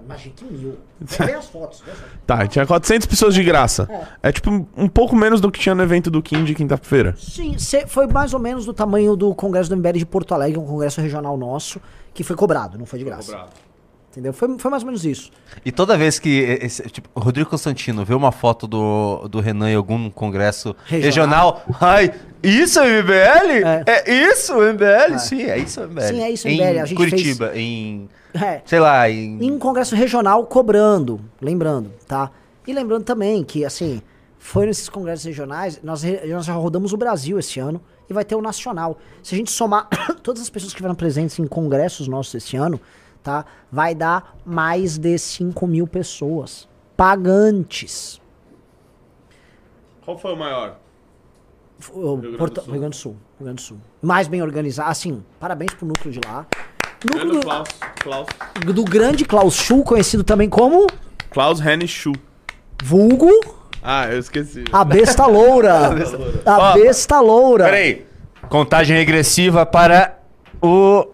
[0.05, 0.79] Imagina que mil.
[1.01, 1.81] Vê vê as fotos.
[1.85, 2.13] vê as fotos.
[2.27, 3.89] Tá, tinha 400 pessoas de graça.
[4.23, 7.15] É, tipo um- pouco menos do que tinha no evento do Kim de quinta-feira.
[7.19, 10.59] Sim, cê- foi mais ou menos do tamanho do Congresso do MBL de Porto Alegre,
[10.59, 11.81] um congresso regional nosso,
[12.15, 13.37] que foi cobrado, não foi de graça.
[14.13, 14.35] Entendeu?
[14.35, 15.31] Foi, foi mais ou menos isso.
[15.65, 16.29] E toda vez que
[16.61, 21.63] esse, tipo, o Rodrigo Constantino vê uma foto do, do Renan em algum congresso regional,
[21.67, 21.77] Regional.
[21.81, 22.13] ai,
[22.43, 23.67] isso é o MBL?
[23.87, 25.15] É, isso o MBL?
[25.15, 25.19] É.
[25.19, 26.03] Sim, é isso o MBL.
[26.03, 26.81] Sim, é isso o em MBL.
[26.81, 28.61] A gente Curitiba, em, É.
[28.67, 29.43] sei lá, em...
[29.43, 32.31] Em um congresso regional cobrando, lembrando, tá?
[32.67, 34.03] E lembrando também que, assim,
[34.39, 37.81] foi nesses congressos regionais, nós, nós já rodamos o Brasil esse ano
[38.11, 38.99] e vai ter o nacional.
[39.23, 39.89] Se a gente somar
[40.23, 42.79] todas as pessoas que estiveram presentes em congressos nossos esse ano,
[43.23, 43.45] tá?
[43.71, 48.21] Vai dar mais de 5 mil pessoas pagantes.
[50.05, 50.79] Qual foi o maior?
[51.93, 52.73] O Grande do Porto- Sul.
[52.73, 53.13] Rio Grande do Sul.
[53.13, 53.79] Rio Grande do Sul.
[54.01, 54.91] Mais bem organizado.
[54.91, 56.47] Assim, parabéns pro núcleo de lá.
[57.05, 57.69] Grande Núcleo Klaus.
[58.03, 58.27] Klaus.
[58.65, 60.87] do, do grande Klaus Schuh, conhecido também como
[61.31, 62.15] Klaus Henny Schuh.
[62.85, 63.29] vulgo
[63.83, 64.63] Ah, eu esqueci.
[64.73, 65.89] A besta loura.
[66.47, 67.65] A besta loura.
[67.65, 68.07] Peraí,
[68.49, 70.17] contagem regressiva para
[70.63, 71.09] o,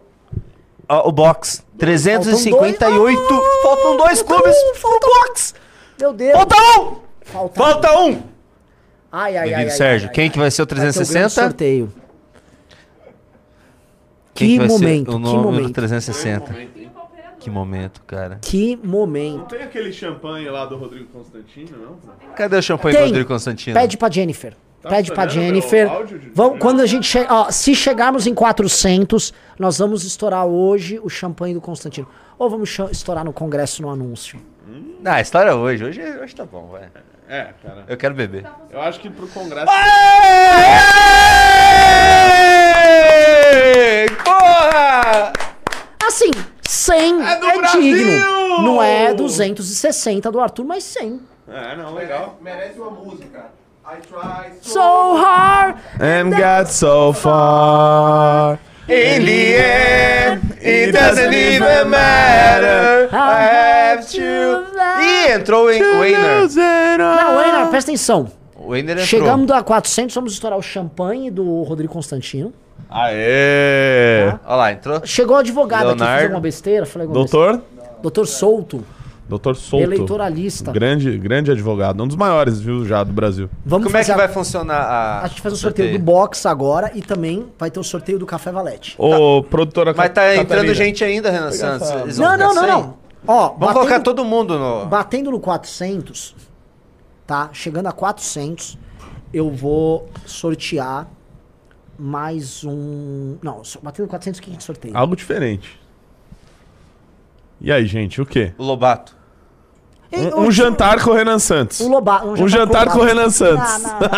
[0.88, 1.62] o box.
[1.78, 5.54] 358, faltam dois clubes pro box.
[6.00, 6.32] Meu Deus.
[6.32, 6.96] Falta um!
[7.22, 8.22] Falta, Falta um!
[9.10, 10.08] Ai, ai, ai, Bem-vindo, ai, Sérgio.
[10.08, 10.30] ai, Quem ai.
[10.30, 11.28] que vai ser o Vai ter o 360?
[11.30, 11.92] sorteio.
[14.34, 15.72] Quem Que vai ser momento, o que número momento.
[15.74, 16.54] 360?
[17.40, 18.38] Que momento, cara.
[18.42, 19.46] Que Não momento.
[19.46, 21.96] tem aquele champanhe lá do Rodrigo Constantino, não?
[22.34, 23.04] Cadê o champanhe Tem.
[23.04, 23.78] do Rodrigo Constantino?
[23.78, 24.54] Pede pra Jennifer.
[24.88, 25.88] Tá Pede pra Jennifer.
[26.06, 30.98] de- Vamos, quando a gente che ó, se chegarmos em 400, nós vamos estourar hoje
[31.02, 32.06] o champanhe do Constantino.
[32.38, 34.38] Ou vamos estourar no congresso no anúncio.
[35.00, 35.84] Não, a história é hoje.
[35.84, 36.88] Hoje, hoje tá bom, vai.
[37.28, 37.84] É, cara.
[37.88, 38.44] Eu quero beber.
[38.70, 39.66] Eu acho que pro congresso.
[42.78, 44.06] Aê!
[44.24, 45.32] Porra!
[46.06, 46.30] Assim,
[46.62, 47.80] 100 É do é Brasil!
[47.80, 48.62] digno.
[48.62, 51.20] Não é 260 do Arthur, mas 100.
[51.48, 52.38] É, não, legal.
[52.40, 53.46] Merece uma música.
[53.90, 55.76] I try So hard.
[55.98, 58.58] And got so far.
[58.86, 63.08] In the end, it doesn't even matter.
[63.10, 64.66] I have to.
[65.00, 66.98] Ih, entrou o Weiner.
[66.98, 68.30] Não, Einar, presta atenção.
[68.54, 69.06] O Weiner entrou.
[69.06, 72.52] Chegamos a 400, vamos estourar o champanhe do Rodrigo Constantino.
[72.90, 74.28] Aê!
[74.46, 75.00] Olha lá, entrou.
[75.06, 76.12] Chegou o advogado aqui, Leonardo.
[76.14, 76.84] fez alguma besteira?
[76.86, 77.52] Falei alguma Doutor?
[77.58, 77.92] besteira.
[78.02, 78.84] Doutor Souto,
[79.28, 79.84] Doutor Souto.
[79.84, 80.72] eleitoralista.
[80.72, 82.02] Grande, grande advogado.
[82.02, 83.50] Um dos maiores, viu, já do Brasil.
[83.64, 85.22] Vamos Como é que a- vai funcionar a.
[85.24, 88.24] A gente faz o sorteio do box agora e também vai ter o sorteio do
[88.24, 88.94] Café Valete.
[88.98, 90.42] Ô, produtora Mas tá Catarina.
[90.42, 91.90] entrando gente ainda, Renan Santos.
[91.90, 92.94] Eles Não, não, não, não.
[93.26, 94.86] Ó, Vamos colocar batendo, todo mundo no.
[94.86, 96.34] batendo no 400,
[97.26, 97.50] tá?
[97.52, 98.78] Chegando a 400,
[99.34, 101.06] eu vou sortear
[101.98, 103.36] mais um...
[103.42, 104.96] Não, só- batendo no 400, o que a gente sorteia?
[104.96, 105.78] Algo diferente.
[107.60, 108.52] E aí, gente, o quê?
[108.56, 109.16] O Lobato.
[110.10, 111.80] Ei, Um, um jantar com o Renan Santos.
[111.80, 113.82] Um, loba, Um jantar com o Renan Santos.
[113.82, 114.08] Não, não, não,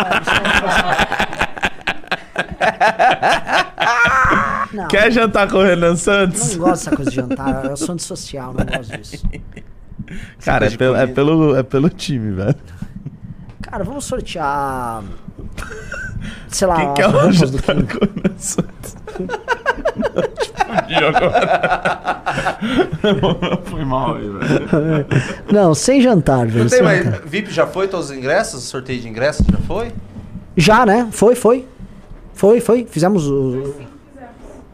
[4.73, 4.87] não.
[4.87, 6.55] Quer jantar com o Renan Santos?
[6.55, 9.23] Não gosto dessa coisa de jantar, eu sou antissocial, não gosto disso.
[10.43, 12.55] Cara, é pelo, é, pelo, é pelo time, velho.
[13.61, 15.03] Cara, vamos sortear.
[16.49, 17.85] Sei lá, Quem quer as roupas do jantar Kim.
[17.85, 18.95] com o Renan Santos?
[20.67, 22.21] Fudi agora.
[23.65, 25.07] Foi mal aí, velho.
[25.51, 26.63] Não, sem jantar, velho.
[26.63, 27.21] Não tem jantar.
[27.21, 28.63] VIP já foi todos os ingressos?
[28.63, 29.91] Sorteio de ingressos já foi?
[30.55, 31.07] Já, né?
[31.11, 31.67] Foi, foi.
[32.33, 32.85] Foi, foi.
[32.89, 33.73] Fizemos o.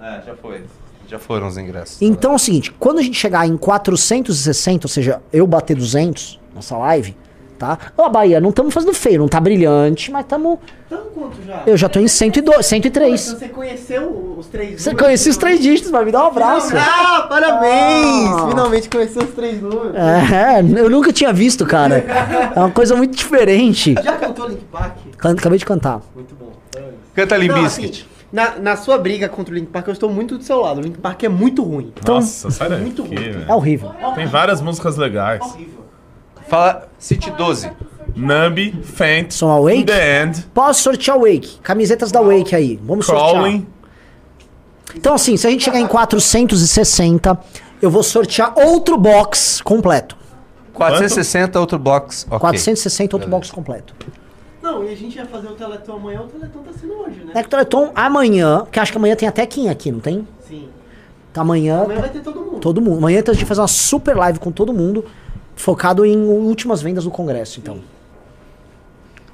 [0.01, 0.63] É, já foi.
[1.07, 2.01] Já foram os ingressos.
[2.01, 6.39] Então é o seguinte: quando a gente chegar em 460, ou seja, eu bater 200
[6.53, 7.15] nessa live,
[7.57, 7.77] tá?
[7.97, 10.59] Ó, Bahia, não estamos fazendo feio, não tá brilhante, mas estamos.
[10.85, 11.63] Então quanto já?
[11.65, 13.27] Eu já tô em 102, 103.
[13.27, 15.05] Então você conheceu os três Você números?
[15.07, 16.71] conhecia os três dígitos, vai me dar um abraço.
[16.77, 18.29] Ah, parabéns!
[18.29, 18.47] Ah.
[18.49, 19.93] Finalmente conheceu os três números.
[19.95, 21.97] É, eu nunca tinha visto, cara.
[22.55, 23.95] É uma coisa muito diferente.
[24.03, 24.97] Já cantou Link Park?
[25.19, 26.01] Acabei de cantar.
[26.15, 26.51] Muito bom.
[27.13, 28.01] Canta Não, Limbiskit.
[28.01, 30.79] assim, na, na sua briga contra o Link Park, eu estou muito do seu lado.
[30.79, 31.91] O Link Park é muito ruim.
[32.05, 33.15] Nossa, sai daqui, Muito ruim.
[33.15, 33.51] É velho.
[33.51, 33.91] horrível.
[34.15, 35.41] Tem várias músicas legais.
[36.47, 37.71] Fala City 12.
[38.15, 39.81] Numb, Faint, Som Awake?
[39.81, 41.59] In The End, Posso sortear o Wake.
[41.61, 42.79] Camisetas da Wake aí.
[42.83, 43.31] Vamos sortear.
[43.31, 43.67] Crawling.
[44.95, 47.39] Então, assim, se a gente chegar em 460,
[47.81, 50.17] eu vou sortear outro box completo.
[50.73, 52.25] 460, outro box.
[52.27, 52.39] Ok.
[52.39, 53.93] 460, outro box completo.
[54.61, 56.21] Não, e a gente ia fazer o Teleton amanhã.
[56.21, 57.31] O Teleton tá sendo hoje, né?
[57.35, 60.27] É que o Teleton amanhã, que acho que amanhã tem até Kim aqui, não tem?
[60.47, 60.67] Sim.
[61.31, 61.83] Então amanhã.
[61.83, 62.59] Amanhã vai ter todo mundo.
[62.59, 62.97] Todo mundo.
[62.97, 65.05] Amanhã então, a gente vai fazer uma super live com todo mundo,
[65.57, 67.79] focado em últimas vendas do congresso, então.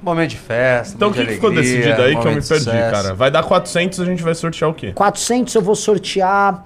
[0.02, 0.94] Momento de festa.
[0.96, 2.90] Então o que, ficou decidido aí que eu me perdi, sucesso.
[2.90, 3.14] cara?
[3.14, 4.92] Vai dar 400, a gente vai sortear o quê?
[4.92, 6.64] 400 eu vou sortear.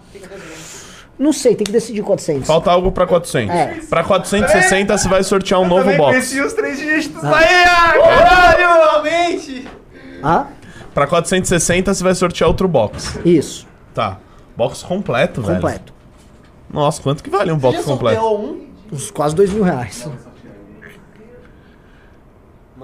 [1.18, 2.46] Não sei, tem que decidir 400.
[2.46, 3.54] Falta algo pra 400.
[3.54, 3.80] É.
[3.88, 6.32] Pra 460 você vai sortear um novo box.
[6.40, 8.56] os três dígitos aí, ah, caralho!
[8.56, 9.68] Finalmente!
[10.22, 10.46] Ah,
[10.94, 13.20] Pra 460 você vai sortear outro box.
[13.24, 13.66] isso.
[13.94, 14.18] Tá.
[14.56, 15.54] Box completo, velho.
[15.54, 15.92] Completo.
[16.68, 18.20] Nossa, quanto que vale um Você box já completo?
[18.26, 18.67] um?
[18.90, 20.08] Uns quase dois mil reais.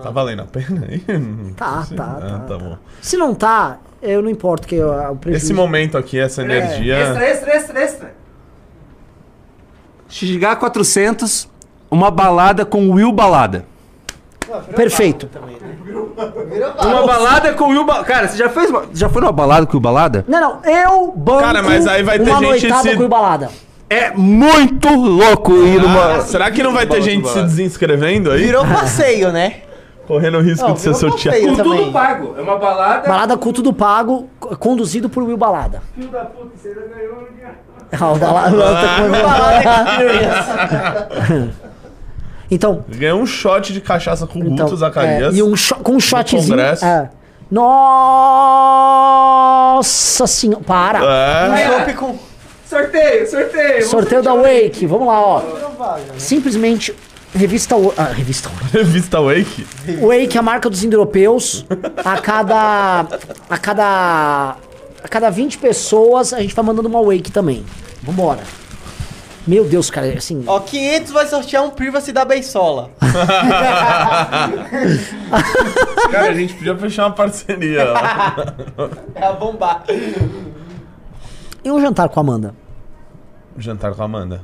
[0.03, 1.01] Tá valendo a pena aí?
[1.57, 1.95] Tá, Sim.
[1.97, 2.77] tá, Ah, tá, tá bom.
[3.01, 5.45] Se não tá, eu não importo que o o prejuízo...
[5.47, 6.97] Esse momento aqui, essa energia.
[6.99, 8.15] extra, extra, extra.
[10.09, 11.49] Chegar 400,
[11.91, 13.65] uma balada com Will Balada.
[14.77, 15.29] Perfeito.
[16.85, 18.05] Uma balada com Will Balada.
[18.05, 20.25] Cara, você já fez uma- já foi numa balada com o Will Balada?
[20.29, 23.09] Não, não, eu banco Cara, mas aí vai ter uma gente noitada se- com o
[23.09, 23.51] balada.
[23.89, 26.17] É muito louco ir numa.
[26.17, 28.45] Ah, será que não vai ter gente se desinscrevendo aí?
[28.45, 29.57] Virou passeio, né?
[30.07, 31.37] Correndo o risco Não, de ser virou sorteado.
[31.39, 31.79] passeio também.
[31.79, 32.35] Tudo pago.
[32.37, 33.09] É uma balada.
[33.09, 34.29] Balada com tudo pago,
[34.59, 35.83] conduzido por Will Balada.
[35.95, 37.25] Filho da puta, você ainda ganhou um.
[38.01, 38.57] Ah, o balada,
[42.51, 45.35] Então, Ganhou um shot de cachaça com então Guto Zacarias.
[45.35, 46.43] é, e um shot, com um shotzinho.
[46.43, 46.85] Congresso.
[46.85, 47.09] É.
[48.95, 50.99] Nossa senhora, para.
[51.05, 51.67] É.
[51.69, 52.19] Chopp com.
[52.75, 53.87] Sorteio, sorteio.
[53.87, 55.43] Sorteio da Wake, vamos lá, ó.
[56.19, 56.93] Simplesmente
[57.33, 59.65] revista ah, revista Revista Wake.
[60.01, 61.65] Wake, a marca dos indo-europeus.
[62.05, 63.07] A cada
[63.49, 64.57] a cada
[65.05, 67.65] a cada 20 pessoas a gente vai mandando uma Wake também.
[68.03, 68.41] Vambora.
[69.47, 72.91] Meu Deus, cara, assim, Ó, 500 vai sortear um Privacy da Beisola.
[76.11, 77.93] Cara, a gente podia fechar uma parceria.
[78.79, 78.89] ó.
[79.15, 79.85] É a bombar.
[81.63, 82.64] e um jantar com a Amanda.
[83.59, 84.41] Jantar com a Amanda.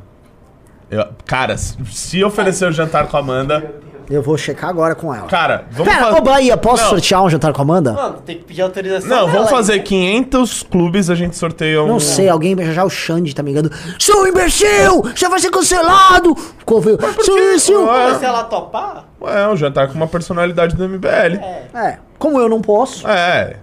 [0.91, 3.75] Eu- cara, se- oferecer o jantar com a Amanda.
[4.11, 5.29] Eu vou checar agora com ela.
[5.29, 6.19] Cara, vamos Pera, fazer.
[6.19, 6.91] ô Bahia, posso Não.
[6.91, 7.93] sortear um jantar com a Amanda?
[7.93, 9.09] Mano, tem que pedir autorização.
[9.09, 11.87] Não, dela vamos fazer 500 clubes, a gente sorteia um.
[11.87, 13.71] Não sei, alguém já já o Xande tá me ligando.
[14.01, 15.03] Seu imbecil!
[15.15, 16.35] Você vai ser cancelado!
[16.35, 16.99] Ficou feio.
[17.23, 17.87] Seu imbecil!
[18.19, 21.37] Se ela topar, É, um jantar com uma personalidade do MBL.
[21.73, 23.07] É, como eu não posso.
[23.07, 23.59] É.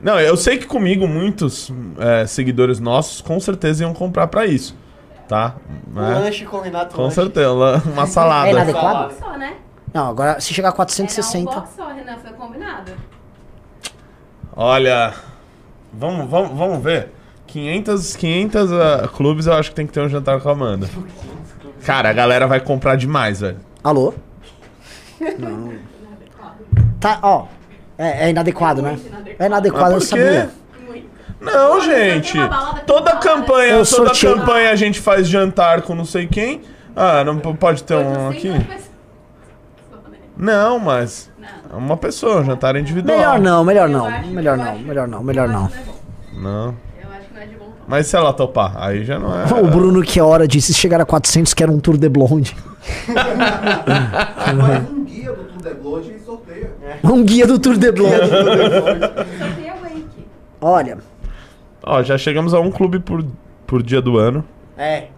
[0.00, 4.74] Não, eu sei que comigo muitos é, seguidores nossos com certeza iam comprar pra isso.
[5.32, 5.54] Tá?
[5.90, 6.14] um Né?
[6.18, 7.14] lanche com o Renato Com Lanche.
[7.14, 8.48] certeza, uma salada.
[8.48, 9.14] É inadequado?
[9.18, 9.54] Só, né?
[9.94, 11.50] Não, agora se chegar a Era um 460.
[11.50, 12.92] box só, Renan, foi combinado.
[14.54, 15.14] Olha,
[15.90, 17.08] vamos, vamos, vamos ver.
[17.46, 20.88] 500, 500 ah, clubes eu acho que tem que ter um jantar com a Amanda.
[21.84, 23.58] Cara, a galera vai comprar demais, velho.
[23.82, 24.12] Alô?
[25.38, 25.72] Não.
[27.00, 27.46] Tá, ó.
[27.96, 28.98] É, é inadequado, né?
[29.38, 30.24] É inadequado, eu Mas por quê?
[30.24, 30.50] sabia.
[31.42, 32.38] Não, gente.
[32.86, 34.36] Toda campanha, Eu toda sorteio.
[34.36, 36.62] campanha a gente faz jantar com não sei quem.
[36.94, 38.50] Ah, não pode ter um aqui?
[40.36, 41.30] Não, mas
[41.72, 43.16] é uma pessoa, um jantar individual.
[43.16, 44.10] Melhor não, melhor não.
[44.28, 45.70] Melhor não, melhor não, melhor não.
[46.34, 46.74] Não.
[47.86, 49.44] Mas se ela topar, aí já não é.
[49.60, 52.56] O Bruno que hora disse, se chegar a 400 quer um tour de blonde.
[54.34, 56.70] Faz um guia do Tour de Blonde e sorteia.
[57.04, 58.16] Um guia do tour de blonde.
[58.16, 60.26] Sorteia Wake.
[60.60, 60.98] Olha,
[61.82, 63.24] Ó, já chegamos a um clube por,
[63.66, 64.44] por dia do ano.
[64.76, 65.08] É.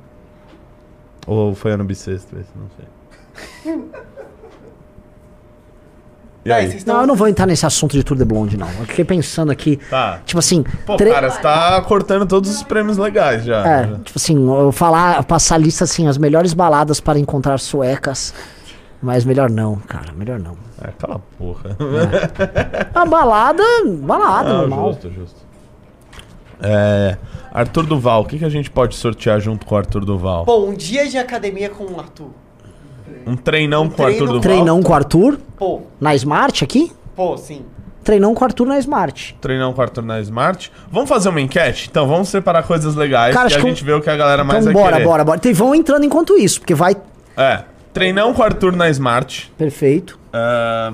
[1.26, 3.74] Ou foi ano bissexto esse, não sei.
[6.46, 6.78] E aí?
[6.84, 8.68] não, eu não vou entrar nesse assunto de tour de blonde, não.
[8.78, 10.20] Eu fiquei pensando aqui, Tá.
[10.26, 10.62] tipo assim...
[10.84, 13.66] Pô, tre- cara, você tá cortando todos os prêmios legais já.
[13.66, 18.34] É, tipo assim, eu falar, passar a lista assim, as melhores baladas para encontrar suecas.
[19.00, 20.54] Mas melhor não, cara, melhor não.
[20.82, 21.76] É, cala a porra.
[22.94, 23.62] A balada,
[24.02, 24.92] balada, Não, normal.
[24.92, 25.40] justo, justo.
[26.62, 27.16] É,
[27.52, 30.44] Arthur Duval, o que, que a gente pode sortear junto com o Arthur Duval?
[30.44, 32.31] Pô, um dia de academia com o Arthur.
[33.26, 34.40] Um treinão com o Arthur Duval?
[34.40, 36.93] Treinão com o Arthur, Pô, na Smart aqui?
[37.14, 37.62] pô, sim.
[38.02, 39.35] Treinão com o Arthur na Smart.
[39.40, 40.70] Treinão com o Arthur na Smart.
[40.93, 41.89] Vamos fazer uma enquete?
[41.90, 44.16] Então, vamos separar coisas legais Cara, e a que um- gente vê o que a
[44.16, 45.09] galera mais então vai bora, querer.
[45.09, 45.39] bora, bora.
[45.39, 46.94] Então, vão entrando enquanto isso, porque vai...
[47.36, 47.62] É,
[47.94, 49.51] treinão com o Arthur na Smart.
[49.56, 50.18] Perfeito.
[50.32, 50.93] Ah,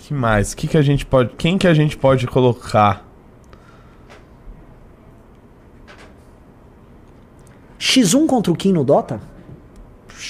[0.00, 0.52] que mais?
[0.52, 3.03] Que que a gente pode, quem que a gente pode colocar?
[7.78, 9.20] X1 contra o Kim no Dota?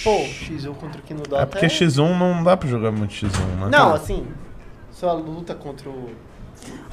[0.03, 1.43] Pô, X1 contra o Kino Dota.
[1.43, 3.69] É porque X1 não dá pra jogar muito X1, né?
[3.71, 4.27] Não, assim,
[4.91, 6.11] só luta contra o.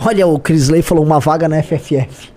[0.05, 2.31] Olha, o Crisley falou uma vaga na FFF.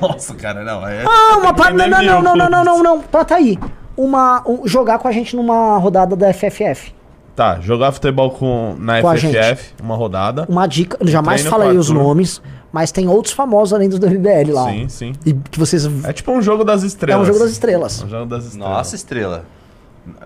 [0.00, 0.86] Nossa, cara, não.
[0.86, 1.72] É, Ah, uma par...
[1.72, 3.02] Não, não, não, não, não, não, não, não.
[3.02, 3.58] Tá, tá aí.
[3.96, 6.92] Uma, um- jogar com a gente numa rodada da FFF.
[7.34, 10.46] Tá, jogar futebol com, na Com FFF, uma rodada.
[10.48, 12.42] Uma dica, eu jamais falei os nomes,
[12.76, 14.68] mas tem outros famosos além dos do MBL lá.
[14.68, 15.12] Sim, sim.
[15.24, 15.88] E que vocês.
[16.04, 17.18] É tipo um jogo das estrelas.
[17.18, 18.02] É um jogo das estrelas.
[18.02, 18.70] É um jogo das estrelas.
[18.70, 19.46] Nossa, estrela.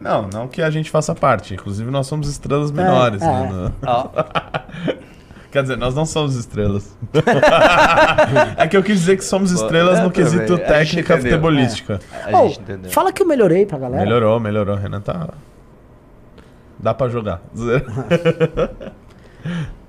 [0.01, 1.55] Não, não que a gente faça parte.
[1.55, 3.23] Inclusive, nós somos estrelas menores.
[3.23, 3.27] é.
[3.27, 3.73] né?
[5.53, 6.93] Quer dizer, nós não somos estrelas.
[8.59, 12.01] é que eu quis dizer que somos estrelas É, no quesito gente técnica futebolística.
[12.25, 12.91] A gente entendeu.
[12.91, 14.03] fala que eu melhorei pra galera.
[14.03, 14.75] Melhorou, melhorou.
[14.75, 15.29] Renan tá.
[16.81, 17.41] Dá pra jogar.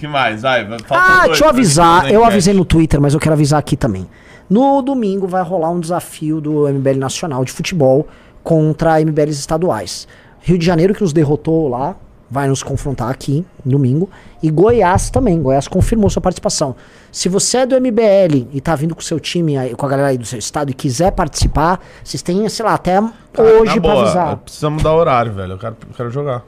[0.00, 0.42] que mais?
[0.42, 2.10] Vai, Ah, dois deixa eu avisar.
[2.10, 4.08] Eu avisei no Twitter, mas eu quero avisar aqui também.
[4.48, 8.08] No domingo vai rolar um desafio do MBL Nacional de Futebol
[8.42, 10.08] contra MBLs estaduais.
[10.40, 11.94] Rio de Janeiro, que nos derrotou lá,
[12.28, 14.08] vai nos confrontar aqui, domingo.
[14.42, 15.40] E Goiás também.
[15.40, 16.74] Goiás confirmou sua participação.
[17.12, 19.88] Se você é do MBL e tá vindo com o seu time, aí, com a
[19.88, 22.94] galera aí do seu estado e quiser participar, vocês têm, sei lá, até
[23.32, 24.36] Cara, hoje pra boa, avisar.
[24.38, 25.52] Precisa mudar o horário, velho.
[25.52, 26.42] Eu quero, eu quero jogar.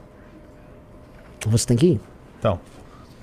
[1.47, 2.01] Você tem que ir.
[2.39, 2.59] Então,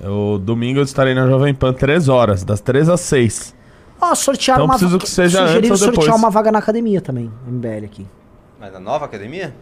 [0.02, 3.54] eu, domingo eu estarei na Jovem Pan 3 horas, das 3 às 6.
[4.00, 6.18] Ó, sortearam Então uma preciso que seja antes ou sortear depois.
[6.22, 8.06] uma vaga na academia também, MBL aqui.
[8.58, 9.54] Mas na nova academia?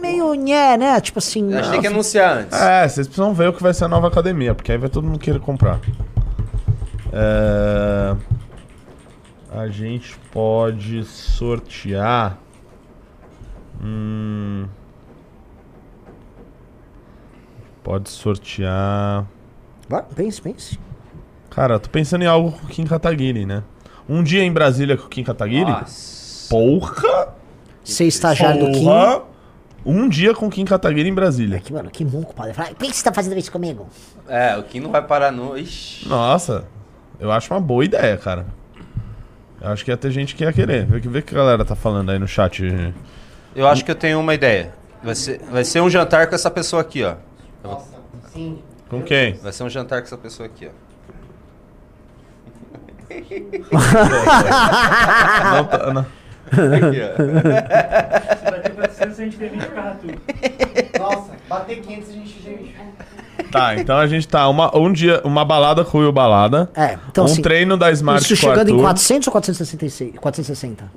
[0.00, 1.00] Meio nhé, né?
[1.00, 1.52] Tipo assim.
[1.54, 2.58] A gente tem que anunciar antes.
[2.60, 5.06] É, vocês precisam ver o que vai ser a nova academia, porque aí vai todo
[5.06, 5.80] mundo querer comprar.
[7.12, 8.16] É,
[9.52, 12.38] A gente pode sortear.
[13.82, 14.66] Hum...
[17.82, 19.24] Pode sortear.
[19.88, 20.78] Vai, pense, pense.
[21.50, 23.62] Cara, eu tô pensando em algo com o Kim Kataguiri, né?
[24.08, 25.70] Um dia em Brasília com o Kim Kataguiri?
[25.70, 26.48] Nossa.
[26.50, 27.34] Porra!
[27.84, 28.84] Ser estagiário do Kim.
[28.84, 29.22] Porra!
[29.84, 31.60] Um dia com o Kim Kataguiri em Brasília.
[31.60, 32.54] Que, mano, que monco, padre.
[32.54, 33.86] Fala, por que você tá fazendo isso comigo?
[34.28, 35.56] É, o Kim não vai parar no.
[35.56, 36.08] Ixi.
[36.08, 36.64] Nossa,
[37.20, 38.46] eu acho uma boa ideia, cara.
[39.60, 40.86] Eu acho que ia ter gente que ia querer.
[40.86, 42.62] Vê que, vê que a galera tá falando aí no chat.
[43.54, 44.74] Eu acho que eu tenho uma ideia.
[45.02, 47.14] Vai ser, vai ser um jantar com essa pessoa aqui, ó.
[48.32, 48.58] Sim.
[48.88, 49.34] Com quem?
[49.34, 50.86] Vai ser um jantar com essa pessoa aqui, ó.
[55.54, 56.06] Não tá- não.
[56.46, 58.36] Aqui, ó.
[58.36, 60.14] Se bater 400, a gente tem 20 carra tudo.
[60.98, 62.56] Nossa, bater 500 a gente já...
[63.50, 66.68] Tá, então a gente tá uma, um dia, uma balada com o Will Balada.
[66.74, 68.82] É, então um assim, treino da Smart Isso o chegando em Arthur.
[68.82, 70.18] 400 ou 466?
[70.18, 70.90] 460?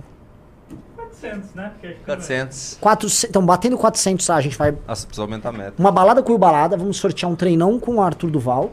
[1.19, 1.71] 400, né?
[1.73, 2.77] Porque acho que 400.
[2.79, 4.73] 400, então, batendo 400, ah, a gente vai.
[4.87, 5.73] Nossa, precisa aumentar a meta.
[5.77, 8.71] Uma balada com o Balada, vamos sortear um treinão com o Arthur Duval.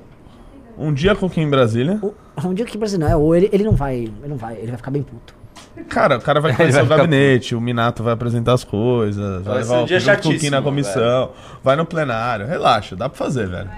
[0.78, 2.00] Um dia com quem em Brasília.
[2.44, 3.96] Um dia que Brasil não é, ou ele, ele não vai.
[3.96, 5.34] Ele não vai, ele vai ficar bem puto.
[5.88, 9.42] Cara, o cara vai conhecer vai o ficar gabinete, o Minato vai apresentar as coisas,
[9.42, 11.30] vai, Vai ser levar um o dia o chatíssimo, na comissão,
[11.64, 12.46] vai no plenário.
[12.46, 13.70] Relaxa, dá pra fazer, velho.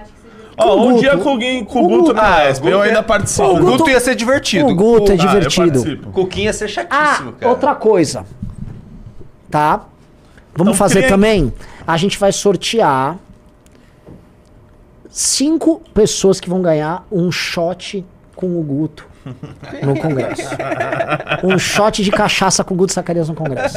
[0.57, 0.99] Ó, Com o um Guto.
[0.99, 3.47] dia com alguém com o Guto na Ah, ESP, o eu Guto ainda é- participo.
[3.47, 4.67] O Guto ia ser divertido.
[4.67, 6.11] O Guto é Ah, eu divertido.
[6.13, 7.49] O Kim ia ser Ah, chatíssimo, cara.
[7.49, 8.25] outra coisa.
[9.49, 9.81] Tá?
[10.55, 11.53] Vamos Então, fazer também.
[11.87, 13.17] A gente vai sortear
[15.09, 18.05] cinco pessoas que vão ganhar um shot
[18.35, 19.07] com o Guto
[19.83, 20.47] no Congresso.
[21.43, 23.75] um shot de cachaça com o Guto Zacarias no Congresso.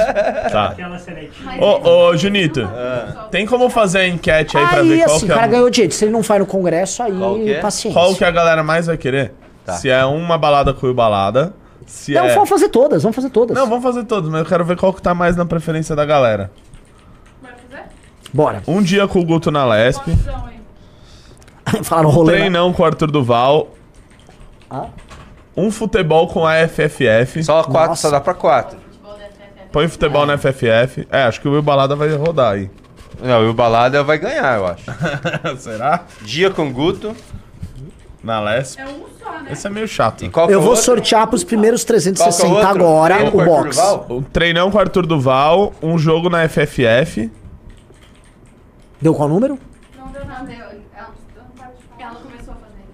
[0.51, 0.75] Tá.
[1.61, 2.69] Ô, ô, Junito,
[3.31, 5.47] tem como fazer a enquete aí pra Aí, ver qual assim, que o é cara
[5.47, 5.93] a- ganhou dinheiro.
[5.95, 7.61] Se ele não vai no Congresso, aí Qual que é?
[7.61, 8.01] paciência.
[8.01, 9.33] Qual que a galera mais vai querer?
[9.65, 9.75] Tá.
[9.75, 11.55] Se é uma balada com o balada.
[11.87, 12.35] Se Não, é...
[12.35, 13.57] vamos fazer todas, vamos fazer todas.
[13.57, 16.05] Não, vamos fazer todos, mas eu quero ver qual que tá mais na preferência da
[16.05, 16.51] galera.
[17.41, 17.85] Vai fazer?
[18.33, 18.63] Bora.
[18.67, 20.03] Um dia com o Guto na Lesp.
[21.83, 22.33] Falaram Um rolê.
[22.33, 22.39] né?
[22.41, 23.69] treinão com o Arthur Duval.
[24.71, 24.87] Ah.
[25.57, 27.45] Um futebol com a FFF.
[27.45, 28.03] Só quatro, Nossa.
[28.03, 28.79] só dá pra quatro.
[29.71, 31.07] Põe futebol na FFF.
[31.11, 32.71] É, acho que o Will Balada vai rodar aí.
[33.23, 34.85] Não, o Balada vai ganhar, eu acho.
[35.59, 36.05] Será?
[36.23, 37.15] Dia com Guto.
[38.23, 38.79] Na Lesp.
[38.81, 39.49] É um só, né?
[39.53, 40.23] Esse é meio chato.
[40.25, 40.85] Eu o vou outro?
[40.85, 42.69] sortear pros primeiros Qual que é 360 o outro?
[42.69, 43.79] agora Treino o box.
[44.11, 45.73] Um treinão com o Arthur Duval.
[45.83, 47.31] Um jogo na FFF.
[49.01, 49.59] Deu qual número?
[49.99, 50.53] Não deu nada.
[50.53, 50.75] Ela,
[51.99, 52.85] ela começou a fazer.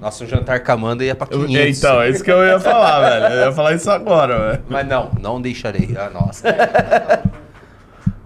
[0.00, 1.78] Nossa, um jantar com a Amanda ia pra Eu- 500.
[1.78, 3.34] então, é isso que eu ia falar, velho.
[3.34, 4.64] Eu ia falar isso agora, velho.
[4.68, 5.94] Mas não, não deixarei.
[5.96, 6.48] Ah, nossa.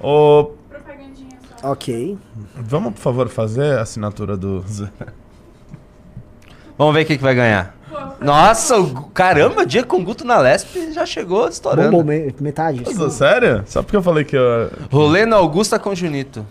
[0.01, 1.73] Ô, Propagandinha só.
[1.73, 2.17] Ok.
[2.57, 4.65] vamos, por favor, fazer a assinatura do.
[6.79, 7.77] Vamos ver quem que vai ganhar.
[8.21, 11.91] Nossa, o caramba, dia com Guto na Lesp já chegou estourando.
[11.91, 12.83] Bombou me- metade.
[12.85, 13.63] Nossa, sério?
[13.67, 14.71] Só porque eu falei que eu.
[14.91, 16.45] Rolê na Augusta com Junito.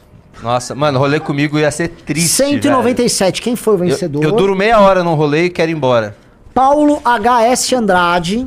[0.43, 2.29] Nossa, mano, rolê comigo ia ser triste.
[2.29, 3.41] 197.
[3.41, 3.91] Quem foi o velho.
[3.91, 4.23] vencedor?
[4.23, 6.15] Eu, eu duro meia hora no rolê e quero ir embora.
[6.53, 8.45] Paulo HS Andrade.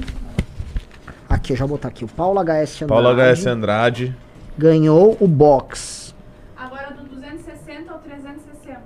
[1.29, 2.05] Aqui, eu já vou botar aqui.
[2.05, 2.87] O Paulo HS Andrade.
[2.87, 4.17] Paulo HS Andrade.
[4.57, 6.15] Ganhou o box.
[6.57, 8.81] Agora do 260 ao 360.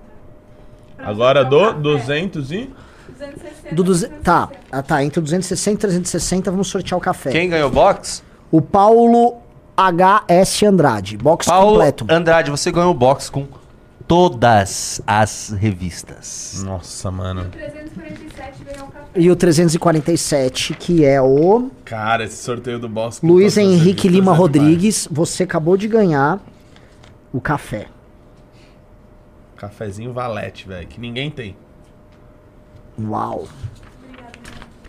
[0.97, 1.79] Pra Agora o do café.
[1.81, 2.71] 200 e.
[3.33, 3.75] 260.
[3.75, 4.09] Do duze...
[4.09, 4.69] Tá, 360.
[4.73, 5.05] ah, tá.
[5.05, 7.31] Entre o 260 e 360, vamos sortear o café.
[7.31, 8.23] Quem ganhou box?
[8.51, 9.37] O Paulo
[9.77, 11.17] HS Andrade.
[11.17, 12.07] Box Paulo completo.
[12.09, 13.47] Andrade, você ganhou o box com
[14.07, 16.63] todas as revistas.
[16.65, 17.47] Nossa, mano.
[17.51, 19.05] 347 ganhou o café.
[19.17, 23.19] E o 347, que é o Cara, esse sorteio do boss.
[23.19, 24.39] com Luiz Henrique Lima é demais.
[24.39, 25.09] Rodrigues.
[25.11, 26.41] Você acabou de ganhar
[27.33, 27.87] o café.
[29.57, 30.87] Cafezinho Valete, velho.
[30.87, 31.57] Que ninguém tem.
[33.01, 33.45] Uau.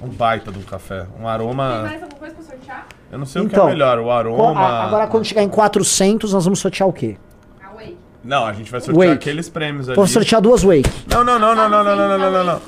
[0.01, 1.05] Um baita de um café.
[1.15, 1.81] Um Tem aroma.
[1.83, 2.87] mais alguma coisa pra sortear?
[3.11, 3.97] Eu não sei o que Então, é melhor.
[3.99, 4.59] O aroma.
[4.61, 7.17] a- Agora, quando chegar em 400, nós vamos sortear o quê?
[7.63, 7.97] A Whey.
[8.23, 9.13] Não, a gente vai sortear Wake.
[9.19, 9.95] aqueles prêmios ali.
[9.95, 10.89] Vou sortear duas Wake.
[11.09, 12.61] Não, não, não, não, não, não, não, não, não, não, não.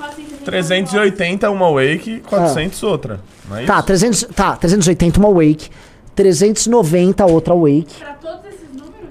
[0.44, 3.20] 380 uma Wake, 400 outra.
[3.48, 3.82] Não é Tá, isso?
[3.86, 5.68] 300, tá, 380 uma Wake.
[6.16, 7.86] 390 outra Wake.
[7.98, 9.10] Pra todos esses números,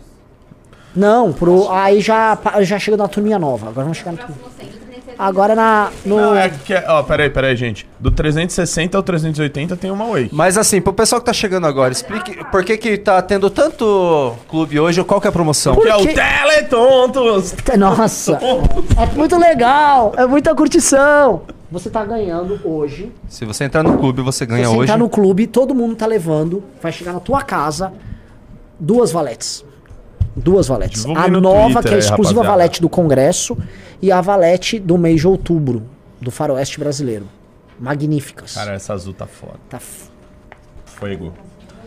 [0.95, 3.68] Não, pro, aí já, já chega na turminha nova.
[3.70, 4.56] Agora vamos chegar na turminha.
[5.19, 5.89] Agora na.
[6.06, 6.73] No, Não, é que.
[6.76, 7.88] Ó, peraí, peraí, gente.
[7.99, 10.30] Do 360 ao 380 tem uma Wake.
[10.31, 14.35] Mas assim, pro pessoal que tá chegando agora, explique por que que tá tendo tanto
[14.48, 15.76] clube hoje, qual que é a promoção?
[15.76, 17.56] Que é o Porque- Teletontos!
[17.77, 18.34] Nossa,
[18.98, 21.41] é muito legal, é muita curtição.
[21.72, 23.11] Você tá ganhando hoje.
[23.27, 24.84] Se você entrar no clube, você ganha Se você hoje.
[24.84, 27.91] entrar no clube, todo mundo tá levando, vai chegar na tua casa,
[28.80, 29.65] duas valetes.
[30.38, 31.03] Duas valetes.
[31.05, 32.47] A no nova, Twitter que é a exclusiva rapaziada.
[32.47, 33.57] valete do Congresso,
[34.01, 35.84] e a valete do mês de outubro,
[36.22, 37.26] do Faroeste Brasileiro.
[37.80, 38.53] Magníficas.
[38.53, 39.55] Cara, essa azul tá foda.
[39.69, 40.09] Tá f-
[40.85, 41.34] Fogo.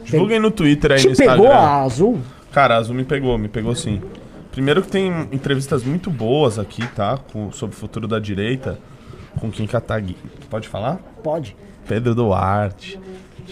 [0.04, 1.36] Divulguem no Twitter aí Te no Instagram.
[1.36, 2.18] pegou a azul?
[2.52, 4.00] Cara, a azul me pegou, me pegou sim.
[4.52, 7.18] Primeiro que tem entrevistas muito boas aqui, tá?
[7.32, 8.78] Com, sobre o futuro da direita.
[9.40, 10.18] Com Kim Kataguiri.
[10.48, 10.98] Pode falar?
[11.22, 11.56] Pode.
[11.86, 12.98] Pedro Duarte.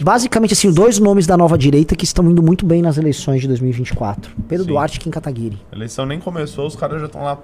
[0.02, 3.48] Basicamente, assim, dois nomes da nova direita que estão indo muito bem nas eleições de
[3.48, 4.30] 2024.
[4.48, 4.70] Pedro Sim.
[4.70, 5.58] Duarte e Kim Kataguiri.
[5.72, 7.38] A eleição nem começou, os caras já estão lá.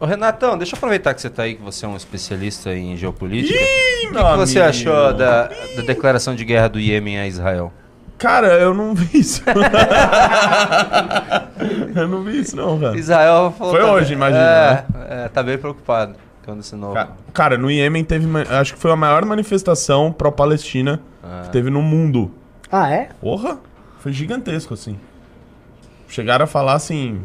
[0.00, 2.96] Ô Renatão, deixa eu aproveitar que você tá aí, que você é um especialista em
[2.96, 3.58] geopolítica.
[3.58, 5.44] Ih, o que, que você achou da,
[5.76, 7.72] da declaração de guerra do Iêmen a Israel?
[8.18, 9.42] Cara, eu não vi isso.
[11.94, 12.98] eu não vi isso, não, cara.
[12.98, 13.74] Israel falou.
[13.74, 14.42] Foi tá hoje, bem- imagina.
[14.42, 14.84] É, né?
[15.24, 16.14] é, tá bem preocupado
[16.44, 16.94] quando esse novo.
[16.94, 18.26] Ca- Cara, no Iêmen teve.
[18.50, 21.42] Acho que foi a maior manifestação pró-Palestina Ah.
[21.44, 22.30] que teve no mundo.
[22.70, 23.08] Ah, é?
[23.20, 23.58] Porra!
[24.00, 24.96] Foi gigantesco, assim.
[26.08, 27.20] Chegaram a falar assim.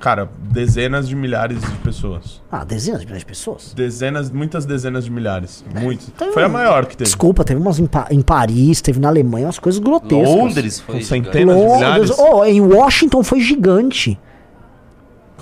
[0.00, 2.42] Cara, dezenas de milhares de pessoas.
[2.52, 3.72] Ah, dezenas de milhares de pessoas?
[3.74, 5.64] Dezenas, muitas dezenas de milhares.
[5.80, 6.08] Muitas.
[6.08, 7.04] Então, Foi a maior que teve.
[7.08, 10.28] Desculpa, teve umas em, Pa- em Paris, teve na Alemanha, umas coisas grotescas.
[10.28, 11.26] Londres foi Com gigante.
[11.26, 12.10] centenas de milhares.
[12.18, 14.18] Oh, em Washington foi gigante.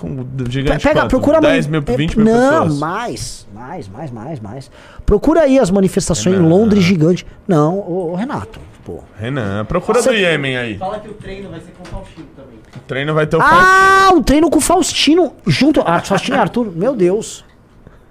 [0.03, 1.11] Com gigante Pega, quanto?
[1.11, 2.79] procura 10 mani- mil, é, 20 mil Não, pessoas.
[2.81, 4.70] mais, mais, mais, mais, mais.
[5.07, 6.49] Procura aí as manifestações É, em não.
[6.49, 7.24] Londres gigante.
[7.47, 8.99] Não, ô, ô, Renato, pô.
[9.16, 10.77] Renan, procura Você- do Iêmen aí.
[10.77, 12.59] Fala que o treino vai ser com o Faustino também.
[12.77, 15.81] O treino vai ter o Ah, um treino com o Faustino junto.
[15.87, 17.45] Ah, Faustino e Arthur, meu Deus.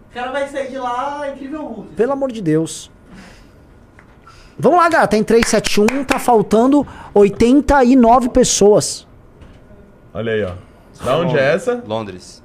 [0.09, 1.93] O cara vai sair de lá, incrível Hulk.
[1.95, 2.89] Pelo amor de Deus.
[4.57, 5.07] Vamos lá, galera.
[5.07, 9.05] Tem 371, tá faltando 89 pessoas.
[10.13, 10.51] Olha aí, ó.
[11.03, 11.83] Da onde é essa?
[11.87, 12.41] Londres.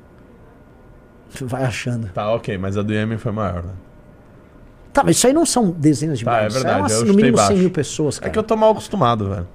[1.43, 2.09] Vai achando.
[2.09, 3.73] Tá, ok, mas a do Iêmen foi maior, né?
[4.93, 6.55] Tá, mas isso aí não são dezenas de Tá, é milhares.
[6.55, 7.61] verdade, umas- eu no chutei mínimo 100 baixo.
[7.61, 8.31] mil pessoas, cara.
[8.31, 9.47] É que eu tô mal acostumado, velho.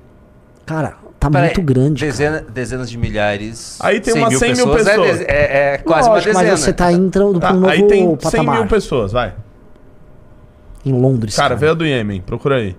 [0.68, 2.00] Cara, tá Peraí, muito grande.
[2.02, 2.12] cara.
[2.12, 3.80] Dezena, dezenas de milhares.
[3.82, 5.12] Aí tem umas 100 mil É, pessoas.
[5.18, 6.52] deze- é, é quase Lógico, uma dezena.
[6.52, 8.60] Mas você tá entrando Tá, pra um novo aí tem 100 patamar.
[8.60, 9.34] mil pessoas, vai.
[10.86, 11.36] Em Londres.
[11.36, 12.76] Cara, Cara, veio a do Iêmen, procura aí.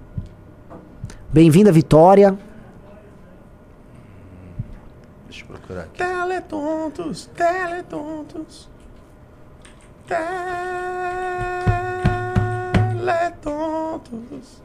[1.32, 2.39] Bem-vinda, Vitória.
[5.28, 5.99] Deixa eu procurar aqui.
[5.99, 8.69] Teletontos, teletontos.
[12.97, 14.62] Teletontos.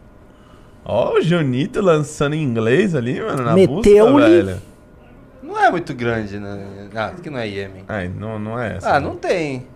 [0.84, 4.12] Ó, o Junito lançando em inglês ali, mano, na Meteu-lhe.
[4.12, 4.62] busca, velho.
[5.44, 6.90] Não é muito grande, né?
[6.96, 7.84] Ah, que não é Iêmen.
[7.88, 8.96] Ai, não, não é essa.
[8.96, 9.68] Ah, não tem.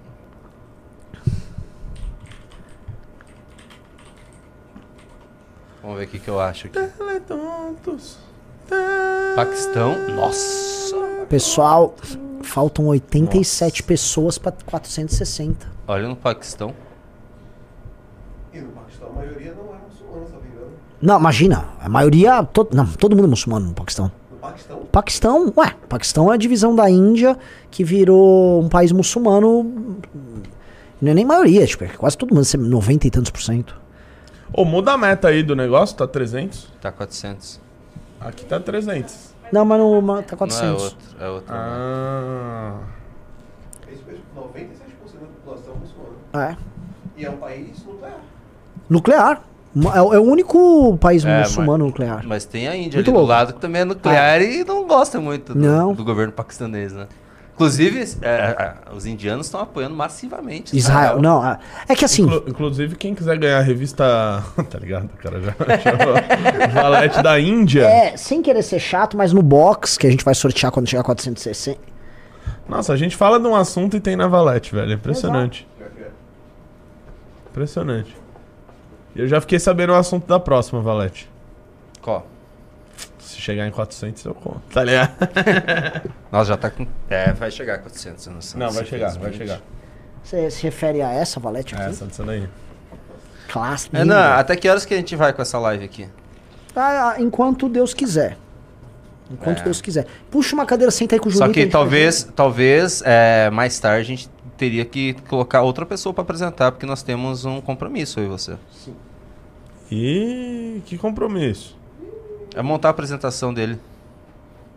[5.81, 6.79] Vamos ver o que, que eu acho aqui.
[6.79, 8.30] Teletontos.
[9.35, 9.95] Paquistão.
[10.15, 10.95] Nossa.
[11.30, 11.95] Pessoal,
[12.41, 15.68] faltam 87 pessoas pra 460.
[15.88, 16.73] Olha no Paquistão.
[18.53, 20.72] E no Paquistão a maioria não é muçulmana, se não me engano.
[21.02, 21.65] Não, imagina.
[21.80, 22.43] A maioria.
[22.43, 24.11] to- não, todo mundo é muçulmano no Paquistão.
[24.31, 24.80] No Paquistão?
[24.91, 27.38] Paquistão, ué, Paquistão é a divisão da Índia
[27.69, 29.99] que virou um país muçulmano.
[31.02, 33.80] Não é nem maioria, tipo, é quase todo mundo, 90 e tantos por cento.
[34.53, 36.68] Ô, muda a meta aí do negócio, tá 300.
[36.81, 37.60] Tá 400.
[38.22, 39.34] Aqui tá 300.
[39.52, 40.84] Não, mas no, mas tá Não é 400.
[40.84, 40.98] outro.
[41.19, 41.53] É outro.
[41.53, 42.77] Ah.
[43.88, 46.15] É isso mesmo, 97% da população muçulmana.
[46.52, 46.57] É.
[47.18, 48.18] E é um país nuclear.
[48.89, 49.41] Nuclear.
[49.95, 52.23] É, o- é o único país É, muçulmano nuclear.
[52.27, 53.26] Mas tem a Índia Muito ali louco.
[53.26, 55.93] do lado que também é nuclear e não gosta muito do, Não.
[55.93, 57.07] do governo paquistanês, né?
[57.61, 60.75] Inclusive, é, é, os indianos estão apoiando massivamente.
[60.75, 61.45] Israel, não.
[61.88, 62.23] é- que assim.
[62.23, 64.43] Inclu- inclusive, quem quiser ganhar a revista.
[64.69, 65.05] tá ligado?
[65.05, 66.13] O cara já chamou.
[66.73, 67.85] Valete da Índia.
[67.85, 71.01] É, sem querer ser chato, mas no box, que a gente vai sortear quando chegar
[71.01, 71.79] a 460.
[72.67, 74.91] Nossa, a gente fala de um assunto e tem na Valete, velho.
[74.91, 75.67] É impressionante.
[77.49, 78.15] Impressionante.
[79.15, 81.29] E eu já fiquei sabendo o assunto da próxima, Valete.
[82.01, 82.25] Qual?
[83.41, 84.61] Chegar em 400, eu conto.
[84.72, 85.13] Tá ligado?
[86.31, 86.85] Nós já tá com.
[87.09, 88.59] É, vai chegar a 400, eu não sei.
[88.59, 89.59] Não, vai chegar, vai chegar.
[90.23, 91.73] Você se refere a essa, Valete?
[91.73, 91.84] Aqui?
[91.84, 92.47] Essa, essa daí.
[93.49, 93.97] Clássico.
[93.97, 96.07] É, não, até que horas que a gente vai com essa live aqui?
[96.76, 98.38] Ah, enquanto Deus quiser.
[99.31, 99.63] Enquanto É.
[99.63, 100.05] Deus quiser.
[100.30, 101.53] Puxa uma cadeira, senta aí com o Só Juninho.
[101.55, 106.13] que a gente talvez, talvez é, mais tarde a gente teria que colocar outra pessoa
[106.13, 108.55] pra apresentar, porque nós temos um compromisso, eu e você.
[109.91, 111.80] E que compromisso?
[112.55, 113.79] É montar a apresentação dele.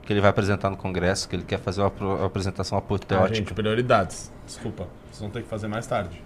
[0.02, 2.80] Que ele vai apresentar no congresso, que ele quer fazer uma, pro- uma apresentação Ah,
[2.80, 3.34] apoteótica.
[3.36, 4.30] gente, prioridades.
[4.46, 4.86] Desculpa.
[5.10, 6.22] Vocês vão ter que fazer mais tarde.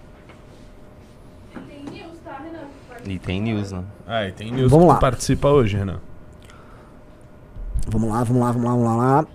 [1.53, 2.67] Tem news, tá, Renan?
[3.05, 3.83] E tem news, né?
[4.05, 4.97] Ah, e tem news Vamos que lá.
[4.97, 5.99] tu participa hoje, Renan.
[7.87, 9.27] Vamos lá, vamos lá, vamos lá, vamos lá.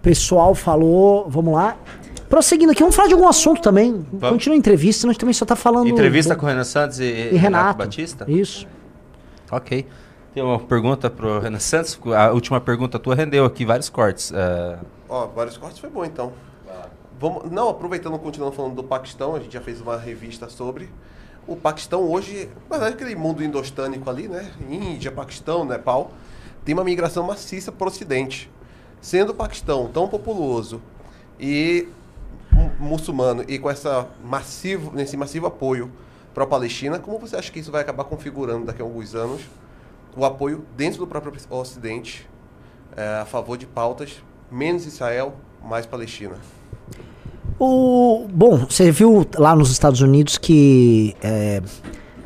[0.00, 1.76] Pessoal falou, vamos lá.
[2.28, 4.06] Prosseguindo aqui, vamos falar de algum assunto também.
[4.20, 5.88] Continua a entrevista, senão a gente também só tá falando.
[5.88, 7.78] Entrevista do- com o Renan Santos e, e Renato.
[7.78, 8.24] Batista?
[8.30, 8.66] Isso.
[9.50, 9.86] Ok.
[10.34, 11.98] Tem uma pergunta pro Renan Santos.
[12.14, 14.32] A última pergunta tua rendeu aqui vários cortes.
[14.32, 14.78] é,
[15.08, 16.32] Ó, vários cortes foi bom então.
[17.20, 20.90] Vamos, não, aproveitando, continuando falando do Paquistão, a gente já fez uma revista sobre.
[21.46, 24.50] O Paquistão hoje, mas é aquele mundo indostânico ali, né?
[24.68, 26.10] Índia, Paquistão, Nepal,
[26.64, 28.50] tem uma migração maciça para o Ocidente.
[29.00, 30.82] Sendo o Paquistão tão populoso
[31.38, 31.86] e
[32.50, 35.92] mu- muçulmano e com essa massivo, nesse massivo apoio
[36.34, 39.42] para a Palestina, como você acha que isso vai acabar configurando daqui a alguns anos
[40.16, 42.28] o apoio dentro do próprio Ocidente
[42.96, 46.36] é, a favor de pautas menos Israel, mais Palestina?
[47.58, 51.62] O, bom, você viu lá nos Estados Unidos que é,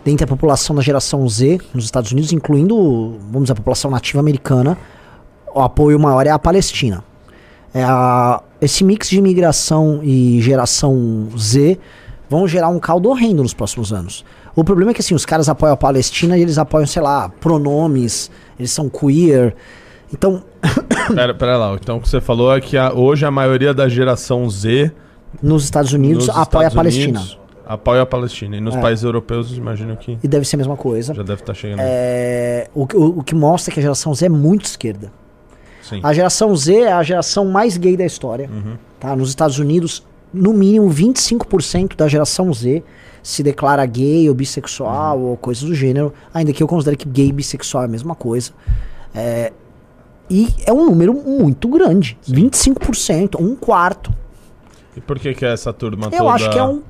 [0.05, 4.21] dentre a população da geração Z, nos Estados Unidos, incluindo, vamos dizer, a população nativa
[4.21, 4.79] americana,
[5.55, 7.05] o apoio maior é a Palestina.
[7.75, 11.79] É a- esse mix de imigração e geração Z
[12.29, 14.25] vão gerar um caldo horrendo nos próximos anos.
[14.61, 17.29] O problema é que assim, os caras apoiam a Palestina e eles apoiam, sei lá,
[17.29, 19.55] pronomes, eles são queer.
[20.13, 20.43] Então,
[21.15, 21.75] Pera, pera lá.
[21.81, 24.91] Então o que você falou é que a- hoje a maioria da geração Z.
[25.43, 27.19] nos Estados Unidos nos apoia Estados a Palestina.
[27.21, 28.57] Unidos Apoia a Palestina.
[28.57, 28.81] E nos É.
[28.81, 30.19] países europeus, imagino que.
[30.25, 31.13] E deve ser a mesma coisa.
[31.13, 31.81] Já deve estar chegando.
[31.83, 35.13] É, o, que- o, o que mostra que a geração Z é muito esquerda.
[35.83, 36.01] Sim.
[36.03, 38.49] A geração Z é a geração mais gay da história.
[38.51, 38.77] Uhum.
[38.99, 39.15] Tá?
[39.15, 40.03] Nos Estados Unidos,
[40.33, 42.83] no mínimo 25% da geração Z
[43.23, 46.13] se declara gay ou bissexual ou coisas do gênero.
[46.33, 48.53] Ainda que eu considere que gay e bissexual é a mesma coisa.
[49.15, 49.53] É,
[50.31, 52.19] e é um número muito grande.
[52.29, 54.13] 25%, um quarto.
[54.97, 56.31] E por que, que é essa turma Eu toda.
[56.33, 56.83] acho que é um,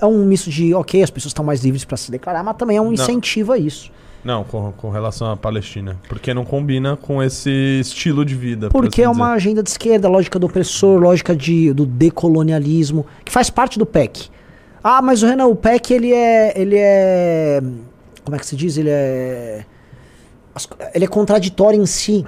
[0.00, 2.76] é um misto de, ok, as pessoas estão mais livres para se declarar, mas também
[2.76, 2.92] é um Não.
[2.92, 3.90] incentivo a isso.
[4.24, 5.98] Não, com, com relação à Palestina.
[6.08, 7.50] Porque não combina com esse
[7.80, 8.70] estilo de vida.
[8.70, 9.36] por Porque é assim uma dizer.
[9.36, 14.30] agenda de esquerda, lógica do opressor, lógica de, do decolonialismo, que faz parte do PEC.
[14.86, 16.52] Ah, mas o Renan, o PEC ele é.
[16.54, 17.62] ele é.
[18.22, 18.76] Como é que se diz?
[18.76, 19.64] Ele é.
[20.94, 22.24] Ele é contraditório em si.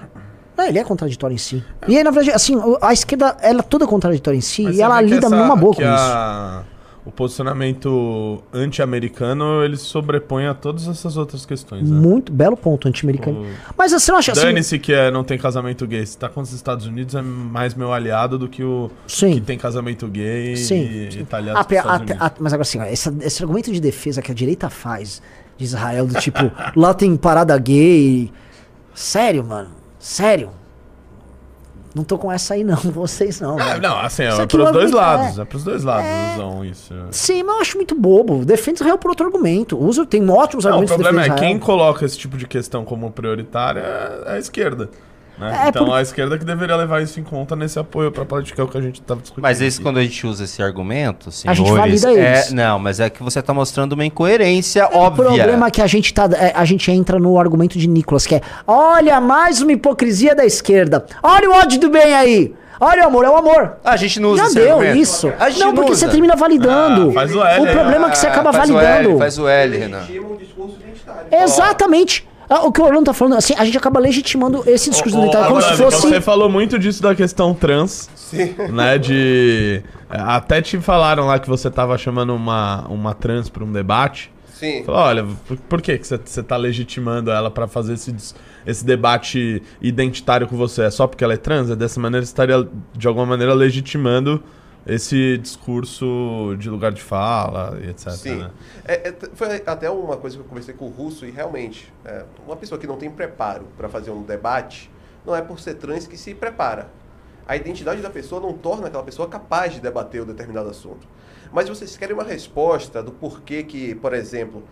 [0.56, 1.62] Não, ele é contraditório em si.
[1.86, 4.80] E aí, na verdade, assim, a esquerda, ela é toda contraditória em si Mas e
[4.82, 6.64] ela lida essa- numa boa com que isso.
[7.06, 11.88] O posicionamento anti-americano ele sobrepõe a todas essas outras questões.
[11.88, 11.96] Né?
[11.96, 13.42] Muito belo ponto anti-americano.
[13.42, 13.46] O-
[13.78, 14.40] Mas você não acha assim.
[14.42, 16.04] Dane-se que é, não tem casamento gay.
[16.04, 19.34] Se tá com os Estados Unidos, é mais meu aliado do que o Sim.
[19.34, 21.24] que tem casamento gay Sim, e, sim.
[21.24, 24.34] tá aliado A- a- mas agora assim, ó, essa- esse argumento de defesa que a
[24.34, 25.22] direita faz
[25.56, 26.38] de Israel, do tipo,
[26.74, 28.32] lá tem parada gay.
[28.94, 29.70] Sério, mano?
[29.98, 30.50] Sério?
[31.96, 33.58] Não tô com essa aí, não, vocês não.
[33.58, 35.38] É, não, assim, é aqui é um pros dois lados.
[35.38, 36.94] É, pros dois lados usam isso.
[37.10, 38.44] Sim, mas eu acho muito bobo.
[38.44, 39.82] Defende Israel por outro argumento.
[39.82, 42.84] Usa, tem ótimos Não, o argumentos de problema é quem coloca esse tipo de questão
[42.84, 44.90] como prioritária é a esquerda.
[45.38, 45.62] Né?
[45.64, 48.60] É, então por- a esquerda que deveria levar isso em conta nesse apoio pra política
[48.62, 49.42] é o que a gente tava discutindo.
[49.42, 49.84] Mas esse, aqui.
[49.84, 52.52] quando a gente usa esse argumento, A gente senhores, valida é, eles.
[52.52, 55.24] não, mas é que você tá mostrando uma incoerência O óbvia.
[55.24, 58.34] problema é que a gente, tá, é, a gente entra no argumento de Nicolas, que
[58.36, 61.04] é: olha, mais uma hipocrisia da esquerda.
[61.22, 62.54] Olha o ódio do bem aí.
[62.78, 63.76] Olha o amor, é o amor.
[63.82, 64.98] A gente não usa Já esse deu argumento.
[64.98, 65.32] isso.
[65.40, 66.00] A gente Não, porque usa.
[66.06, 67.08] você termina validando.
[67.08, 67.72] Ah, faz o L aí.
[67.74, 69.08] problema é que você Ah, acaba faz O validando.
[69.12, 70.02] L, faz o L, Renan.
[71.32, 72.26] Exatamente.
[72.48, 75.20] Ah, O que o Orlando tá falando, assim, a gente acaba legitimando esse discurso Ô,
[75.20, 76.00] ô, identitário como se fosse.
[76.08, 78.08] Você falou muito disso da questão trans.
[78.72, 79.82] Né, de.
[80.10, 84.32] é, Até te falaram lá que você tava chamando uma, uma trans pra um debate.
[84.58, 84.82] Sim.
[84.84, 88.14] Falou, olha, por, por que você, tá legitimando ela pra fazer esse,
[88.66, 90.82] esse debate identitário com você?
[90.82, 91.70] É só porque ela é trans?
[91.70, 92.66] É dessa maneira você estaria,
[92.96, 94.42] de alguma maneira, legitimando
[94.86, 98.10] esse discurso de lugar de fala e etc.
[98.12, 98.36] Sim.
[98.36, 98.50] né?
[98.84, 102.24] É, é, foi até uma coisa que eu conversei com o Russo e realmente, é,
[102.46, 104.90] uma pessoa que não tem preparo para fazer um debate,
[105.24, 106.88] não é por ser trans que se prepara.
[107.48, 111.06] A identidade da pessoa não torna aquela pessoa capaz de debater um determinado assunto.
[111.52, 114.62] Mas vocês querem uma resposta do porquê que, por exemplo,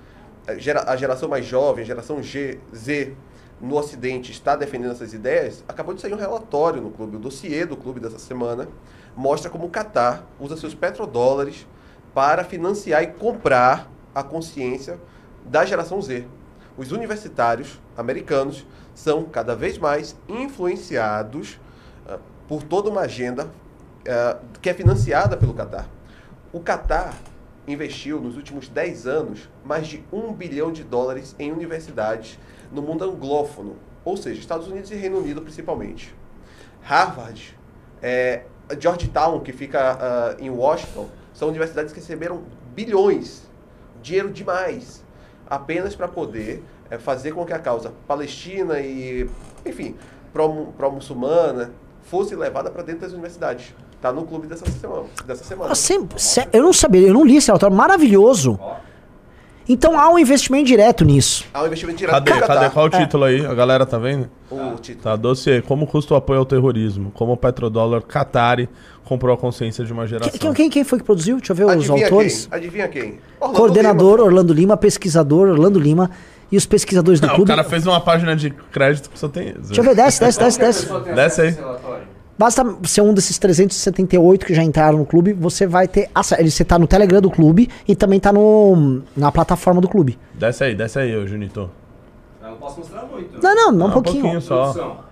[0.47, 3.15] a geração mais jovem, a geração G, Z,
[3.61, 7.65] no Ocidente está defendendo essas ideias, acabou de sair um relatório no clube, o dossiê
[7.65, 8.69] do clube dessa semana,
[9.17, 11.67] mostra como o Catar usa seus petrodólares
[12.13, 14.99] para financiar e comprar a consciência
[15.45, 16.27] da geração Z.
[16.77, 21.61] os universitários americanos são cada vez mais influenciados
[22.07, 22.19] ah,
[22.49, 23.51] por toda uma agenda
[24.09, 25.89] ah, que é financiada pelo Catar.
[26.53, 27.15] O Catar
[27.67, 32.39] investiu nos últimos 10 anos mais de 1 bilhão de dólares em universidades
[32.71, 36.15] no mundo anglófono, ou seja, Estados Unidos e Reino Unido principalmente.
[36.83, 37.57] Harvard,
[38.03, 38.45] é,
[38.79, 42.43] Georgetown, que fica ah, em Washington, são universidades que receberam
[42.75, 43.43] bilhões,
[44.03, 45.03] dinheiro demais,
[45.49, 49.29] apenas para poder é, fazer com que a causa palestina e,
[49.67, 49.97] enfim,
[50.33, 51.73] pró- pró-muçulmana
[52.03, 53.75] fosse levada para dentro das universidades.
[54.01, 55.05] Tá no clube dessa semana.
[55.27, 55.73] Dessa semana.
[55.73, 56.17] Ah, sempre-
[56.53, 57.75] eu não sabia, eu não li esse relatório.
[57.75, 58.59] Maravilhoso.
[59.69, 61.45] Então há um investimento direto nisso.
[61.55, 62.71] Há um investimento direto Cadê, cadê?
[62.71, 63.45] Qual o título aí?
[63.45, 64.29] A galera tá vendo?
[64.51, 65.03] O título.
[65.03, 65.63] Tá, dossiê.
[65.63, 67.11] Como custa o apoio ao terrorismo?
[67.13, 68.69] Como o petrodólar Qatari
[69.05, 70.39] comprou a consciência de uma geração.
[70.39, 71.39] Quem, quem, quem foi que produziu?
[71.39, 72.47] Deixa eu ver os Adivinha autores.
[72.47, 72.59] quem?
[72.59, 73.19] Adivinha quem?
[73.41, 76.11] Orlando Coordenador Orlando Lima, pesquisador Orlando Lima
[76.53, 77.49] e os pesquisadores do Não, o clube.
[77.49, 79.55] cara fez uma página de crédito que só tem...
[79.55, 80.89] Deixa eu ver, desce, desce, desce, desce.
[81.15, 81.57] Desce aí.
[82.37, 86.51] Basta ser um desses 378 que já entraram no clube, você vai ter acesso.
[86.51, 90.19] Você tá no Telegram do clube e também tá no, na plataforma do clube.
[90.35, 91.71] Desce aí, desce aí, ô Junito.
[92.43, 93.41] Eu não posso mostrar muito.
[93.43, 94.23] Não, não, não um Não, um pouquinho.
[94.23, 95.05] pouquinho só.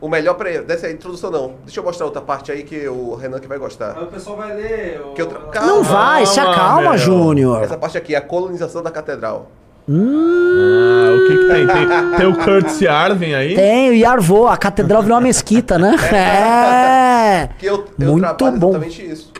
[0.00, 0.62] O melhor pra ele.
[0.62, 1.54] Desce aí, introdução não.
[1.64, 3.96] Deixa eu mostrar outra parte aí que o Renan que vai gostar.
[3.98, 5.00] Aí o pessoal vai ler.
[5.00, 5.60] o- Que outra...
[5.66, 7.62] Não vai, se acalma, Júnior.
[7.64, 9.50] Essa parte aqui é a colonização da catedral.
[9.90, 11.66] Ah, o que que tem?
[11.66, 13.54] Tem, tem o Curtis Arvin aí?
[13.54, 15.94] Tem, o Yarvô, a catedral virou uma mesquita, né?
[16.12, 17.48] É.
[17.58, 18.68] Que eu, eu Muito trabalho bom.
[18.70, 19.32] exatamente isso.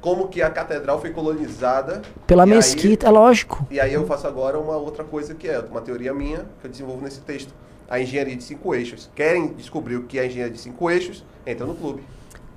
[0.00, 2.02] Como que a catedral foi colonizada.
[2.26, 3.66] Pela e aí- mesquita, é lógico.
[3.70, 6.70] E aí eu faço agora uma outra coisa que é uma teoria minha que eu
[6.70, 7.54] desenvolvo nesse texto.
[7.88, 9.10] A engenharia de cinco eixos.
[9.14, 11.24] Querem descobrir o que é a engenharia de cinco eixos?
[11.46, 12.02] Entra no clube.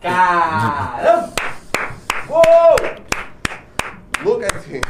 [0.01, 1.33] Caramba!
[2.29, 3.06] Look
[4.43, 4.81] at him.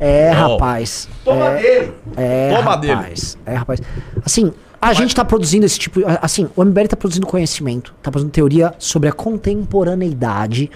[0.00, 0.34] É, Oh.
[0.52, 1.08] rapaz.
[1.24, 1.92] Toma é, dele.
[2.16, 2.92] É, Toma dele.
[2.94, 3.38] rapaz.
[3.46, 3.80] É, rapaz.
[4.24, 6.00] Assim, a gente tá produzindo esse tipo.
[6.20, 10.70] Assim, o MBL tá produzindo conhecimento, tá produzindo teoria sobre a contemporaneidade,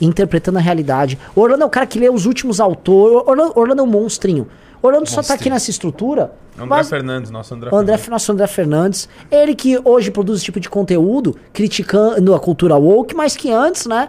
[0.00, 1.18] interpretando a realidade.
[1.34, 3.22] O Orlando é o cara que lê os últimos autores.
[3.26, 4.46] Orlando, Orlando é um monstrinho.
[4.82, 6.32] Orlando só tá aqui nessa estrutura.
[6.56, 8.08] André mas- Fernandes, nosso André, André, Fernandes.
[8.08, 13.14] nosso André Fernandes, ele que hoje produz esse tipo de conteúdo, criticando a cultura woke,
[13.14, 14.08] mas que antes, né,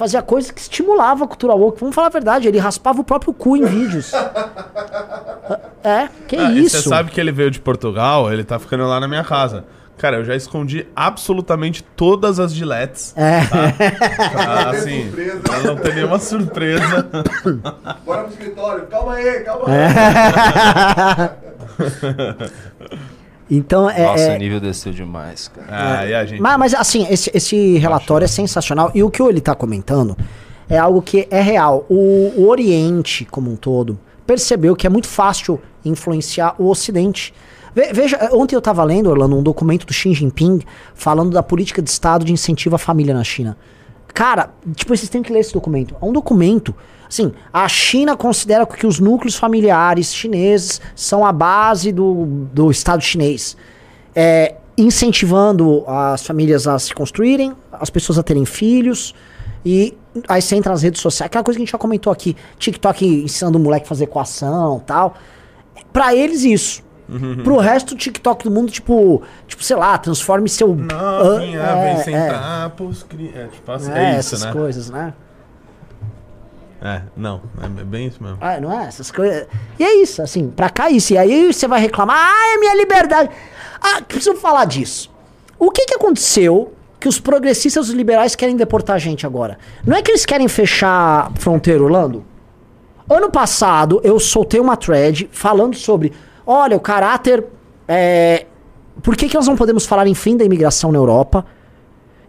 [0.00, 1.78] fazia coisa que estimulava a cultura woke.
[1.78, 4.10] Vamos falar a verdade, ele raspava o próprio cu em vídeos.
[5.84, 6.80] é, que Ah, isso?
[6.80, 9.66] Você sabe que ele veio de Portugal, ele tá ficando lá na minha casa.
[9.98, 13.12] Cara, eu já escondi absolutamente todas as giletes.
[13.14, 13.42] É.
[14.32, 15.40] Pra, assim, surpresa.
[15.40, 17.06] pra não ter nenhuma surpresa.
[18.06, 18.86] Bora pro escritório.
[18.86, 19.74] Calma aí, calma aí.
[22.96, 23.10] É.
[23.50, 24.04] Então, é.
[24.04, 25.66] Nossa, é- o nível desceu demais, cara.
[26.00, 26.40] Ah, e a gente.
[26.40, 28.90] Mas, mas, assim, esse, esse relatório é sensacional.
[28.94, 30.16] E o que ele tá comentando
[30.68, 31.84] é algo que é real.
[31.88, 37.34] O, o Oriente, como um todo, percebeu que é muito fácil influenciar o Ocidente.
[37.74, 40.60] Ve- Veja, ontem eu tava lendo, Orlando, um documento do Xi Jinping
[40.94, 43.56] falando da política de Estado de incentivo à família na China.
[44.14, 45.94] Cara, tipo, vocês têm que ler esse documento.
[46.00, 46.74] É um documento.
[47.10, 53.02] Assim, a China considera que os núcleos familiares chineses são a base do, do Estado
[53.02, 53.56] chinês.
[54.14, 59.12] É, incentivando as famílias a se construírem, as pessoas a terem filhos.
[59.64, 59.96] E
[60.28, 62.36] aí você entra nas redes sociais, aquela coisa que a gente já comentou aqui.
[62.58, 65.14] TikTok ensinando o moleque a fazer equação tal.
[65.92, 66.82] Pra eles, isso.
[67.42, 70.76] Pro resto, o TikTok do mundo, tipo, tipo, sei lá, transforme seu.
[70.94, 72.28] Ah, vem é, sem é.
[73.08, 74.52] cri- É, tipo É, é isso, essas né?
[74.52, 75.12] coisas, né?
[76.82, 78.38] É, não, é bem isso mesmo.
[78.40, 78.86] Ah, não é?
[78.86, 79.46] Essas coisas.
[79.78, 81.12] E é isso, assim, pra cá é isso.
[81.12, 83.30] E aí você vai reclamar, ah, é minha liberdade.
[83.80, 85.10] Ah, preciso falar disso.
[85.58, 89.58] O que que aconteceu que os progressistas os liberais querem deportar a gente agora?
[89.86, 92.24] Não é que eles querem fechar fronteira, Orlando?
[93.08, 96.12] Ano passado, eu soltei uma thread falando sobre,
[96.46, 97.44] olha, o caráter.
[97.86, 98.46] É,
[99.02, 101.44] por que, que nós não podemos falar em fim da imigração na Europa?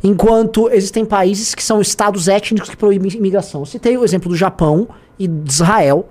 [0.03, 3.65] Enquanto existem países que são estados étnicos que proíbem imigração.
[3.65, 4.88] Citei o exemplo do Japão
[5.18, 6.10] e de Israel.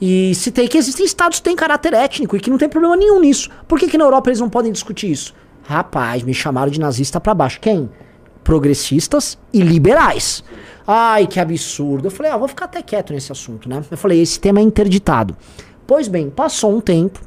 [0.00, 3.20] E citei que existem estados que têm caráter étnico e que não tem problema nenhum
[3.20, 3.50] nisso.
[3.68, 5.34] Por que, que na Europa eles não podem discutir isso?
[5.62, 7.60] Rapaz, me chamaram de nazista pra baixo.
[7.60, 7.90] Quem?
[8.42, 10.42] Progressistas e liberais.
[10.86, 12.06] Ai, que absurdo.
[12.06, 13.82] Eu falei, ah, vou ficar até quieto nesse assunto, né?
[13.90, 15.36] Eu falei, esse tema é interditado.
[15.86, 17.20] Pois bem, passou um tempo.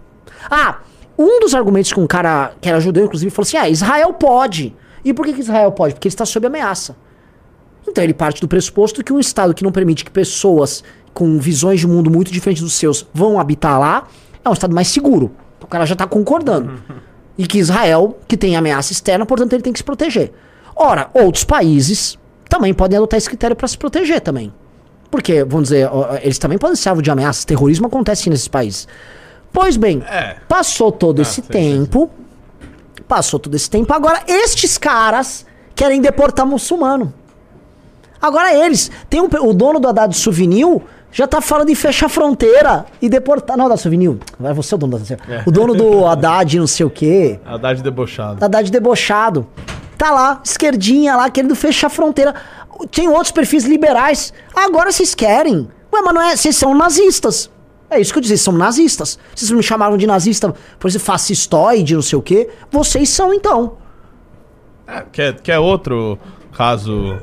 [0.49, 0.79] Ah,
[1.17, 4.75] um dos argumentos que um cara que era judeu, inclusive, falou assim: ah, Israel pode.
[5.03, 5.93] E por que, que Israel pode?
[5.93, 6.95] Porque ele está sob ameaça.
[7.87, 11.79] Então ele parte do pressuposto que um Estado que não permite que pessoas com visões
[11.79, 14.07] de mundo muito diferentes dos seus vão habitar lá
[14.43, 15.31] é um Estado mais seguro.
[15.61, 16.73] O cara já está concordando.
[17.35, 20.31] E que Israel, que tem ameaça externa, portanto ele tem que se proteger.
[20.75, 22.15] Ora, outros países
[22.47, 24.53] também podem adotar esse critério para se proteger também.
[25.09, 25.89] Porque, vamos dizer,
[26.21, 27.43] eles também podem ser alvo de ameaças.
[27.43, 28.87] Terrorismo acontece nesses países.
[29.51, 30.35] Pois bem, É.
[30.47, 32.07] passou todo esse sim, sim, tempo.
[33.13, 33.93] Passou todo esse tempo.
[33.93, 35.45] Agora, estes caras
[35.75, 37.13] querem deportar muçulmano.
[38.19, 38.89] Agora eles.
[39.07, 40.81] Tem um, o dono do Haddad Souvenir
[41.11, 43.55] já tá falando em fechar a fronteira e deportar.
[43.55, 44.17] Não, da Souvenir.
[44.39, 45.43] Vai você é o dono da É.
[45.45, 47.39] O dono do Haddad, não sei o quê.
[47.45, 48.43] Haddad debochado.
[48.43, 49.47] Haddad debochado.
[49.95, 52.33] Tá lá, esquerdinha lá, querendo fechar a fronteira.
[52.89, 54.33] Tem outros perfis liberais.
[54.55, 55.69] Agora vocês querem.
[55.93, 56.35] Ué, mas não é.
[56.35, 57.47] Vocês são nazistas.
[57.93, 59.19] É isso que eu disse, são nazistas.
[59.35, 62.49] Vocês me chamaram de nazista, por exemplo, fascistoide, não sei o quê.
[62.71, 63.77] Vocês são então.
[64.87, 66.17] É, que, é, que é outro
[66.51, 67.17] caso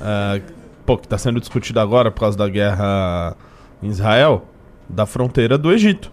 [0.00, 0.42] é,
[0.86, 3.36] pô, que está sendo discutido agora por causa da guerra
[3.82, 4.44] em Israel,
[4.88, 6.10] da fronteira do Egito.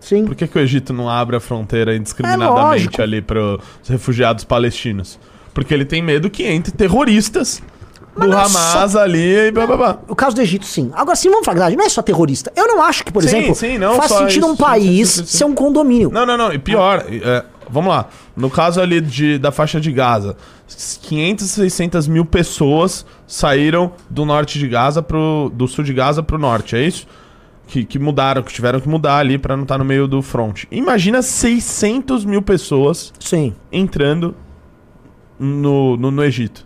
[0.00, 0.24] Sim.
[0.24, 3.02] Por que, que o Egito não abre a fronteira É indiscriminadamente lógico.
[3.02, 5.18] ali para os refugiados palestinos?
[5.52, 7.62] Porque ele tem medo que entre terroristas
[8.18, 9.98] do não é Hamas só- ali e blá blá blá.
[10.08, 10.90] O caso do Egito, sim.
[10.94, 12.52] Agora, sim, vamos falar a verdade, não é só terrorista.
[12.56, 15.24] Eu não acho que, por Sim, exemplo, sim, não faz sentido isso, um país sim,
[15.26, 16.10] ser um condomínio.
[16.10, 16.52] Não, não, não.
[16.52, 18.08] E pior, é, vamos lá.
[18.36, 20.36] No caso ali de, da faixa de Gaza,
[21.02, 25.50] 500, 600 mil pessoas saíram do norte de Gaza pro.
[25.54, 27.06] do sul de Gaza pro norte, é isso?
[27.68, 30.64] Que, que mudaram, que tiveram que mudar ali pra não estar no meio do front.
[30.70, 33.54] Imagina 600 mil pessoas Sim.
[33.72, 34.36] entrando
[35.38, 36.64] no, no, no Egito.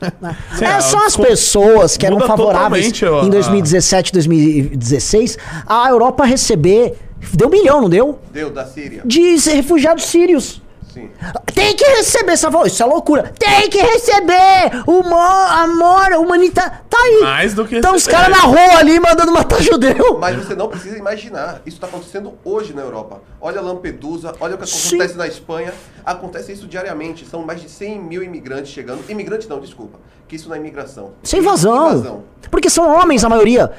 [0.56, 2.92] Sei É, são as pessoas que eram favoráveis
[3.24, 6.94] em 2017, 2016 a Europa receber.
[7.32, 8.18] Deu um milhão, não deu?
[8.32, 9.02] Deu, da Síria.
[9.04, 10.62] De refugiados sírios.
[10.94, 11.10] Sim.
[11.52, 13.32] Tem que receber, você falou, isso é loucura.
[13.36, 14.70] Tem que receber!
[14.86, 16.70] O mo- amor humanitário.
[16.88, 17.20] Tá aí.
[17.20, 20.18] Mais do que Então os caras na rua ali mandando matar judeu.
[20.20, 21.60] Mas você não precisa imaginar.
[21.66, 23.20] Isso está acontecendo hoje na Europa.
[23.40, 24.88] Olha Lampedusa, olha o que Sim.
[24.96, 25.74] acontece na Espanha.
[26.06, 27.26] Acontece isso diariamente.
[27.26, 29.02] São mais de 100 mil imigrantes chegando.
[29.10, 29.98] Imigrantes não, desculpa.
[30.28, 31.12] Que isso não é imigração.
[31.24, 31.88] Sem invasão.
[31.90, 32.24] Invasão.
[32.50, 33.72] Porque são homens, a maioria.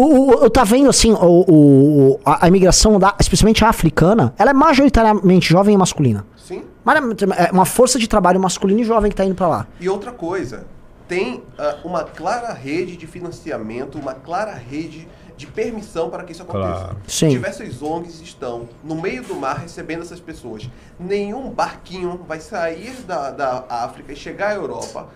[0.00, 4.32] O, o, eu tá vendo assim, o, o- a, a imigração, da, especialmente a africana,
[4.38, 6.24] ela é majoritariamente jovem e masculina.
[6.36, 6.62] Sim.
[6.82, 6.96] Mas
[7.36, 9.66] é uma força de trabalho masculino e jovem que tá indo pra lá.
[9.78, 10.64] E outra coisa,
[11.06, 15.06] tem ah, uma clara rede de financiamento, uma clara rede
[15.36, 16.72] de permissão para que isso aconteça.
[16.84, 16.96] Claro.
[17.06, 17.28] Sim.
[17.28, 20.68] Diversas ONGs estão no meio do mar recebendo essas pessoas.
[20.98, 25.08] Nenhum barquinho vai sair da, da África e chegar à Europa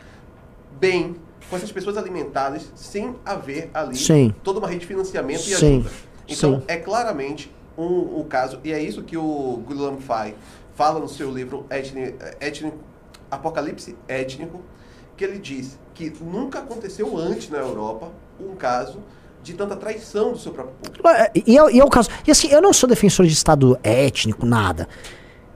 [0.80, 1.16] bem,
[1.50, 4.34] com essas pessoas alimentadas, sem haver ali Sim.
[4.42, 5.76] toda uma rede de financiamento e Sim.
[5.78, 5.90] ajuda.
[6.28, 6.64] Então, Sim.
[6.68, 10.34] é claramente um, um caso, e é isso que o Gulam Fai
[10.74, 12.78] fala no seu livro Étni- Étnico,
[13.30, 14.60] Apocalipse Étnico,
[15.16, 18.10] que ele diz que nunca aconteceu antes na Europa
[18.40, 18.98] um caso
[19.42, 21.08] de tanta traição do seu próprio povo.
[21.46, 22.08] E é, e é o caso.
[22.26, 24.88] E assim, eu não sou defensor de Estado étnico, nada.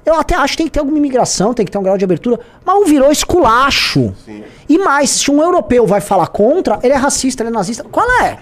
[0.09, 2.05] Eu até acho que tem que ter alguma imigração, tem que ter um grau de
[2.05, 4.15] abertura, mas um virou esculacho.
[4.25, 4.43] Sim.
[4.67, 7.85] E mais, se um europeu vai falar contra, ele é racista, ele é nazista.
[7.85, 8.39] Qual é?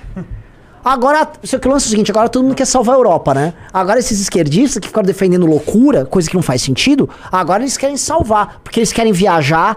[0.85, 3.53] Agora, você que lança é o seguinte, agora todo mundo quer salvar a Europa, né?
[3.73, 7.97] Agora esses esquerdistas que ficaram defendendo loucura, coisa que não faz sentido, agora eles querem
[7.97, 9.77] salvar, porque eles querem viajar,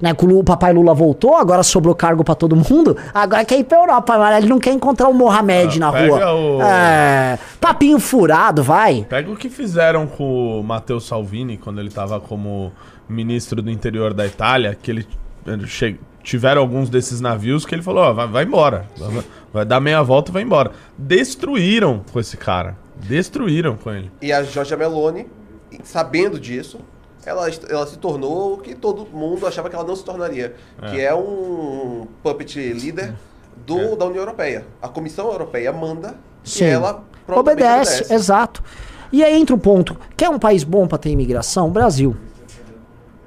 [0.00, 0.14] né?
[0.20, 4.16] O, papai Lula voltou, agora sobrou cargo pra todo mundo, agora quer ir pra Europa,
[4.18, 6.32] mas ele não quer encontrar o Mohamed Ah, na pega rua.
[6.34, 9.04] o- É, papinho furado, vai.
[9.08, 12.72] Pega o que fizeram com o Matteo Salvini quando ele tava como
[13.08, 15.06] ministro do interior da Itália, que ele,
[15.46, 18.86] ele che- tiveram alguns desses navios que ele falou, ó, vai, vai embora.
[18.98, 20.72] Vai, vai dar meia volta e vai embora.
[20.96, 22.76] Destruíram com esse cara.
[22.96, 24.10] Destruíram com ele.
[24.20, 25.26] E a Giorgia Meloni,
[25.82, 26.78] sabendo disso,
[27.28, 30.90] ela, ela se tornou o que todo mundo achava que ela não se tornaria, É.
[30.90, 33.14] que é um puppet leader
[33.66, 34.66] do, da União Europeia.
[34.80, 36.64] A Comissão Europeia manda Sim.
[36.64, 38.62] e ela prontamente Obedece, exato.
[39.12, 39.96] E aí entra um ponto.
[40.16, 41.70] Quer um país bom pra ter imigração?
[41.70, 42.16] Brasil.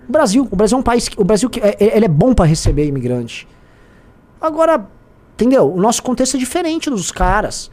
[0.07, 2.33] O Brasil, o Brasil é um país que, o Brasil que é, ele é bom
[2.33, 3.47] pra receber imigrante.
[4.39, 4.85] Agora,
[5.33, 5.71] entendeu?
[5.71, 7.69] O nosso contexto é diferente dos caras.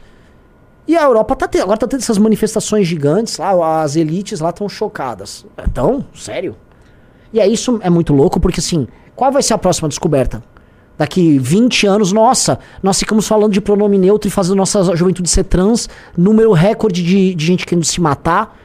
[0.89, 4.49] E a Europa tá tendo, agora tá tendo essas manifestações gigantes lá, as elites lá
[4.49, 5.45] estão chocadas.
[5.63, 6.55] Então, sério?
[7.31, 10.41] E aí isso é muito louco, porque assim, qual vai ser a próxima descoberta?
[10.97, 15.43] Daqui 20 anos, nossa, nós ficamos falando de pronome neutro e fazendo nossa juventude ser
[15.43, 15.87] trans,
[16.17, 18.57] número recorde de, de gente querendo se matar,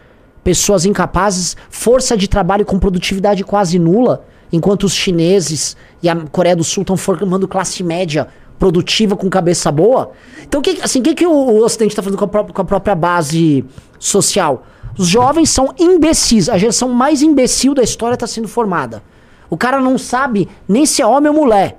[0.43, 6.57] pessoas incapazes, força de trabalho com produtividade quase nula, enquanto os chineses e a Coreia
[6.57, 10.13] do Sul estão formando classe média produtiva com cabeça boa.
[10.43, 12.45] Então, o que, assim, o que, que o, o Ocidente está fazendo com a, pró-
[12.45, 13.65] com a própria base
[13.99, 14.65] social?
[14.97, 16.49] Os jovens são imbecis.
[16.49, 19.03] A geração mais imbecil da história está sendo formada.
[19.51, 21.79] O cara não sabe nem se é homem ou mulher.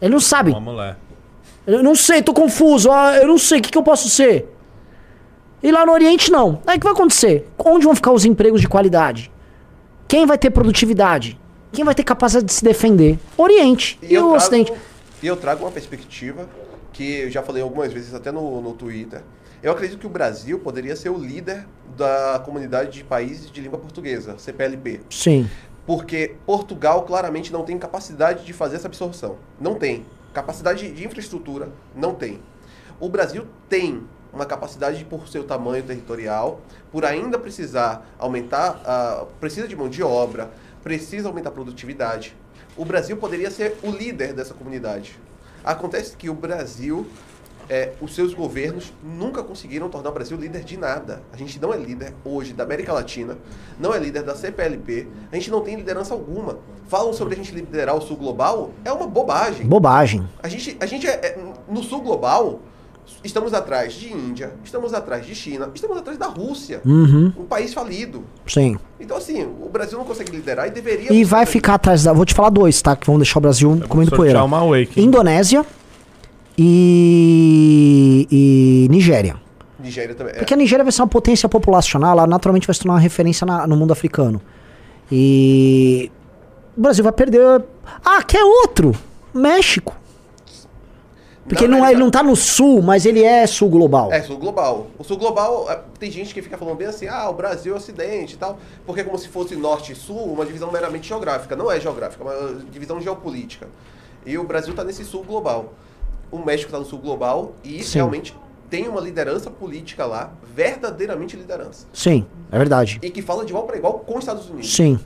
[0.00, 0.50] Ele não sabe.
[0.52, 0.96] Uma mulher.
[1.66, 2.90] Eu não sei, tô confuso.
[2.90, 4.54] Ah, eu não sei, o que, que eu posso ser?
[5.62, 6.60] E lá no Oriente, não.
[6.66, 7.48] Aí o que vai acontecer?
[7.58, 9.30] Onde vão ficar os empregos de qualidade?
[10.06, 11.38] Quem vai ter produtividade?
[11.72, 13.18] Quem vai ter capacidade de se defender?
[13.36, 13.98] Oriente.
[14.02, 14.72] E, E o trago- Ocidente?
[15.22, 16.48] E eu trago uma perspectiva
[16.92, 19.22] que eu já falei algumas vezes até no, no Twitter.
[19.62, 21.66] Eu acredito que o Brasil poderia ser o líder
[21.96, 25.00] da comunidade de países de língua portuguesa, CPLP.
[25.10, 25.50] Sim.
[25.84, 29.36] Porque Portugal claramente não tem capacidade de fazer essa absorção.
[29.60, 30.06] Não tem.
[30.32, 32.40] Capacidade de infraestrutura, não tem.
[33.00, 36.60] O Brasil tem uma capacidade por seu tamanho territorial,
[36.92, 40.50] por ainda precisar aumentar, a precisa de mão de obra,
[40.84, 42.36] precisa aumentar a produtividade.
[42.78, 45.18] O Brasil poderia ser o líder dessa comunidade.
[45.64, 47.04] Acontece que o Brasil,
[47.68, 51.20] é, os seus governos nunca conseguiram tornar o Brasil líder de nada.
[51.32, 53.36] A gente não é líder hoje da América Latina,
[53.80, 56.60] não é líder da CPLP, a gente não tem liderança alguma.
[56.86, 59.66] Falam sobre a gente liderar o Sul Global, é uma bobagem.
[59.66, 60.28] Bobagem.
[60.40, 62.60] A gente, a gente é, é- no sul global,
[63.24, 67.32] estamos atrás de Índia, estamos atrás de China, estamos atrás da Rússia, Uhum.
[67.38, 68.24] um país falido.
[68.46, 68.76] Sim.
[69.00, 71.12] Então, assim, o Brasil não consegue liderar e deveria.
[71.12, 72.12] E vai ficar atrás da.
[72.12, 72.94] Vou te falar dois, tá?
[72.96, 74.44] Que vão deixar o Brasil comendo sortear poeira.
[74.44, 75.00] uma Wake?
[75.00, 75.64] Indonésia
[76.56, 78.26] e.
[78.30, 79.36] e Nigéria.
[79.78, 80.34] Nigéria também.
[80.34, 80.38] é.
[80.38, 83.46] Porque a Nigéria vai ser uma potência populacional, ela naturalmente vai se tornar uma referência
[83.46, 84.40] na- no mundo africano.
[85.10, 86.10] E.
[86.76, 87.62] O Brasil vai perder.
[88.04, 88.92] Ah, quer outro?
[89.34, 89.94] México.
[91.48, 94.12] Porque ele não, é, ele não tá no sul, mas ele é sul global.
[94.12, 94.88] É, sul global.
[94.98, 97.76] O sul global, é, tem gente que fica falando bem assim, ah, o Brasil é
[97.76, 101.56] ocidente e tal, porque é como se fosse norte e sul, uma divisão meramente geográfica.
[101.56, 103.68] Não é geográfica, é uma divisão geopolítica.
[104.26, 105.72] E o Brasil está nesse sul global.
[106.30, 107.98] O México está no sul global e Sim.
[107.98, 108.36] realmente
[108.68, 111.86] tem uma liderança política lá, verdadeiramente liderança.
[111.92, 112.98] Sim, é verdade.
[113.02, 114.74] E que fala de igual para igual com os Estados Unidos.
[114.74, 115.00] Sim,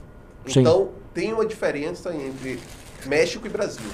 [0.45, 0.59] sim.
[0.59, 2.59] Então, tem uma diferença entre
[3.05, 3.85] México e Brasil.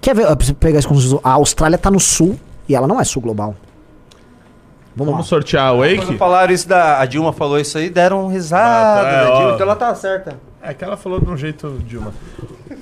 [0.00, 0.26] Quer ver?
[0.26, 3.20] Pra você pegar isso com- A Austrália tá no sul e ela não é sul
[3.22, 3.54] global.
[4.96, 5.98] Vamos, Vamos sortear a Wake?
[5.98, 6.98] Quando falaram isso da.
[7.00, 9.00] A Dilma falou isso aí, deram risada.
[9.00, 9.36] Ah, tá, é.
[9.36, 10.36] Dilma, então ela tá certa.
[10.60, 12.12] É que ela falou de um jeito Dilma.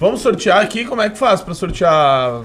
[0.01, 0.85] Vamos sortear aqui?
[0.86, 2.43] Como é que faz pra sortear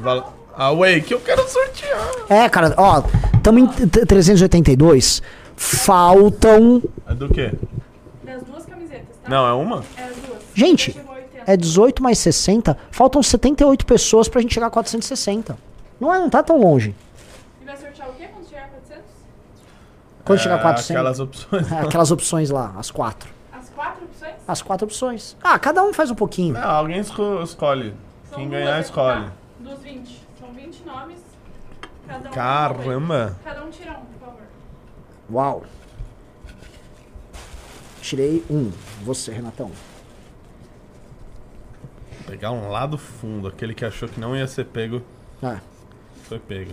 [0.58, 1.11] a Wake?
[1.14, 2.09] Eu quero sortear.
[2.30, 3.01] É, cara, ó,
[3.41, 5.22] tamo em t- 382.
[5.56, 6.82] Faltam.
[7.08, 7.51] É do quê?
[8.24, 9.30] Das duas camisetas, tá?
[9.30, 9.83] Não, é uma?
[9.98, 10.40] É as duas.
[10.53, 11.10] Gente, Chegou a 80.
[11.45, 12.78] É 18 mais 60.
[12.92, 15.58] Faltam 78 pessoas pra gente chegar a 460.
[16.00, 16.95] Não, é, não tá tão longe.
[17.61, 19.03] E vai sortear o quê quando chegar a 400?
[20.26, 20.92] Quando É, chegar a 400.
[20.92, 21.72] aquelas opções.
[21.72, 23.30] É, aquelas opções lá, as quatro.
[23.52, 24.36] As quatro opções?
[24.48, 25.38] As quatro opções.
[25.44, 26.53] Ah, cada um faz um pouquinho.
[26.53, 27.94] Não, alguém esco- escolhe.
[28.30, 29.26] São Quem ganhar, escolhe.
[29.26, 29.32] tá?
[29.60, 30.22] Dos 20.
[30.40, 31.20] São 20 nomes.
[32.08, 33.38] Cada um Caramba.
[33.44, 34.42] Cada um tira um, por favor.
[35.32, 35.64] Uau.
[38.02, 38.72] Tirei um.
[39.03, 39.72] Você, Renatão.
[42.27, 45.01] Pegar um lá do fundo, aquele que achou que não ia ser pego.
[45.41, 45.59] Ah.
[46.24, 46.72] Foi pego.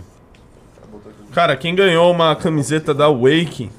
[1.33, 3.69] Cara, quem ganhou uma camiseta da Wake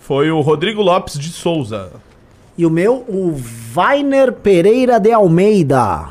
[0.00, 1.92] foi o Rodrigo Lopes de Souza.
[2.56, 6.08] E o meu, o Vainer Pereira de Almeida.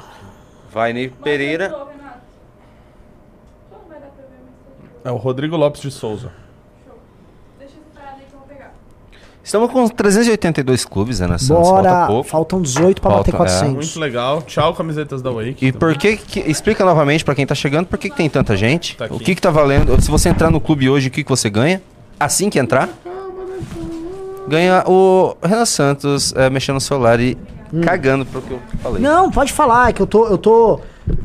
[0.71, 1.69] Vainer Pereira.
[1.69, 1.87] Tá
[5.03, 6.31] É o Rodrigo Lopes de Souza.
[6.85, 6.97] show.
[7.59, 8.73] Deixa separado aí que eu vou pegar.
[9.47, 11.47] Estamos com 382 clubes, né, Santos?
[11.47, 11.89] Bora.
[11.89, 12.29] Falta pouco.
[12.29, 13.73] Faltam 18 pra Falta, bater 400.
[13.75, 14.41] Muito legal.
[14.41, 15.67] Tchau, camisetas da Wake.
[15.67, 18.57] E por que, que explica novamente pra quem tá chegando por que, que tem tanta
[18.57, 18.97] gente?
[18.97, 20.01] Tá o que que tá valendo?
[20.01, 21.81] Se você entrar no clube hoje, o que que você ganha?
[22.19, 22.89] Assim que entrar,
[24.49, 27.37] ganha o Renan Santos é, mexendo no celular e
[27.85, 29.01] cagando pro que eu falei.
[29.01, 30.27] Não, pode falar, é que eu tô.
[30.27, 30.81] Eu tô.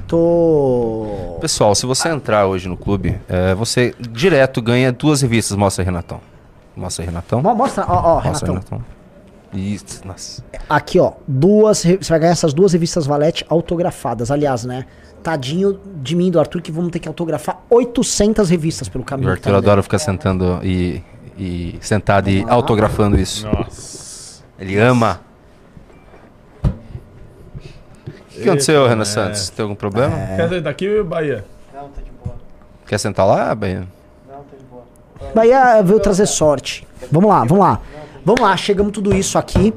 [0.06, 1.38] Tô.
[1.40, 5.56] Pessoal, se você entrar hoje no clube, é, você direto ganha duas revistas.
[5.56, 6.20] Mostra aí, Renatão.
[6.76, 7.42] Mostra aí, Renatão.
[7.42, 8.84] Mo- Mostra, ó, ó, Mostra aí, Renatão.
[9.52, 10.42] Isso, nossa.
[10.68, 11.12] Aqui, ó.
[11.28, 11.82] Duas.
[11.82, 14.30] re- Você vai ganhar essas duas revistas Valete autografadas.
[14.30, 14.86] Aliás, né?
[15.22, 19.26] Tadinho de mim do Arthur que vamos ter que autografar 800 revistas pelo O caminho.
[19.28, 21.02] que Arthur tá adora ficar sentando e,
[21.36, 23.46] e sentado e autografando isso.
[23.46, 24.42] Nossa.
[24.58, 25.20] Ele ama.
[26.64, 29.50] O que aconteceu, Renan Santos?
[29.50, 30.16] Tem algum problema?
[30.36, 31.44] Quer dizer, daqui o Bahia.
[31.74, 32.36] Não, tá de boa.
[32.86, 33.86] Quer sentar lá, Bahia?
[34.28, 34.82] Não, tá de boa.
[35.34, 36.86] Bahia veio trazer sorte.
[37.10, 37.80] Vamos lá, vamos lá.
[38.24, 39.74] Vamos lá, chegamos tudo isso aqui.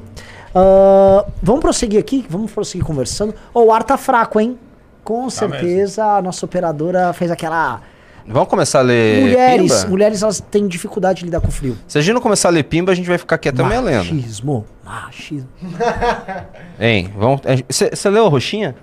[0.54, 2.24] Ah, vamos prosseguir aqui?
[2.30, 3.34] Vamos prosseguir conversando.
[3.52, 4.58] Ô, o ar tá fraco, hein?
[5.04, 7.80] Com certeza a nossa operadora fez aquela.
[8.26, 9.88] Vamos começar a ler mulheres, Pimba?
[9.88, 11.78] mulheres elas têm dificuldade de lidar com frio.
[11.86, 13.80] Se a gente não começar a ler Pimba, a gente vai ficar aqui até meia
[13.80, 13.98] lenda.
[13.98, 15.48] Machismo, machismo.
[16.80, 17.40] Hein, vamos...
[17.68, 18.74] Você leu a roxinha?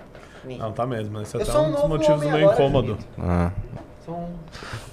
[0.46, 1.22] Não, tá mesmo.
[1.22, 2.98] Esse é até um um dos motivos do meu agora, incômodo.
[3.20, 3.52] Ah.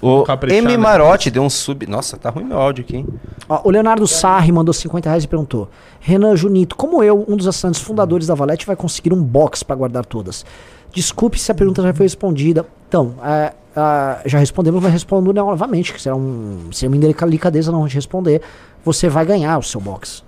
[0.01, 0.67] O M.
[0.67, 0.77] né?
[0.77, 1.85] Marotti deu um sub...
[1.87, 3.07] Nossa, tá ruim meu áudio aqui, hein?
[3.47, 7.47] Ó, o Leonardo Sarri mandou 50 reais e perguntou: Renan Junito, como eu, um dos
[7.47, 10.45] assinantes fundadores da Valete, vai conseguir um box pra guardar todas?
[10.93, 12.65] Desculpe se a pergunta já foi respondida.
[12.87, 17.87] Então, é, ah, já respondemos, mas respondo novamente, que será, um, será uma indelicadeza não
[17.87, 18.41] de responder.
[18.83, 20.23] Você vai ganhar o seu box.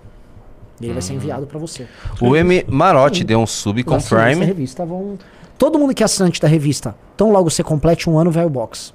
[0.81, 1.87] Ele vai ser enviado pra você.
[2.19, 2.65] O M.
[2.67, 4.45] Marotti deu um sub com Prime.
[4.45, 5.17] revista vão
[5.57, 8.49] Todo mundo que é assinante da revista, tão logo você complete um ano, vai o
[8.49, 8.93] box.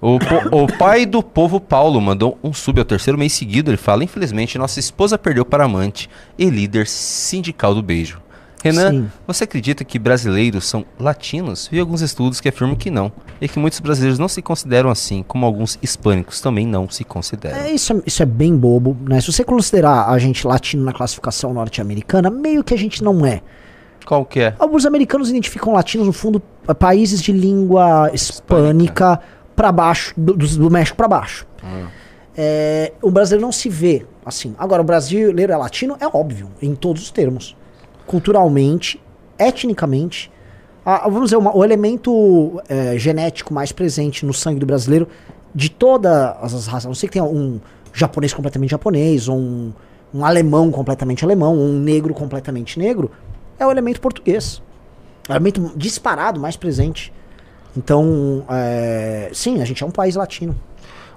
[0.00, 0.16] O,
[0.50, 3.70] o pai do povo Paulo mandou um sub ao terceiro mês seguido.
[3.70, 8.20] Ele fala: Infelizmente, nossa esposa perdeu para amante e líder sindical do beijo.
[8.62, 9.10] Renan, Sim.
[9.26, 11.68] você acredita que brasileiros são latinos?
[11.70, 13.10] Vi alguns estudos que afirmam que não.
[13.40, 17.58] E que muitos brasileiros não se consideram assim, como alguns hispânicos também não se consideram.
[17.58, 19.20] É, isso, é, isso é bem bobo, né?
[19.20, 23.42] Se você considerar a gente latino na classificação norte-americana, meio que a gente não é.
[24.04, 24.54] Qual que é?
[24.58, 29.20] Alguns americanos identificam latinos, no fundo, a países de língua hispânica
[29.56, 31.46] pra baixo, do, do- México pra baixo.
[32.36, 34.54] É, o brasileiro não se vê assim.
[34.58, 37.56] Agora, o brasileiro é latino, é óbvio, em todos os termos.
[38.06, 39.00] Culturalmente,
[39.38, 40.30] etnicamente.
[40.84, 45.06] a- vamos dizer, uma- o elemento é, genético mais presente no sangue do brasileiro,
[45.54, 46.12] de todas
[46.54, 47.60] as raças, a não sei que tenha um
[47.92, 49.72] japonês completamente japonês, ou um,
[50.12, 53.12] um alemão completamente alemão, ou um negro completamente negro,
[53.62, 54.62] é o elemento português.
[55.28, 57.12] É o elemento disparado mais presente.
[57.76, 60.54] Então, é, sim, a gente é um país latino.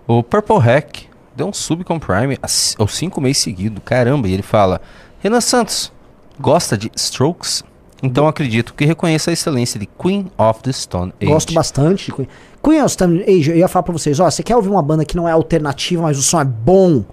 [0.07, 1.03] O Purple Hack
[1.35, 2.37] deu um sub com Prime
[2.77, 3.81] aos cinco meses seguidos.
[3.83, 4.79] Caramba, e ele fala:
[5.19, 5.91] Renan Santos,
[6.39, 7.63] gosta de Strokes?
[8.03, 11.31] Então acredito que reconheça a excelência de Queen of the Stone Age.
[11.31, 12.27] Gosto bastante de Queen.
[12.63, 15.03] Queen of Stone Age, eu ia falar pra vocês, ó, você quer ouvir uma banda
[15.03, 17.03] que não é alternativa, mas o som é bom,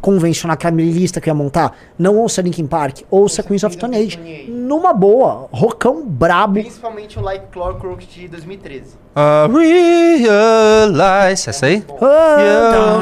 [0.00, 1.76] convencional, que é lista que eu ia montar?
[1.98, 4.18] Não ouça Linkin Park, ouça Queens of Stone Age.
[4.48, 6.54] Numa boa, rockão brabo.
[6.54, 8.96] Principalmente o Like Clockwork de 2013.
[9.14, 11.48] Uh, realize.
[11.48, 11.84] Essa aí?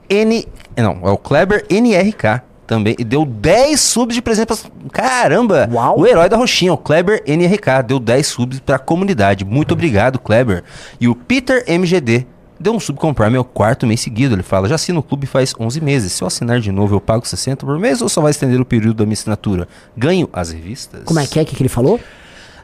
[0.09, 0.47] N.
[0.77, 2.95] Não, é o Kleber NRK também.
[3.01, 4.57] E deu 10 subs de presente pra.
[4.93, 5.69] Caramba!
[5.97, 9.45] O herói da roxinha, o Kleber NRK, deu 10 subs pra comunidade.
[9.45, 10.63] Muito obrigado, Kleber.
[11.01, 12.25] E o Peter MGD
[12.61, 14.37] deu um sub com Prime é o quarto mês seguido.
[14.37, 16.13] Ele fala: Já assino o clube faz 11 meses.
[16.13, 18.65] Se eu assinar de novo, eu pago 60 por mês ou só vai estender o
[18.65, 19.67] período da minha assinatura?
[19.97, 21.03] Ganho as revistas?
[21.05, 21.99] Como é que é que ele falou?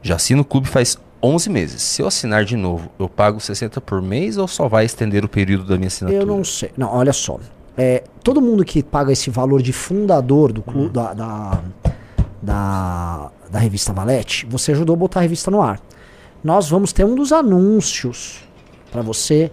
[0.02, 1.82] Já assino o clube faz 11 meses.
[1.82, 5.28] Se eu assinar de novo, eu pago 60 por mês ou só vai estender o
[5.28, 6.22] período da minha assinatura?
[6.22, 6.70] Eu não sei.
[6.76, 7.40] Não, olha só.
[7.76, 11.62] É, todo mundo que paga esse valor de fundador do clube, da, da,
[12.40, 15.80] da, da revista Valete, você ajudou a botar a revista no ar.
[16.42, 18.48] Nós vamos ter um dos anúncios
[18.90, 19.50] pra você,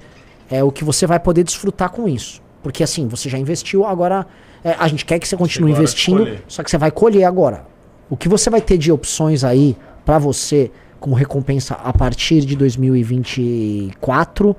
[0.50, 2.42] é o que você vai poder desfrutar com isso.
[2.62, 4.26] Porque assim, você já investiu, agora
[4.64, 6.44] é, a gente quer que você continue investindo, colher.
[6.48, 7.66] só que você vai colher agora.
[8.10, 12.56] O que você vai ter de opções aí pra você como recompensa a partir de
[12.56, 14.56] 2024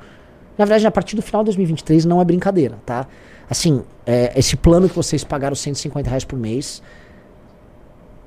[0.56, 3.06] na verdade, a partir do final de 2023 não é brincadeira, tá?
[3.48, 6.82] Assim, é, esse plano que vocês pagaram 150 reais por mês.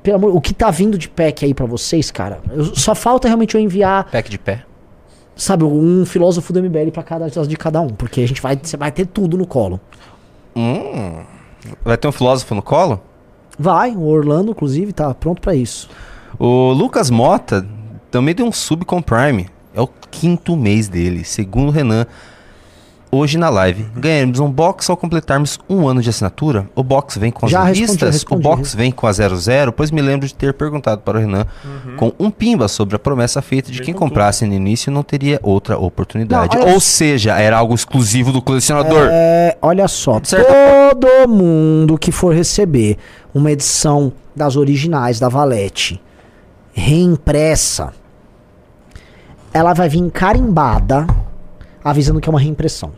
[0.04, 2.40] Pelo amor, o que tá vindo de pack aí pra vocês, cara?
[2.52, 4.64] eu- só falta realmente eu enviar, Pack de pé.
[5.36, 8.78] sabe, um filósofo do MBL pra cada de cada um, porque a gente vai, você
[8.78, 9.80] vai ter tudo no colo.
[10.56, 11.24] Hum.
[11.84, 13.02] Vai ter um filósofo no colo?
[13.60, 15.90] Vai, o Orlando, inclusive, tá pronto pra isso.
[16.40, 17.66] O Lucas Mota
[18.10, 19.48] também deu um sub com Prime.
[19.76, 22.06] É o quinto mês dele, segundo o Renan.
[23.10, 26.70] Hoje na live, ganharemos um box ao completarmos um ano de assinatura.
[26.76, 29.72] O box vem com as Já respondi, revistas, respondi, o box vem com a 00,
[29.72, 31.46] pois me lembro de ter perguntado para o Renan
[31.96, 35.78] com um pimba sobre a promessa feita de quem comprasse no início não teria outra
[35.78, 36.58] oportunidade.
[36.58, 39.08] Não, Ou seja, era algo exclusivo do colecionador.
[39.10, 42.98] É, olha só, todo mundo que for receber
[43.34, 46.02] uma edição das originais da Valete
[46.74, 47.92] reimpressa,
[49.52, 51.08] ela vai vir carimbada,
[51.90, 52.92] avisando que é uma reimpressão.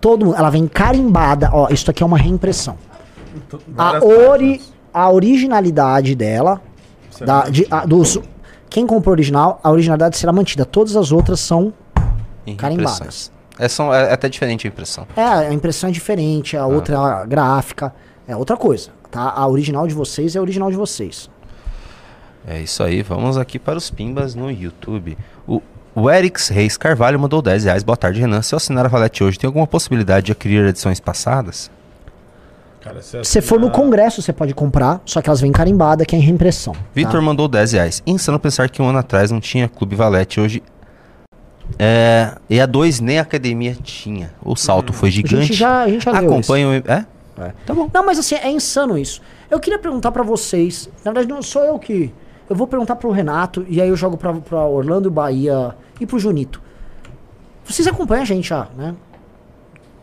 [0.00, 2.76] Todo mundo, ela vem carimbada, ó, isso aqui é uma reimpressão.
[3.76, 4.62] A, Várias ori,
[4.92, 6.60] a originalidade dela,
[7.20, 8.18] é da, de, a- dos,
[8.68, 10.64] quem comprou o original, a originalidade será mantida.
[10.64, 11.72] Todas as outras são
[12.56, 13.32] carimbadas.
[13.58, 15.06] É, só- é até diferente a impressão.
[15.16, 17.94] É, a impressão é diferente, a outra é a gráfica,
[18.28, 19.32] é outra coisa, tá?
[19.34, 21.30] A original de vocês é a original de vocês.
[22.46, 25.16] É isso aí, vamos aqui para os pimbas no YouTube.
[25.94, 27.82] O, Erix Reis Carvalho mandou 10 reais.
[27.84, 28.42] Boa tarde, Renan.
[28.42, 31.70] Se eu assinar a Valete hoje, tem alguma possibilidade de adquirir edições passadas?
[32.80, 36.14] Cara, se você for no congresso, você pode comprar, só que elas vêm carimbadas, que
[36.14, 36.74] é em reimpressão.
[36.92, 38.02] Vitor mandou 10 reais.
[38.06, 40.40] Insano pensar que um ano atrás não tinha Clube Valete.
[40.40, 40.62] Hoje.
[41.78, 42.32] É.
[42.50, 44.32] E a 2 nem a academia tinha.
[44.44, 45.46] O salto foi A gigante.
[45.46, 46.72] gente já, a gente já Acompanha o.
[46.72, 47.06] É?
[47.64, 47.88] Tá bom.
[47.92, 49.22] Não, mas assim, é insano isso.
[49.50, 52.12] Eu queria perguntar pra vocês, na verdade não sou eu que...
[52.48, 56.18] Eu vou perguntar pro Renato, e aí eu jogo pra, pra Orlando, Bahia e pro
[56.18, 56.60] Junito.
[57.64, 58.94] Vocês acompanham a gente já, né?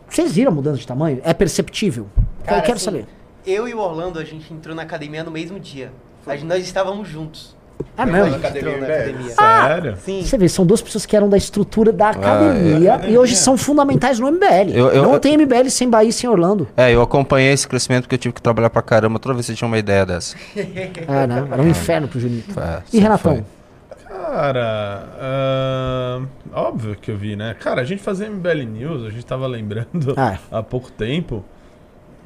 [0.08, 1.20] Vocês viram a mudança de tamanho?
[1.24, 2.06] É perceptível?
[2.44, 3.06] Cara, eu quero assim, saber.
[3.46, 5.90] Eu e o Orlando, a gente entrou na academia no mesmo dia.
[6.26, 7.56] A gente- nós estávamos juntos.
[7.96, 8.30] É mesmo?
[8.30, 9.34] Na academia, na academia.
[9.34, 9.96] Sério?
[10.04, 10.22] Sim.
[10.22, 14.18] Você vê, são duas pessoas que eram da estrutura da academia e hoje são fundamentais
[14.20, 14.70] no MBL.
[14.72, 16.68] Eu- eu- não eu- tem MBL sem Bahia e sem Orlando.
[16.76, 19.52] É, eu acompanhei esse crescimento porque eu tive que trabalhar pra caramba toda vez que
[19.52, 20.36] você tinha uma ideia dessa.
[20.56, 21.48] É, né?
[21.50, 22.58] Era um inferno pro Junito.
[22.58, 23.34] É, E Renatão?
[23.36, 23.44] foi.
[24.22, 27.54] Cara, ahn, óbvio que eu vi, né?
[27.54, 30.38] Cara, a gente fazia MBL News, a gente tava lembrando Ah.
[30.50, 31.44] há pouco tempo.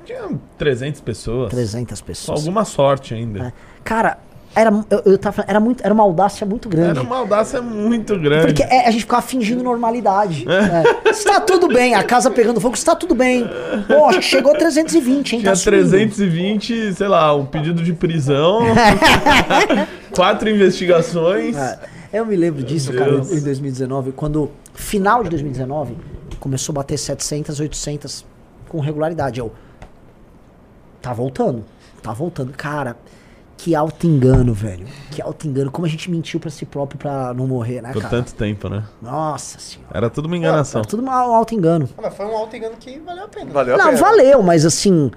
[0.05, 1.51] Tinha 300 pessoas.
[1.51, 2.39] 300 Com pessoas.
[2.41, 3.47] alguma sorte ainda.
[3.49, 3.53] É.
[3.83, 4.19] Cara,
[4.57, 6.99] era, eu, eu tava falando, era, muito, era uma audácia muito grande.
[6.99, 8.47] Era uma audácia muito grande.
[8.47, 10.47] Porque é, a gente ficava fingindo normalidade.
[10.49, 11.11] É.
[11.11, 13.47] Está tudo bem, a casa pegando fogo, está tudo bem.
[13.87, 15.41] Pô, acho que chegou a 320, hein?
[15.41, 15.91] Tinha tá subindo.
[15.91, 18.61] 320, sei lá, um pedido de prisão,
[20.17, 21.55] quatro investigações.
[21.55, 21.79] É,
[22.15, 23.33] eu me lembro disso, Meu cara, Deus.
[23.33, 25.99] em 2019, quando, final de 2019,
[26.41, 28.25] começou a bater 700, 800
[28.71, 29.39] com regularidade.
[29.39, 29.53] Eu,
[31.03, 31.63] tá voltando,
[32.03, 32.55] tá voltando.
[32.57, 32.97] Cara,
[33.57, 34.87] que alto engano, velho.
[35.11, 35.71] Que alto engano.
[35.71, 38.17] Como a gente mentiu pra si próprio pra não morrer, né, Por cara?
[38.19, 38.85] tanto tempo, né?
[39.01, 39.91] Nossa senhora.
[39.97, 40.81] Era tudo uma enganação.
[40.83, 41.89] Era tudo um alto engano.
[41.97, 43.51] Ah, Mas foi um alto engano que valeu a pena.
[43.51, 43.97] Valeu a Não, pena.
[43.99, 45.11] valeu, mas assim,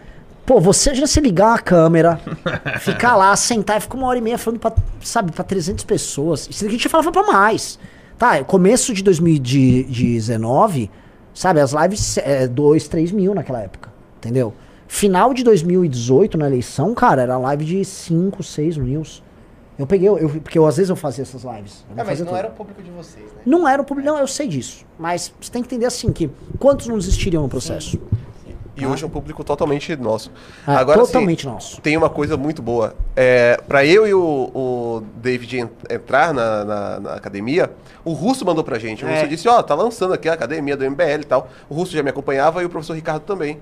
[0.46, 2.20] pô, você já se ligar a câmera,
[2.80, 6.48] ficar lá, sentar e ficar uma hora e meia falando pra, sabe, pra 300 pessoas.
[6.50, 7.78] Isso daqui a gente falava pra mais.
[8.18, 10.90] Tá, começo de 2019,
[11.34, 14.54] sabe, as lives, é, 2, 3 mil naquela época, entendeu?
[14.92, 19.24] Final de 2018, na eleição, cara, era live de 5, 6 news.
[19.78, 21.86] Eu peguei, eu, porque eu, às vezes eu fazia essas lives.
[21.96, 22.38] É, mas não tudo.
[22.38, 23.40] era o público de vocês, né?
[23.46, 24.84] Não era o público, não, eu sei disso.
[24.98, 28.00] Mas você tem que entender assim, que quantos não desistiriam no processo?
[28.76, 30.32] E hoje é um público totalmente nosso.
[30.66, 31.80] Ah, Agora, assim, totalmente nosso.
[31.82, 32.96] tem uma coisa muito boa.
[33.16, 34.22] É, para eu e o,
[34.56, 37.70] o David en- entrar na, na- na academia,
[38.04, 39.06] o Russo mandou pra gente.
[39.06, 39.16] O É.
[39.16, 41.50] Russo disse, ó, tá lançando aqui a academia do MBL e tal.
[41.70, 43.60] O Russo já me acompanhava e o professor Ricardo também.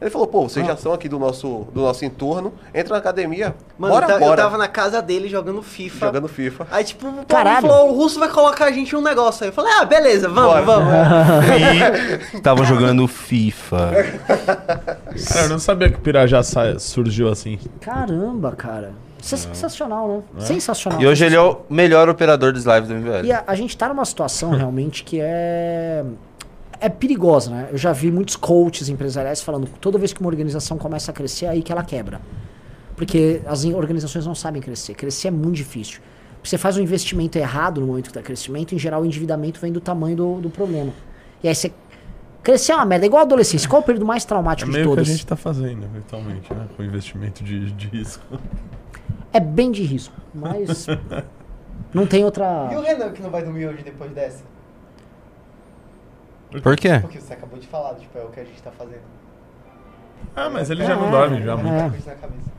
[0.00, 3.54] Ele falou, pô, vocês já são aqui do nosso, do nosso entorno, entra na academia,
[3.76, 4.32] Mano, bora, eu bora.
[4.40, 6.06] eu tava na casa dele jogando FIFA.
[6.06, 6.66] Jogando FIFA.
[6.70, 9.48] Aí, tipo, o Paulo falou, o Russo vai colocar a gente um negócio aí.
[9.48, 10.62] Eu falei, ah, beleza, vamos, Bora.
[10.62, 10.92] vamos.
[12.34, 13.90] E tava jogando FIFA.
[15.28, 16.42] Cara, eu não sabia que o Pirajá
[16.78, 17.58] surgiu assim.
[17.80, 18.92] Caramba, cara.
[19.20, 20.44] Isso é sensacional, né?
[20.44, 21.00] Sensacional.
[21.00, 23.24] E hoje ele é o melhor operador dos lives do MBL.
[23.26, 26.04] E a, a gente tá numa situação realmente que é.
[26.80, 27.68] É perigosa, né?
[27.72, 31.14] Eu já vi muitos coaches empresariais falando que toda vez que uma organização começa a
[31.14, 32.20] crescer, é aí que ela quebra.
[32.96, 34.94] Porque as organizações não sabem crescer.
[34.94, 36.00] Crescer é muito difícil.
[36.42, 39.72] Você faz um investimento errado no momento que tá crescimento, em geral o endividamento vem
[39.72, 40.92] do tamanho do, do problema.
[41.42, 41.72] E aí você.
[42.42, 43.68] Crescer é uma merda, é igual a adolescência.
[43.68, 45.08] Qual é o período mais É traumático de meio que a todos?
[45.08, 46.66] gente tá fazendo, virtualmente, né?
[46.76, 48.24] Com investimento de, de risco.
[49.32, 50.86] É bem de risco, mas.
[51.92, 52.70] não tem outra.
[52.72, 54.42] E o Renan que não vai dormir hoje depois dessa?
[56.62, 56.98] Por quê?
[57.00, 59.02] Porque você acabou de falar, tipo, é o que a gente tá fazendo.
[60.34, 61.74] Ah, mas ele já não dorme já muito.
[61.74, 61.82] É.
[61.82, 62.52] Na cabeça.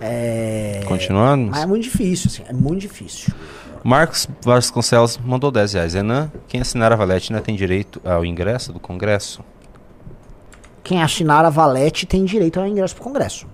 [0.00, 0.82] É.
[0.86, 1.50] Continuando.
[1.50, 3.34] Mas é muito difícil, assim, é muito difícil.
[3.82, 5.94] Marcos Vasconcelos mandou 10 reais.
[5.94, 9.42] Renan, quem assinar a Valete ainda tem direito ao ingresso do Congresso?
[10.82, 13.46] Quem assinar a Valete tem direito ao ingresso pro Congresso.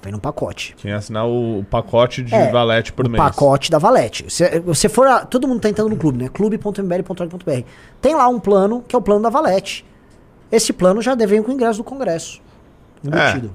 [0.00, 0.74] É vem no pacote.
[0.78, 3.22] Quem assinar o, pacote de É, valete por o mês.
[3.22, 4.24] pacote da Valete.
[4.28, 5.06] Se você for.
[5.06, 6.28] a- todo mundo tá entrando no clube, né?
[6.32, 7.62] clube.mbl.org.br.
[8.00, 9.84] Tem lá um plano que é o plano da Valete.
[10.50, 12.40] Esse plano já vem com o ingresso do Congresso.
[13.04, 13.50] Embutido.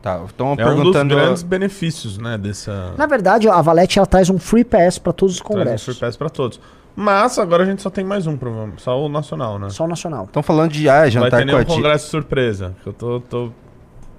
[0.00, 1.14] Tá, estão É um dos perguntando.
[1.16, 2.94] grandes benefícios, né, dessa...
[2.96, 5.84] Na verdade, a Valete ela traz um free pass para todos os Traz um congressos.
[5.84, 6.60] free pass pra todos.
[6.94, 8.80] Mas agora a gente só tem mais um, provavelmente.
[8.82, 9.70] Só o nacional, né?
[9.70, 10.24] Só o nacional.
[10.24, 12.74] Estão falando de ah, Não vai jantar ter com a nenhum Di- congresso surpresa.
[12.86, 13.50] Eu tô, tô,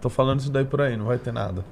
[0.02, 1.64] tô falando isso daí por aí, não vai ter nada.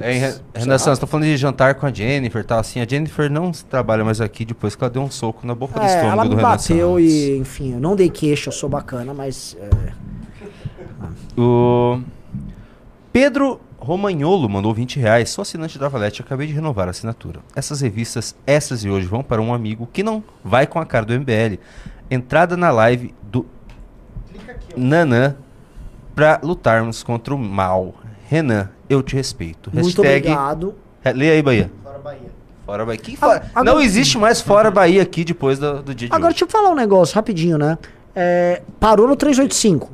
[0.00, 0.18] É, em
[0.54, 2.60] Renan Santos, estão falando de jantar com a Jennifer, tá?
[2.60, 5.74] Assim, a Jennifer não trabalha mais aqui depois que ela deu um soco na boca
[5.74, 7.02] do É, estômago ela me do Renan bateu Santos.
[7.12, 9.56] e, enfim, eu não dei queixa, eu sou bacana, mas.
[9.60, 9.92] é,
[11.36, 12.00] O
[13.12, 15.30] Pedro Romagnolo mandou 20 reais.
[15.30, 17.40] Sou assinante da Valete, acabei de renovar a assinatura.
[17.56, 21.06] Essas revistas, essas e hoje, vão para um amigo que não vai com a cara
[21.06, 21.58] do MBL.
[22.10, 23.46] Entrada na live do
[24.76, 25.36] Nanã
[26.18, 27.94] pra lutarmos contra o mal.
[28.28, 29.70] Renan, eu te respeito.
[29.72, 30.74] Muito obrigado.
[31.04, 31.70] É, Lê aí, Bahia.
[31.82, 32.30] Fora Bahia.
[32.66, 32.98] Fora Bahia.
[33.00, 36.14] Que Ah, fora- agora- Não existe mais fora Bahia aqui depois do, do dia de
[36.14, 36.34] Agora, hoje.
[36.40, 37.78] deixa eu falar um negócio rapidinho, né?
[38.14, 39.90] É, parou no 385.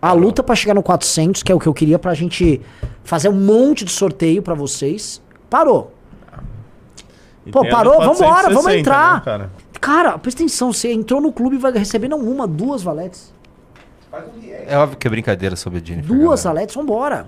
[0.00, 2.58] A luta pra chegar no 400, que é o que eu queria pra gente
[3.04, 5.92] fazer um monte de sorteio pra vocês, parou.
[7.44, 7.92] E Pô, parou?
[7.98, 9.14] Vambora, vamos 460, entrar.
[9.16, 9.50] né, cara?
[9.80, 13.32] Cara, presta atenção, você entrou no clube e vai receber não uma, duas valetes.
[14.66, 16.14] É óbvio que é brincadeira sobre a Jennifer.
[16.16, 16.66] Duas galera.
[16.74, 17.26] vambora.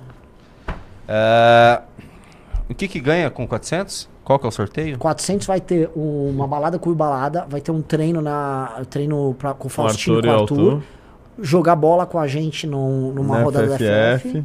[1.08, 1.80] É,
[2.68, 4.08] O que que ganha com 400?
[4.24, 4.98] Qual que é o sorteio?
[4.98, 9.52] 400 vai ter uma balada com o balada, vai ter um treino na treino pra,
[9.52, 10.82] com o Faustino e Arthur com e o Arthur, Arthur.
[11.40, 14.28] jogar bola com a gente num- numa Na rodada da FF.
[14.28, 14.44] FF.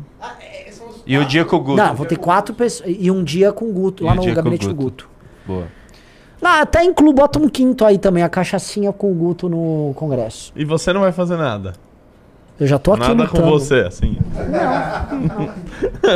[1.06, 1.78] E o dia com o Guto?
[1.78, 2.90] Não, vou ter quatro pessoas.
[3.00, 5.06] E um dia com o Guto, E lá no dia com o gabinete do Guto.
[5.06, 5.10] Guto.
[5.48, 5.68] Boa.
[6.42, 10.52] Ah, até incluo, bota um quinto aí também, a cachaçinha com o Guto no congresso.
[10.56, 11.74] E você não vai fazer nada?
[12.60, 13.52] Eu já tô aqui Nada com lutando.
[13.52, 14.18] você, assim.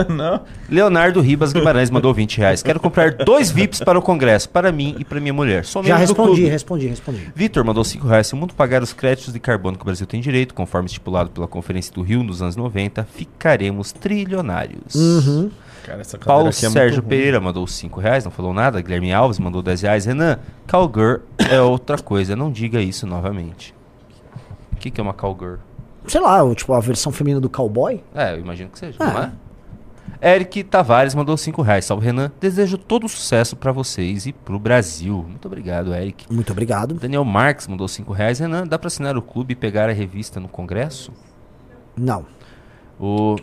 [0.09, 0.41] não.
[0.67, 2.63] Leonardo Ribas Guimarães mandou 20 reais.
[2.63, 5.65] Quero comprar dois VIPs para o congresso, para mim e para minha mulher.
[5.65, 7.31] Somente Já respondi, respondi, respondi.
[7.35, 8.25] Vitor mandou 5 reais.
[8.27, 11.29] Se o mundo pagar os créditos de carbono que o Brasil tem direito, conforme estipulado
[11.29, 14.95] pela Conferência do Rio nos anos 90, ficaremos trilionários.
[14.95, 15.51] Uhum.
[15.83, 17.09] Cara, Paulo aqui é muito Sérgio ruim.
[17.09, 18.81] Pereira mandou 5 reais, não falou nada.
[18.81, 20.05] Guilherme Alves mandou 10 reais.
[20.05, 23.75] Renan, Cowgirl é outra coisa, não diga isso novamente.
[24.73, 25.57] O que, que é uma Cowgirl?
[26.07, 28.03] Sei lá, tipo, a versão feminina do cowboy.
[28.13, 29.05] É, eu imagino que seja, Ah.
[29.11, 29.31] não é?
[30.35, 31.85] Eric Tavares mandou 5 reais.
[31.85, 32.31] Salve, Renan.
[32.39, 35.25] Desejo todo sucesso pra vocês e pro Brasil.
[35.27, 36.31] Muito obrigado, Eric.
[36.31, 36.93] Muito obrigado.
[36.93, 38.37] Daniel Marques mandou 5 reais.
[38.39, 41.11] Renan, dá pra assinar o clube e pegar a revista no congresso?
[41.97, 42.25] Não.
[42.99, 43.35] O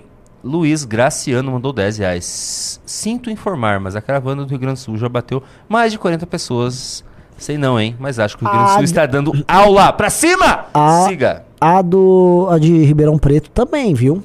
[0.45, 2.81] Luiz Graciano mandou 10 reais.
[2.87, 6.27] Sinto informar, mas a caravana do Rio Grande do Sul já bateu mais de 40
[6.29, 7.05] pessoas.
[7.37, 7.97] Sei não, hein?
[7.99, 9.93] Mas acho que o Rio Grande do Ah, Sul de- está dando aula.
[9.93, 10.67] Pra cima!
[10.73, 11.45] A- Siga.
[11.61, 14.23] A do a de Ribeirão Preto também, viu?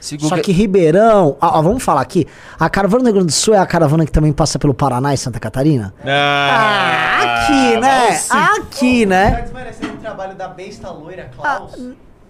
[0.00, 2.26] Siga o Só que- que Ribeirão, ó, ó, vamos falar aqui.
[2.60, 5.12] A caravana do Rio Grande do Sul é a caravana que também passa pelo Paraná
[5.12, 5.92] e Santa Catarina?
[6.04, 8.20] Ah, Aqui, né?
[8.30, 9.30] Aqui, né?
[9.30, 11.72] Tá desmerecendo o trabalho da besta loira, Klaus?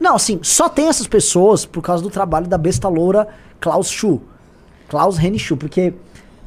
[0.00, 3.28] Não, assim, só tem essas pessoas por causa do trabalho da besta loura
[3.60, 4.20] Klaus Schuh.
[4.88, 5.92] Klaus Reni Schuh, porque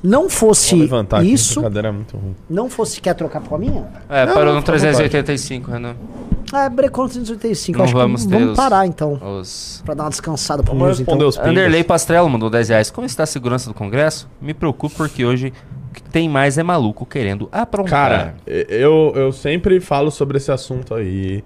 [0.02, 2.36] não fosse levantar aqui, isso, cadeira é muito ruim.
[2.50, 3.02] não fosse...
[3.02, 3.86] Quer trocar com a minha?
[4.10, 4.96] É, Não, parou não, no fica à vontade.
[5.10, 5.96] 385, Renan.
[6.54, 7.78] É, brecou no 385.
[7.78, 9.14] Não Acho vamos que ter vamos os- parar, então.
[9.40, 9.82] Os...
[9.86, 11.28] Pra dar uma descansada pro Vamos responder então.
[11.30, 11.50] os pingos.
[11.52, 12.92] Anderley Pastrello mandou 10 reais.
[12.92, 14.28] Como está a segurança do Congresso?
[14.42, 15.54] Me preocupo porque hoje
[15.90, 17.90] o que tem mais é maluco querendo aprontar.
[18.10, 21.44] Cara, eu, eu sempre falo sobre esse assunto aí.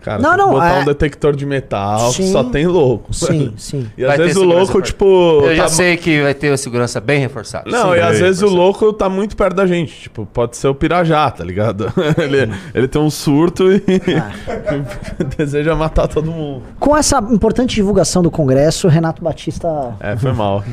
[0.00, 2.32] Cara, Não, não, botar é- um detector de metal Sim.
[2.32, 3.12] só tem louco.
[3.12, 3.86] Sim, sim.
[3.96, 5.40] E às Vai ter vezes o louco, tipo.
[5.44, 7.70] Eu já tá- sei que vai ter a segurança bem reforçada.
[7.70, 9.92] Não, Sim, e às vezes o louco tá muito perto da gente.
[10.02, 11.92] Tipo, pode ser o Pirajá, tá ligado?
[12.18, 13.82] ele, ele tem um surto e
[15.36, 16.62] deseja matar todo mundo.
[16.78, 19.68] Com essa importante divulgação do Congresso, Renato Batista.
[20.00, 20.64] É, foi mal.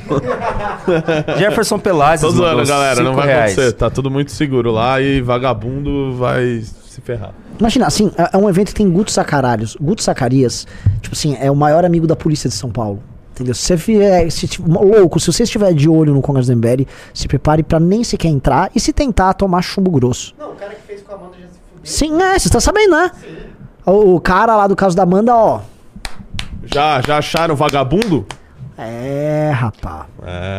[1.37, 3.01] Jefferson Tô zoando, mandou galera.
[3.03, 3.51] Não vai reais.
[3.53, 3.73] acontecer.
[3.73, 6.63] Tá tudo muito seguro lá e vagabundo vai
[6.97, 7.31] se ferrar.
[7.59, 9.77] Imagina, assim, é- é um evento que tem Guto Sacaralhos.
[9.79, 10.65] Guto Zacarias,
[11.01, 13.01] tipo assim, é o maior amigo da polícia de São Paulo.
[13.33, 13.53] Entendeu?
[13.53, 16.87] Se você vier, se, tipo, louco, se você estiver de olho no Congresso do MBL,
[17.13, 20.33] se prepare pra nem sequer entrar e se tentar tomar chumbo grosso.
[20.39, 21.81] Não, o cara que fez com a Amanda já se fudeu.
[21.83, 23.11] Sim, é, você tá sabendo, né?
[23.85, 25.61] O, o cara lá do caso da Amanda, ó.
[26.65, 28.25] Já, já acharam vagabundo?
[28.77, 30.05] É, rapá.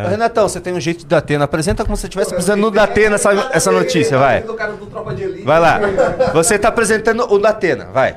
[0.04, 1.44] Ô, Renatão, você tem um jeito de Datena.
[1.44, 4.42] Apresenta como se você estivesse apresentando no Datena essa, essa notícia, vai.
[5.44, 5.80] Vai lá.
[6.32, 8.16] Você tá apresentando o Datena, vai.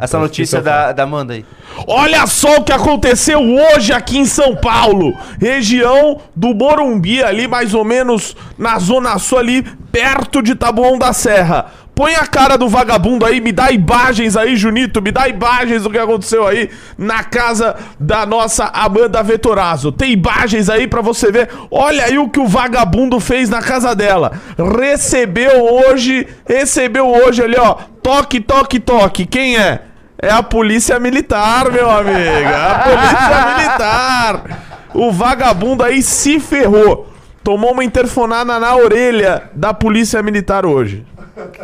[0.00, 1.44] Essa notícia da, da Amanda aí.
[1.86, 7.72] Olha só o que aconteceu hoje aqui em São Paulo, região do Morumbi, ali mais
[7.72, 11.66] ou menos na zona sul ali, perto de Taboão da Serra.
[11.96, 15.88] Põe a cara do vagabundo aí, me dá imagens aí, Junito, me dá imagens do
[15.88, 16.68] que aconteceu aí
[16.98, 19.90] na casa da nossa Amanda Vetorazo.
[19.90, 21.48] Tem imagens aí pra você ver.
[21.70, 24.32] Olha aí o que o vagabundo fez na casa dela.
[24.78, 27.76] Recebeu hoje, recebeu hoje ali, ó.
[28.02, 29.24] Toque, toque, toque.
[29.24, 29.80] Quem é?
[30.20, 32.18] É a polícia militar, meu amigo.
[32.18, 34.44] É a polícia militar.
[34.92, 37.10] O vagabundo aí se ferrou.
[37.42, 41.06] Tomou uma interfonada na orelha da polícia militar hoje.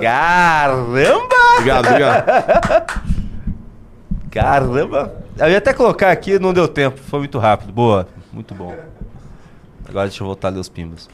[0.01, 1.29] Caramba!
[1.57, 3.03] Obrigado, obrigado.
[4.31, 5.15] Caramba!
[5.39, 7.01] Eu ia até colocar aqui, não deu tempo.
[7.01, 7.73] Foi muito rápido.
[7.73, 8.07] Boa.
[8.33, 8.75] Muito bom.
[9.89, 11.09] Agora deixa eu voltar a ler os pimbas.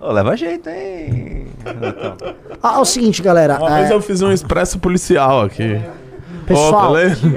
[0.00, 1.48] Ô, leva jeito, hein?
[2.62, 3.58] Ah, é o seguinte, galera.
[3.58, 5.80] Uma vez é, eu fiz um expresso policial aqui.
[6.48, 6.94] Pessoal,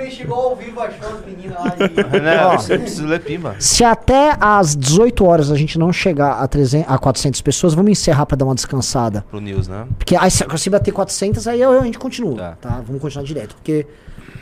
[0.09, 0.93] chegou ao vivo, as
[1.25, 3.55] meninas lá precisa ler pimba.
[3.59, 7.91] Se até às 18 horas a gente não chegar a, 300, a 400 pessoas, vamos
[7.91, 9.25] encerrar pra dar uma descansada.
[9.29, 9.85] Pro News, né?
[9.97, 12.57] Porque aí se, se bater 400, aí eu- a gente continua, Tá.
[12.61, 12.81] tá?
[12.85, 13.55] Vamos continuar direto.
[13.55, 13.85] Porque,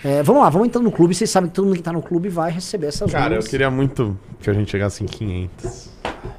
[0.03, 1.13] é, vamos lá, vamos entrando no clube.
[1.15, 3.47] Vocês sabem que todo mundo que tá no clube vai receber essas Cara, eu luvas.
[3.47, 5.89] queria muito que a gente chegasse em 500.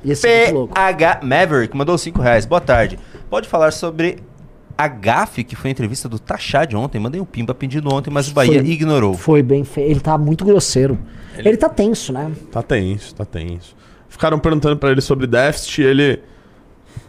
[0.05, 0.75] Ia ser muito louco.
[0.75, 2.45] PH Maverick mandou 5 reais.
[2.47, 2.99] Boa tarde.
[3.29, 4.19] Pode falar sobre
[4.85, 6.99] a gafe que foi a entrevista do Tachad ontem.
[6.99, 9.15] Mandei um pimba pedindo ontem, mas o Bahia Foi- ignorou.
[9.15, 9.91] Foi bem feio.
[9.91, 10.99] Ele tá muito grosseiro.
[11.37, 12.31] Ele, tá tenso, né?
[12.51, 13.75] Tá tenso, tá tenso.
[14.09, 16.21] Ficaram perguntando pra ele sobre déficit, ele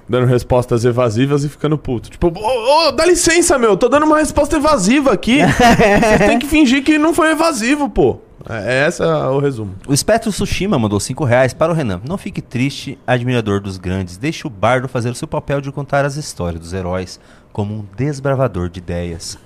[0.07, 2.09] dando respostas evasivas e ficando puto.
[2.09, 5.39] Tipo, ô, ô, dá licença, meu, tô dando uma resposta evasiva aqui.
[5.47, 8.19] Você tem que fingir que não foi evasivo, pô.
[8.49, 9.75] É, esse é o resumo.
[9.87, 12.01] O Espectro Tsushima mandou 5 reais para o Renan.
[12.07, 14.17] Não fique triste, admirador dos grandes.
[14.17, 17.19] Deixe o bardo fazer o seu papel de contar as histórias dos heróis
[17.51, 19.37] como um desbravador de ideias.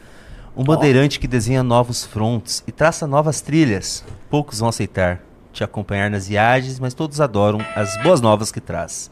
[0.55, 4.05] Um bandeirante que desenha novos frontes e traça novas trilhas.
[4.29, 9.09] Poucos vão aceitar te acompanhar nas viagens, mas todos adoram as boas novas que traz.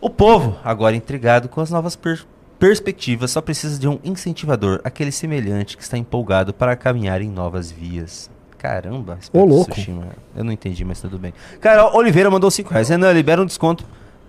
[0.00, 2.24] O povo, agora intrigado com as novas per-
[2.58, 7.70] perspectivas, só precisa de um incentivador, aquele semelhante que está empolgado para caminhar em novas
[7.72, 8.30] vias.
[8.56, 9.70] Caramba, Ô, louco.
[9.72, 10.08] Tsushima.
[10.34, 11.32] Eu não entendi, mas tudo bem.
[11.60, 12.88] Carol Oliveira mandou 5 reais.
[12.88, 13.84] Renan, libera um desconto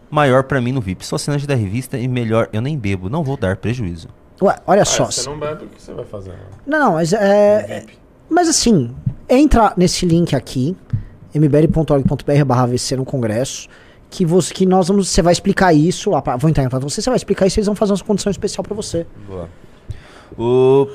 [0.10, 1.06] maior pra mim no VIP.
[1.06, 4.08] Sou assinante da revista e melhor, eu nem bebo, não vou dar prejuízo.
[4.42, 5.06] Ué, olha Ah, só.
[5.06, 6.34] você não bebe, o que você vai fazer?
[6.66, 7.86] Não, não, mas é.
[8.30, 8.96] Mas assim,
[9.28, 10.76] entra nesse link aqui,
[11.34, 13.68] mbl.org.br barra VC no Congresso,
[14.10, 15.10] que, você, que nós vamos.
[15.10, 16.10] Você vai explicar isso.
[16.10, 17.94] lá pra- Vou entrar em contato com você, você vai explicar isso, eles vão fazer
[17.94, 19.06] uma condição especial pra você.
[19.28, 19.50] Boa.
[20.38, 20.88] O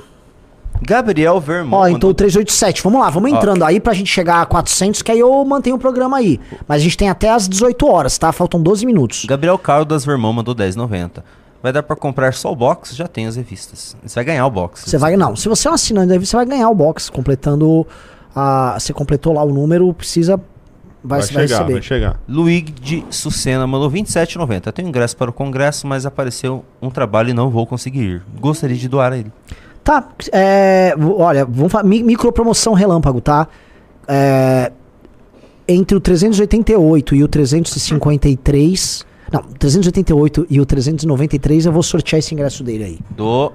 [0.82, 1.74] Gabriel Vermont.
[1.74, 3.36] Ó, então mandou- o 387, vamos lá, vamos Ó.
[3.36, 6.40] entrando aí pra gente chegar a 400, que aí eu mantenho o programa aí.
[6.68, 8.32] Mas a gente tem até às 18 horas, tá?
[8.32, 9.24] Faltam 12 minutos.
[9.24, 11.22] Gabriel Caldas Vermont mandou 10,90.
[11.62, 12.94] Vai dar pra comprar só o box?
[12.94, 13.96] Já tem as revistas.
[14.04, 14.82] Você vai ganhar o box.
[14.86, 17.08] Você vai, não, se você é um assinante da revista, você vai ganhar o box,
[17.08, 17.86] completando
[18.36, 18.76] a.
[18.78, 20.36] Você completou lá o número, precisa.
[21.06, 21.72] Vai, Vai vai chegar, receber.
[21.74, 22.20] vai chegar.
[22.28, 24.72] Luigi Sucena mandou 27,90.
[24.72, 28.22] Tenho ingresso para o congresso, mas apareceu um trabalho e não vou conseguir ir.
[28.40, 29.30] Gostaria de doar a ele.
[29.84, 33.46] Tá, é, olha, vamos falar, mi- micropromoção relâmpago, tá?
[34.08, 34.72] É,
[35.68, 42.34] entre o 388 e o 353, não, 388 e o 393 eu vou sortear esse
[42.34, 42.98] ingresso dele aí.
[43.10, 43.52] Do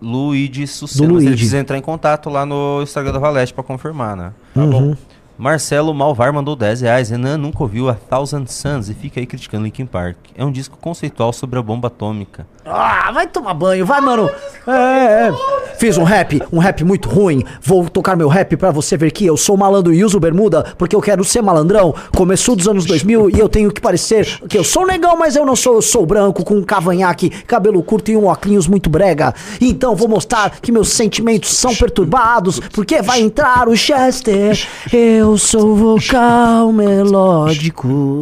[0.00, 1.06] Luigi Sucena.
[1.08, 1.30] Do Ele Luigi.
[1.36, 4.32] precisa entrar em contato lá no Instagram da Valete pra confirmar, né?
[4.56, 4.96] Uhum.
[5.36, 7.10] Marcelo Malvar mandou 10 reais.
[7.10, 10.16] Renan nunca ouviu a Thousand Suns e fica aí criticando Linkin Park.
[10.36, 12.46] É um disco conceitual sobre a bomba atômica.
[12.66, 14.30] Ah, vai tomar banho, vai, mano.
[14.66, 15.32] É, é.
[15.76, 17.44] Fiz um rap, um rap muito ruim.
[17.60, 20.96] Vou tocar meu rap pra você ver que eu sou malandro e uso bermuda porque
[20.96, 21.94] eu quero ser malandrão.
[22.16, 25.44] Começou dos anos 2000 e eu tenho que parecer que eu sou negão, mas eu
[25.44, 25.74] não sou.
[25.74, 29.34] Eu sou branco com um cavanhaque, cabelo curto e um óculos muito brega.
[29.60, 34.66] Então vou mostrar que meus sentimentos são perturbados porque vai entrar o Chester.
[34.90, 38.20] Eu sou vocal melódico.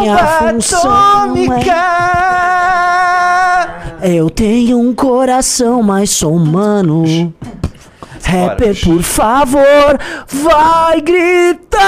[0.00, 3.07] Minha função é
[4.02, 7.32] eu tenho um coração, mas sou humano.
[8.22, 11.78] Rapper, por favor, vai gritar.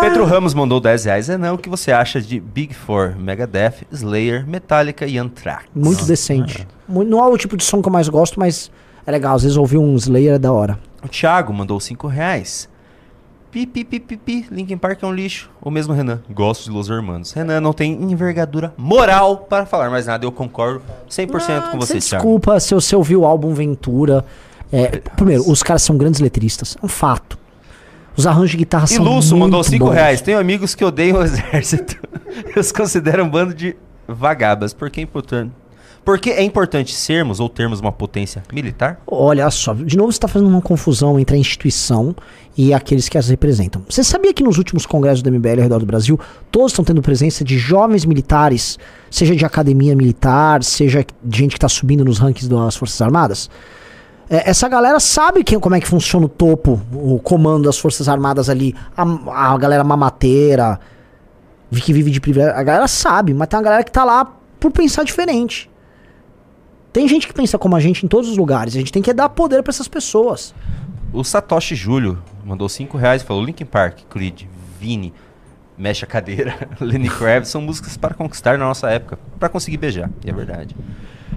[0.00, 1.28] Pedro Ramos mandou 10 reais.
[1.28, 5.66] É não, o que você acha de Big Four, Megadeth, Slayer, Metallica e Anthrax?
[5.74, 6.66] Muito decente.
[6.88, 8.70] Não é o tipo de som que eu mais gosto, mas
[9.06, 9.34] é legal.
[9.36, 10.78] Às vezes ouvir um Slayer é da hora.
[11.02, 12.68] O Thiago mandou 5 reais.
[13.54, 14.46] Pi, pi, pi, pi, pi.
[14.50, 15.48] Linkin Park é um lixo.
[15.62, 16.20] O mesmo Renan.
[16.28, 17.30] Gosto de Los Hermanos.
[17.30, 20.26] Renan não tem envergadura moral para falar mais nada.
[20.26, 22.24] Eu concordo 100% com você, Thiago.
[22.24, 24.24] Desculpa se você ouviu o álbum Ventura.
[24.72, 26.76] É, primeiro, os caras são grandes letristas.
[26.82, 27.38] É um fato.
[28.16, 29.92] Os arranjos de guitarra E são Lúcio muito mandou 5 bons.
[29.92, 30.20] reais.
[30.20, 31.96] Tenho amigos que odeiam o exército.
[32.56, 33.76] Eu os considero um bando de
[34.08, 34.72] vagabas.
[34.74, 35.04] Por que é
[36.04, 36.10] importante?
[36.14, 39.00] Por que é importante sermos ou termos uma potência militar?
[39.06, 42.14] Olha só, de novo você está fazendo uma confusão entre a instituição
[42.56, 43.82] e aqueles que as representam.
[43.88, 47.02] Você sabia que nos últimos congressos do MBL ao redor do Brasil, todos estão tendo
[47.02, 48.78] presença de jovens militares,
[49.10, 53.50] seja de academia militar, seja de gente que está subindo nos rankings das Forças Armadas?
[54.30, 58.08] É, essa galera sabe quem, como é que funciona o topo, o comando das Forças
[58.08, 60.78] Armadas ali, a, a galera mamateira,
[61.82, 62.56] que vive de privilégio.
[62.56, 64.24] A galera sabe, mas tem uma galera que tá lá
[64.60, 65.68] por pensar diferente.
[66.94, 68.76] Tem gente que pensa como a gente em todos os lugares.
[68.76, 70.54] A gente tem que dar poder pra essas pessoas.
[71.12, 74.42] O Satoshi Júlio mandou 5 reais e falou: Linkin Park, Creed,
[74.78, 75.12] Vini,
[75.76, 80.08] Mexe a Cadeira, Lenny Kravitz são músicas para conquistar na nossa época, para conseguir beijar,
[80.24, 80.76] é verdade.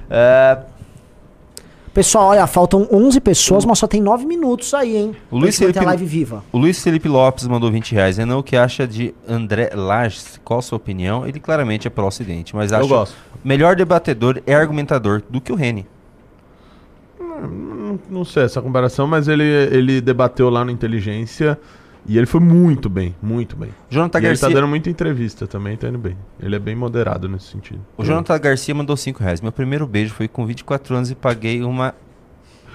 [0.07, 0.59] É,
[1.97, 5.15] Pessoal, olha, faltam 11 pessoas, mas só tem 9 minutos aí, hein?
[5.31, 6.43] o, Luiz Felipe, live viva.
[6.51, 8.17] o Luiz Felipe Lopes mandou 20 reais.
[8.17, 10.39] Renan, o que acha de André Lages?
[10.43, 11.27] Qual a sua opinião?
[11.27, 13.15] Ele claramente é pró-ocidente, mas Eu acho gosto.
[13.43, 15.87] melhor debatedor e argumentador do que o Reni.
[17.19, 21.59] Não, não sei essa comparação, mas ele, ele debateu lá no Inteligência
[22.07, 23.69] e ele foi muito bem, muito bem.
[23.89, 26.17] Jonathan e ele Garcia- tá dando muita entrevista também, tá indo bem.
[26.39, 27.81] Ele é bem moderado nesse sentido.
[27.97, 29.41] O Jonathan Garcia mandou 5 reais.
[29.41, 31.93] Meu primeiro beijo foi com 24 anos e paguei uma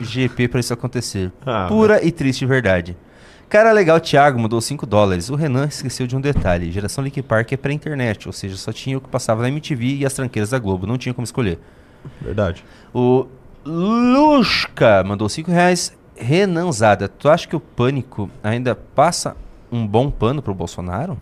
[0.01, 1.33] GP pra isso acontecer.
[1.47, 2.97] Ah, Pura e triste verdade.
[3.49, 5.29] Cara legal, Thiago mandou 5 dólares.
[5.29, 6.73] O Renan esqueceu de um detalhe.
[6.73, 9.97] Geração Link Park é pra internet, ou seja, só tinha o que passava na MTV
[9.99, 10.87] e as tranqueiras da Globo.
[10.87, 11.59] Não tinha como escolher.
[12.23, 12.65] Verdade.
[12.95, 13.27] O
[13.67, 15.97] Lushka mandou 5 reais.
[16.17, 19.37] Renanzada, tu acha que o pânico ainda passa
[19.71, 21.19] um bom pano pro Bolsonaro?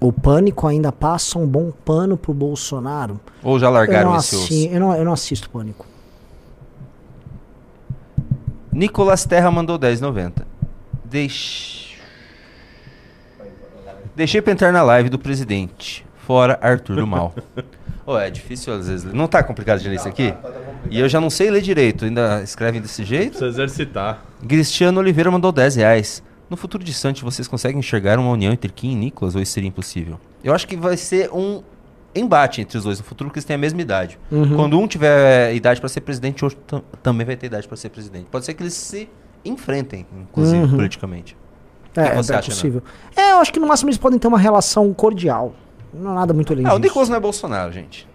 [0.00, 3.18] O pânico ainda passa um bom pano pro Bolsonaro.
[3.42, 4.74] Ou já eu largaram não, esse assi- osso?
[4.74, 5.86] eu, não, eu não assisto pânico.
[8.72, 10.42] Nicolas Terra mandou 10,90.
[11.04, 11.96] Deix...
[14.16, 16.04] Deixei pra entrar na live do presidente.
[16.26, 17.34] Fora Arthur do Mal.
[18.06, 19.12] Ô, é difícil às vezes.
[19.12, 20.34] Não tá complicado de ler isso aqui?
[20.90, 22.04] E eu já não sei ler direito.
[22.04, 23.38] Ainda escrevem desse jeito?
[23.38, 24.22] Precisa exercitar.
[24.46, 26.22] Cristiano Oliveira mandou 10 reais.
[26.50, 29.68] No futuro distante, vocês conseguem enxergar uma união entre Kim e Nicholas ou isso seria
[29.68, 30.20] impossível?
[30.42, 31.62] Eu acho que vai ser um
[32.14, 34.18] embate entre os dois no futuro, porque eles têm a mesma idade.
[34.30, 34.54] Uhum.
[34.54, 37.76] Quando um tiver idade para ser presidente, o outro tam- também vai ter idade para
[37.76, 38.26] ser presidente.
[38.30, 39.08] Pode ser que eles se
[39.44, 40.70] enfrentem, inclusive, Uhum.
[40.76, 41.36] politicamente.
[41.96, 42.82] É, O que é acha, possível.
[43.16, 45.54] É, eu acho que no máximo eles podem ter uma relação cordial.
[45.94, 46.80] Não é nada muito além Ah, o disso.
[46.88, 48.06] Nicolas não é Bolsonaro, gente.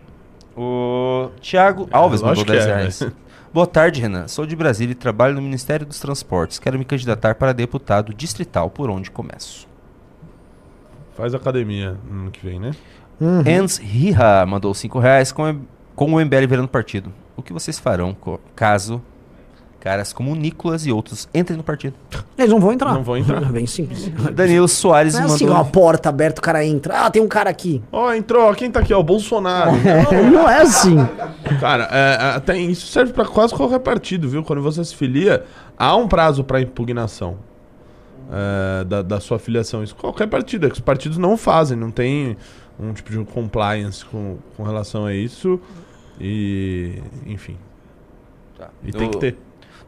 [0.57, 3.01] O Thiago Alves mandou lógico que 10 é, reais.
[3.01, 3.13] mas-
[3.53, 4.27] Boa tarde, Renan.
[4.27, 6.59] Sou de Brasília e trabalho no Ministério dos Transportes.
[6.59, 8.69] Quero me candidatar para deputado distrital.
[8.69, 9.67] Por onde começo?
[11.15, 12.71] Faz academia no ano que vem, né?
[13.19, 13.39] Uhum.
[13.45, 15.61] Hans Riha mandou 5 reais com,
[15.95, 17.11] com o MBL virando partido.
[17.35, 19.01] O que vocês farão co- caso
[19.79, 21.95] caras como o Nicolas e outros entrem no partido?
[22.37, 22.93] Eles não vão entrar.
[22.93, 23.41] Não vão entrar.
[23.41, 24.07] É bem simples.
[24.33, 25.35] Danilo Soares Não é mandou...
[25.35, 27.05] assim, uma porta aberta, o cara entra.
[27.05, 27.81] Ah, tem um cara aqui.
[27.91, 28.93] Ó, entrou, quem tá aqui?
[28.93, 29.71] Ó, o Bolsonaro.
[30.31, 30.95] Não é assim.
[31.59, 34.43] Cara, é, é, tem, isso serve pra quase qualquer partido, viu?
[34.43, 35.45] Quando você se filia,
[35.77, 37.37] há um prazo pra impugnação
[38.31, 39.83] é, da, da sua filiação.
[39.83, 42.37] Isso qualquer partido, é que os partidos não fazem, não tem
[42.79, 45.59] um tipo de compliance com, com relação a isso.
[46.19, 47.01] E.
[47.25, 47.57] Enfim.
[48.57, 48.69] Tá.
[48.83, 49.37] E tem O que ter.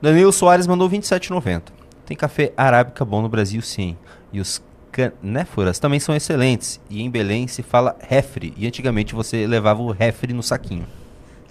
[0.02, 1.64] Danilo Soares mandou 27,90.
[2.06, 3.96] Tem café arábica bom no Brasil, sim.
[4.34, 6.82] E os canéforas também são excelentes.
[6.90, 8.54] E em Belém se fala refre.
[8.58, 10.86] E antigamente você levava o refre no saquinho.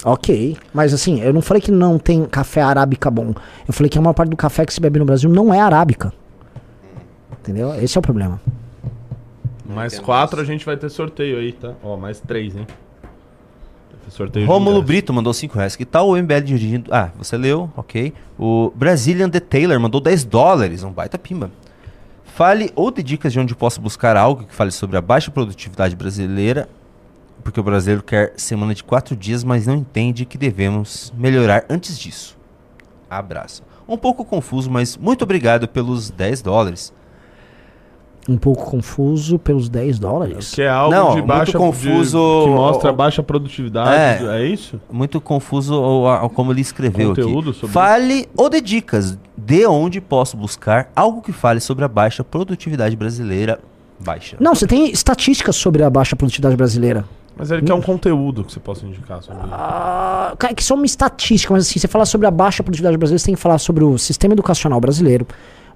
[0.04, 3.34] Ok, mas assim, eu não falei que não tem café arábica bom.
[3.68, 5.60] Eu falei que a maior parte do café que se bebe no Brasil não é
[5.60, 6.12] arábica.
[7.40, 7.74] Entendeu?
[7.74, 8.40] Esse é o problema.
[9.64, 11.74] Mais quatro a gente vai ter sorteio aí, tá?
[11.82, 12.66] Ó, mais três, hein?
[14.10, 14.82] Sorteio Rômulo.
[14.82, 15.76] Brito mandou 5 reais.
[15.76, 16.92] Que tal o MBL dirigindo...
[16.92, 18.12] Ah, você leu, ok.
[18.38, 20.82] O Brazilian The Taylor mandou 10 dólares.
[20.82, 21.50] Um baita pimba.
[22.24, 25.94] Fale ou dê dicas de onde posso buscar algo que fale sobre a baixa produtividade
[25.94, 26.68] brasileira,
[27.42, 31.98] porque o brasileiro quer semana de 4 dias, mas não entende que devemos melhorar antes
[31.98, 32.38] disso.
[33.10, 33.62] Abraço.
[33.86, 36.92] Um pouco confuso, mas muito obrigado pelos 10 dólares.
[38.30, 40.52] Um pouco confuso pelos 10 dólares.
[40.54, 44.24] Que é algo Não, de muito baixa confuso- de- que mostra o- baixa produtividade.
[44.24, 44.40] É.
[44.42, 44.80] É, isso?
[44.88, 47.58] Muito confuso o, a- como ele escreveu Conteúdo aqui.
[47.58, 52.22] sobre Fale ou dê dicas de onde posso buscar algo que fale sobre a baixa
[52.22, 53.58] produtividade brasileira.
[53.98, 54.36] Baixa.
[54.38, 57.04] Não, você tem estatísticas sobre a baixa produtividade brasileira.
[57.36, 59.50] Mas ele quer um conteúdo que você possa indicar sobre isso.
[59.52, 63.26] Ah, que só uma estatística, mas assim, você falar sobre a baixa produtividade brasileira, você
[63.26, 65.26] tem que falar sobre o sistema educacional brasileiro.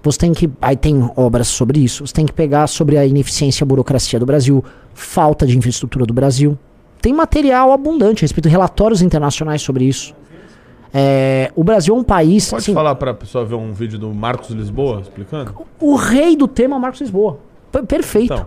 [0.05, 0.51] Você tem que.
[0.61, 2.07] Aí tem obras sobre isso.
[2.07, 6.05] Você tem que pegar sobre a ineficiência e a burocracia do Brasil, falta de infraestrutura
[6.05, 6.59] do Brasil.
[7.01, 10.15] Tem material abundante a respeito de relatórios internacionais sobre isso.
[10.93, 12.49] É, o Brasil é um país.
[12.51, 15.53] Pode assim, falar pra pessoa ver um vídeo do Marcos Lisboa explicando?
[15.81, 17.39] O rei do tema é o Marcos Lisboa.
[17.73, 18.33] P- perfeito.
[18.33, 18.47] Então.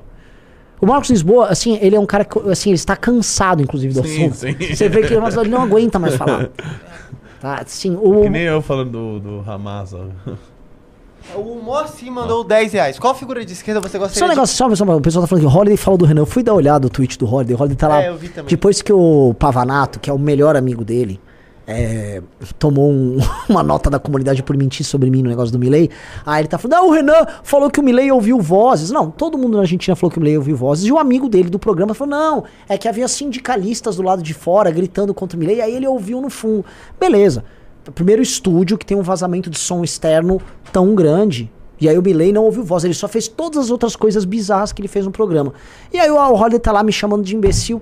[0.79, 4.07] O Marcos Lisboa, assim, ele é um cara que, assim, ele está cansado, inclusive, do
[4.07, 4.35] Sim, assunto.
[4.35, 4.75] sim.
[4.75, 6.49] Você vê que o Marcos ele não aguenta mais falar.
[7.39, 8.21] Tá, sim, o...
[8.23, 9.93] Que nem eu falando do, do Hamas.
[9.93, 10.05] ó.
[11.35, 12.99] O Moacir mandou 10 reais.
[12.99, 15.43] Qual figura de esquerda você Só gostaria um negócio, só, só, o pessoal tá falando
[15.47, 16.21] que o Holiday falou do Renan.
[16.21, 17.55] Eu fui dar olhada no tweet do Holiday.
[17.55, 18.01] O Holiday tá lá.
[18.03, 18.49] É, eu vi também.
[18.49, 21.19] Depois que o Pavanato, que é o melhor amigo dele,
[21.67, 22.21] é,
[22.57, 23.17] tomou um-
[23.49, 25.89] uma nota da comunidade por mentir sobre mim no negócio do Milley.
[26.25, 28.89] Aí ele tá falando: ah, o Renan falou que o Milley ouviu vozes.
[28.89, 30.85] Não, todo mundo na Argentina falou que o Milley ouviu vozes.
[30.85, 34.33] E o amigo dele do programa falou: não, é que havia sindicalistas do lado de
[34.33, 35.61] fora gritando contra o Milley.
[35.61, 36.63] Aí ele ouviu no fundo.
[36.99, 37.43] Beleza.
[37.91, 40.41] Primeiro estúdio que tem um vazamento de som externo
[40.71, 41.51] tão grande.
[41.79, 44.71] E aí o Milley não ouviu voz, ele só fez todas as outras coisas bizarras
[44.71, 45.53] que ele fez no programa.
[45.93, 47.81] E aí o Al Holiday tá lá me chamando de imbecil.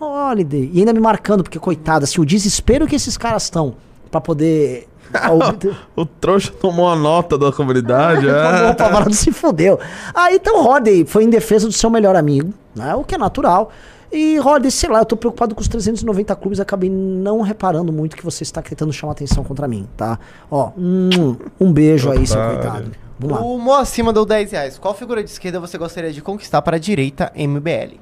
[0.00, 0.70] Holiday.
[0.72, 3.74] E ainda me marcando, porque coitado, assim, o desespero que esses caras estão
[4.10, 4.88] pra poder.
[5.96, 8.26] o trouxa tomou a nota da comunidade.
[8.30, 9.08] É.
[9.08, 9.78] o se fudeu.
[10.14, 12.94] Aí então o Holiday foi em defesa do seu melhor amigo, né?
[12.94, 13.70] O que é natural.
[14.12, 18.16] E Holiday, sei lá, eu tô preocupado com os 390 clubes, acabei não reparando muito
[18.16, 20.18] que você está tentando chamar atenção contra mim, tá?
[20.50, 22.90] Ó, um, um beijo aí, seu coitado.
[23.18, 23.44] Vamos lá.
[23.44, 24.78] O Moacir mandou 10 reais.
[24.78, 27.98] Qual figura de esquerda você gostaria de conquistar para a direita MBL?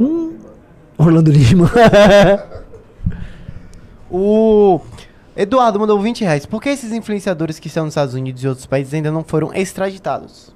[0.00, 0.36] Hum,
[0.98, 1.70] Orlando Lima.
[4.10, 4.80] O
[5.36, 6.46] Eduardo mandou 20 reais.
[6.46, 9.52] Por que esses influenciadores que estão nos Estados Unidos e outros países ainda não foram
[9.52, 10.54] extraditados?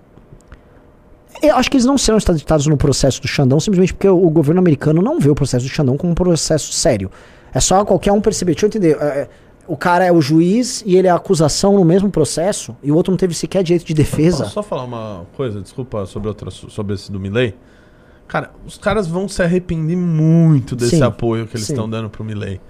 [1.43, 4.31] Eu acho que eles não serão extraditados no processo do Xandão simplesmente porque o, o
[4.31, 7.11] governo americano não vê o processo do Xandão como um processo sério.
[7.53, 8.53] É só qualquer um perceber.
[8.53, 8.97] Deixa eu entender.
[9.01, 9.29] é, é,
[9.67, 12.97] o cara é o juiz e ele é a acusação no mesmo processo e o
[12.97, 14.39] outro não teve sequer direito de defesa.
[14.45, 17.55] Posso só falar uma coisa, desculpa, sobre, outra, sobre esse do Milley?
[18.27, 21.73] Cara, os caras vão se arrepender muito desse Sim, apoio que eles sim.
[21.73, 22.61] estão dando pro Milley.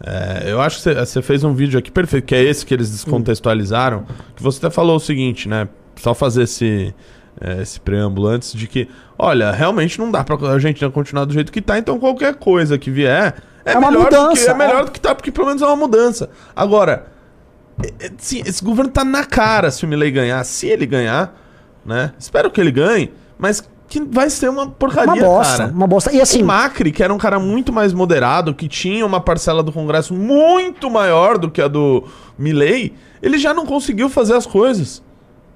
[0.00, 2.72] É, eu acho que você- você fez um vídeo aqui perfeito, que é esse que
[2.72, 4.04] eles descontextualizaram,
[4.36, 5.68] que você até falou o seguinte, né?
[5.96, 6.94] Só fazer esse,
[7.40, 11.52] é, esse preâmbulo antes de que, olha, realmente não dá pra Argentina continuar do jeito
[11.52, 13.34] que tá, então qualquer coisa que vier
[13.64, 14.84] é, É uma melhor do que, mudança, é melhor é.
[14.86, 16.30] do que tá, porque pelo menos é uma mudança.
[16.56, 17.06] Agora,
[17.82, 20.42] é, é, sim, esse governo tá na cara se o Milley ganhar.
[20.44, 21.34] Se ele ganhar,
[21.84, 22.12] né?
[22.18, 25.72] Espero que ele ganhe, mas que vai ser uma porcaria, Uma bosta, cara.
[25.72, 26.12] uma bosta.
[26.12, 29.62] E assim- O Macri, que era um cara muito mais moderado, que tinha uma parcela
[29.62, 32.04] do Congresso muito maior do que a do
[32.38, 35.02] Milley, ele já não conseguiu fazer as coisas.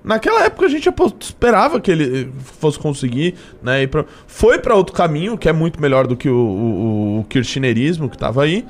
[0.05, 0.89] Naquela época a gente
[1.21, 3.87] esperava que ele eh, fosse conseguir, né?
[3.87, 8.09] pra- foi pra outro caminho, que é muito melhor do que o, o, o kirchnerismo
[8.09, 8.65] que tava aí.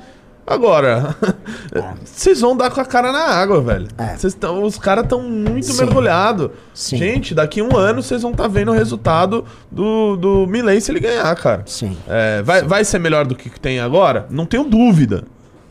[0.45, 1.15] Agora,
[2.03, 3.87] vocês vão dar com a cara na água, velho.
[4.17, 5.77] Vocês tão, os caras estão muito Sim.
[5.85, 6.49] mergulhados.
[6.73, 6.97] Sim.
[6.97, 10.99] Gente, daqui um ano vocês vão estar vendo o resultado do, do Milley se ele
[10.99, 11.63] ganhar, cara.
[11.65, 11.97] Sim.
[12.07, 14.27] É, vai, vai ser melhor do que tem agora?
[14.29, 15.23] Não tenho dúvida.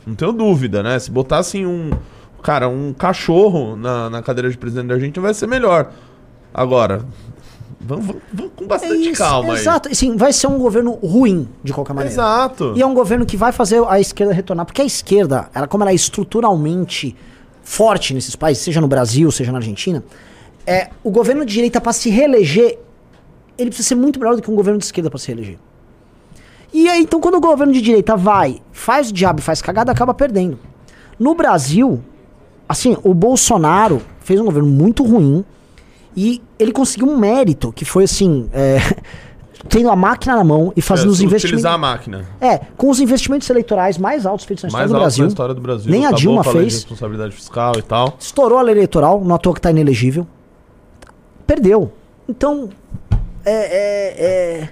[0.07, 0.97] Não tenho dúvida, né?
[0.99, 1.91] Se botassem um.
[2.43, 5.91] Cara, um cachorro na, na cadeira de presidente da Argentina vai ser melhor.
[6.53, 7.05] Agora,
[7.79, 9.89] vamos, vamos- vamos com bastante É isso, calma Exato.
[9.89, 11.95] E, Sim, vai ser um governo ruim, de qualquer aí.
[11.95, 12.13] maneira.
[12.13, 12.73] Exato.
[12.75, 14.65] E é um governo que vai fazer a esquerda retornar.
[14.65, 17.15] Porque a esquerda, ela, como ela é estruturalmente
[17.63, 20.03] forte nesses países, seja no Brasil, seja na Argentina,
[20.67, 22.77] é, o governo de direita, para se reeleger,
[23.57, 25.57] ele precisa ser muito melhor do que um governo de esquerda para se reeleger.
[26.73, 29.91] E aí, então, quando o governo de direita vai, faz o diabo e faz cagada,
[29.91, 30.59] acaba perdendo.
[31.19, 32.03] No Brasil,
[32.73, 35.45] assim, o Bolsonaro fez um governo muito ruim
[36.15, 38.77] e ele conseguiu um mérito, que foi assim, é,
[39.69, 41.43] tendo a máquina na mão e fazendo É, os investimentos.
[41.45, 42.27] Utilizar a máquina.
[42.41, 45.23] É, com os investimentos eleitorais mais altos feitos na história Mais do alto Brasil.
[45.23, 45.91] na história do Brasil.
[45.91, 46.73] Nem a Dilma fez.
[46.73, 48.15] responsabilidade fiscal e tal.
[48.19, 50.27] Estourou a lei eleitoral, não à toa que tá inelegível.
[51.47, 51.91] Perdeu.
[52.27, 52.69] Então,
[53.45, 53.51] é.
[53.51, 54.25] é,
[54.61, 54.69] é,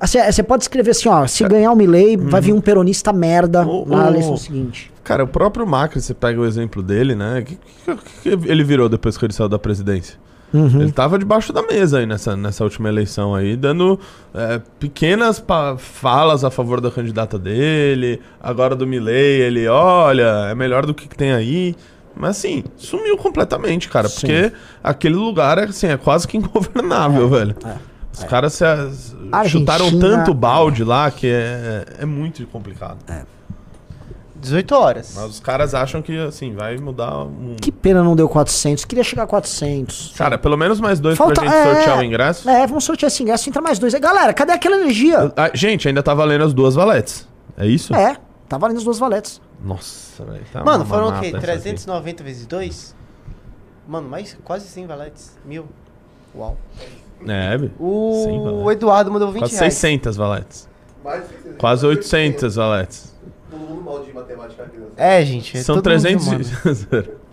[0.00, 3.86] você pode escrever assim, ó, se ganhar o Milley, vai vir um peronista merda O-
[3.86, 4.92] na o- eleição seguinte.
[5.02, 7.40] Cara, o próprio Macri, você pega o exemplo dele, né?
[7.40, 7.58] O que,
[8.26, 10.18] que- que ele virou depois que ele saiu da presidência?
[10.54, 10.80] Uhum.
[10.80, 13.98] Ele tava debaixo da mesa aí nessa, nessa última eleição aí, dando
[14.32, 15.42] é, pequenas
[15.78, 18.20] falas a favor da candidata dele.
[18.40, 21.74] Agora do Milley, ele, olha, é melhor do que, que tem aí.
[22.14, 24.08] Mas assim, sumiu completamente, cara.
[24.08, 24.20] Sim.
[24.20, 24.52] Porque
[24.82, 27.54] aquele lugar é, assim, é quase que ingovernável, velho.
[28.16, 32.98] Os caras se, Argentina- chutaram tanto balde lá que é, é muito complicado.
[34.38, 35.12] 18 horas.
[35.16, 37.60] Mas os caras acham que, assim, vai mudar o mundo.
[37.60, 38.84] Que pena não deu 400.
[38.84, 40.12] Queria chegar a 400.
[40.16, 42.48] Cara, pelo menos mais dois Falta- pra gente é, sortear o ingresso.
[42.48, 43.48] É, vamos sortear esse ingresso.
[43.48, 43.94] Entra mais dois.
[43.94, 45.32] Galera, cadê aquela energia?
[45.36, 47.26] Ah, gente, ainda tá valendo as duas valetes.
[47.56, 47.94] É isso?
[47.94, 48.16] É,
[48.48, 49.40] tá valendo as duas valetes.
[49.64, 50.44] Nossa, velho.
[50.52, 51.26] Tá Mano, uma foram o quê?
[51.28, 51.46] essa aqui.
[51.46, 52.94] 390 vezes 2?
[53.88, 55.36] Mano, mais quase 100 valetes.
[55.44, 55.66] Mil.
[56.36, 56.56] Uau.
[57.26, 58.72] É, O valetes.
[58.72, 59.74] Eduardo mandou 20 Quase reais.
[59.74, 60.68] 600 valetes.
[61.04, 61.56] Mais de 600.
[61.58, 63.14] Quase 800 valetes.
[63.50, 64.78] Todo mundo mal de matemática aqui.
[64.78, 64.86] né?
[64.96, 65.56] É, gente.
[65.56, 66.44] é São todo mundo 300 humano.
[67.12, 67.26] e...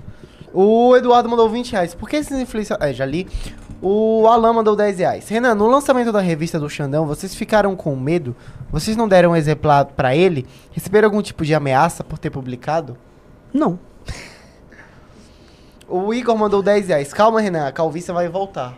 [0.56, 1.96] O Eduardo mandou 20 reais.
[1.96, 2.92] Por que esses influenciadores...
[2.92, 3.28] É, já li.
[3.82, 5.28] O Alan mandou 10 reais.
[5.28, 8.36] Renan, no lançamento da revista do Xandão, vocês ficaram com medo?
[8.72, 10.46] Vocês não deram um exemplar pra ele?
[10.72, 12.96] Receberam algum tipo de ameaça por ter publicado?
[13.54, 13.78] Não.
[15.88, 17.14] O Igor mandou 10 reais.
[17.14, 18.74] Calma, Renan, a calvície vai voltar.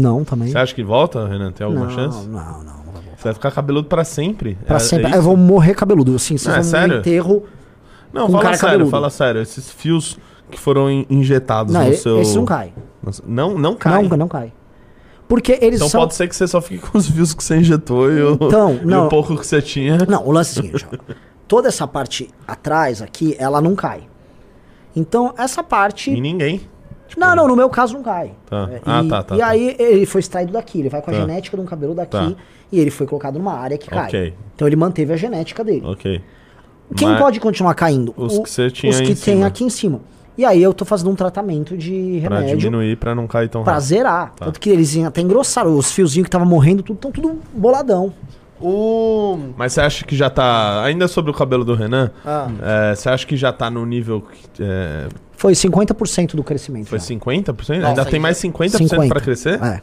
[0.00, 0.48] Não, também.
[0.50, 1.52] Você acha que volta, Renan?
[1.52, 2.26] Tem alguma não, chance?
[2.28, 2.78] Não, não.
[3.16, 4.56] Você vai ficar cabeludo pra sempre?
[4.66, 5.12] Pra É- sempre.
[5.12, 6.14] é eu vou morrer cabeludo.
[6.14, 6.94] Assim, vocês Não, é vão sério?
[6.94, 7.44] no enterro.
[8.12, 8.90] Não, com fala cara sério, cabeludo.
[8.90, 9.40] fala sério.
[9.42, 10.18] Esses fios
[10.50, 12.20] que foram in- injetados Não, no e- seu...
[12.20, 12.72] esse não cai.
[13.26, 14.02] Não, não cai.
[14.08, 14.52] Não, não cai.
[15.26, 16.00] Porque eles Então são.
[16.02, 18.78] pode ser que você só fique com os fios que você injetou e o, Então,
[18.82, 19.06] e não.
[19.06, 19.98] o pouco que você tinha.
[20.08, 21.14] Não, o lance é o seguinte, ó.
[21.46, 24.02] Toda essa parte atrás aqui, ela não cai.
[24.96, 26.10] Então, essa parte.
[26.10, 26.62] E ninguém.
[27.18, 28.32] Não, não, no meu caso não cai.
[28.48, 28.68] Tá.
[28.72, 29.46] É, Ah, e, tá, tá, E tá.
[29.48, 31.20] aí ele foi extraído daqui, ele vai com a Tá.
[31.20, 32.32] genética de um cabelo daqui Tá.
[32.70, 34.06] e ele foi colocado numa área que cai.
[34.06, 34.34] Ok.
[34.54, 35.82] Então ele manteve a genética dele.
[35.84, 36.20] Ok.
[36.96, 38.14] Quem Mas pode continuar caindo?
[38.16, 39.46] Os que você tinha Os que em tem cima.
[39.46, 40.00] aqui em cima.
[40.38, 43.64] E aí eu tô fazendo um tratamento de Pra remédio diminuir, pra não cair tão
[43.64, 43.86] pra rápido.
[43.88, 44.32] zerar.
[44.36, 44.44] Tá.
[44.46, 45.76] Tanto que eles até engrossaram.
[45.76, 48.14] Os fiozinhos que estavam morrendo, tudo estão tudo boladão.
[48.60, 49.38] O.
[49.56, 50.82] Mas você acha que já tá.
[50.84, 52.48] Ainda sobre o cabelo do Renan, Ah.
[52.90, 54.22] é, você acha que já tá no nível.
[54.22, 56.86] que, é, Foi 50% do crescimento.
[56.88, 57.04] foi já.
[57.04, 57.78] 50%?
[57.80, 59.08] Nossa, ainda tem aí mais já- 50%, 50.
[59.14, 59.62] pra crescer?
[59.62, 59.82] É.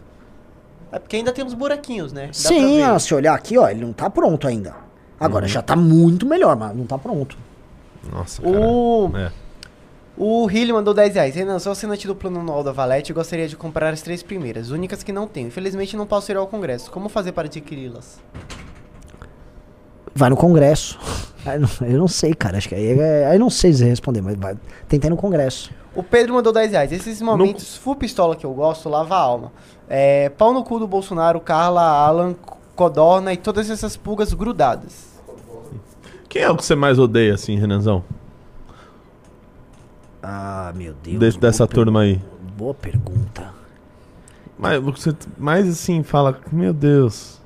[0.92, 2.28] É porque ainda tem uns buraquinhos, né?
[2.28, 4.74] Dá Sim, ó, se olhar aqui, ó, ele não tá pronto ainda.
[5.20, 7.38] Agora já tá muito melhor, mas não tá pronto.
[8.12, 8.60] Nossa, cara.
[8.60, 9.12] O.
[9.16, 9.32] É.
[10.18, 11.36] O Hilly mandou 10 reais.
[11.36, 14.72] Renan, sou assinante do plano anual da Valete e gostaria de comprar as três primeiras,
[14.72, 15.48] únicas que não tenho.
[15.48, 16.90] Infelizmente não posso ir ao congresso.
[16.92, 18.22] Como fazer para adquiri-las?
[20.16, 20.98] Vai no Congresso.
[21.46, 22.58] Não- Eu não sei, cara.
[22.58, 24.56] Acho que aí, é- aí eu não sei dizer responder, mas vai.
[24.88, 25.70] Tentei no Congresso.
[25.94, 26.92] O Pedro mandou 10 reais.
[26.92, 29.52] Esses momentos full pistola que eu gosto, lava a alma.
[29.88, 32.34] É, pau no cu do Bolsonaro, Carla, Alan,
[32.76, 35.14] Codorna e todas essas pulgas grudadas.
[36.28, 38.04] Quem é o que você mais odeia, assim, Renanzão?
[40.24, 41.20] Ah, meu Deus.
[41.20, 42.22] Desse- dessa turma aí.
[42.58, 43.54] Boa pergunta.
[44.58, 47.40] Mas você mais assim fala, meu Deus.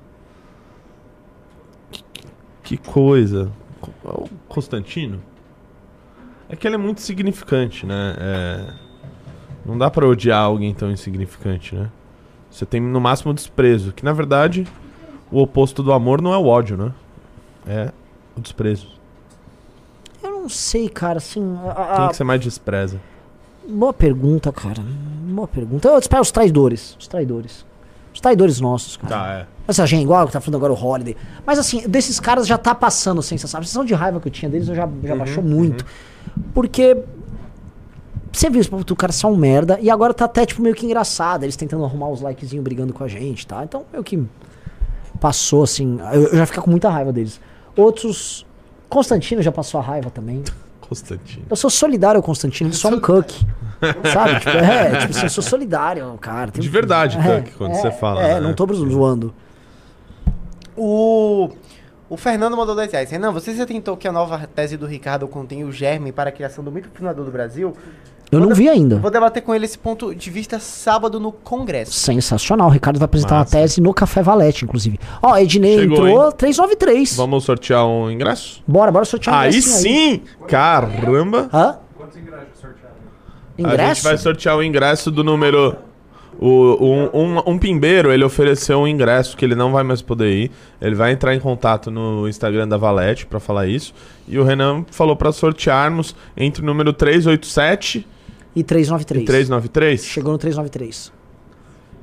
[2.69, 3.51] Que, coisa.
[3.81, 5.19] Co- O Constantino?
[6.47, 8.15] É que ele é muito significante, né?
[8.19, 8.73] É,
[9.65, 11.89] Não dá pra odiar alguém tão insignificante, né?
[12.49, 13.91] Você tem no máximo desprezo.
[13.91, 14.67] Que na verdade,
[15.31, 16.91] o oposto do amor não é o ódio, né?
[17.67, 17.91] É
[18.35, 18.87] o desprezo.
[20.23, 21.41] Eu não sei, cara, assim.
[21.65, 22.99] a- a- Quem que você mais despreza?
[23.67, 24.81] Boa pergunta, cara.
[24.81, 25.87] Boa pergunta.
[25.89, 26.95] Eu espero os traidores.
[26.99, 27.65] Os traidores.
[28.19, 29.15] Os traidores nossos, cara.
[29.15, 29.45] Tá, é.
[29.65, 31.15] Essa gente, igual que tá falando agora o Holiday.
[31.45, 33.61] Mas assim, desses caras já tá passando a sensação.
[33.61, 35.85] A sensação de raiva que eu tinha deles eu já, já Uhum, baixou muito.
[36.53, 36.97] Porque.
[38.29, 39.79] Você viu, o cara um merda.
[39.81, 41.43] E agora tá até, tipo, meio que engraçado.
[41.43, 43.63] Eles tentando arrumar os likezinhos brigando com a gente, tá?
[43.63, 44.21] Então, meio que.
[45.21, 45.97] Passou, assim.
[46.11, 47.39] Eu, eu já fico com muita raiva deles.
[47.73, 48.45] Outros.
[48.89, 50.43] Constantino já passou a raiva também.
[50.89, 51.45] Constantino.
[51.49, 53.31] Eu sou solidário ao Constantino, ele só um cuck.
[54.11, 54.39] Sabe?
[54.39, 56.51] Tipo, é, tipo assim, eu sou solidário, cara.
[56.51, 58.21] Tem- De verdade, é, Cuck, quando é, você fala.
[58.21, 58.39] É, né?
[58.41, 59.33] não tô zoando.
[60.75, 61.49] O,
[62.09, 63.09] o Fernando mandou 10 reais.
[63.11, 66.33] Renan, você já tentou que a nova tese do Ricardo contém o germe para a
[66.33, 67.73] criação do mito fundador do Brasil?
[68.31, 68.97] Eu não vi ainda.
[68.97, 71.93] Vou debater com ele esse ponto de vista sábado no Congresso.
[71.93, 72.67] Sensacional.
[72.67, 73.57] O Ricardo vai apresentar Massa.
[73.57, 74.99] uma tese no Café Valete, inclusive.
[75.21, 76.33] Ó, Ednei Chegou, entrou hein?
[76.37, 77.15] 393.
[77.15, 78.61] Vamos sortear um ingresso?
[78.67, 80.21] Bora, bora sortear um Aí ingressinho sim!
[80.47, 81.49] Caramba!
[81.51, 81.77] Hã?
[81.97, 82.95] Quantos ingressos sortearam?
[83.57, 84.03] A gente Ingresso?
[84.03, 85.75] vai sortear o ingresso do número.
[86.41, 90.31] O, um, um, um pimbeiro, ele ofereceu um ingresso que ele não vai mais poder
[90.31, 90.51] ir.
[90.79, 93.93] Ele vai entrar em contato no Instagram da Valete pra falar isso.
[94.27, 98.07] E o Renan falou pra sortearmos entre o número 387
[98.59, 99.23] E 393.
[99.23, 100.03] e 393.
[100.05, 101.11] Chegou no 393.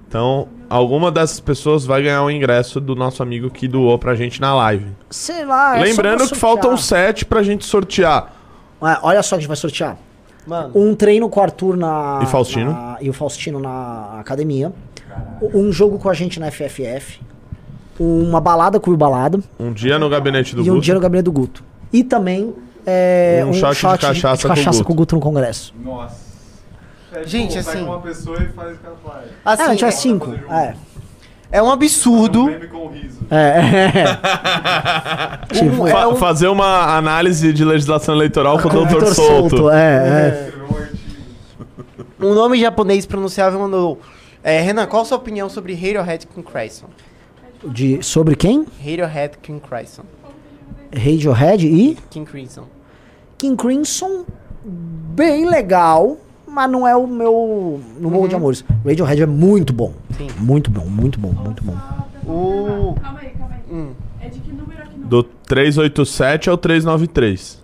[0.09, 4.41] Então, alguma dessas pessoas vai ganhar o ingresso do nosso amigo que doou pra gente
[4.41, 4.87] na live.
[5.11, 8.33] Sei lá, é Lembrando só que faltam sete pra gente sortear.
[8.83, 9.99] É, olha só que a gente vai sortear.
[10.47, 12.21] Mano, Um treino com o Arthur na.
[12.23, 12.71] E Faustino.
[12.71, 14.73] na- e o Faustino na academia.
[15.53, 17.21] Um jogo com a gente na FFF.
[17.99, 19.41] Uma balada com o Balada.
[19.59, 20.85] Um dia no gabinete do e um Guto.
[20.85, 21.65] dia no gabinete do Guto.
[21.93, 22.55] E também
[22.87, 24.85] é, Um shot de cachaça com o cachaça Guto.
[24.85, 25.75] com o Guto no Congresso.
[25.83, 26.26] Nossa.
[27.13, 28.89] É, Gente, tipo, assim- Pega uma pessoa e faz com
[29.45, 30.35] assim, é, a gente vai é, cinco.
[30.51, 30.75] É.
[31.53, 32.45] é um absurdo.
[32.47, 33.21] Meme com riso.
[33.31, 34.17] É.
[35.55, 39.07] tipo, Um- é Fa- um- Fazer uma análise de legislação eleitoral com o Dr.
[39.07, 39.71] Souto.
[39.71, 40.53] É, é.
[42.21, 42.29] Um.
[42.31, 44.01] Um nome japonês pronunciável mandou.
[44.43, 46.87] É, Renan, qual a sua opinião sobre Radiohead King Crimson?
[47.65, 48.65] De, sobre quem?
[48.79, 50.03] Radiohead King Crimson.
[50.95, 52.65] Radiohead e King Crimson.
[53.37, 54.25] King Crimson.
[54.65, 56.17] Bem legal,
[56.57, 57.79] mas não é o meu.
[58.01, 58.65] No morro de amores.
[58.85, 59.93] Radiohead é muito bom.
[60.17, 60.27] Sim.
[60.39, 61.77] Muito bom, muito bom, muito bom.
[62.27, 63.61] O- Calma aí, calma aí.
[63.71, 63.91] Hum.
[64.23, 67.63] É de que número aqui no Do 387 ao 393.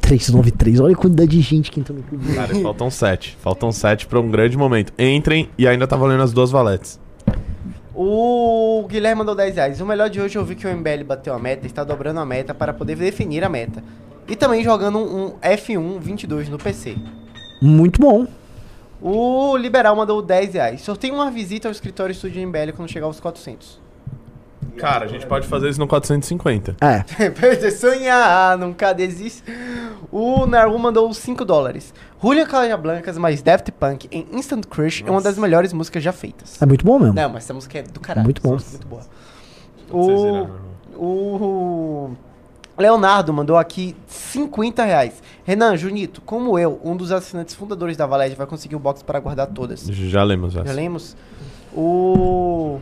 [0.00, 2.34] 393, olha a quantidade de gente que entrou no clube.
[2.34, 3.36] Cara, faltam sete.
[3.40, 4.92] Faltam sete pra um grande momento.
[4.98, 6.98] Entrem e ainda tá valendo as duas valetes.
[7.94, 9.80] O Guilherme mandou 10 reais.
[9.80, 12.20] O melhor de hoje eu vi que o MBL bateu a meta e está dobrando
[12.20, 13.82] a meta para poder definir a meta.
[14.28, 16.96] E também jogando um, um F1 22 no PC.
[17.60, 18.26] Muito bom.
[19.00, 20.82] O Liberal mandou 10 reais.
[20.82, 23.80] Sorteio uma visita ao escritório estúdio MBL quando chegar aos 400.
[24.76, 26.76] Cara, a gente pode fazer isso no 450.
[26.80, 27.02] É.
[27.30, 29.42] Perder sonhar, nunca desiste.
[30.10, 31.94] O Naru mandou 5 dólares.
[32.22, 36.60] Julia Casablancas mais Daft Punk em Instant Crush é uma das melhores músicas já feitas.
[36.60, 37.14] É muito bom mesmo.
[37.14, 38.24] Não, mas essa música é do caralho.
[38.24, 38.56] Muito bom.
[38.56, 39.02] é Muito boa.
[39.90, 40.48] O,
[40.98, 42.16] o
[42.78, 45.22] Leonardo mandou aqui 50 reais.
[45.44, 49.18] Renan, Junito, como eu, um dos assinantes fundadores da Valed, vai conseguir um box para
[49.20, 49.80] guardar todas.
[49.86, 50.66] Já lemos essa.
[50.66, 51.16] Já lemos?
[51.74, 52.78] O.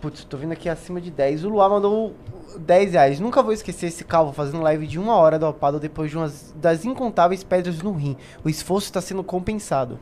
[0.00, 1.44] Putz, tô vindo aqui acima de 10.
[1.44, 2.14] O Luar mandou
[2.60, 3.18] 10 reais.
[3.18, 6.84] Nunca vou esquecer esse calvo fazendo live de uma hora dopado depois de umas das
[6.84, 8.16] incontáveis pedras no rim.
[8.44, 9.98] O esforço está sendo compensado.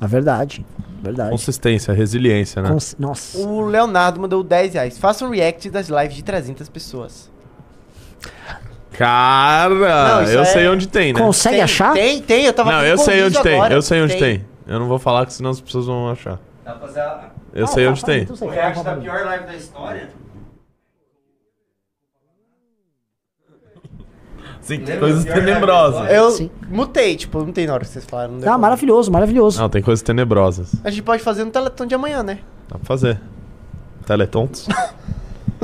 [0.00, 0.64] É verdade.
[1.02, 1.30] Verdade.
[1.30, 2.68] Consistência, resiliência, né?
[2.70, 3.38] Cons- Nossa.
[3.38, 4.96] O Leonardo mandou 10 reais.
[4.96, 7.28] Faça um react das lives de 300 pessoas.
[8.92, 9.68] Cara,
[10.16, 11.20] Não, isso eu é- sei onde tem, né?
[11.20, 11.92] Consegue Tem, achar?
[11.92, 12.44] Tem, tem.
[12.46, 13.58] Eu tava Não, eu sei onde tem.
[13.70, 14.44] Eu sei onde tem.
[14.66, 16.38] Eu não vou falar que senão as pessoas vão achar.
[16.64, 18.22] Dá pra fazer a- Eu Ah, sei tá, onde tá, tem.
[18.22, 18.48] então sei.
[18.48, 20.08] o react da pior live da história.
[24.60, 26.00] Sim, tem Lembra coisas da pior live da tenebrosas.
[26.00, 26.16] história?
[26.16, 26.50] Eu Sim.
[26.68, 28.32] mutei, tipo, eu mutei na hora que vocês falaram.
[28.32, 29.60] não deu Ah, pra- maravilhoso, maravilhoso.
[29.60, 30.72] Não, tem coisas tenebrosas.
[30.82, 32.40] A gente pode fazer no Teleton de amanhã, né?
[32.68, 33.20] Dá pra fazer.
[34.06, 34.66] Teletons?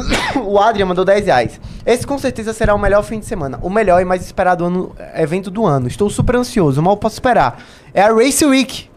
[0.45, 1.61] O Adrian mandou 10 reais.
[1.85, 3.59] Esse com certeza será o melhor fim de semana.
[3.63, 5.87] O melhor e mais esperado ano- evento do ano.
[5.89, 7.59] Estou super ansioso, mal posso esperar.
[7.95, 8.89] É a Race Week.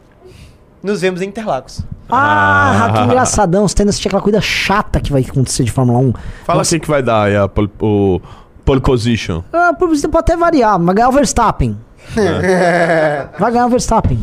[0.83, 1.81] Nos vemos em Interlagos.
[2.09, 3.67] Ah, que engraçadão.
[3.67, 6.13] Você tem assistir aquela coisa chata que vai acontecer de Fórmula 1.
[6.45, 8.21] Fala quem que vai dar aí a pole, o
[8.63, 9.41] pole position.
[9.51, 10.79] Ah, pode até variar.
[10.79, 11.77] Vai ganhar o Verstappen.
[13.39, 14.19] Vai ganhar o Verstappen.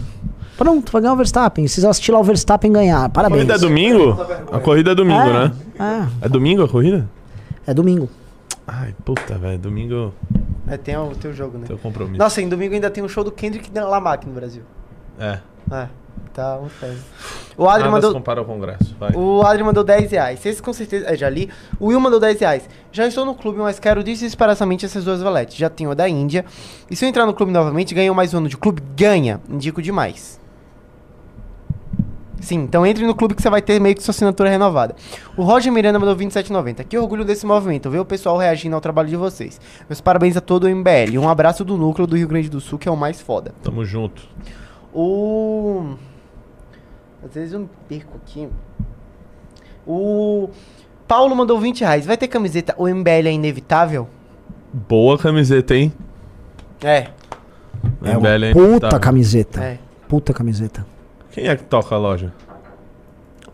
[0.63, 1.67] Pronto, vai ganhar o Verstappen.
[1.67, 3.05] Vocês vão assistir lá o Verstappen ganhar.
[3.05, 3.41] A Parabéns.
[3.43, 4.17] corrida é domingo?
[4.53, 5.53] A corrida é domingo, É, né?
[6.21, 7.09] É domingo a corrida?
[7.67, 8.09] É, é domingo.
[8.67, 9.59] Ai, puta, velho.
[9.59, 10.15] Domingo
[10.69, 11.67] É, tem o teu jogo, né?
[11.67, 12.19] tem o compromisso.
[12.19, 14.63] Nossa, em domingo ainda tem um show do Kendrick Lamar aqui no Brasil.
[15.19, 15.39] É.
[15.71, 15.87] É,
[16.33, 16.69] tá um.
[17.57, 18.13] O Adri Nada mandou.
[18.13, 18.95] compara ao congresso.
[18.99, 19.13] Vai.
[19.15, 20.47] O Adri mandou 10 reais.
[20.47, 21.07] Esse com certeza.
[21.07, 21.51] É, já li.
[21.81, 22.69] O Will mandou 10 reais.
[22.93, 25.57] Já estou no clube, mas quero desesperadamente essas duas valetes.
[25.57, 26.45] Já tenho a da Índia.
[26.91, 28.81] E se eu entrar no clube novamente, ganho mais um ano de clube?
[28.97, 29.41] Ganha.
[29.51, 30.41] Indico demais.
[32.43, 34.97] Sim, então entre no clube que você vai ter meio que sua assinatura renovada.
[35.37, 36.85] O Roger Miranda mandou 27,90.
[36.85, 39.61] Que orgulho desse movimento, ver o pessoal reagindo ao trabalho de vocês.
[39.89, 41.17] Meus parabéns a todo o MBL.
[41.19, 43.55] Um abraço do núcleo do Rio Grande do Sul, que é o mais foda.
[43.63, 44.29] Tamo junto.
[44.93, 45.95] O.
[47.25, 48.49] Às vezes eu me perco aqui.
[49.87, 50.51] O.
[51.07, 52.05] Paulo mandou 20 reais.
[52.07, 54.09] Vai ter camiseta O MBL é inevitável?
[54.73, 55.93] Boa camiseta, hein?
[56.83, 57.07] É.
[58.03, 59.01] É uma MBL é puta inevitável.
[59.01, 59.63] camiseta.
[59.63, 59.79] É.
[60.09, 60.92] Puta camiseta.
[61.33, 62.33] Quem é que toca a loja?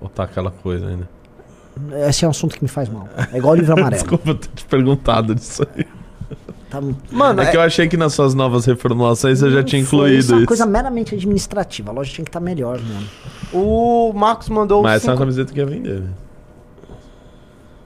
[0.00, 1.08] Ou tá aquela coisa ainda?
[2.08, 3.08] Esse é um assunto que me faz mal.
[3.32, 4.02] É igual o livro amarelo.
[4.02, 5.86] Desculpa ter te perguntado disso aí.
[6.68, 10.18] Tá- Mano, é, que eu achei que nas suas novas reformulações você já tinha incluído
[10.18, 11.90] isso é uma coisa meramente administrativa.
[11.90, 13.08] A loja tinha que estar melhor mesmo.
[13.55, 16.10] O Marcos mandou Mas essa é uma cinco- camiseta que ia vender, né?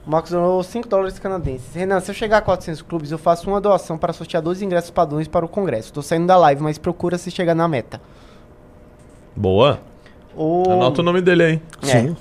[0.05, 1.73] O Marcos doou 5 dólares canadenses.
[1.73, 4.91] Renan, se eu chegar a 400 clubes, eu faço uma doação para sortear 12 ingressos
[4.91, 5.93] padrões para o congresso.
[5.93, 8.01] Tô saindo da live, mas procura se chegar na meta.
[9.35, 9.79] Boa.
[10.35, 10.63] O...
[10.69, 11.61] Anota o nome dele aí.
[11.89, 12.13] É.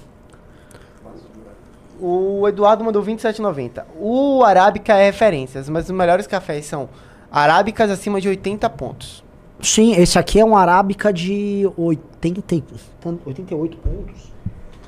[2.01, 3.85] O Eduardo mandou 27,90.
[3.99, 6.89] O Arábica é referências, mas os melhores cafés são
[7.31, 9.23] arábicas acima de 80 pontos.
[9.61, 12.65] Sim, esse aqui é um arábica de 80, e-
[13.01, 14.33] tan- 88 pontos.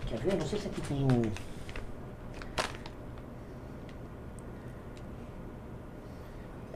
[0.09, 0.37] Quer ver?
[0.37, 1.23] Não sei se aqui tem o.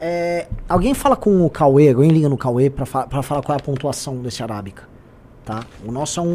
[0.01, 3.57] É, alguém fala com o Cauê, alguém liga no Cauê pra, fa pra falar qual
[3.59, 4.88] é a pontuação desse arábica.
[5.49, 5.65] Tá?
[5.83, 6.33] O nosso é um.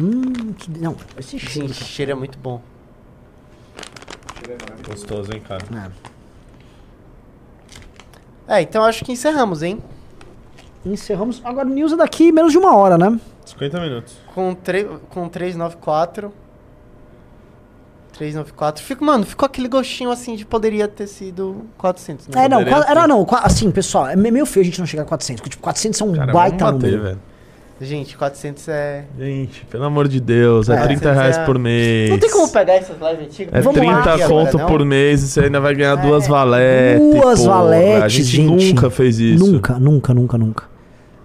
[0.00, 0.70] Hum, que.
[0.80, 1.70] Não, esse cheiro.
[1.70, 2.62] Esse cheiro é muito bom.
[4.88, 5.92] Gostoso, hein, cara?
[8.48, 9.78] É, então acho que encerramos, hein?
[10.86, 11.42] Encerramos.
[11.44, 13.20] Agora o news é daqui menos de uma hora, né?
[13.44, 14.16] 50 minutos.
[14.34, 16.32] Com, tre com 394.
[18.12, 18.82] 394.
[18.84, 22.28] Fico, mano, ficou aquele gostinho assim de poderia ter sido 400.
[22.28, 22.44] né?
[22.44, 25.02] É, não, qua- era não, qua- assim, pessoal, é meio feio a gente não chegar
[25.02, 27.02] a 400, porque tipo, 400 é um Cara, baita bater, número.
[27.02, 27.18] velho.
[27.80, 29.04] Gente, 400 é.
[29.18, 32.10] Gente, pelo amor de Deus, é, É, 30 400 reais é- por mês.
[32.10, 33.54] Não tem como pegar essas lives antigas?
[33.54, 34.66] É Vamos lá 30 aqui conto agora, não?
[34.66, 37.20] por mês e você ainda vai ganhar duas valetes.
[37.20, 37.54] Duas porra.
[37.56, 38.72] valetes, A gente, gente.
[38.74, 39.44] nunca fez isso.
[39.44, 40.64] Nunca, nunca, nunca, nunca.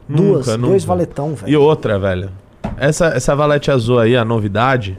[0.10, 0.88] Duas, Nunca, dois nunca.
[0.88, 1.52] valetão, velho.
[1.52, 2.32] E outra, velho.
[2.78, 4.98] Essa, essa valete azul aí, a novidade.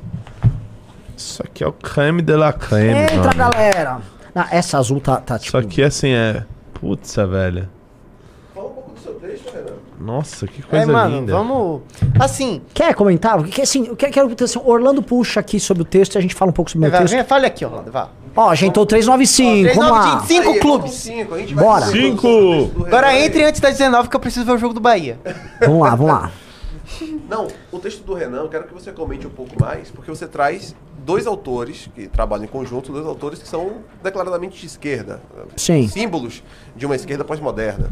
[1.18, 3.00] Isso aqui é o creme de la creme.
[3.00, 3.34] Entra, mano.
[3.36, 3.98] galera!
[4.34, 5.48] Ah, essa azul tá, tá tipo.
[5.48, 6.44] Isso aqui, assim, é.
[6.74, 7.68] Putz, velho.
[8.54, 9.72] Fala um pouco do seu texto, Renan.
[10.00, 11.32] Nossa, que É, coisa mano, linda.
[11.32, 11.82] vamos.
[12.20, 12.62] Assim.
[12.72, 13.42] Quer comentar?
[13.44, 16.36] Que, assim, eu quero, quero assim, Orlando puxa aqui sobre o texto e a gente
[16.36, 17.14] fala um pouco sobre o meu texto.
[17.14, 18.10] vem, fale aqui, Orlando, vá.
[18.36, 20.20] Ó, ajeitou 395, vamos lá.
[20.20, 20.92] 5 Aí, clubes.
[20.92, 21.80] cinco, a gente vai Bora.
[21.86, 22.22] fazer Cinco.
[22.22, 23.24] todos os textos do Agora Renan.
[23.26, 25.18] entre antes das 19 que eu preciso ver o jogo do Bahia.
[25.60, 26.30] Vamos lá, vamos lá.
[27.28, 30.26] Não, o texto do Renan, eu quero que você comente um pouco mais, porque você
[30.28, 30.74] traz
[31.08, 35.22] dois autores que trabalham em conjunto, dois autores que são declaradamente de esquerda.
[35.56, 35.88] Sim.
[35.88, 36.42] Símbolos
[36.76, 37.88] de uma esquerda pós-moderna.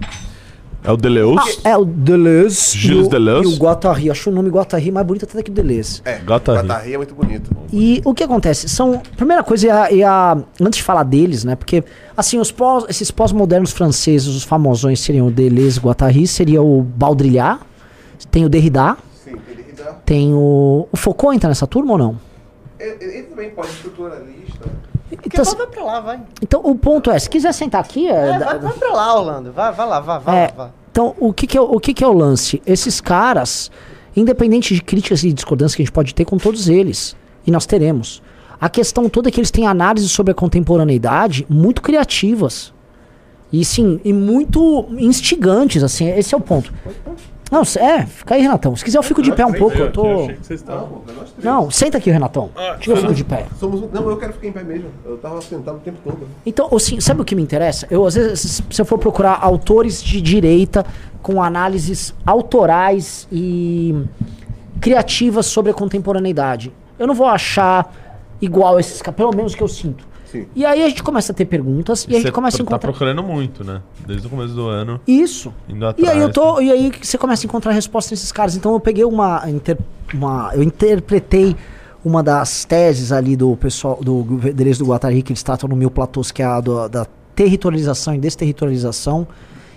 [0.85, 1.61] É o Deleus?
[1.65, 2.77] Ah, é o Deleuze.
[2.79, 3.51] Gilles e o- Deleuze.
[3.51, 4.11] E o Guattari.
[4.11, 6.03] Acho o nome Guattari mais bonito até do que o Deleuze.
[6.05, 6.59] É, Guattari.
[6.69, 7.51] Guattari é muito bonito.
[7.73, 8.69] E o que acontece?
[8.69, 9.01] São.
[9.17, 11.57] Primeira coisa é a, é a- Antes de falar deles, né?
[11.57, 11.83] Porque,
[12.17, 16.83] assim, os pós, esses pós-modernos franceses, os famosões seriam o Deleuze e Guattari, seria o
[16.83, 17.61] Baudrillard,
[18.31, 19.93] tem o Derrida, Sim, ele dá.
[20.05, 20.87] tem o.
[20.93, 22.27] O Foucault entra nessa turma ou não?
[22.79, 24.67] Ele, ele também pode estruturalista.
[25.11, 26.21] Então, Então, vai pra lá, vai.
[26.43, 28.09] então o ponto é, se quiser sentar aqui.
[28.09, 29.53] É, É, vai, vai pra lá, Orlando.
[29.53, 30.71] Vai, vai lá, vai, vai, É, vai.
[30.91, 32.61] Então, o que, que, é, o o que, que é o lance?
[32.67, 33.71] Esses caras,
[34.17, 37.15] independente de críticas e discordâncias que a gente pode ter com todos eles,
[37.47, 38.23] e nós teremos,
[38.61, 42.73] a questão toda é que eles têm análises sobre a contemporaneidade muito criativas.
[43.53, 46.73] E sim, e muito instigantes, assim, esse é o ponto.
[47.51, 48.75] Não, é, fica aí, Renatão.
[48.75, 50.05] Se quiser eu fico de pé um pouco, eu tô...
[50.05, 50.65] Não, três.
[51.43, 52.51] Não, senta aqui, Renatão.
[52.77, 53.47] Deixa eu fico de pé.
[53.93, 54.91] Não, eu quero ficar em pé mesmo.
[55.05, 56.27] Eu tava sentado o tempo todo.
[56.45, 57.87] Então, assim, sabe o que me interessa?
[57.89, 60.85] Eu, às vezes, se eu for procurar autores de direita
[61.23, 63.95] com análises autorais e
[64.81, 67.95] criativas sobre a contemporaneidade, eu não vou achar
[68.41, 70.07] igual esses caras, pelo menos que eu sinto.
[70.43, 70.47] Sim.
[70.55, 72.79] E aí a gente começa a ter perguntas e a gente começa a tá encontrar.
[72.91, 73.81] procurando muito, né?
[74.07, 75.01] Desde o começo do ano.
[75.07, 75.53] Isso.
[75.69, 76.11] Indo E atrás.
[76.11, 76.61] aí eu tô.
[76.61, 78.57] E aí que você começa a encontrar respostas nesses caras.
[78.57, 79.43] Então eu peguei uma.
[79.49, 79.79] inter-
[80.15, 81.57] uma eu interpretei
[82.05, 84.23] uma das teses ali do pessoal do
[84.55, 88.15] Deleuze do Guattari que eles tratam no Mil Platôs, que é a do- da territorialização
[88.15, 89.27] e desterritorialização,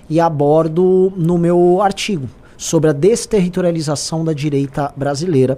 [0.09, 5.57] e abordo no meu artigo sobre a desterritorialização da direita brasileira,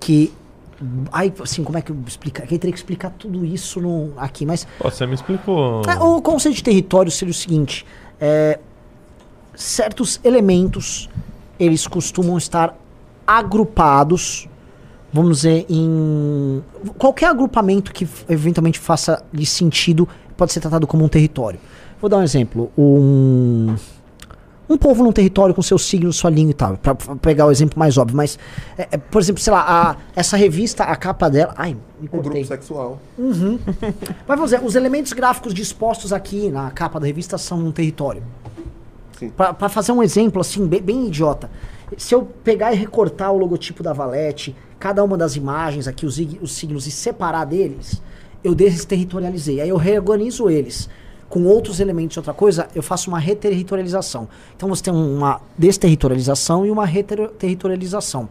[0.00, 0.32] que
[1.10, 2.46] Aí, assim, como é que eu explicar?
[2.46, 4.66] Que eu teria que explicar tudo isso no, aqui, mas.
[4.80, 5.82] Você me explicou.
[5.88, 7.84] É, o conceito de território seria o seguinte:
[8.20, 8.60] é,
[9.54, 11.08] certos elementos
[11.58, 12.78] eles costumam estar
[13.26, 14.48] agrupados,
[15.12, 16.62] vamos dizer, em
[16.96, 21.58] qualquer agrupamento que eventualmente faça de sentido pode ser tratado como um território.
[22.00, 23.74] Vou dar um exemplo: um
[24.68, 27.50] um povo num território com seu signo, sua língua e tal, pra pra pegar o
[27.50, 28.38] exemplo mais óbvio, mas
[28.76, 32.08] é, é, por exemplo, sei lá, a- essa revista, a capa dela, ai, me Um
[32.08, 32.30] cortei.
[32.32, 33.00] grupo sexual.
[33.18, 33.58] Uhum.
[34.28, 38.22] Mas vamos dizer, os elementos gráficos dispostos aqui na capa da revista são um território.
[39.36, 41.50] Pra fazer um exemplo assim, bem, bem idiota.
[41.96, 46.18] Se eu pegar e recortar o logotipo da Valete, cada uma das imagens aqui, os,
[46.40, 48.00] os signos, e separar deles,
[48.44, 49.60] eu desterritorializei.
[49.60, 50.88] Aí eu reorganizo eles
[51.28, 54.28] com outros elementos de outra coisa, eu faço uma reterritorialização.
[54.56, 58.28] Então você tem uma desterritorialização e uma reterritorialização.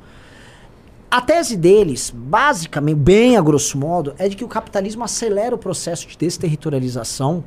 [1.09, 5.57] A tese deles, basicamente, bem a grosso modo, é de que o capitalismo acelera o
[5.57, 7.43] processo de desterritorialização,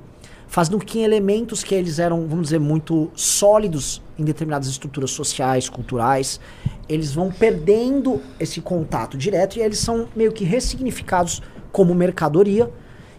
[0.48, 5.68] fazendo com que elementos que eles eram, vamos dizer, muito sólidos em determinadas estruturas sociais,
[5.68, 6.40] culturais,
[6.88, 12.70] eles vão perdendo esse contato direto e eles são meio que ressignificados como mercadoria.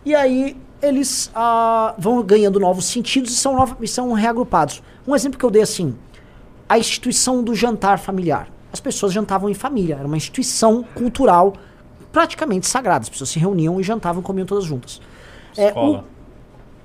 [0.03, 4.82] E aí eles ah, vão ganhando novos sentidos e são, nova- e são reagrupados.
[5.08, 5.95] Um exemplo que eu dei assim,
[6.68, 8.48] a instituição do jantar familiar.
[8.74, 11.53] As pessoas jantavam em família, era uma instituição cultural
[12.11, 13.03] praticamente sagrada.
[13.03, 15.01] As pessoas se reuniam e jantavam, comiam todas juntas.
[15.58, 16.00] É, Escola.
[16.00, 16.03] o-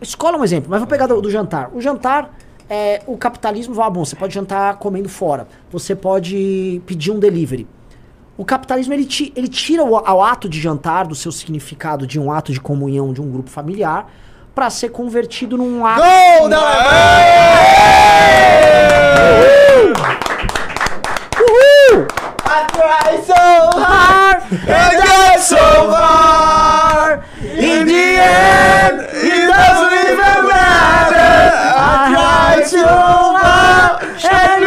[0.04, 1.70] escola é um exemplo, mas vou pegar do, do jantar.
[1.72, 2.36] O jantar,
[2.68, 7.66] é, o capitalismo, ah, bom, você pode jantar comendo fora, você pode pedir um delivery.
[8.38, 12.20] O capitalismo ele, ti- ele tira o, o ato de jantar do seu significado de
[12.20, 14.06] um ato de comunhão de um grupo familiar
[14.54, 16.02] para ser convertido num ato.
[16.40, 16.60] Gol da
[21.38, 22.06] Uhul!
[22.48, 23.34] I try so
[23.80, 25.56] hard and so
[25.90, 27.24] far.
[27.42, 31.36] In the end, it doesn't even matter.
[31.76, 34.64] I try so hard and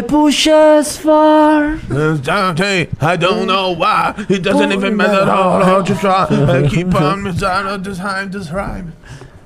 [0.00, 1.78] I push as far.
[3.02, 4.14] I don't know why.
[4.30, 6.26] It doesn't even matter how hard you try.
[6.30, 8.94] I keep on missing this time, this rhyme.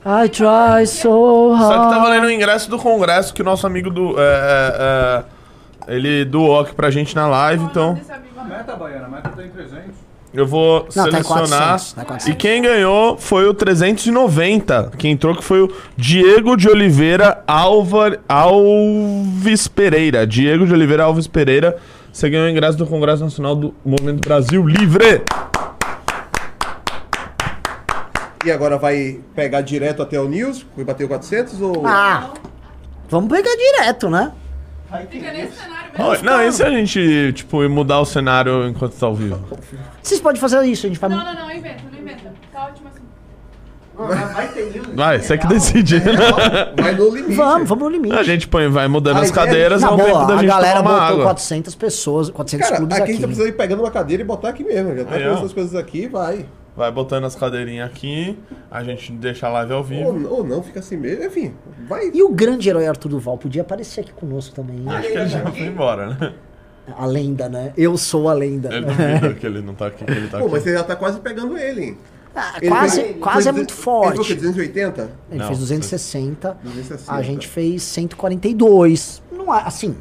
[0.07, 1.73] I try so hard.
[1.73, 4.15] Só que tá valendo o ingresso do congresso que o nosso amigo do.
[4.17, 5.25] É, é,
[5.89, 7.99] é, ele doou aqui pra gente na live, então.
[8.49, 10.04] Meta, Baiana, meta tá em 300.
[10.35, 11.49] Eu vou Não, tá em selecionar.
[11.79, 12.27] 400, tá em 400.
[12.27, 14.91] e quem ganhou foi o 390.
[14.99, 20.27] Quem entrou que foi o Diego de Oliveira Alvar, Alves Pereira.
[20.27, 21.77] Diego de Oliveira Alves Pereira.
[22.13, 25.23] Você ganhou o ingresso do Congresso Nacional do Movimento Brasil Livre.
[28.45, 30.67] E agora vai pegar direto até o News?
[30.77, 31.87] Vai bater o 400 ou...
[31.87, 32.31] Ah,
[33.09, 34.33] vamos pegar direto, né?
[35.11, 35.84] Fica nesse cenário
[36.23, 39.41] Não, e se a gente, tipo, mudar o cenário enquanto tá ao vivo?
[40.03, 41.11] Vocês podem fazer isso, a gente vai.
[41.11, 42.33] Não, não, não, inventa, não inventa.
[42.53, 43.05] Tá ótimo assim.
[44.35, 44.83] Vai ter.
[44.95, 46.01] Vai, você que decide.
[46.77, 47.35] Vai no limite.
[47.35, 48.17] Vamos, vamos no limite.
[48.17, 50.39] A gente põe, vai mudando A as é cadeiras, Na é o tempo da a
[50.39, 51.25] gente galera tomar botou água.
[51.25, 53.13] 400 pessoas, 400 Cara, clubes aqui a aqui.
[53.13, 54.97] gente só precisa ir pegando uma cadeira e botar aqui mesmo.
[54.97, 56.45] Já tá com essas coisas aqui e vai.
[56.77, 58.37] Vai botando as cadeirinhas aqui,
[58.71, 60.09] a gente deixa a live ao vivo.
[60.09, 61.25] Ou, ou não, fica assim mesmo.
[61.25, 61.55] Enfim,
[61.89, 62.11] vai.
[62.13, 64.79] E o grande herói Arthur Duval podia aparecer aqui conosco também.
[64.79, 64.89] hein?
[64.89, 66.35] Acho que ele já foi embora, né?
[66.99, 67.73] A lenda, né?
[67.77, 68.75] Eu sou a lenda.
[68.75, 70.53] Ele duvida que ele não tá aqui, que ele tá Pô, aqui.
[70.55, 71.99] mas você já tá quase pegando ele, hein?
[72.37, 74.27] Ah, Ele quase fez- quase foi é muito Ele forte.
[74.27, 75.11] foi 280?
[75.31, 77.13] Ele Não, fez 260, 260.
[77.15, 79.23] a gente fez 142.
[79.31, 79.97] Não é assim.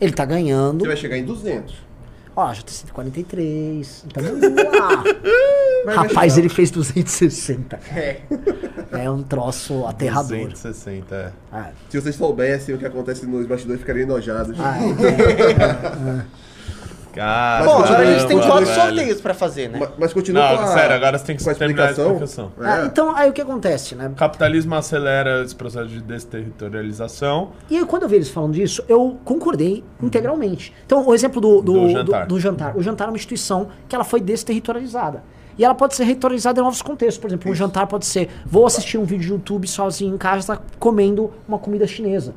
[0.00, 0.80] Ele tá ganhando.
[0.80, 1.74] Você vai chegar em 200.
[2.34, 4.04] Ó, já tem 143.
[4.06, 5.94] Então vamos lá.
[5.94, 7.76] Rapaz, ele fez 260.
[7.94, 8.20] É.
[8.92, 10.48] É um troço aterrador.
[10.48, 11.32] 260, é.
[11.52, 14.58] Ah, Se vocês soubessem o que acontece nos bastidores, ficariam enojados.
[14.60, 16.42] ah, é.
[17.12, 18.80] Cara, Bom, agora a gente tem quatro velho.
[18.80, 19.78] sorteios pra fazer, né?
[19.78, 22.12] Mas, mas continua Não, com a, sério, agora você tem que terminar a explicação.
[22.12, 22.52] explicação.
[22.60, 22.86] Ah, É.
[22.86, 24.08] então, aí o que acontece, né?
[24.08, 27.50] O capitalismo acelera esse processo de desterritorialização.
[27.70, 30.72] E aí, quando eu vi eles falando disso, eu concordei integralmente.
[30.86, 32.26] Então, o exemplo do, do, Do do- jantar.
[32.26, 32.76] do jantar.
[32.76, 35.22] O jantar é uma instituição que ela foi desterritorializada.
[35.58, 37.18] E ela pode ser territorializada em novos contextos.
[37.18, 40.58] Por exemplo, um jantar pode ser: vou assistir um vídeo de YouTube sozinho em casa
[40.78, 42.34] comendo uma comida chinesa.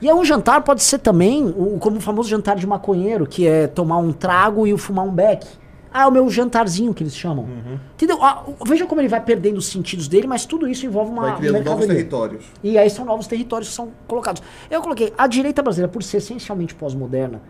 [0.00, 3.46] E aí um jantar pode ser também, o, como o famoso jantar de maconheiro, que
[3.46, 5.46] é tomar um trago e fumar um beck.
[5.92, 7.48] Ah, é o meu jantarzinho que eles chamam.
[7.94, 8.22] Entendeu?
[8.22, 11.36] Ah, veja como ele vai perdendo os sentidos dele, mas tudo isso envolve uma Vai
[11.36, 12.44] criando novos territórios.
[12.62, 14.40] E aí são novos territórios que são colocados.
[14.70, 17.42] Eu coloquei a direita brasileira, por ser essencialmente pós-moderna,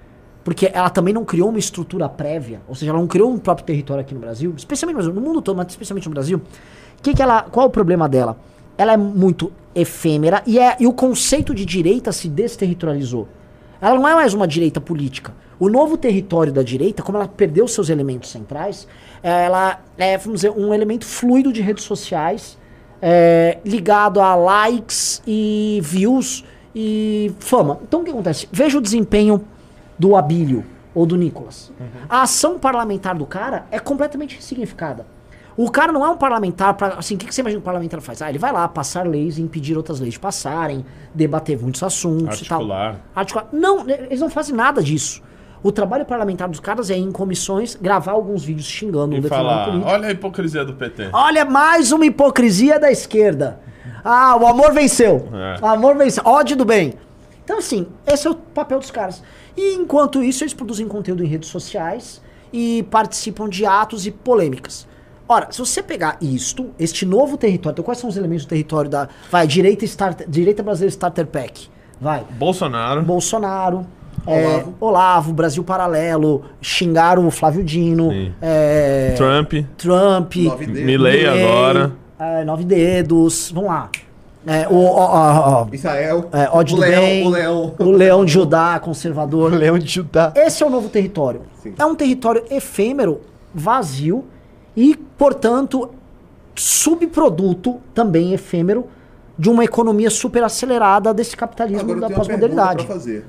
[0.43, 3.67] porque ela também não criou uma estrutura prévia, ou seja, ela não criou um próprio
[3.67, 6.41] território aqui no Brasil, especialmente no Brasil, no mundo todo, mas especialmente no Brasil.
[7.03, 8.39] Que que ela, qual é o problema dela?
[8.81, 13.29] Ela é muito efêmera e, é, e o conceito de direita se desterritorializou.
[13.79, 15.35] Ela não é mais uma direita política.
[15.59, 18.89] O novo território da direita, como ela perdeu seus elementos centrais,
[19.23, 22.57] ela é, vamos dizer, um elemento fluido de redes sociais
[23.03, 26.43] é, ligado a likes e views
[26.75, 27.81] e fama.
[27.83, 28.49] Então o que acontece?
[28.51, 29.45] Veja o desempenho
[29.99, 31.71] do Abílio ou do Nicolas.
[32.09, 35.05] A ação parlamentar do cara é completamente insignificada.
[35.63, 37.65] O cara não é um parlamentar para assim, o que, que você imagina que o
[37.65, 38.23] parlamentar faz?
[38.23, 42.41] Ah, ele vai lá passar leis e impedir outras leis de passarem, debater muitos assuntos
[42.41, 42.61] e tal.
[42.61, 43.01] Articular.
[43.15, 43.49] Articular.
[43.53, 45.21] Não, eles não fazem nada disso.
[45.63, 49.21] O trabalho parlamentar dos caras é ir em comissões gravar alguns vídeos xingando um E
[49.21, 49.91] determinado falar, político.
[49.91, 51.11] olha a hipocrisia do PT.
[51.13, 53.61] Olha, mais uma hipocrisia da esquerda.
[54.03, 55.29] Ah, o amor venceu.
[55.31, 55.63] É.
[55.63, 56.23] O amor venceu.
[56.25, 56.95] Ódio do bem.
[57.45, 59.23] Então, assim, esse é o papel dos caras.
[59.55, 64.89] E enquanto isso, eles produzem conteúdo em redes sociais e participam de atos e polêmicas.
[65.31, 68.91] Ora, se você pegar isto, este novo território, então quais são os elementos do território
[68.91, 69.09] da.
[69.31, 71.69] Vai, direita, starter, direita brasileira Starter Pack.
[72.01, 72.25] Vai.
[72.31, 73.03] Bolsonaro.
[73.03, 73.87] Bolsonaro.
[74.27, 78.11] é, Olavo, Brasil Paralelo, xingaram o Flávio Dino.
[78.11, 78.35] Sim.
[78.43, 79.53] é, Trump.
[79.77, 80.35] Trump.
[80.67, 81.93] Milley agora.
[82.19, 83.53] é, nove dedos.
[83.55, 83.89] Vamos lá.
[84.45, 86.29] É, o, ó, ó, Israel.
[86.33, 87.75] é, o do leão, bem, o leão.
[87.79, 89.53] o leão de Judá, conservador.
[89.55, 90.33] Leão de Judá.
[90.35, 91.43] Esse é o novo território.
[91.79, 93.21] É um território efêmero,
[93.55, 94.25] vazio
[94.81, 95.91] e, portanto,
[96.55, 98.87] subproduto também efêmero
[99.39, 102.87] de uma economia super acelerada desse capitalismo Agora eu da pós-modernidade.
[102.87, 103.27] pra fazer.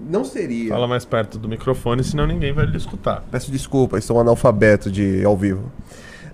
[0.00, 0.70] Não seria.
[0.70, 3.22] Fala mais perto do microfone, senão ninguém vai lhe escutar.
[3.30, 5.70] Peço desculpas, sou um analfabeto de ao vivo.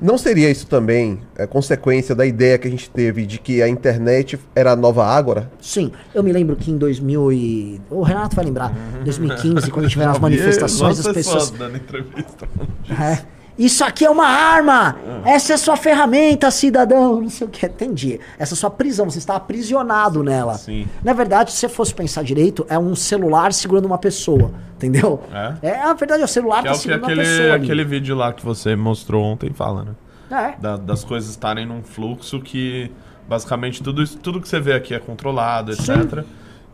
[0.01, 3.68] Não seria isso também é, consequência da ideia que a gente teve de que a
[3.68, 5.51] internet era a nova Ágora?
[5.60, 7.81] Sim, eu me lembro que em 2000 e...
[7.91, 8.75] O Renato vai lembrar.
[9.05, 11.51] 2015, quando tiveram as manifestações, as pessoas...
[11.51, 12.49] dando entrevista.
[12.91, 13.35] É.
[13.59, 14.97] Isso aqui é uma arma!
[15.25, 17.23] Essa é sua ferramenta, cidadão!
[17.23, 17.65] Não sei o que.
[17.65, 18.20] Entendi.
[18.39, 20.55] Essa é sua prisão, você está aprisionado nela.
[20.55, 20.86] Sim.
[21.02, 24.51] Na verdade, se você fosse pensar direito, é um celular segurando uma pessoa.
[24.76, 25.23] Entendeu?
[25.62, 25.68] É?
[25.70, 27.55] É, a verdade, é o celular Que tá é segurando uma aquele, pessoa.
[27.55, 27.65] ali.
[27.65, 29.93] aquele vídeo lá que você mostrou ontem fala, né?
[30.31, 30.60] É.
[30.60, 32.91] Da- das coisas estarem num fluxo que
[33.26, 36.25] basicamente tudo, isso- tudo que você vê aqui é controlado, etc.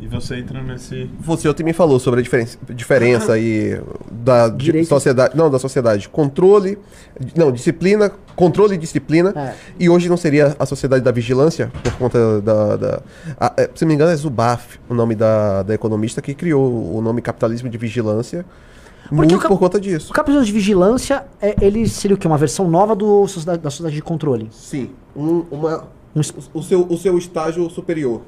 [0.01, 1.09] E você entra nesse.
[1.21, 3.81] Você ontem me falou sobre a diferença, diferença aí
[4.11, 4.89] da di- Direito.
[4.89, 5.37] sociedade.
[5.37, 6.09] Não, da sociedade.
[6.09, 6.77] Controle.
[7.37, 9.33] Não, disciplina, controle e disciplina.
[9.37, 9.55] É.
[9.79, 12.77] E hoje não seria a sociedade da vigilância, por conta da.
[12.77, 13.03] da
[13.39, 16.97] a- é, se não me engano, é Zubaf, o nome da, da economista que criou
[16.97, 18.45] o nome capitalismo de vigilância.
[19.09, 20.11] muito o cap- por conta disso.
[20.11, 22.27] O capitalismo de vigilância, é, ele seria o quê?
[22.27, 23.23] Uma versão nova do,
[23.61, 24.49] da sociedade de controle.
[24.51, 24.91] Sim.
[25.15, 25.85] Um, uma,
[26.53, 28.23] o, seu, o seu estágio superior.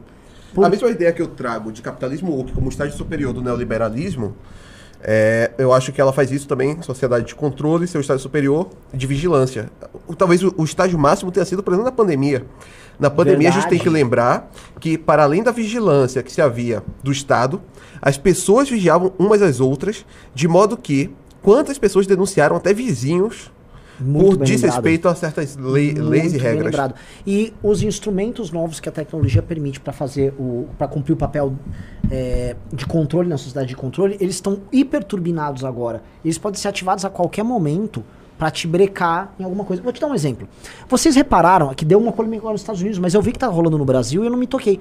[0.54, 4.34] Por- A mesma ideia que eu trago de capitalismo woke como estágio superior do neoliberalismo,
[5.02, 9.06] é, eu acho que ela faz isso também, sociedade de controle, seu estágio superior de
[9.06, 9.70] vigilância.
[10.16, 12.44] Talvez o, o estágio máximo tenha sido, por exemplo, na pandemia.
[12.98, 14.02] Na pandemia a gente tem que Verdade.
[14.04, 14.50] lembrar
[14.80, 17.60] que, para além da vigilância que se havia do Estado,
[18.00, 21.10] as pessoas vigiavam umas às outras, de modo que
[21.42, 23.52] quantas pessoas denunciaram até vizinhos
[24.00, 26.64] Muito por desrespeito a certas lei- leis e regras.
[26.64, 26.94] lembrado.
[27.26, 31.54] E os instrumentos novos que a tecnologia permite para fazer o para cumprir o papel
[32.10, 36.02] é, de controle na sociedade de controle, eles estão hiperturbinados agora.
[36.24, 38.04] Eles podem ser ativados a qualquer momento
[38.36, 39.80] para te brecar em alguma coisa.
[39.82, 40.48] Vou te dar um exemplo.
[40.88, 43.46] Vocês repararam que deu uma polêmica agora nos Estados Unidos, mas eu vi que tá
[43.46, 44.80] rolando no Brasil e eu não me toquei.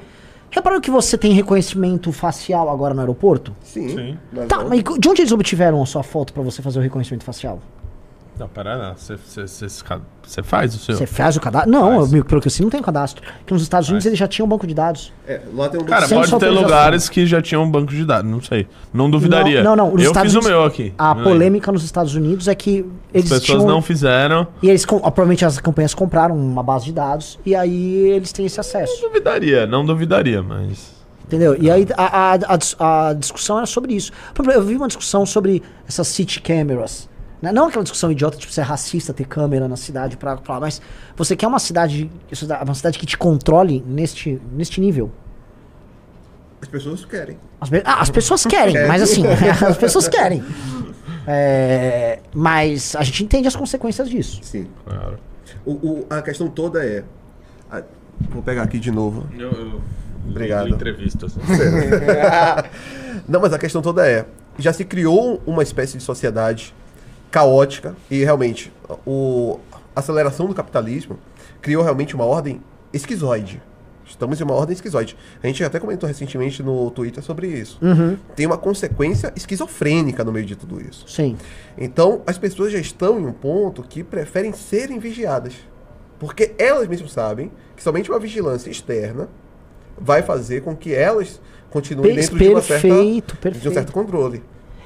[0.50, 3.56] Repararam que você tem reconhecimento facial agora no aeroporto?
[3.64, 3.90] Sim.
[3.90, 4.18] Sim.
[4.48, 7.60] Tá, mas de onde eles obtiveram a sua foto para você fazer o reconhecimento facial?
[8.38, 8.96] Não, pera lá.
[8.96, 9.16] Você,
[10.42, 10.98] faz o seu.
[10.98, 11.72] Você faz o cadastro?
[11.72, 13.24] Não, eu, pelo que eu sei, não tem cadastro.
[13.40, 14.08] Porque nos Estados Unidos Faz.
[14.08, 15.14] eles já tinham um banco de dados.
[15.28, 18.04] É, lá tem um Cara, Sem pode ter lugares que já tinham um banco de
[18.04, 18.68] dados, não sei.
[18.92, 19.64] Não duvidaria.
[19.64, 19.94] Não, não, não.
[19.94, 20.94] nos Eu Estados fiz Unidos, o meu aqui.
[20.98, 23.68] A não polêmica nos Estados Unidos é que As eles pessoas tinham...
[23.68, 24.48] não fizeram.
[24.64, 28.60] E eles, provavelmente as campanhas compraram uma base de dados e aí eles têm esse
[28.60, 29.00] acesso.
[29.02, 30.92] Duvidaria, não duvidaria, mas.
[31.26, 31.56] Entendeu?
[31.60, 34.12] E aí a, a, a a discussão era sobre isso.
[34.54, 37.08] Eu vi uma discussão sobre essas city cameras.
[37.44, 37.52] Né?
[37.52, 40.82] Não aquela discussão idiota, tipo, se é racista ter câmera na cidade pra falar, mas
[41.16, 42.10] você quer uma cidade,
[42.64, 45.12] uma cidade que te controle neste, neste nível.
[46.62, 47.38] As pessoas querem.
[47.60, 48.88] As, pe- ah, as pessoas querem, É.
[48.88, 49.24] mas assim,
[49.68, 50.42] as pessoas querem.
[51.28, 54.40] É, mas a gente entende as consequências disso.
[54.42, 54.68] Sim.
[55.66, 57.04] O, o- a questão toda é.
[57.70, 57.84] a-
[58.30, 59.28] vou pegar aqui de novo.
[59.38, 59.82] Eu, eu
[60.30, 60.70] Obrigado.
[60.70, 61.36] entrevistas.
[63.28, 64.26] Não, mas a questão toda é:
[64.58, 66.74] já se criou uma espécie de sociedade
[67.34, 68.72] caótica e realmente
[69.08, 69.60] o,
[69.96, 71.18] a aceleração do capitalismo
[71.64, 72.62] criou realmente uma ordem
[72.94, 73.60] esquizoide.
[74.06, 75.18] Estamos em uma ordem esquizoide.
[75.42, 77.80] A gente até comentou recentemente no Twitter sobre isso.
[77.82, 78.18] Uhum.
[78.36, 81.06] Tem uma consequência esquizofrênica no meio de tudo isso.
[81.08, 81.36] Sim.
[81.76, 85.56] Então, as pessoas já estão em um ponto que preferem serem vigiadas.
[86.20, 89.28] Porque elas mesmas sabem que somente uma vigilância externa
[89.98, 94.44] vai fazer com que elas continuem dentro de, certa, perfeito, de um certo controle.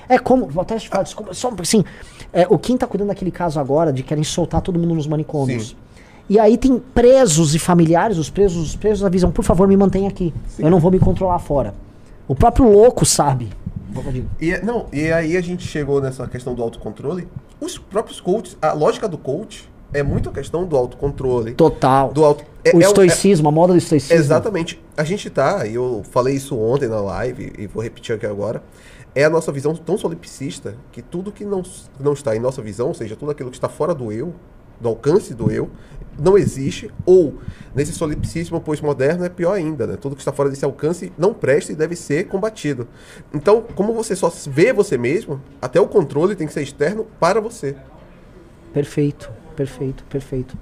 [0.10, 1.84] É como, vou até te falar, desculpa, só assim,
[2.32, 5.70] é, o Kim tá cuidando daquele caso agora de querem soltar todo mundo nos manicômios.
[5.70, 5.76] Sim.
[6.30, 10.10] E aí tem presos e familiares, os presos, os presos avisam, por favor, me mantenha
[10.10, 10.34] aqui.
[10.60, 11.74] Eu não vou me controlar fora.
[12.28, 13.50] O próprio louco sabe.
[14.40, 17.28] E, é- não, e aí a gente chegou nessa questão do autocontrole.
[17.60, 21.54] Os próprios coaches, a lógica do coach é muito a questão do autocontrole.
[21.54, 22.12] Total.
[22.12, 24.16] Do auto, é- o é um- estoicismo, a moda do estoicismo.
[24.18, 24.80] Exatamente.
[24.98, 28.62] A gente tá, e eu falei isso ontem na live e vou repetir aqui agora.
[29.18, 31.64] É a nossa visão tão solipsista que tudo que não,
[32.00, 34.32] não está em nossa visão, ou seja, tudo aquilo que está fora do eu,
[34.80, 35.72] do alcance do eu,
[36.20, 36.92] não existe.
[37.04, 37.34] Ou,
[37.74, 39.98] nesse solipsismo pós-moderno, é pior ainda, né?
[40.00, 42.88] Tudo que está fora desse alcance não presta e deve ser combatido.
[43.34, 47.42] Então, como você só vê você mesmo, até o controle tem que ser externo para
[47.42, 47.76] você.
[48.72, 50.56] Perfeito, perfeito, perfeito.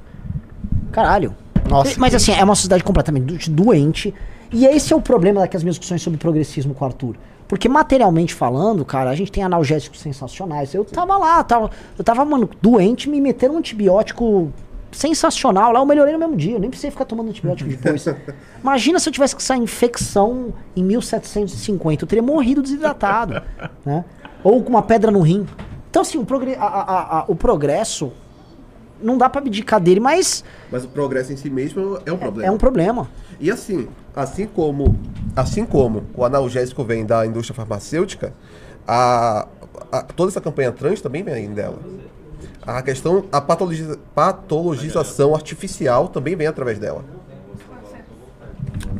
[0.94, 1.36] Caralho.
[1.70, 4.14] Nossa, Mas assim, é uma sociedade completamente do- doente.
[4.50, 7.18] E esse é o problema daquelas minhas discussões sobre progressismo com o Arthur.
[7.48, 10.74] Porque materialmente falando, cara, a gente tem analgésicos sensacionais.
[10.74, 14.52] Eu tava lá, tava, eu tava, mano, doente, me meteram um antibiótico
[14.92, 18.06] sensacional lá, eu melhorei no mesmo dia, eu nem precisei ficar tomando antibiótico depois.
[18.64, 23.42] Imagina se eu tivesse que sair infecção em 1750, eu teria morrido desidratado,
[23.86, 24.06] né?
[24.44, 25.46] Ou com uma pedra no rim.
[25.90, 28.12] Então, assim, o, progre- a- a- a- o progresso
[29.02, 32.48] não dá pra abdicar dele, mas Mas o progresso em si mesmo é um problema.
[32.48, 33.08] é um problema.
[33.40, 34.98] E assim, assim como,
[35.36, 38.34] assim como o analgésico vem da indústria farmacêutica,
[38.88, 39.48] a,
[39.92, 41.78] a- toda essa campanha trans também vem dela.
[42.66, 47.04] A questão, a patologiza- patologização artificial também vem através dela.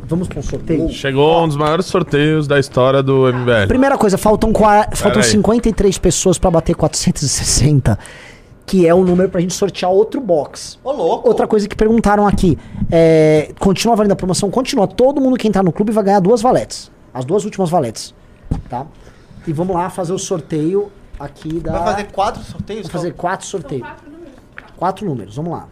[0.08, 0.88] Vamos para um sorteio?
[0.90, 3.66] Chegou um dos maiores sorteios da história do MBL.
[3.66, 4.52] Primeira coisa, faltam,
[4.94, 5.28] faltam aí.
[5.28, 7.98] 53 pessoas pra bater 460,
[8.66, 10.78] que é o número pra gente sortear outro box.
[10.82, 11.28] Ô, louco.
[11.28, 12.58] Outra coisa que perguntaram aqui,
[12.90, 14.50] é, continua valendo a promoção?
[14.50, 14.88] Continua.
[14.88, 16.90] Todo mundo que entrar no clube vai ganhar duas valetes.
[17.14, 18.12] As duas últimas valetes,
[18.68, 18.84] tá?
[19.46, 21.72] E vamos lá fazer o sorteio aqui da...
[21.72, 22.82] Vai fazer quatro sorteios?
[22.82, 23.86] Vamos fazer quatro sorteios.
[23.86, 24.34] Quatro números.
[24.76, 25.68] Quatro números, vamos lá.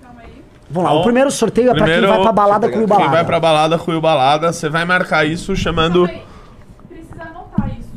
[0.00, 0.42] Calma aí.
[0.70, 2.86] Vamos lá, Bom, o primeiro sorteio é pra quem vai pra balada com o Quem
[2.86, 3.24] vai balada.
[3.24, 6.06] pra balada com o balada, você vai marcar isso chamando.
[6.06, 6.26] Calma aí.
[6.88, 7.90] Precisa anotar isso.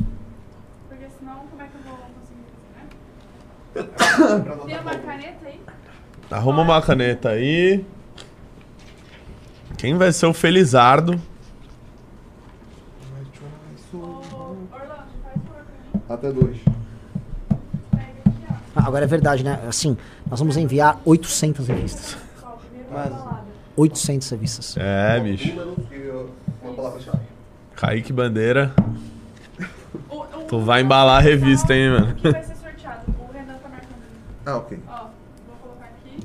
[0.88, 2.44] Porque senão, como é que eu vou conseguir
[3.72, 3.81] fazer, né?
[4.66, 5.60] Tem uma caneta aí?
[6.30, 7.84] Arruma uma caneta aí.
[9.76, 11.20] Quem vai ser o Felizardo?
[16.08, 16.58] Até dois.
[18.74, 19.60] Ah, agora é verdade, né?
[19.66, 19.96] Assim,
[20.28, 22.16] nós vamos enviar 800 revistas.
[22.90, 23.42] Balada.
[23.76, 24.76] 800 revistas.
[24.76, 25.52] É, bicho.
[27.74, 28.74] Kaique Bandeira.
[30.48, 32.12] Tu vai embalar a revista, hein, mano?
[32.12, 33.14] O que vai ser sorteado?
[33.18, 33.88] O Renan tá marcando.
[34.44, 34.78] Ah, ok.
[34.88, 34.92] Ó,
[35.46, 36.18] vou colocar aqui.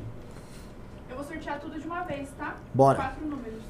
[1.10, 2.56] Eu vou sortear tudo de uma vez, tá?
[2.74, 2.98] Bora.
[2.98, 3.62] Quatro números.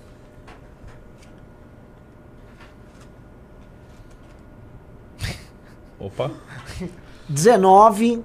[5.99, 6.31] Opa.
[7.27, 8.23] 19.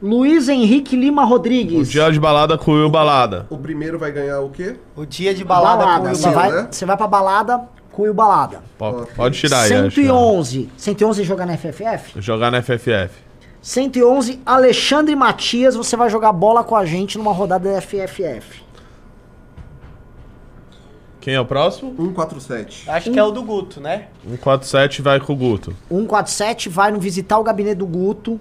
[0.00, 1.90] Luiz Henrique Lima O Rodrigues.
[1.90, 3.46] dia de balada com o Balada.
[3.50, 4.76] O primeiro vai ganhar o quê?
[4.94, 6.68] O dia de balada, com o Você vai, né?
[6.70, 8.62] você vai pra balada com o Balada.
[8.78, 9.72] Pode, pode tirar aí.
[9.72, 10.40] acho que não.
[10.44, 10.70] 111.
[10.76, 12.20] 111 jogar na FFF?
[12.20, 13.27] Jogar na FFF.
[13.68, 18.62] 111, Alexandre Matias, você vai jogar bola com a gente numa rodada da FFF.
[21.20, 21.94] Quem é o próximo?
[21.94, 22.88] 147.
[22.88, 24.08] Acho que é o do Guto, né?
[24.26, 25.76] 147 vai com o Guto.
[25.90, 28.40] 147 vai no visitar o gabinete do Guto.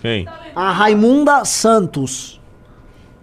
[0.00, 0.26] Quem?
[0.54, 2.40] A Raimunda Santos.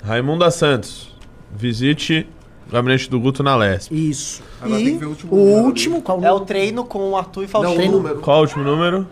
[0.04, 1.16] Raimunda Santos.
[1.52, 2.30] Visite
[2.70, 3.92] o gabinete do Guto na Lesp.
[3.92, 4.44] Isso.
[4.62, 7.10] Agora e tem que ver o último o número último, qual É o treino com
[7.10, 7.82] o Arthur e Não, Faustino.
[7.82, 8.20] o Não, número.
[8.20, 9.08] Qual o último número?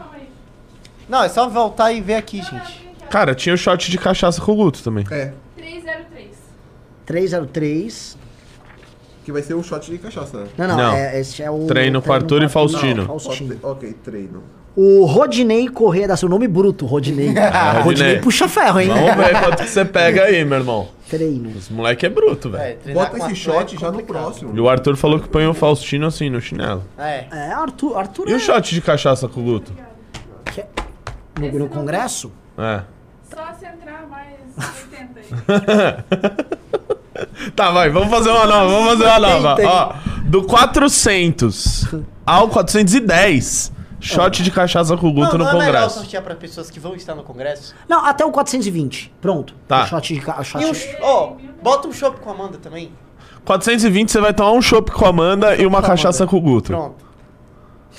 [1.23, 2.91] É só voltar e ver aqui, gente.
[3.09, 5.05] Cara, tinha o shot de cachaça com o Guto também.
[5.11, 6.29] É, 303.
[7.05, 8.17] 303.
[9.25, 10.47] que vai ser um shot de cachaça, né?
[10.57, 10.93] Não, não, Não.
[10.95, 11.65] É, esse é o.
[11.67, 13.05] Treino com Arthur e Faustino.
[13.05, 13.57] Faustino.
[13.61, 14.43] Ok, treino.
[14.73, 17.27] O Rodinei Corrêa, dá seu nome bruto, Rodinei.
[17.35, 17.81] Rodinei.
[17.83, 18.87] Rodinei puxa ferro, hein?
[18.87, 20.87] Vamos ver quanto que você pega aí, meu irmão.
[21.09, 21.51] Treino.
[21.57, 22.77] Esse moleque é bruto, É, velho.
[22.79, 24.55] treinar Bota com esse é shot já no próximo.
[24.55, 26.85] E o Arthur falou que põe o Faustino assim, no chinelo.
[26.97, 27.25] É.
[27.29, 29.73] É, Arthur, Arthur E é o shot de cachaça com o Guto?
[31.41, 32.31] No, no congresso?
[32.57, 32.81] É.
[33.33, 36.61] Só se entrar mais 80 aí.
[37.55, 39.57] Tá, vai, vamos fazer uma nova, vamos fazer uma nova.
[39.65, 41.87] Ó, do 400
[42.25, 45.99] ao 410, shot de cachaça com o Guto não, no não é melhor congresso.
[45.99, 47.75] sortear para pessoas que vão estar no congresso?
[47.87, 49.13] Não, até o 420.
[49.21, 49.53] Pronto.
[49.67, 49.83] Tá.
[49.83, 50.21] O shot de.
[50.21, 50.73] ca- o shot E um,
[51.05, 52.91] ó, bota um chopp com a Amanda também.
[53.45, 56.67] 420 você vai tomar um chopp com a Amanda e uma cachaça com o Guto.
[56.71, 57.05] Pronto.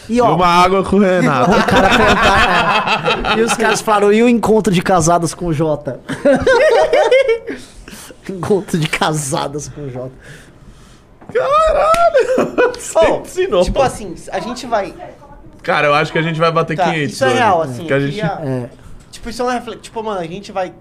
[0.09, 1.51] E ó, uma água com o Renato.
[1.51, 3.39] o cara perguntar.
[3.39, 6.01] E os caras falaram, e o encontro de casados com o Jota?
[8.29, 10.13] Encontro de casadas com o Jota.
[12.95, 14.95] Oh, ensinou, tipo assim, a gente vai.
[15.63, 17.37] Cara, eu acho que a gente vai bater Tá, 500 isso é hoje.
[17.37, 17.87] real, assim.
[17.87, 18.15] Que a gente...
[18.15, 18.69] queria- É.
[19.11, 19.83] Tipo, isso é uma reflexão.
[19.83, 20.73] Tipo, mano, a gente vai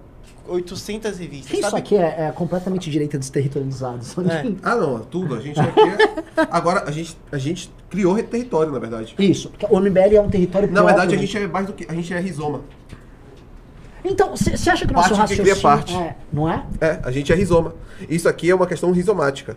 [0.51, 1.51] 800 revistas.
[1.53, 1.77] Isso sabe?
[1.77, 3.99] aqui é, é completamente direita desterritorializado.
[4.30, 4.41] É.
[4.41, 5.35] que- Ah, não, tudo.
[5.35, 6.47] A gente aqui é...
[6.51, 9.15] Agora, a gente, a gente criou território, na verdade.
[9.17, 11.25] Isso, porque o MBL é um território Na próprio, verdade, a né?
[11.25, 11.85] gente é mais do que.
[11.89, 12.61] A gente é rizoma.
[14.03, 15.51] Então, você acha que o nosso Parte que raciocínio...
[15.51, 15.95] cria parte.
[15.95, 16.65] É, não é?
[16.80, 17.75] É, a gente é rizoma.
[18.09, 19.55] Isso aqui é uma questão rizomática.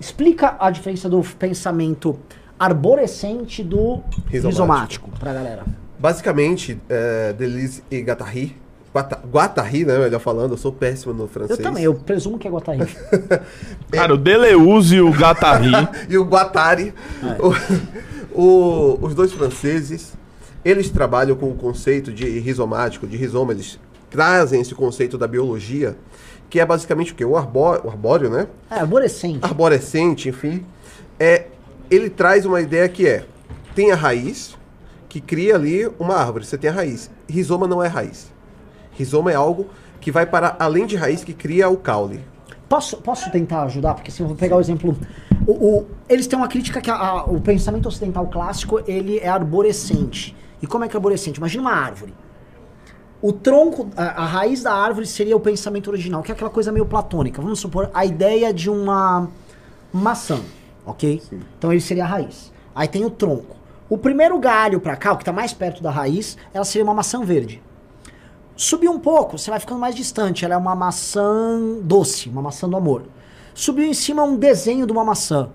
[0.00, 2.18] Explica a diferença do pensamento
[2.58, 4.48] arborescente do Rizomático.
[4.48, 5.64] rizomático pra galera.
[5.98, 8.56] Basicamente, é, Deleuze e Guattari.
[8.94, 9.98] Guatta- Guattari, né?
[9.98, 11.58] Melhor falando, eu sou péssimo no francês.
[11.58, 12.86] Eu também, eu presumo que é Guattari.
[13.90, 15.72] Cara, o Deleuze e o Gatari.
[16.08, 16.94] e o Guattari.
[18.32, 20.12] O- o- os dois franceses,
[20.64, 23.52] eles trabalham com o conceito de rizomático, de rizoma.
[23.52, 23.78] Eles
[24.10, 25.96] trazem esse conceito da biologia,
[26.48, 27.24] que é basicamente o quê?
[27.24, 28.46] O, arbó o arbóreo, né?
[28.70, 29.40] É, arborescente.
[29.42, 30.64] Arborescente, enfim.
[31.18, 31.46] É,
[31.90, 33.24] ele traz uma ideia que é,
[33.74, 34.56] tem a raiz,
[35.08, 36.44] que cria ali uma árvore.
[36.44, 37.10] Você tem a raiz.
[37.28, 38.32] Rizoma não é raiz.
[38.96, 39.66] Rizoma é algo
[40.00, 42.20] que vai para além de raiz, que cria o caule.
[42.68, 43.94] Posso, posso tentar ajudar?
[43.94, 44.96] Porque assim, eu vou pegar o exemplo.
[45.46, 49.28] O, o- eles têm uma crítica que a- a- o pensamento ocidental clássico ele é
[49.28, 50.34] arborescente.
[50.62, 51.38] E como é que é arborescente?
[51.38, 52.14] Imagina uma árvore.
[53.20, 56.70] O tronco, a, a raiz da árvore seria o pensamento original, que é aquela coisa
[56.72, 57.40] meio platônica.
[57.40, 59.28] Vamos supor a ideia de uma
[59.92, 60.40] maçã,
[60.84, 61.22] ok?
[61.58, 62.52] Então ele seria a raiz.
[62.74, 63.56] Aí tem o tronco.
[63.88, 66.94] O primeiro galho pra cá, o que tá mais perto da raiz, ela seria uma
[66.94, 67.62] maçã verde.
[68.56, 70.44] Subiu um pouco, você vai ficando mais distante.
[70.44, 73.02] Ela é uma maçã doce, uma maçã do amor.
[73.54, 75.48] Subiu em cima um desenho de uma maçã.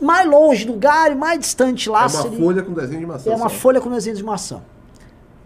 [0.00, 2.00] Mais longe do galho, mais distante lá.
[2.00, 3.30] é uma seria- folha com desenho de maçã.
[3.32, 4.60] é uma folha com desenho de maçã.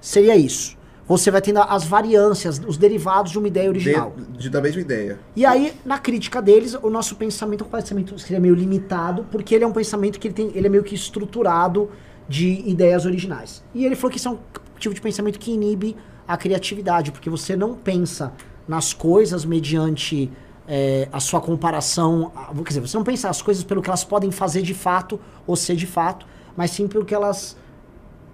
[0.01, 0.77] Seria isso.
[1.09, 4.13] Você vai tendo as variâncias, os derivados de uma ideia original.
[4.17, 5.21] De, de- da mesma ideia.
[5.37, 9.55] E aí, na crítica deles, o nosso pensamento é um pensamento seria meio limitado, porque
[9.55, 11.89] ele é um pensamento que ele, tem, ele é meio que estruturado
[12.29, 13.63] de ideias originais.
[13.73, 14.39] E ele falou que isso é um
[14.81, 15.97] tipo de pensamento que inibe
[16.27, 18.33] a criatividade, porque você não pensa
[18.67, 20.31] nas coisas mediante
[20.67, 22.33] é, a sua comparação.
[22.57, 25.55] Quer dizer, você não pensa as coisas pelo que elas podem fazer de fato ou
[25.57, 27.57] ser de fato, mas sim pelo que elas.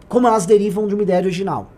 [0.09, 1.71] como elas derivam de uma ideia original.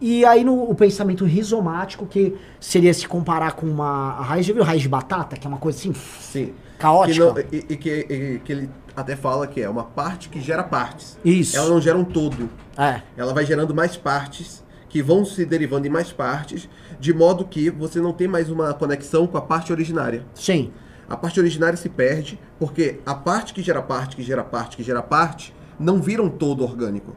[0.00, 4.52] E aí no o pensamento rizomático, que seria se comparar com uma a raiz, já
[4.52, 6.52] viu raiz de batata, que é uma coisa assim, Sim.
[6.78, 7.32] caótica?
[7.44, 10.38] Que não- e, e que, e que ele até fala que é uma parte que
[10.40, 11.18] gera partes.
[11.24, 11.56] Isso.
[11.56, 12.48] Ela não gera um todo.
[12.76, 13.00] É.
[13.16, 14.62] Ela vai gerando mais partes,
[14.96, 16.66] que vão se derivando em mais partes,
[16.98, 20.24] de modo que você não tem mais uma conexão com a parte originária.
[20.32, 20.72] Sim.
[21.06, 24.82] A parte originária se perde, porque a parte que gera parte, que gera parte, que
[24.82, 27.14] gera parte, não vira um todo orgânico.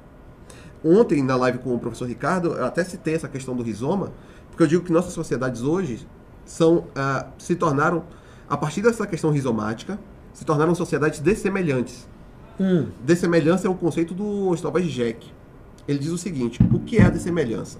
[0.83, 4.11] Ontem, na live com o professor Ricardo, eu até citei essa questão do rizoma,
[4.49, 6.06] porque eu digo que nossas sociedades hoje
[6.43, 8.03] são, ah, se tornaram,
[8.49, 9.98] a partir dessa questão rizomática,
[10.33, 12.09] se tornaram sociedades dessemelhantes.
[12.59, 12.88] Hum.
[13.06, 15.39] Dessemelhança é um conceito do Stovaz Jack.
[15.90, 17.80] Ele diz o seguinte: o que é a dessemelhança?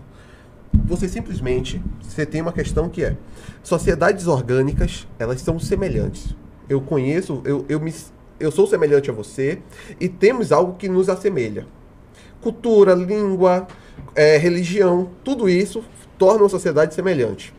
[0.86, 3.16] Você simplesmente, você tem uma questão que é
[3.62, 6.36] sociedades orgânicas, elas são semelhantes.
[6.68, 7.94] Eu conheço, eu, eu, me,
[8.40, 9.60] eu sou semelhante a você
[10.00, 11.68] e temos algo que nos assemelha.
[12.42, 13.68] Cultura, língua,
[14.16, 15.84] eh, religião, tudo isso
[16.18, 17.54] torna uma sociedade semelhante.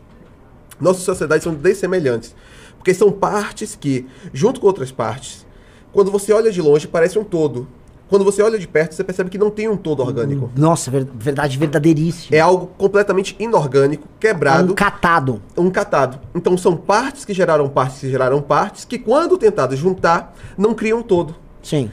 [0.81, 2.35] Nossas sociedades são dessemelhantes,
[2.77, 5.47] porque são partes que, junto com outras partes,
[5.93, 7.69] quando você olha de longe, parece um todo.
[8.11, 10.51] Quando você olha de perto, você percebe que não tem um todo orgânico.
[10.57, 12.37] Nossa, ver- verdade verdadeiríssima.
[12.37, 14.73] É algo completamente inorgânico, quebrado.
[14.73, 15.41] Um catado.
[15.57, 16.19] Um catado.
[16.35, 20.99] Então são partes que geraram partes que geraram partes, que quando tentadas juntar, não criam
[20.99, 21.37] um todo.
[21.63, 21.89] Sim.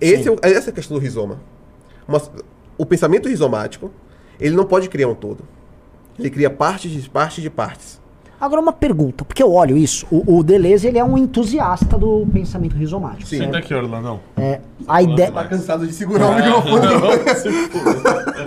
[0.00, 1.40] Esse é o- essa é a questão do rizoma.
[2.06, 2.22] Uma-
[2.78, 3.90] o pensamento rizomático,
[4.40, 5.42] ele não pode criar um todo.
[6.16, 7.97] Ele cria partes de partes de partes.
[8.40, 12.24] Agora uma pergunta, porque eu olho isso, o, o Deleuze ele é um entusiasta do
[12.32, 13.28] pensamento rizomático.
[13.28, 13.44] certo?
[13.44, 14.20] Senta aqui, Orlandão.
[14.36, 16.86] É, a ideia, Tá cansado de segurar o microfone.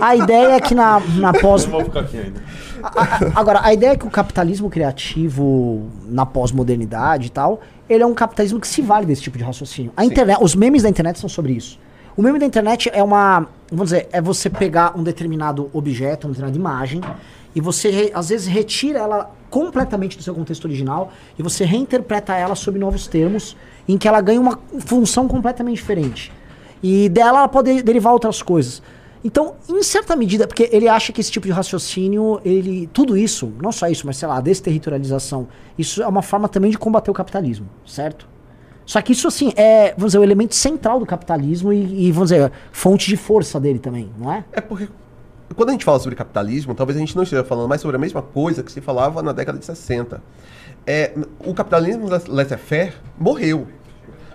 [0.00, 2.40] a ideia é que na, na pós Vamos ficar aqui ainda.
[2.82, 8.02] A- a- Agora, a ideia é que o capitalismo criativo na pós-modernidade e tal, ele
[8.02, 9.92] é um capitalismo que se vale desse tipo de raciocínio.
[9.96, 11.78] A internet, os memes da internet são sobre isso.
[12.16, 16.34] O meme da internet é uma, vamos dizer, é você pegar um determinado objeto, uma
[16.34, 17.00] determinada imagem,
[17.54, 22.54] e você às vezes retira ela completamente do seu contexto original e você reinterpreta ela
[22.54, 23.56] sob novos termos,
[23.86, 26.32] em que ela ganha uma função completamente diferente.
[26.82, 28.82] E dela ela pode derivar outras coisas.
[29.24, 33.52] Então, em certa medida, porque ele acha que esse tipo de raciocínio, ele, tudo isso,
[33.62, 35.46] não só isso, mas sei lá, a desterritorialização,
[35.78, 38.26] isso é uma forma também de combater o capitalismo, certo?
[38.84, 42.30] Só que isso, assim, é, vamos dizer, o elemento central do capitalismo e, e, vamos
[42.30, 44.44] dizer, fonte de força dele também, não é?
[44.50, 44.88] É porque
[45.54, 48.00] quando a gente fala sobre capitalismo, talvez a gente não esteja falando mais sobre a
[48.00, 50.22] mesma coisa que se falava na década de 60.
[50.86, 51.12] é,
[51.44, 53.66] o capitalismo laissez-faire morreu.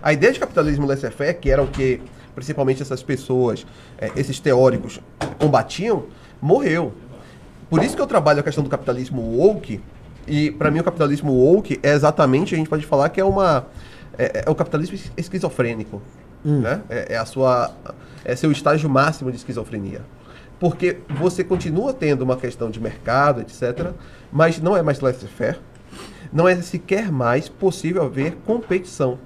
[0.02, 2.02] A ideia de capitalismo laissez-faire, que era o que
[2.36, 3.66] principalmente essas pessoas,
[3.98, 5.00] é, esses teóricos
[5.40, 6.06] combatiam,
[6.42, 6.94] morreu.
[7.70, 9.82] Por isso que eu trabalho a questão do capitalismo woke,
[10.28, 13.66] e para mim o capitalismo woke é exatamente, a gente pode falar que é uma
[14.18, 16.02] é, é o capitalismo es- esquizofrênico,
[16.46, 16.82] né?
[16.90, 17.72] É, é a sua
[18.24, 20.02] é seu estágio máximo de esquizofrenia.
[20.60, 23.92] Porque você continua tendo uma questão de mercado, etc,
[24.32, 25.60] mas não é mais laissez-faire.
[26.34, 29.19] Não é sequer mais possível haver competição.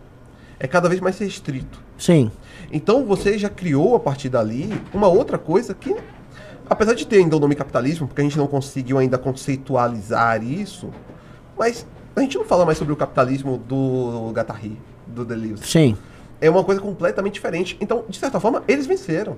[0.59, 1.81] É cada vez mais restrito.
[1.97, 2.31] Sim.
[2.71, 5.95] Então você já criou a partir dali uma outra coisa que,
[6.69, 10.89] apesar de ter ainda o nome capitalismo, porque a gente não conseguiu ainda conceitualizar isso,
[11.57, 11.85] mas
[12.15, 14.77] a gente não fala mais sobre o capitalismo do Guattari,
[15.07, 15.63] do Deleuze.
[15.65, 15.97] Sim.
[16.39, 17.77] É uma coisa completamente diferente.
[17.79, 19.37] Então, de certa forma, eles venceram.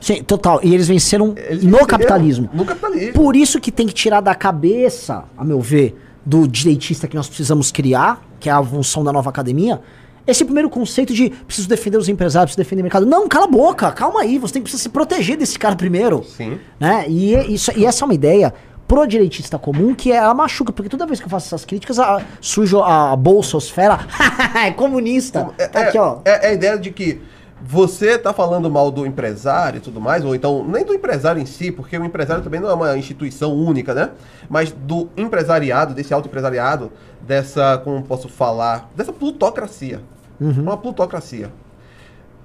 [0.00, 0.60] Sim, total.
[0.62, 2.48] E eles venceram Eles no capitalismo.
[2.52, 3.12] No capitalismo.
[3.12, 7.26] Por isso que tem que tirar da cabeça, a meu ver, do direitista que nós
[7.26, 9.80] precisamos criar, que é a função da nova academia,
[10.26, 13.06] esse primeiro conceito de preciso defender os empresários, preciso defender o mercado.
[13.06, 16.22] Não, cala a boca, calma aí, você tem que se proteger desse cara primeiro.
[16.24, 16.58] Sim.
[16.78, 17.06] Né?
[17.08, 18.52] E, isso, e essa é uma ideia
[18.86, 22.22] pro direitista comum que ela machuca, porque toda vez que eu faço essas críticas, a,
[22.40, 24.00] sujo a bolsosfera,
[24.66, 25.50] é comunista.
[25.72, 26.18] Tá aqui, ó.
[26.24, 27.20] É, é a ideia de que
[27.60, 31.46] você tá falando mal do empresário e tudo mais, ou então nem do empresário em
[31.46, 34.10] si, porque o empresário também não é uma instituição única, né?
[34.48, 40.00] Mas do empresariado, desse autoempresariado, dessa, como posso falar, dessa plutocracia.
[40.40, 41.52] Uma plutocracia.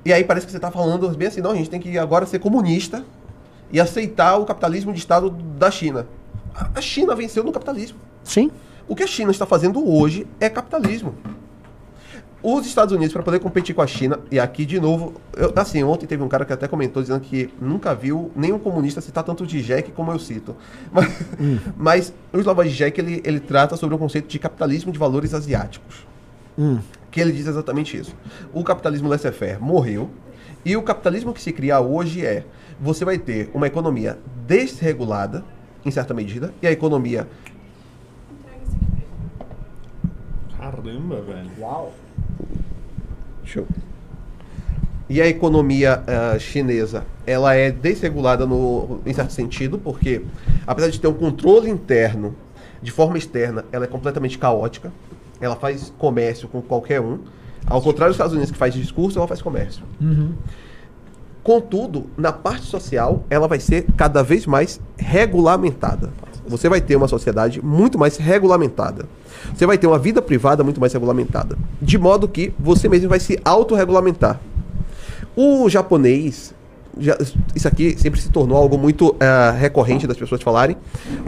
[0.04, 2.26] E aí parece que você tá falando bem assim, não, a gente tem que agora
[2.26, 3.06] ser comunista
[3.72, 6.08] e aceitar o capitalismo de Estado da China.
[6.76, 7.98] A China venceu no capitalismo.
[8.24, 8.52] Sim.
[8.88, 11.16] O que a China está fazendo hoje é capitalismo.
[12.44, 15.82] Os Estados Unidos, para poder competir com a China, e aqui de novo, eu- assim,
[15.82, 19.48] ontem teve um cara que até comentou dizendo que nunca viu nenhum comunista citar tanto
[19.48, 20.54] de Jack como eu cito.
[20.92, 21.08] Mas,
[21.78, 26.06] mas o Slava Jack ele, ele trata sobre o conceito de capitalismo de valores asiáticos.
[26.60, 26.80] Hum.
[27.10, 28.14] Que ele diz exatamente isso.
[28.54, 30.10] O capitalismo laissez-faire morreu,
[30.66, 32.46] e o capitalismo que se cria hoje é:
[32.80, 35.46] você vai ter uma economia desregulada,
[35.86, 37.26] em certa medida, e a economia
[40.58, 41.50] Caramba, velho.
[41.60, 41.94] Uau.
[43.44, 43.66] Show.
[45.10, 50.22] E a economia ah, chinesa, ela é desregulada no, em certo sentido, porque
[50.66, 52.36] apesar de ter um controle interno,
[52.82, 54.92] de forma externa, ela é completamente caótica.
[55.40, 57.20] Ela faz comércio com qualquer um.
[57.66, 59.84] Ao contrário dos Estados Unidos, que faz discurso, ela faz comércio.
[61.44, 66.12] Contudo, na parte social, ela vai ser cada vez mais regulamentada.
[66.48, 69.06] Você vai ter uma sociedade muito mais regulamentada.
[69.56, 71.58] Você vai ter uma vida privada muito mais regulamentada.
[71.82, 74.40] De modo que você mesmo vai se autorregulamentar.
[75.36, 76.54] O japonês,
[77.00, 77.18] já-
[77.56, 80.78] isso aqui sempre se tornou algo muito ah, recorrente das pessoas falarem.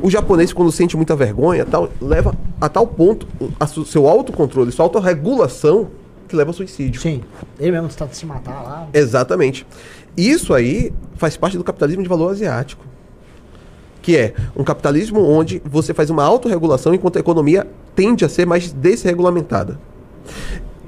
[0.02, 3.28] O japonês, quando sente muita vergonha, tal, leva a tal ponto
[3.60, 5.88] a su- seu autocontrole, sua autorregulação,
[6.28, 7.02] que leva ao suicídio.
[7.02, 7.22] Sim.
[7.60, 8.88] Ele mesmo está se matar lá.
[8.94, 9.66] Exatamente.
[10.18, 12.84] Isso aí faz parte do capitalismo de valor asiático.
[14.06, 18.46] Que é um capitalismo onde você faz uma autorregulação enquanto a economia tende a ser
[18.46, 19.80] mais desregulamentada.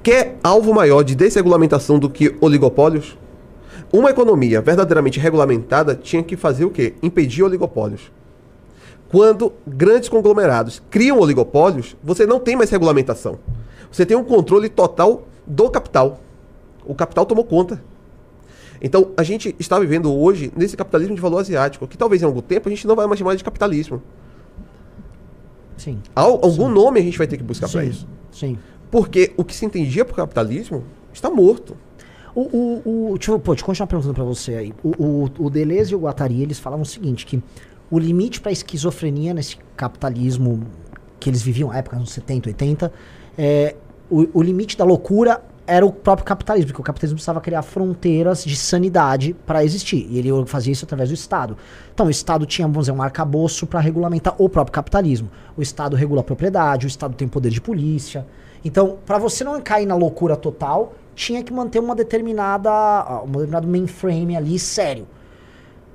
[0.03, 3.17] Quer alvo maior de desregulamentação do que oligopólios?
[3.91, 6.93] Uma economia verdadeiramente regulamentada tinha que fazer o quê?
[7.01, 8.11] Impedir oligopólios.
[9.09, 13.39] Quando grandes conglomerados criam oligopólios, você não tem mais regulamentação.
[13.91, 16.19] Você tem um controle total do capital.
[16.85, 17.81] O capital tomou conta.
[18.81, 22.41] Então, a gente está vivendo hoje nesse capitalismo de valor asiático, que talvez em algum
[22.41, 24.01] tempo a gente não vai mais chamar de capitalismo.
[25.77, 25.99] Sim.
[26.15, 27.89] Al- algum nome a gente vai ter que buscar para Sim.
[27.89, 28.07] isso.
[28.31, 28.57] Sim.
[28.89, 30.83] Porque o que se entendia por capitalismo
[31.13, 31.75] está morto.
[32.33, 34.73] O, o, o, deixa, eu, pô, deixa eu continuar perguntando pra você aí.
[34.83, 37.41] O, o, o Deleuze e o Guattari, eles falavam o seguinte, que
[37.89, 40.61] o limite pra esquizofrenia nesse capitalismo
[41.19, 42.91] que eles viviam na época, nos 70, 80,
[43.37, 43.75] é,
[44.09, 48.45] o, o limite da loucura era o próprio capitalismo, porque o capitalismo precisava criar fronteiras
[48.45, 50.07] de sanidade para existir.
[50.09, 51.57] E ele fazia isso através do Estado.
[51.93, 55.29] Então, o Estado tinha, vamos dizer, um arcabouço para regulamentar o próprio capitalismo.
[55.57, 58.25] O Estado regula a propriedade, o Estado tem poder de polícia.
[58.63, 63.31] Então, para você não cair na loucura total, tinha que manter uma determinada, ah, um
[63.31, 65.05] determinado mainframe ali sério.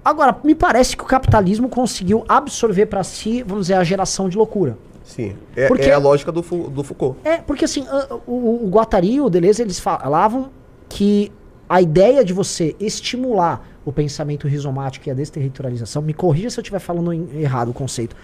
[0.05, 4.37] Agora, me parece que o capitalismo conseguiu absorver para si, vamos dizer, a geração de
[4.37, 4.77] loucura.
[5.05, 5.37] Sim.
[5.57, 7.19] É, Porque- é a lógica do, do Foucault.
[7.25, 10.51] É, porque assim, a- o, o Guattari e o Deleuze, eles falavam
[10.89, 11.33] que
[11.69, 16.63] a ideia de você estimular o pensamento rizomático e a desterritorialização, me corrija se eu
[16.63, 18.15] estiver falando em- errado o conceito,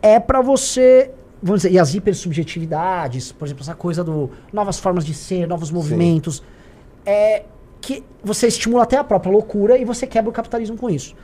[0.00, 1.10] é pra você,
[1.42, 5.70] vamos dizer, e as hipersubjetividades, por exemplo, essa coisa do novas formas de ser, novos
[5.70, 6.42] movimentos,
[7.04, 7.44] é
[7.80, 11.14] que você estimula até a própria loucura e você quebra o capitalismo com isso.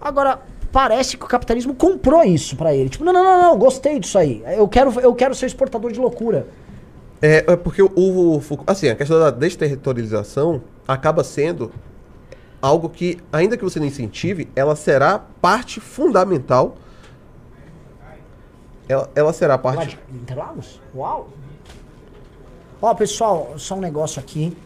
[0.00, 0.40] Agora,
[0.72, 2.88] parece que o capitalismo comprou isso pra ele.
[2.88, 4.42] Tipo, não, não, não, não, gostei disso aí.
[4.46, 6.46] Eu quero, eu quero ser exportador de loucura.
[7.20, 11.70] É, é porque o, o Foucault- assim, a questão da desterritorialização acaba sendo
[12.60, 16.76] algo que, ainda que você não incentive, ela será parte fundamental.
[18.88, 19.98] Ela, ela será parte.
[20.12, 20.80] Interlagos?
[20.94, 21.28] Uau!
[22.80, 24.56] Ó, pessoal, só um negócio aqui.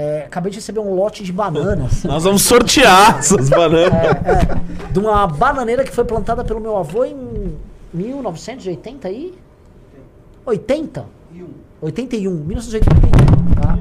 [0.00, 2.04] É, acabei de receber um lote de bananas.
[2.08, 3.92] Nós vamos sortear essas bananas.
[3.92, 7.54] É, é, de uma bananeira que foi plantada pelo meu avô em
[7.92, 9.34] 1980 aí?
[10.46, 11.04] 80?
[11.82, 13.78] 81, 1981, tá?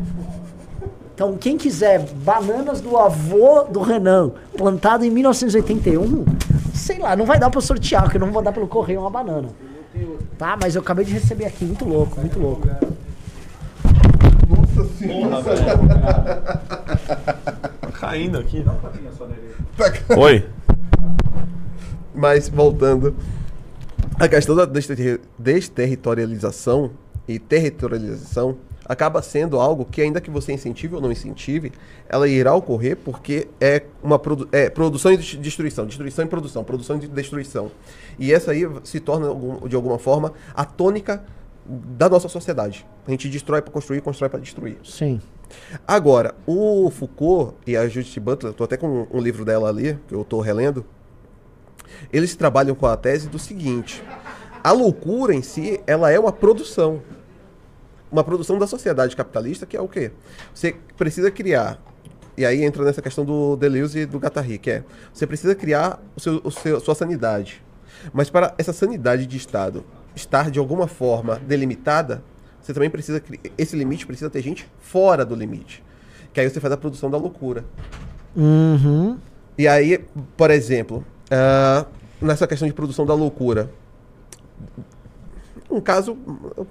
[1.16, 6.26] Então, quem quiser bananas do avô do Renan, plantado em 1981,
[6.74, 9.00] sei lá, não vai dar pra eu sortear, porque eu não vou mandar pelo correio
[9.00, 9.48] uma banana.
[10.38, 10.58] Tá?
[10.62, 12.68] Mas eu acabei de receber aqui, muito louco, muito louco.
[17.82, 18.64] Tá caindo aqui.
[18.64, 20.46] Tá Oi.
[22.14, 23.16] Mas voltando.
[24.20, 26.92] A questão da desterri- desterritorialização
[27.28, 31.72] e territorialização acaba sendo algo que, ainda que você incentive ou não incentive,
[32.10, 36.64] ela irá ocorrer porque é uma produ é, produção e dest- destruição, destruição e produção,
[36.64, 37.72] produção e destruição.
[38.18, 39.28] E essa aí se torna,
[39.70, 41.24] de alguma forma, a tônica
[41.70, 42.86] da nossa sociedade.
[43.08, 44.78] A gente destrói para construir, constrói para destruir.
[44.84, 45.22] Sim.
[45.88, 50.16] Agora, o Foucault e a Judith Butler, tô até com um livro dela ali, que
[50.16, 50.86] eu tô relendo,
[52.12, 54.04] eles trabalham com a tese do seguinte:
[54.64, 57.02] a loucura em si, ela é uma produção.
[58.12, 60.12] Uma produção da sociedade capitalista, que é o quê?
[60.54, 61.80] Você precisa criar.
[62.36, 64.84] E aí entra nessa questão do Deleuze e do Guattari, que é:
[65.14, 67.64] você precisa criar o seu, o seu, sua sanidade.
[68.12, 69.84] Mas para essa sanidade de Estado
[70.20, 72.24] estar de alguma forma delimitada,
[72.62, 73.22] você também precisa.
[73.58, 75.84] Esse limite precisa ter gente fora do limite.
[76.34, 77.66] Que aí você faz a produção da loucura.
[78.36, 79.18] Uhum.
[79.58, 80.06] E aí,
[80.38, 81.86] por exemplo, ah,
[82.22, 83.72] nessa questão de produção da loucura.
[85.70, 86.16] Um caso.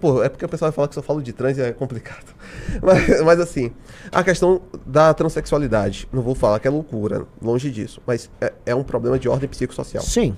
[0.01, 2.35] Pô, é porque o pessoal vai falar que só falo de trans e é complicado.
[2.83, 3.73] Mas, mas assim,
[4.13, 6.09] a questão da transexualidade.
[6.13, 8.01] Não vou falar que é loucura, longe disso.
[8.07, 10.03] Mas é, é um problema de ordem psicossocial.
[10.03, 10.37] Sim.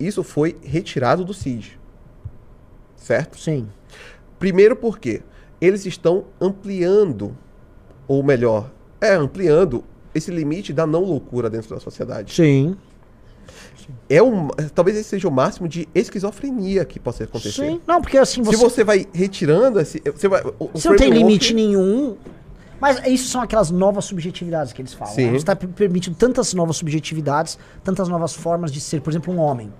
[0.00, 1.77] Isso foi retirado do CID.
[3.08, 3.38] Certo?
[3.38, 3.66] Sim.
[4.38, 5.22] Primeiro porque
[5.58, 7.34] eles estão ampliando,
[8.06, 8.70] ou melhor,
[9.00, 9.82] é ampliando
[10.14, 12.34] esse limite da não loucura dentro da sociedade.
[12.34, 12.76] Sim.
[14.10, 17.70] É um, talvez esse seja o máximo de esquizofrenia que possa acontecer.
[17.70, 17.80] Sim.
[17.86, 18.56] Não, porque assim Se você.
[18.58, 22.14] você vai retirando esse, você vai, o, o Você não tem limite nenhum.
[22.78, 25.14] Mas isso são aquelas novas subjetividades que eles falam.
[25.14, 25.24] Sim.
[25.24, 25.30] né?
[25.30, 29.72] Você está permitindo tantas novas subjetividades, tantas novas formas de ser, por exemplo, um homem.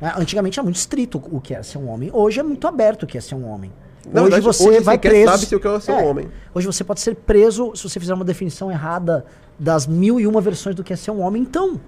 [0.00, 0.12] Né?
[0.16, 2.10] Antigamente era muito estrito o que é ser um homem.
[2.12, 3.72] Hoje é muito aberto o que é ser um homem.
[4.06, 5.30] Na hoje verdade, você hoje vai sequer preso.
[5.32, 6.28] sabe se o que é ser um homem.
[6.54, 9.24] Hoje você pode ser preso se você fizer uma definição errada
[9.58, 11.42] das mil e uma versões do que é ser um homem.
[11.42, 11.80] Então,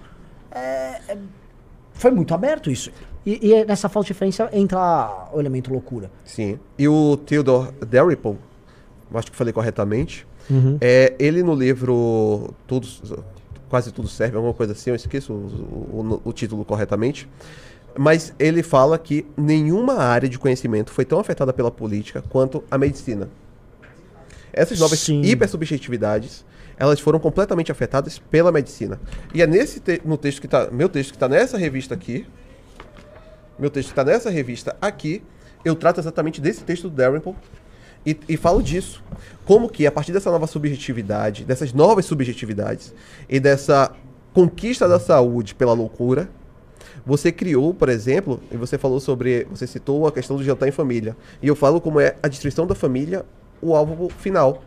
[0.51, 1.19] é- é-
[1.95, 2.91] foi muito aberto isso.
[3.25, 6.11] E, e nessa falta de referência entra o elemento loucura.
[6.25, 6.59] Sim.
[6.79, 8.39] E o Theodore Dalrymple,
[9.15, 10.79] acho que falei corretamente, Uhum.
[10.81, 13.03] é, ele no livro Todos,
[13.69, 17.29] Quase Tudo Serve, alguma coisa assim, eu esqueço o, o- o título corretamente,
[17.97, 22.79] mas ele fala que nenhuma área de conhecimento foi tão afetada pela política quanto a
[22.79, 23.29] medicina.
[24.53, 25.23] Essas novas Sim.
[25.23, 26.45] hipersubjetividades,
[26.77, 28.99] elas foram completamente afetadas pela medicina.
[29.35, 32.27] E é nesse te- no texto que tá, meu texto que está nessa revista aqui,
[33.59, 35.23] meu texto que está nessa revista aqui,
[35.65, 37.35] eu trato exatamente desse texto do Dalrymple
[38.05, 39.05] e, e falo disso.
[39.45, 42.95] Como que, a partir dessa nova subjetividade, dessas novas subjetividades
[43.29, 43.93] e dessa
[44.33, 46.29] conquista da saúde pela loucura,
[47.11, 49.45] você criou, por exemplo, e você falou sobre.
[49.51, 51.17] Você citou a questão do jantar em família.
[51.43, 53.27] E eu falo como é a destruição da família
[53.61, 54.63] o alvo final.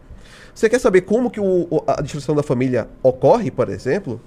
[0.53, 4.19] Você quer saber como que o- a destruição da família ocorre, por exemplo?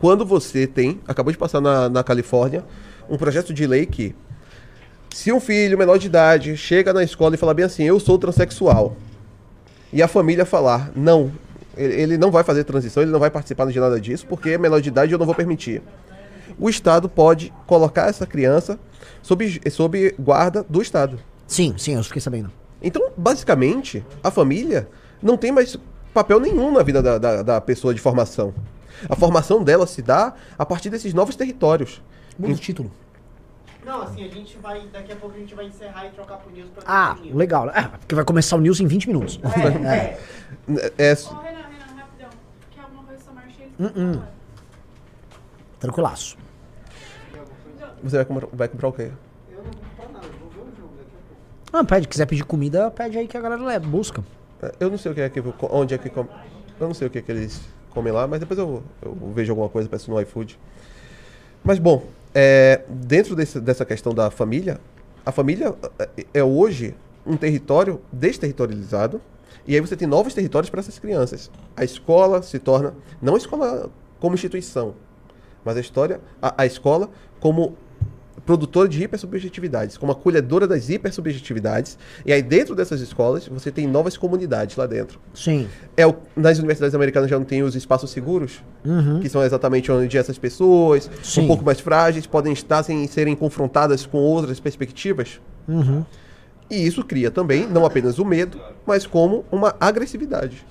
[0.00, 2.64] Quando você tem, acabou de passar na, na Califórnia,
[3.10, 4.14] um projeto de lei que,
[5.14, 8.18] se um filho menor de idade chega na escola e fala bem assim, eu sou
[8.18, 8.96] transexual,
[9.92, 11.30] e a família falar, não,
[11.76, 14.80] ele não vai fazer transição, ele não vai participar de nada disso, porque é menor
[14.80, 15.82] de idade eu não vou permitir.
[16.58, 18.78] O Estado pode colocar essa criança
[19.22, 21.18] sob, sob guarda do Estado.
[21.46, 22.50] Sim, sim, eu fiquei sabendo.
[22.82, 24.88] Então, basicamente, a família
[25.22, 25.76] não tem mais
[26.12, 28.52] papel nenhum na vida da, da, da pessoa de formação.
[29.08, 32.02] A formação dela se dá a partir desses novos territórios.
[32.38, 32.90] Muda o título.
[33.84, 34.86] Não, assim, a gente vai.
[34.92, 37.34] Daqui a pouco a gente vai encerrar e trocar pro news pra Ah, news.
[37.34, 37.70] legal.
[37.70, 39.40] É, porque vai começar o news em 20 minutos.
[39.86, 40.18] É,
[40.98, 42.28] É, Ô, Renan, Renan, rapidão.
[42.70, 43.72] Quer alguma coisa só marcha ele?
[43.80, 44.22] Hum, hum.
[45.80, 46.36] Tranquilaço.
[48.02, 49.10] Você vai comprar, vai comprar o quê?
[51.72, 54.24] Ah, pede, quiser pedir comida, pede aí que a galera leva, busca.
[54.62, 56.26] É, Eu não sei o que é que onde é que com-
[56.80, 57.60] eu não sei o que é que eles
[57.90, 60.58] comem lá, mas depois eu, eu vejo alguma coisa peço no iFood.
[61.62, 62.04] Mas bom,
[62.34, 64.80] é, dentro desse- dessa questão da família,
[65.26, 66.94] a família é, é hoje
[67.26, 69.20] um território desterritorializado
[69.66, 71.50] e aí você tem novos territórios para essas crianças.
[71.76, 74.94] A escola se torna não a escola como instituição,
[75.62, 77.10] mas a história, a, a escola
[77.40, 77.76] como
[78.52, 81.98] produtora de hipersubjetividades, como acolhedora das hipersubjetividades.
[82.24, 85.20] E aí dentro dessas escolas você tem novas comunidades lá dentro.
[85.34, 85.68] Sim.
[85.94, 89.20] É o- nas universidades americanas já não tem os espaços seguros, Uhum.
[89.20, 91.42] que são exatamente onde essas pessoas, Sim.
[91.42, 95.38] um pouco mais frágeis, podem estar sem serem confrontadas com outras perspectivas.
[95.68, 96.02] Uhum.
[96.70, 100.66] E isso cria também, não apenas o medo, mas como uma agressividade.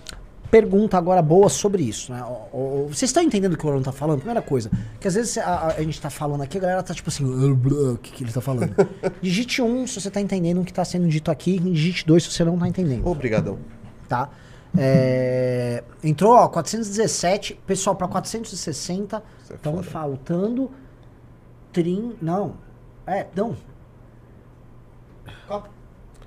[0.50, 2.24] Pergunta agora boa sobre isso, né?
[2.24, 4.20] O- o- Vocês estão entendendo o que o Orlando tá falando?
[4.20, 6.94] Primeira coisa, que às vezes a, a- a gente tá falando aqui, a galera tá
[6.94, 8.74] tipo assim, o que, que ele tá falando?
[9.22, 12.32] digite um se você tá entendendo o que tá sendo dito aqui, digite dois se
[12.32, 13.06] você não tá entendendo.
[13.06, 13.60] Obrigadão.
[14.08, 14.30] Tá?
[14.78, 19.84] É, entrou, ó, 417, pessoal, pra 460, Isso é estão foda.
[19.88, 20.72] faltando.
[21.74, 22.16] Trin.
[22.22, 22.56] Não.
[23.06, 23.56] É, não.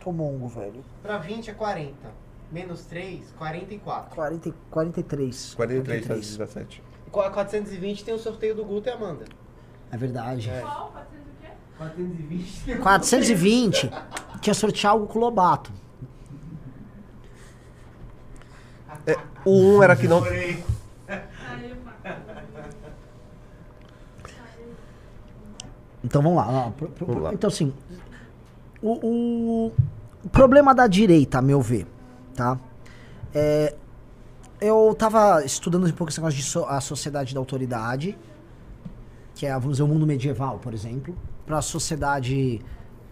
[0.03, 0.83] Tô mongo, velho.
[1.03, 1.95] Pra 20 é 40.
[2.51, 4.15] Menos 3, 44.
[4.15, 5.55] 40, 43.
[5.55, 6.83] 43 para 17.
[7.07, 9.25] E com a 420 tem o sorteio do Guto e Amanda.
[9.93, 10.51] É verdade.
[10.51, 10.61] É.
[10.61, 10.93] Qual?
[10.93, 12.77] 400 o quê?
[12.77, 13.89] 420.
[13.89, 15.71] 420 tinha sortear algo com o Lobato.
[19.07, 20.23] É, o 1 um era que não.
[26.03, 26.49] Então vamos lá.
[26.67, 27.35] ó, pro- pro- Vamos lá.
[27.35, 27.73] Então, assim,
[28.83, 29.73] o, o-
[30.25, 31.87] o problema da direita, a meu ver,
[32.35, 32.59] tá?
[33.35, 33.75] É,
[34.61, 38.17] eu tava estudando um pouco esse negócio de so- a sociedade da autoridade,
[39.35, 42.61] que é, vamos dizer, o mundo medieval, por exemplo, para a sociedade,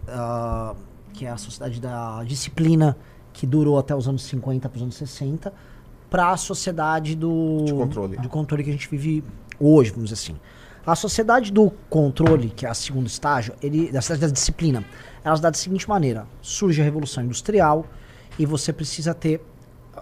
[0.07, 0.75] ah,
[1.13, 2.95] que é a sociedade da disciplina,
[3.33, 5.53] que durou até os anos 50 para os anos 60,
[6.09, 8.17] para a sociedade do De controle.
[8.17, 9.23] do controle que a gente vive
[9.59, 10.39] hoje, vamos dizer assim.
[10.85, 14.83] A sociedade do controle, que é o segundo estágio, ele, da sociedade da disciplina,
[15.23, 17.85] ela se dá da seguinte maneira: surge a Revolução Industrial
[18.39, 19.45] e você precisa ter,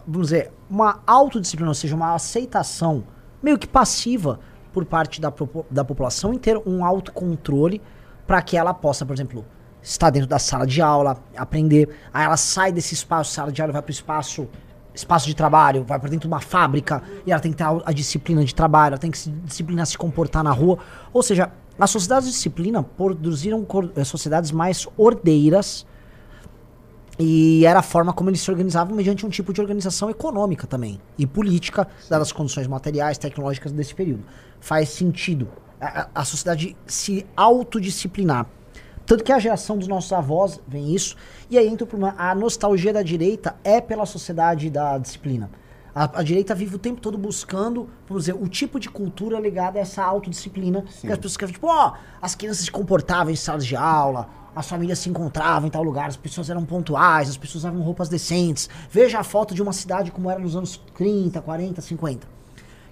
[0.08, 3.04] vamos dizer, uma autodisciplina, ou seja, uma aceitação
[3.42, 4.40] meio que passiva
[4.72, 5.34] por parte da,
[5.72, 7.82] da população em ter um autocontrole
[8.28, 9.44] para que ela possa, por exemplo,
[9.82, 11.90] estar dentro da sala de aula, aprender.
[12.14, 14.48] Aí ela sai desse espaço, sala de aula, vai para o espaço
[14.94, 17.82] espaço de trabalho, vai para dentro de uma fábrica e ela tem que ter a,
[17.86, 20.80] a disciplina de trabalho, ela tem que se disciplinar se comportar na rua.
[21.14, 25.86] Ou seja, as sociedades de disciplina produziram eh, sociedades mais ordeiras
[27.20, 31.00] e era a forma como eles se organizavam mediante um tipo de organização econômica também
[31.18, 34.24] e política, dadas as condições materiais, tecnológicas desse período.
[34.60, 35.48] Faz sentido
[35.82, 38.46] a, a- sociedade se autodisciplinar.
[39.06, 41.16] Tanto que a geração dos nossos avós vem isso,
[41.50, 42.14] e aí entra o problema.
[42.18, 45.50] A nostalgia da direita é pela sociedade da disciplina.
[45.96, 49.80] A, a direita vive o tempo todo buscando, vamos dizer, o tipo de cultura ligada
[49.80, 50.84] a essa autodisciplina.
[51.02, 54.68] Que as pessoas querem, tipo, ó, as crianças se comportavam em salas de aula, as
[54.68, 58.68] famílias se encontravam em tal lugar, as pessoas eram pontuais, as pessoas usavam roupas decentes.
[58.90, 62.28] Veja a foto de uma cidade como era nos anos 30, 40, 50.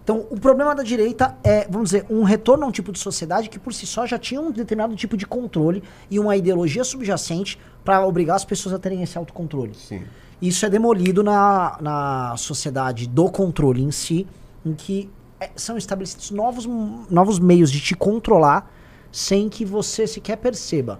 [0.04, 3.50] Então, o problema da direita é, vamos dizer, um retorno a um tipo de sociedade
[3.50, 7.60] que por si só já tinha um determinado tipo de controle e uma ideologia subjacente
[7.84, 9.74] para obrigar as pessoas a terem esse autocontrole.
[9.74, 10.04] Sim.
[10.40, 14.28] Isso é demolido na, na sociedade do controle em si,
[14.64, 16.68] em que é, são estabelecidos novos,
[17.10, 18.72] novos meios de te controlar
[19.12, 21.00] sem que você sequer perceba.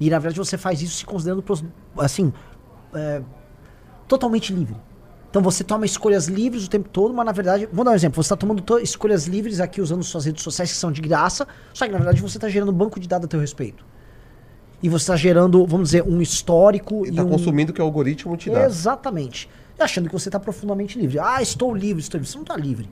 [0.00, 1.44] E na verdade você faz isso se considerando,
[1.98, 2.32] assim,
[2.94, 3.20] é,
[4.08, 4.74] totalmente livre.
[5.28, 8.16] Então você toma escolhas livres o tempo todo, mas na verdade, vou dar um exemplo,
[8.20, 11.46] você está tomando to- escolhas livres aqui usando suas redes sociais que são de graça,
[11.72, 13.84] só que na verdade você está gerando um banco de dados a teu respeito.
[14.82, 17.28] E você está gerando, vamos dizer, um histórico E e tá um...
[17.28, 18.64] consumindo o que o algoritmo te dá.
[18.64, 19.48] Exatamente.
[19.78, 21.18] E achando que você está profundamente livre.
[21.18, 22.30] Ah, estou livre, estou livre.
[22.32, 22.88] Você não está livre.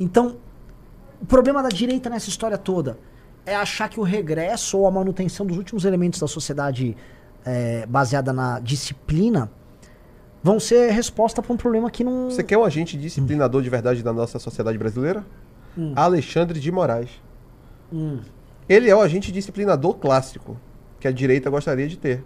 [0.00, 0.36] Então,
[1.22, 2.98] o problema da direita nessa história toda
[3.46, 6.96] é achar que o regresso ou a manutenção dos últimos elementos da sociedade
[7.44, 9.50] eh, baseada na disciplina
[10.42, 12.30] vão ser resposta para um problema que não.
[12.30, 15.24] Você quer um agente disciplinador de verdade da nossa sociedade brasileira?
[15.76, 15.92] Hum.
[15.94, 17.10] Alexandre de Moraes.
[17.92, 18.20] Hum.
[18.68, 20.56] Ele é o agente disciplinador clássico
[20.98, 22.24] que a direita gostaria de ter.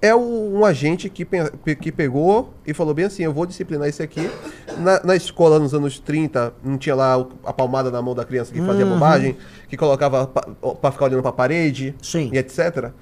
[0.00, 1.26] É um agente que,
[1.74, 4.30] que pegou e falou bem assim: eu vou disciplinar isso aqui.
[4.78, 8.24] Na, na escola, nos anos 30, não tinha lá o- a palmada na mão da
[8.24, 8.92] criança que fazia Uhum.
[8.92, 9.36] bobagem,
[9.68, 10.46] que colocava pa-
[10.80, 12.30] pra ficar olhando pra parede Sim.
[12.32, 12.92] e etc.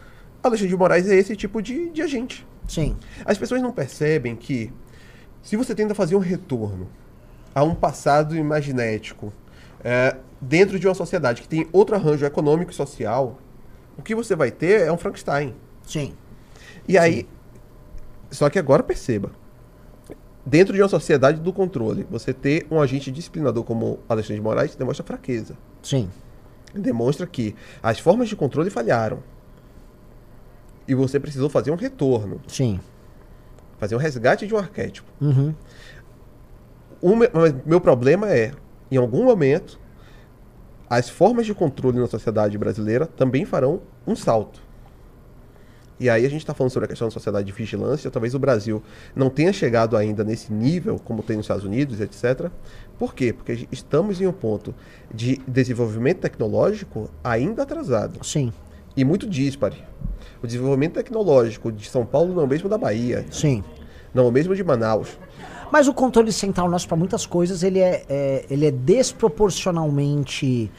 [0.43, 2.47] Alexandre de Moraes é esse tipo de, de agente.
[2.67, 2.97] Sim.
[3.27, 4.73] As pessoas não percebem que
[5.43, 6.89] se você tenta fazer um retorno
[7.55, 9.33] a um passado imaginético
[9.85, 13.39] é, dentro de uma sociedade que tem outro arranjo econômico e social,
[13.99, 15.55] o que você vai ter é um Frankenstein.
[15.87, 16.15] Sim.
[16.89, 17.29] E aí,
[18.31, 19.31] só que agora perceba,
[20.45, 24.75] dentro de uma sociedade do controle, você ter um agente disciplinador como Alexandre de Moraes
[24.77, 25.57] demonstra fraqueza.
[25.83, 26.09] Sim.
[26.75, 29.19] Demonstra que as formas de controle falharam.
[30.87, 32.41] E você precisou fazer um retorno.
[32.47, 32.79] Sim.
[33.79, 35.11] Fazer um resgate de um arquétipo.
[35.21, 35.55] Uhum.
[37.03, 38.53] O me- mas meu problema é,
[38.91, 39.79] em algum momento,
[40.89, 44.61] as formas de controle na sociedade brasileira também farão um salto.
[45.99, 48.11] E aí a gente está falando sobre a questão da sociedade de vigilância.
[48.11, 48.83] Talvez o Brasil
[49.15, 52.51] não tenha chegado ainda nesse nível, como tem nos Estados Unidos, etc.
[52.99, 53.33] Por quê?
[53.33, 54.75] Porque estamos em um ponto
[55.13, 58.23] de desenvolvimento tecnológico ainda atrasado.
[58.25, 58.53] Sim.
[58.95, 59.83] E muito díspare.
[60.43, 63.25] O desenvolvimento tecnológico de São Paulo não é o mesmo da Bahia.
[63.31, 63.65] Sim.
[64.13, 65.19] Não é o mesmo de Manaus.
[65.73, 70.71] Mas o controle central nosso para muitas coisas, ele é, é- ele é desproporcionalmente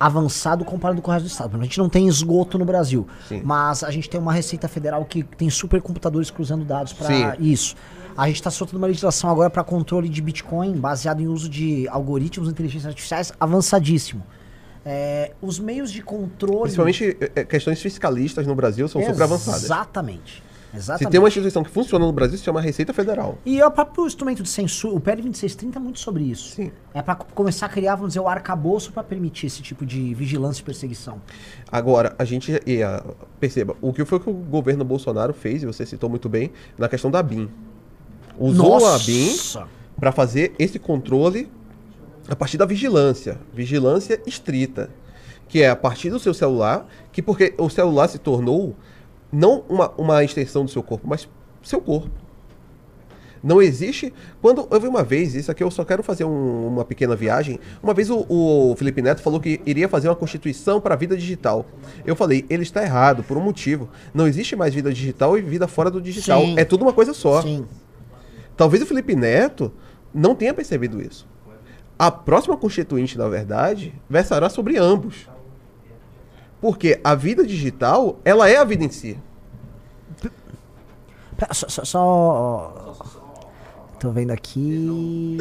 [0.00, 1.60] avançado comparado com o resto do estado.
[1.60, 3.42] A gente não tem esgoto no Brasil, Sim.
[3.44, 7.76] mas a gente tem uma Receita Federal que tem supercomputadores cruzando dados para isso.
[8.16, 11.86] A gente está soltando uma legislação agora para controle de Bitcoin baseado em uso de
[11.88, 14.24] algoritmos de inteligência artificiais avançadíssimo.
[14.84, 16.62] É, os meios de controle.
[16.62, 19.64] Principalmente eh, questões fiscalistas no Brasil são super avançadas.
[19.64, 20.42] Exatamente.
[20.70, 21.10] Se Exatamente.
[21.10, 23.38] tem uma instituição que funciona no Brasil, se chama Receita Federal.
[23.44, 26.54] E o próprio instrumento de censura, o PL 2630 é muito sobre isso.
[26.54, 26.70] Sim.
[26.94, 30.62] É para começar a criar, vamos dizer, o arcabouço para permitir esse tipo de vigilância
[30.62, 31.20] e perseguição.
[31.70, 32.52] Agora, a gente.
[32.84, 33.04] ah,
[33.40, 36.88] perceba, o que foi que o governo Bolsonaro fez, e você citou muito bem, na
[36.88, 37.50] questão da BIM.
[38.38, 39.04] Usou a Nossa!
[39.04, 41.50] BIM para fazer esse controle
[42.28, 43.40] a partir da vigilância.
[43.52, 44.88] Vigilância estrita.
[45.48, 48.76] Que é a partir do seu celular, que porque o celular se tornou
[49.32, 51.28] não uma, uma extensão do seu corpo, mas
[51.62, 52.10] seu corpo.
[53.42, 54.12] Não existe.
[54.42, 57.58] Quando eu vi uma vez, isso aqui eu só quero fazer um- uma pequena viagem.
[57.82, 61.16] Uma vez o, o Felipe Neto falou que iria fazer uma constituição para a vida
[61.16, 61.64] digital.
[62.04, 63.88] Eu falei, ele está errado, por um motivo.
[64.12, 66.42] Não existe mais vida digital e vida fora do digital.
[66.42, 66.54] Sim.
[66.58, 67.40] É tudo uma coisa só.
[67.40, 67.64] Sim.
[68.58, 69.72] Talvez o Felipe Neto
[70.12, 71.26] não tenha percebido isso.
[71.98, 75.28] A próxima constituinte, na verdade, versará sobre ambos.
[76.60, 79.18] Porque a vida digital, ela é a vida em si.
[81.36, 82.90] Pera, Só, só, só-
[83.98, 85.36] Tô vendo aqui.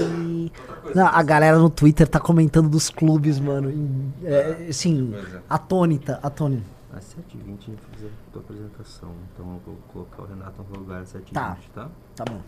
[0.94, 4.12] Não, a galera no Twitter tá comentando dos clubes, mano.
[4.24, 5.14] É, assim,
[5.50, 6.64] atônita, atônita.
[6.92, 9.10] Às 7h20 a gente vai fazer a tua apresentação.
[9.34, 11.58] Então eu vou colocar o Renato no lugar às 7h20, Tá.
[11.74, 11.90] tá?
[12.16, 12.42] Tá bom.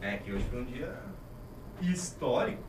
[0.00, 0.94] É que hoje foi um dia
[1.82, 2.62] histórico.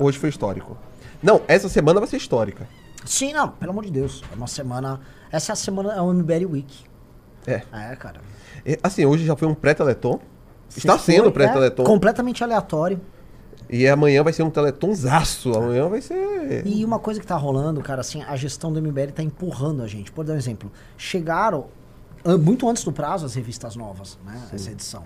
[0.00, 0.76] Hoje foi histórico.
[1.22, 2.68] Não, essa semana vai ser histórica.
[3.04, 4.22] Sim, não, pelo amor de Deus.
[4.32, 5.00] É uma semana.
[5.30, 6.84] Essa é a semana, é o MBL Week.
[7.46, 7.62] É.
[7.72, 8.20] É, cara.
[8.64, 10.18] É, Assim, hoje já foi um pré-teleton.
[10.68, 11.82] Está Se sendo foi, um pré-teleton.
[11.82, 13.00] é, completamente aleatório.
[13.70, 15.52] E amanhã vai ser um teletonzaço.
[15.56, 16.66] Amanhã vai ser.
[16.66, 19.86] E uma coisa que tá rolando, cara, assim, a gestão do MBL tá empurrando a
[19.86, 20.12] gente.
[20.12, 21.66] Por dar um exemplo, chegaram
[22.40, 24.40] muito antes do prazo as revistas novas, né?
[24.52, 25.04] Essa edição.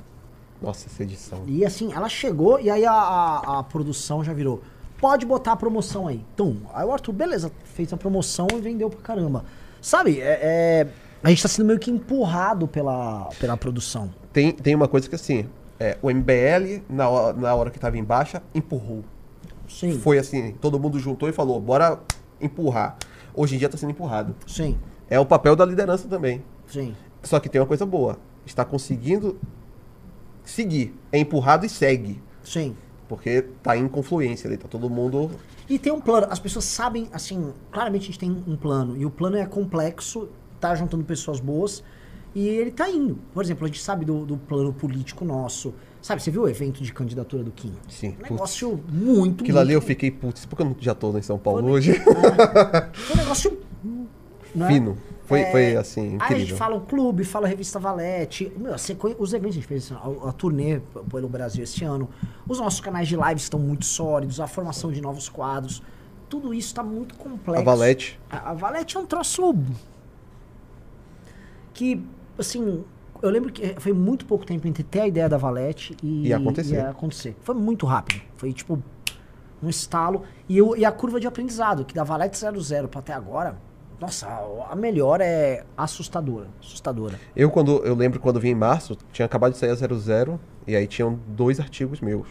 [0.62, 1.42] Nossa, essa edição.
[1.47, 4.62] E assim, ela chegou e aí a, a, a produção já virou.
[5.00, 6.24] Pode botar a promoção aí.
[6.36, 6.56] Tum.
[6.74, 9.44] Aí o Arthur, beleza, fez a promoção e vendeu pra caramba.
[9.80, 10.89] Sabe, é, é-
[11.22, 14.10] a gente tá sendo meio que empurrado pela, pela produção.
[14.32, 15.47] Tem, tem uma coisa que assim,
[15.78, 19.02] é, o MBL, na hora, na hora que estava em baixa, empurrou.
[19.68, 19.98] Sim.
[19.98, 21.98] Foi assim, todo mundo juntou e falou, bora
[22.40, 22.97] empurrar.
[23.34, 24.34] Hoje em dia está sendo empurrado.
[24.47, 24.78] Sim.
[25.08, 26.42] É o papel da liderança também.
[26.66, 26.94] Sim.
[27.22, 28.18] Só que tem uma coisa boa.
[28.44, 29.39] Está conseguindo
[30.51, 30.95] seguir.
[31.12, 32.20] É empurrado e segue.
[32.43, 32.75] Sim.
[33.09, 35.31] Porque tá em confluência ali, tá todo mundo.
[35.69, 36.27] E tem um plano.
[36.31, 38.97] As pessoas sabem, assim, claramente a gente tem um plano.
[38.97, 40.29] E o plano é complexo,
[40.61, 41.83] tá juntando pessoas boas.
[42.35, 43.19] E ele tá indo.
[43.35, 45.75] Por exemplo, a gente sabe do, do plano político nosso.
[46.01, 47.73] Sabe, você viu o evento de candidatura do Kim?
[47.89, 48.17] Sim.
[48.20, 51.17] Um negócio muito, Aquilo ali eu muito- fiquei, putz, por que eu não- já tô
[51.19, 51.93] em São Paulo hoje?
[51.95, 53.59] Foi um negócio.
[54.55, 54.73] não é?
[54.73, 54.97] Fino.
[55.31, 56.57] Foi, É, foi assim, Aí a gente incrível.
[56.57, 58.52] fala o clube, fala a revista Valete.
[58.57, 61.62] Meu, a sequen- os eventos que a gente fez, assim, a, a turnê pelo Brasil
[61.65, 62.09] esse ano.
[62.49, 65.83] Os nossos canais de live estão muito sólidos, a formação de novos quadros.
[66.28, 67.60] Tudo isso está muito complexo.
[67.62, 68.20] A Valete.
[68.28, 69.55] A, a Valete é um troço.
[71.73, 72.02] Que,
[72.39, 72.84] assim.
[73.23, 76.33] Eu lembro que foi muito pouco tempo entre ter a ideia da Valete e, E
[76.33, 76.76] acontecer.
[76.76, 77.36] e acontecer.
[77.42, 78.23] Foi muito rápido.
[78.36, 78.83] Foi tipo
[79.62, 80.23] um estalo.
[80.49, 83.59] E, eu, e a curva de aprendizado, que da Valete 00 para até agora,
[84.01, 84.27] nossa,
[84.70, 86.47] a, melhor é assustadora.
[86.59, 87.20] Assustadora.
[87.37, 90.75] Eu, quando, eu lembro quando vim em março, tinha acabado de sair a 00, e
[90.75, 92.27] aí tinham dois artigos meus.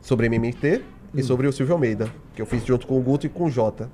[0.00, 0.82] Sobre MMT
[1.14, 3.50] e sobre o Silvio Almeida, que eu fiz junto com o Guto e com o
[3.50, 3.90] Jota.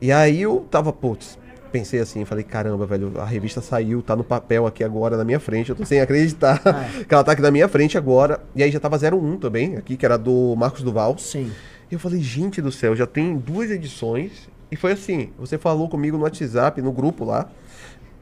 [0.00, 1.38] E aí eu tava, putz,
[1.70, 5.38] pensei assim, falei, caramba, velho, a revista saiu, tá no papel aqui agora na minha
[5.38, 6.60] frente, eu tô sem acreditar
[7.06, 8.40] que ela tá aqui na minha frente agora.
[8.54, 11.16] E aí já tava 01 também, aqui, que era do Marcos Duval.
[11.18, 11.52] Sim.
[11.90, 14.48] E eu falei, gente do céu, já tem duas edições.
[14.70, 17.48] E foi assim, você falou comigo no WhatsApp, no grupo lá.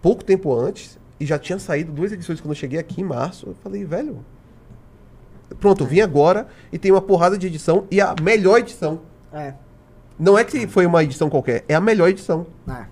[0.02, 3.48] pouco tempo antes e já tinha saído duas edições quando eu cheguei aqui em março.
[3.48, 4.24] Eu falei, velho.
[5.60, 9.00] Pronto, eu vim agora e tem uma porrada de edição e a melhor edição.
[9.32, 9.54] É.
[10.18, 12.46] Não é que foi uma edição qualquer, é a melhor edição.
[12.68, 12.84] É.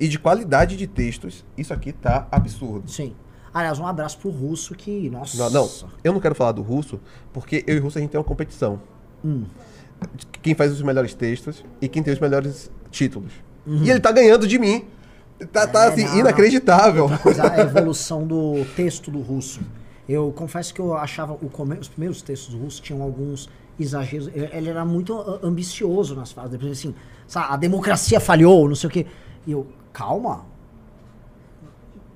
[0.00, 2.90] E de qualidade de textos, isso aqui tá absurdo.
[2.90, 3.14] Sim.
[3.52, 5.10] Aliás, um abraço pro russo que.
[5.10, 5.36] Nossa.
[5.36, 5.70] Não, não,
[6.04, 7.00] eu não quero falar do russo,
[7.32, 8.80] porque eu e o russo a gente tem uma competição.
[9.24, 9.44] Hum.
[10.42, 13.32] Quem faz os melhores textos e quem tem os melhores títulos.
[13.66, 13.82] Uhum.
[13.84, 14.84] E ele tá ganhando de mim.
[15.52, 17.08] Tá, tá É, assim, não, inacreditável.
[17.22, 19.60] Coisa, a evolução do texto do russo.
[20.08, 24.28] Eu confesso que eu achava o come- os primeiros textos do russo tinham alguns exageros.
[24.34, 26.50] Ele era muito a- ambicioso nas falas.
[26.50, 26.94] Depois assim,
[27.26, 29.06] sabe, a democracia falhou, não sei o quê.
[29.46, 30.44] E eu, calma.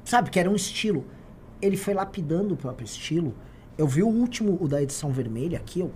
[0.04, 1.04] Sabe, que era um estilo.
[1.60, 3.32] Ele foi lapidando o próprio estilo.
[3.78, 5.90] Eu vi o último, o da edição vermelha aqui, eu,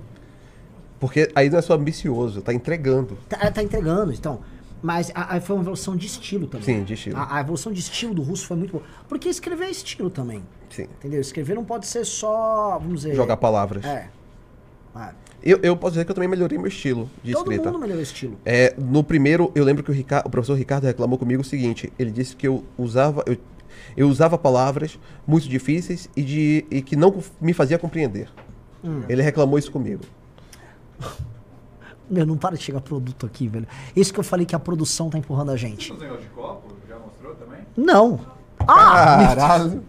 [1.01, 3.19] Porque aí não é só ambicioso, tá entregando.
[3.29, 4.41] tá, tá entregando, então.
[4.83, 6.65] Mas a- a- foi uma evolução de estilo também.
[6.65, 7.17] Sim, de estilo.
[7.17, 8.85] A, a evolução de estilo do russo foi muito boa.
[9.09, 10.43] Porque escrever é estilo também.
[10.71, 10.85] Sim.
[10.99, 11.21] Entendeu?
[11.21, 13.15] Escrever não pode ser só, vamos dizer...
[13.15, 13.85] Jogar palavras.
[13.85, 14.09] É.
[14.97, 15.11] É.
[15.43, 17.71] Eu, eu posso dizer que eu também melhorei meu estilo de Todo escrita.
[17.71, 18.37] mundo melhorou estilo.
[18.45, 22.11] É, no primeiro, eu lembro que o, o professor Ricardo reclamou comigo o seguinte: ele
[22.11, 23.37] disse que eu usava, eu,
[23.97, 28.29] eu usava palavras muito difíceis e, de, e que não me fazia compreender.
[28.83, 29.03] Hum.
[29.09, 30.03] Ele reclamou isso comigo.
[32.09, 33.67] Meu, não para de chegar produto aqui, velho.
[33.95, 35.93] Isso que eu falei que a produção tá empurrando a gente.
[35.93, 37.61] De copo, já mostrou também?
[37.77, 38.21] Não.
[38.61, 39.35] Ah!
[39.35, 39.85] Caralho.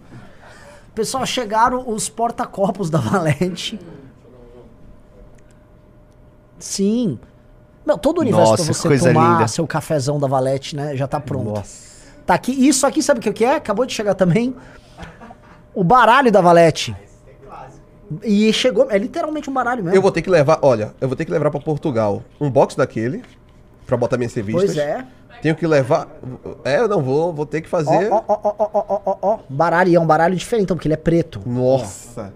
[0.96, 3.80] Pessoal, chegaram os porta-copos da Valente.
[6.58, 7.20] Sim.
[7.86, 9.48] Meu, todo o universo Nossa, pra você coisa tomar linda.
[9.48, 10.96] seu cafezão da Valete, né?
[10.98, 11.52] Já tá pronto.
[11.52, 11.88] Nossa.
[12.26, 12.52] Tá aqui.
[12.52, 13.56] Isso aqui, sabe o que que é?
[13.56, 14.56] Acabou de chegar também.
[15.74, 16.96] O baralho da Valete.
[18.24, 19.96] E chegou, é literalmente um baralho mesmo.
[19.98, 22.76] Eu vou ter que levar, olha, eu vou ter que levar pra Portugal um box
[22.76, 23.22] daquele
[23.86, 24.66] pra botar minhas revistas.
[24.66, 25.06] Pois é.
[25.42, 26.08] Tenho que levar.
[26.66, 28.10] É, eu não vou, vou ter que fazer.
[28.12, 29.40] Ó, ó, ó, ó, ó, ó, ó, ó.
[29.50, 31.42] Baralho, e é um baralho diferente, então, porque ele é preto.
[31.46, 32.34] Nossa.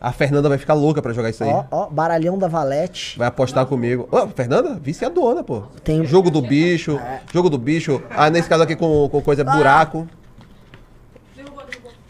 [0.00, 1.50] A Fernanda vai ficar louca pra jogar isso aí.
[1.50, 3.18] Ó, ó, baralhão da Valete.
[3.18, 4.08] Vai apostar comigo.
[4.10, 5.62] Ô, Fernanda, viciadona, pô.
[5.84, 6.98] Tem- Jogo do bicho.
[7.32, 8.02] Jogo do bicho.
[8.10, 10.08] Ah, nesse caso aqui com, com coisa buraco.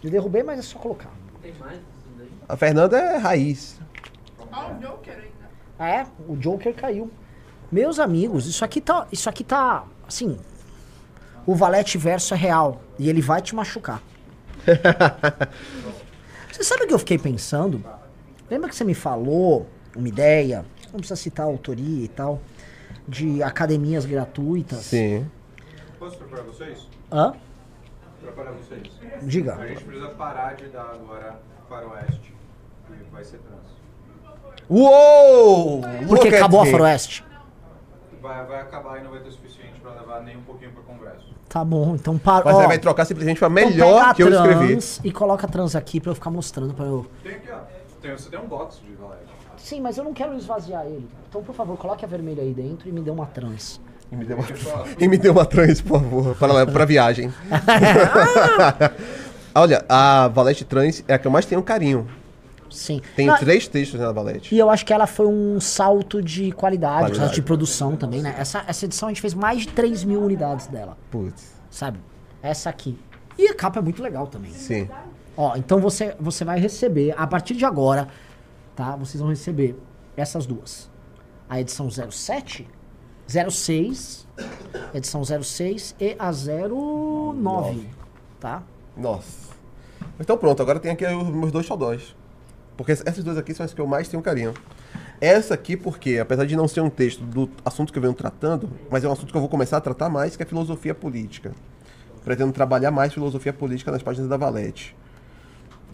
[0.03, 1.11] Eu derrubei, mas é só colocar.
[2.51, 3.81] A Fernanda é raiz.
[4.51, 5.51] Ó, o Joker ainda.
[5.79, 6.07] Ah, é?
[6.27, 7.09] O Joker caiu.
[7.71, 9.07] Meus amigos, isso aqui tá.
[9.13, 9.85] Isso aqui tá.
[10.07, 10.37] Assim.
[11.47, 12.83] O Valete verso é real.
[12.99, 14.03] E ele vai te machucar.
[16.51, 17.85] você sabe o que eu fiquei pensando?
[18.51, 20.65] Lembra que você me falou uma ideia?
[20.93, 22.41] Não precisa citar a autoria e tal.
[23.07, 24.81] De academias gratuitas.
[24.81, 25.31] Sim.
[26.01, 26.89] Posso preparar vocês?
[27.13, 27.33] Hã?
[28.21, 28.91] Preparar vocês.
[29.23, 29.55] Diga.
[29.55, 31.39] A gente precisa parar de dar agora
[31.69, 32.35] faroeste.
[32.35, 32.40] E
[33.13, 33.61] vai ser trans.
[34.69, 35.81] Uou!
[35.81, 37.25] Porque Look at acabou a faroeste.
[38.23, 41.27] Vai, vai acabar e não vai ter suficiente pra levar nem um pouquinho pro congresso.
[41.49, 42.45] Tá bom, então para.
[42.45, 44.69] Mas ó, aí vai trocar simplesmente pra então melhor que eu escrevi.
[44.69, 47.07] trans E coloca a trans aqui pra eu ficar mostrando pra eu.
[47.23, 47.59] Tem aqui, ó.
[48.01, 49.25] Tem, você tem um box de valete.
[49.57, 51.09] Sim, mas eu não quero esvaziar ele.
[51.29, 53.81] Então, por favor, coloque a vermelha aí dentro e me dê uma trans.
[54.11, 54.47] E me deu uma,
[54.99, 57.33] e me deu uma trans, por favor, para, pra viagem.
[59.55, 62.07] Olha, a Valete Trans é a que eu mais tenho carinho.
[62.71, 63.01] Sim.
[63.17, 64.55] Tem Não, três textos na Valete.
[64.55, 67.19] E eu acho que ela foi um salto de qualidade, Qualidade.
[67.19, 68.35] salto de produção também, né?
[68.39, 71.99] Essa, essa edição a gente fez mais de 3 mil unidades dela, Putz, sabe?
[72.43, 72.99] Essa aqui.
[73.39, 74.53] E a capa é muito legal também.
[74.53, 74.89] sim.
[75.37, 78.09] Ó, então você, você vai receber, a partir de agora,
[78.77, 78.95] tá?
[78.97, 79.75] Vocês vão receber
[80.17, 80.91] essas duas.
[81.49, 82.69] A edição 07,
[83.27, 84.27] 06,
[84.93, 87.89] edição 06 e a 09,
[88.39, 88.63] tá?
[88.97, 89.51] Nossa.
[90.19, 92.15] Então pronto, agora tem aqui os meus dois xodós.
[92.81, 94.55] Porque essas duas aqui são as que eu mais tenho carinho.
[95.21, 98.71] Essa aqui porque, apesar de não ser um texto do assunto que eu venho tratando,
[98.91, 101.53] mas é um assunto que eu vou começar a tratar mais, que é filosofia política.
[102.25, 104.97] Pretendo trabalhar mais filosofia política nas páginas da Valete.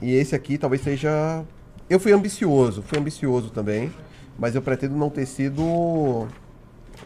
[0.00, 1.44] E esse aqui talvez seja...
[1.90, 3.92] Eu fui ambicioso, fui ambicioso também,
[4.38, 6.28] mas eu pretendo não ter sido...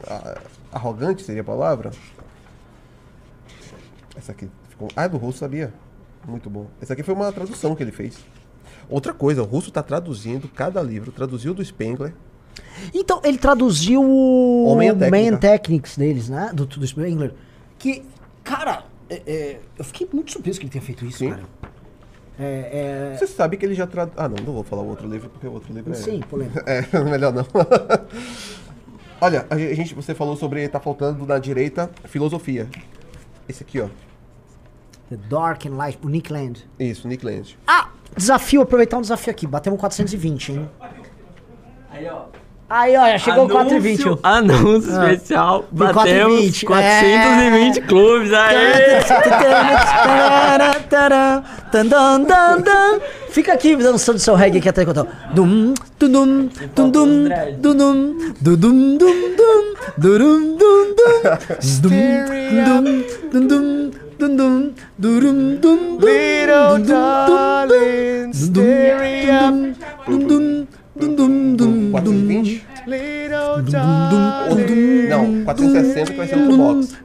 [0.07, 1.91] ah, Arrogante seria a palavra?
[4.15, 4.89] Essa aqui ficou...
[4.95, 5.73] Ah, é do russo, sabia?
[6.29, 6.67] Muito bom.
[6.83, 8.19] Essa aqui foi uma tradução que ele fez.
[8.91, 11.13] Outra coisa, o russo tá traduzindo cada livro.
[11.13, 12.13] Traduziu do Spengler.
[12.93, 15.39] Então, ele traduziu o Homem Man Técnica.
[15.39, 16.51] Technics deles, né?
[16.53, 17.33] Do, do Spengler.
[17.79, 18.03] Que,
[18.43, 21.43] cara, é- é, eu fiquei muito surpreso que ele tenha feito isso, cara.
[22.39, 24.19] É, é, Você sabe que ele já traduziu...
[24.21, 25.95] Ah, não, não vou falar o outro livro, porque o outro livro é...
[25.95, 26.59] Sim, polêmico.
[26.67, 27.47] É, melhor não.
[29.21, 30.67] Olha, a gente, você falou sobre...
[30.69, 32.67] Tá faltando na direita, filosofia.
[33.49, 33.89] Esse aqui, ó.
[35.11, 36.67] The Dark and Light, o Nick Land.
[36.79, 37.59] Isso, Nick Land.
[37.67, 39.47] Ah, desafio, aproveitar um desafio aqui.
[39.47, 40.71] Batemos 420, hein?
[41.91, 42.23] Aí, ó.
[42.73, 44.21] Aí, ó, já chegou o Anúncio- 4h20.
[44.23, 45.13] Anúncio Ah.
[45.13, 45.63] especial.
[45.65, 46.65] Tem Batemos 4h20.
[46.65, 48.31] 420 clubes.
[51.73, 52.25] Dan, dan,
[52.63, 53.01] dan.
[53.31, 55.07] Fica aqui dançando seu reggae aqui até encontrar.
[55.35, 57.29] Dum, tudum, tudum,
[57.63, 61.31] tudum, tudum, dum, dum, durum, dum, dum,
[61.81, 61.91] dum,
[63.31, 64.37] dum, dum, dum,
[65.61, 65.91] dum, dum,
[70.07, 70.67] Dum, dum,
[70.97, 71.93] dum, dum, dum, dum.
[72.87, 73.63] Little.
[75.09, 76.97] Não, 460 que vai ser o box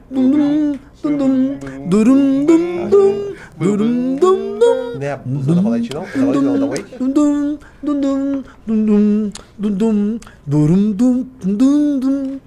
[3.58, 4.94] durum, dum, dum.
[4.98, 5.20] Não é a
[5.62, 6.04] Valete, não?
[6.04, 6.96] Valete não, da Wake?
[6.98, 12.40] Dum, dum, dum, dum, dum, dum, dum, dum, dum, dum, dum.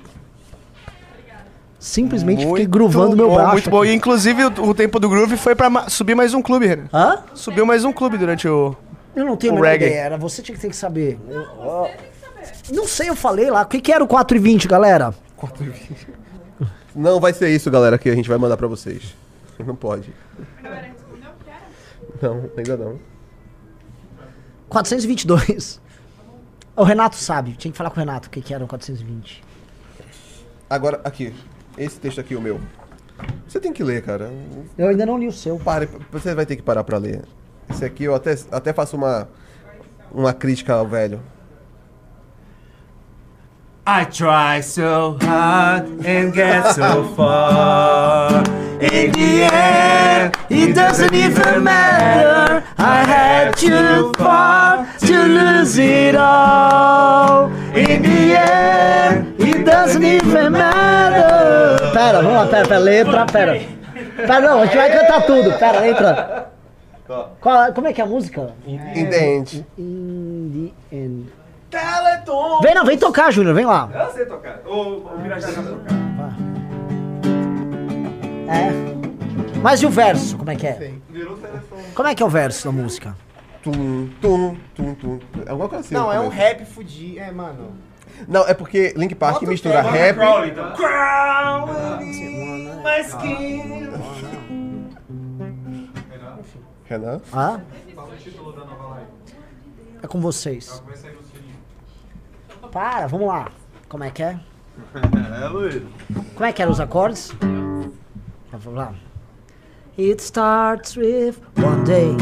[1.79, 3.51] Simplesmente fiquei gruvando meu bom, braço.
[3.53, 3.85] Muito bom.
[3.85, 6.89] E inclusive o, o tempo do groove foi pra ma- subir mais um clube, Renan.
[6.93, 7.19] Hã?
[7.33, 8.75] Subiu mais um clube durante o.
[9.15, 11.17] Eu não tenho a menor ideia, era você tinha que ter que saber.
[11.29, 11.89] Eu- ó,
[12.73, 13.61] Não sei, eu falei lá.
[13.61, 15.13] O que, que era o 4 e 20, galera?
[15.37, 16.07] 420.
[16.95, 19.15] Não vai ser isso, galera, que a gente vai mandar pra vocês.
[19.65, 20.13] Não pode.
[22.21, 22.99] Não, ainda não.
[24.69, 25.81] 422.
[26.75, 29.43] O Renato sabe, tinha que falar com o Renato o que, que era o 420.
[30.69, 31.33] Agora, aqui.
[31.77, 32.59] Esse texto aqui, o meu.
[33.47, 34.31] Você tem que ler, cara.
[34.77, 35.57] Eu ainda não li o seu.
[35.59, 37.23] Pare, você vai ter que parar pra ler.
[37.69, 39.27] Esse aqui eu até, até faço uma,
[40.11, 41.21] uma crítica ao velho.
[43.87, 48.43] I try so hard and get so far.
[48.81, 52.63] In the end, it doesn't even matter.
[52.77, 57.49] I had too far to lose it all.
[57.75, 61.77] In the end, it doesn't even matter.
[61.93, 63.61] Pera, vamos lá, pera, pera, letra, pera.
[64.15, 65.51] Pera, não, a gente vai cantar tudo.
[65.57, 66.49] Pera, letra.
[67.41, 68.53] Qual- como é que é a música?
[68.67, 68.77] In
[69.09, 69.65] the end.
[69.77, 71.29] In the end.
[71.71, 72.61] Teleton!
[72.61, 73.89] Vem, não, vem tocar, Júnior, vem lá.
[73.93, 74.59] Eu sei tocar.
[74.65, 75.95] O, o Mirage tocar.
[78.47, 78.98] É.
[79.61, 80.93] Mas e o verso, como é que é?
[81.93, 83.15] Como é que é o verso da música?
[83.61, 85.19] Tum, tum, tum, tum.
[85.45, 85.93] É alguma coisa assim.
[85.93, 86.41] Não, no é um começo.
[86.41, 87.19] rap fudido.
[87.19, 87.73] É, mano.
[88.27, 89.91] Não, é porque Link Park Bota o mistura tema.
[89.91, 90.15] rap.
[90.15, 90.73] Crowley, então.
[90.73, 92.05] Crowley,
[92.83, 93.89] my skin.
[96.85, 97.21] Renan?
[97.31, 97.59] Ah?
[97.95, 99.07] Fala o título da nova live.
[100.01, 100.81] É com vocês.
[100.87, 102.71] No sininho.
[102.71, 103.51] Para, vamos lá.
[103.87, 104.39] Como é que é?
[105.43, 105.81] É, Luiz.
[106.33, 107.31] Como é que eram os acordes?
[108.51, 108.93] Vamos lá.
[110.01, 112.13] It starts with one day,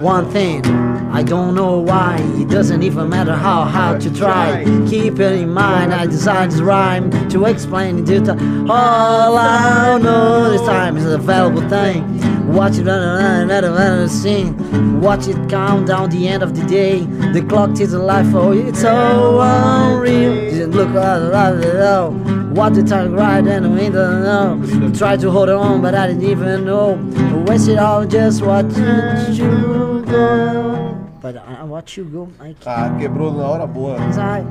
[0.00, 0.64] one thing.
[1.12, 4.64] I don't know why, it doesn't even matter how hard to try.
[4.88, 8.72] Keep it in mind, I designed this rhyme to explain in detail.
[8.72, 12.02] All I know this time is a valuable thing.
[12.50, 15.02] Watch it run the scene.
[15.02, 17.00] Watch it count down the end of the day.
[17.34, 20.50] The clock is alive for you, it's so unreal.
[20.50, 24.92] Just look at the What the time right and we don't know.
[24.94, 26.98] Try to hold on, but I didn't even know.
[27.46, 30.94] Waste it all, just watch you go.
[31.20, 32.28] But I watch you go.
[32.40, 32.66] I can't.
[32.66, 33.96] Ah, quebrou na hora boa.
[33.96, 34.44] I,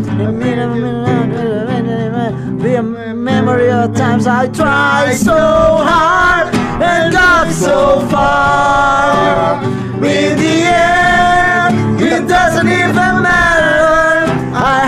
[2.63, 9.63] Be a memory of times I tried so hard and got so far.
[10.03, 14.27] In the end, it doesn't even matter.
[14.55, 14.88] I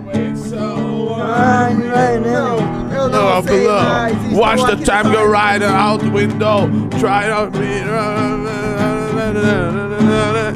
[3.11, 4.37] No, below.
[4.37, 6.67] Watch the time go right out the window.
[6.99, 7.79] Try not me.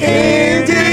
[0.04, 0.86] In the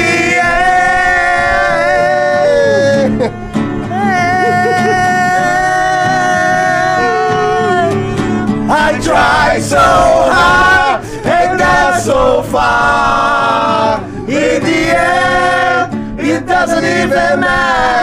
[8.75, 14.01] I try so hard and got so far.
[14.27, 18.02] In the end, it doesn't even matter.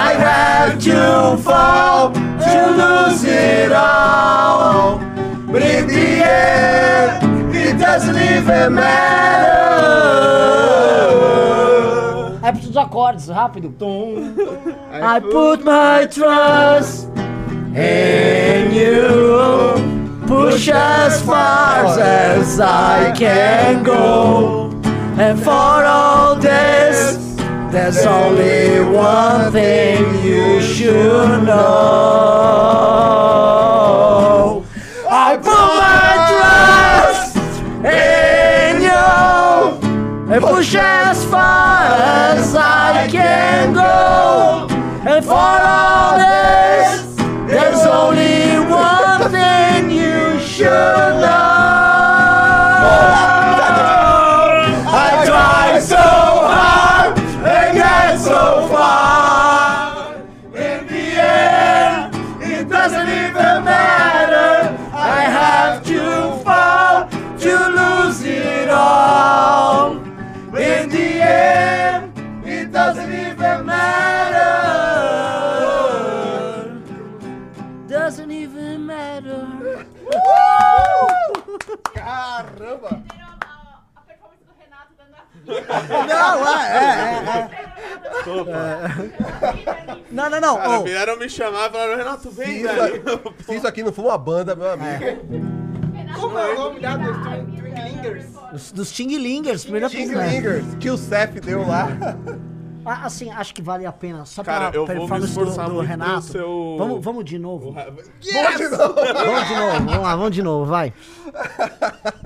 [0.00, 4.98] I have to fall to lose it all.
[5.50, 9.58] But in the end, it doesn't even matter.
[12.40, 13.74] É os acordes, rápido.
[14.92, 17.10] I put my trust
[17.74, 19.74] in you.
[20.28, 24.70] Push as far as I can go.
[25.18, 27.27] And for all this,
[27.70, 31.58] There's only one thing you should know.
[35.10, 37.36] I put my trust
[37.84, 44.66] in you and push as far as I can go.
[45.06, 47.16] And for all this,
[47.50, 48.47] there's only
[85.48, 87.50] Não, é, é, é.
[88.12, 88.50] Desculpa.
[88.50, 89.96] é.
[90.10, 90.56] Não, não, não.
[90.56, 90.84] Cara, ô.
[90.84, 93.02] vieram me chamar e falaram, Renato, Se vem, isso, velho.
[93.46, 95.04] se isso aqui não for uma banda, meu amigo.
[96.20, 98.26] Como é o nome da dos Twinklingers?
[98.52, 101.88] Dos, dos Tinglingers, primeira Tinglingers, que o Cef deu lá.
[102.84, 104.24] Ah, assim, acho que vale a pena.
[104.24, 106.22] Só Cara, pra eu vou me performance do, do Renato.
[106.22, 107.74] seu- Vamos, vamos de novo.
[108.24, 108.32] Yes!
[108.34, 108.94] Vamos de novo.
[108.94, 109.72] Vamos de novo.
[109.84, 110.92] Vamos lá, vamos de novo, vai.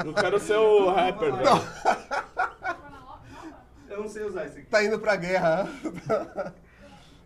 [0.04, 1.62] Eu quero ser o rapper, velho.
[3.92, 4.68] Eu não sei usar esse aqui.
[4.68, 5.68] Tá indo pra guerra.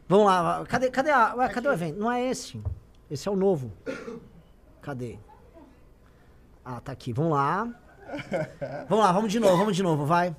[0.09, 0.65] Vamos lá.
[0.69, 1.99] Cadê, cadê, a, ué, cadê o evento?
[1.99, 2.61] Não é esse.
[3.11, 3.73] Esse é o novo.
[4.83, 5.19] Cadê?
[6.65, 7.12] Ah, tá aqui.
[7.12, 7.69] Vamos lá.
[8.89, 10.35] Vamos lá, vamos de novo, vamos de novo, vai.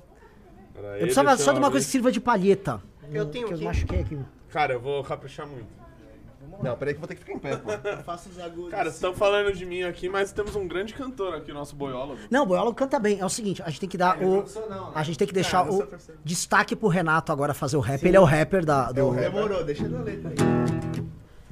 [0.74, 1.72] Peraí, Eu precisava só de uma abrir.
[1.76, 2.82] coisa que sirva de palheta.
[3.10, 3.62] Eu tenho que aqui.
[3.62, 4.18] eu machuquei aqui.
[4.50, 5.66] Cara, eu vou caprichar muito.
[6.62, 7.70] Não, peraí que eu vou ter que ficar em pé, pô.
[7.88, 8.70] Eu faço os agudos.
[8.70, 11.76] Cara, vocês estão falando de mim aqui, mas temos um grande cantor aqui, o nosso
[11.76, 12.18] boiólogo.
[12.30, 13.20] Não, o Boiolo canta bem.
[13.20, 14.36] É o seguinte, a gente tem que dar Ele é o.
[14.38, 14.92] profissional, né?
[14.94, 16.20] A gente tem que deixar Cara, eu o profissional.
[16.24, 18.04] destaque pro Renato agora fazer o rap.
[18.04, 19.12] Ele é o rapper da, do.
[19.14, 21.08] Demorou, deixa eu ler letra aí.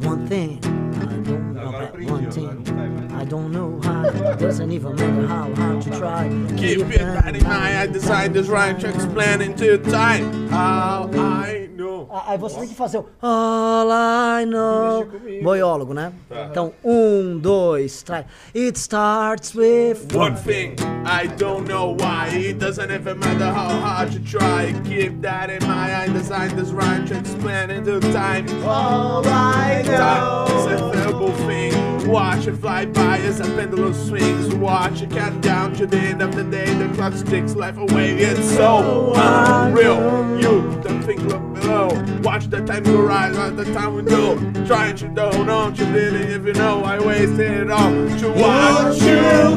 [0.07, 2.47] One thing, I don't know Agora that aprendi, one agora thing.
[2.47, 3.23] não cai mais.
[3.23, 6.29] I don't know how, doesn't even matter how hard to try.
[6.59, 11.66] Keep it that in mind, I designed this rhyme to explain into time how I
[11.77, 12.09] know.
[12.11, 15.07] Ah, Aí você tem que fazer o All I know.
[15.43, 16.13] Boiólogo, né?
[16.29, 16.49] Tá.
[16.51, 18.25] Então, um, dois, três.
[18.55, 22.29] It starts with One thing, I don't know why.
[22.35, 24.73] It doesn't even matter how hard you try.
[24.85, 25.93] Keep that in mind.
[25.93, 28.47] I designed this rhyme explain into time.
[28.65, 30.47] All I know.
[30.47, 32.09] Time is a terrible thing.
[32.09, 34.55] Watch it fly by as a pendulum swings.
[34.55, 36.73] Watch it count down to the end of the day.
[36.75, 38.15] The clock ticks life away.
[38.15, 39.99] It's so unreal.
[40.41, 42.21] You don't think look below.
[42.23, 43.37] Watch the time go rise.
[43.37, 44.37] Watch the time we go.
[44.67, 46.23] Try to you don't don't you really?
[46.35, 49.57] If you know, I wasted it all to watch you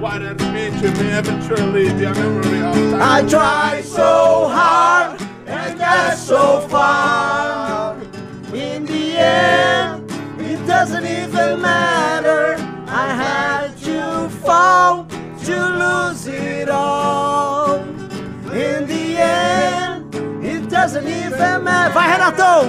[0.00, 3.02] Why does it mean to me eventually be a memory of time?
[3.02, 7.96] I try so hard and get so far.
[8.52, 12.54] In the end, it doesn't even matter.
[12.86, 15.08] I had to fall
[15.44, 17.74] to lose it all.
[18.50, 20.14] In the end,
[20.44, 21.92] it doesn't even matter.
[21.92, 22.68] Vai, Renato!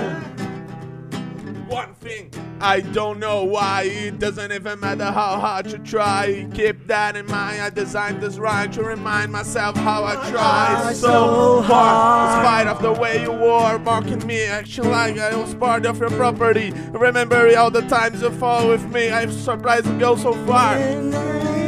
[1.69, 3.83] One thing, I don't know why.
[3.83, 6.47] It doesn't even matter how hard you try.
[6.53, 7.61] Keep that in mind.
[7.61, 12.39] I designed this rhyme to remind myself how I try so hard.
[12.39, 15.99] In spite of the way you were mocking me, acting like I was part of
[15.99, 16.73] your property.
[16.91, 19.11] Remember all the times you fall with me.
[19.11, 20.75] I'm surprised to go so far.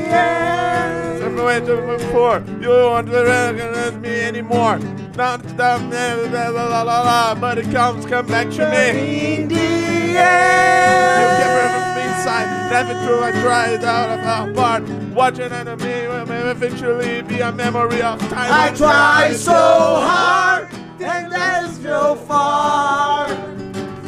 [0.10, 2.44] Never went to before.
[2.62, 4.80] You won't recognize me anymore.
[5.16, 9.36] Not stop, la la la la but it comes, come back to me.
[9.38, 13.24] In the You end, kept everything inside, never true.
[13.24, 14.84] I tried out of our part.
[15.14, 18.52] Watching enemy will eventually be a memory of time.
[18.52, 20.68] I try so hard
[21.02, 23.28] and there's so far.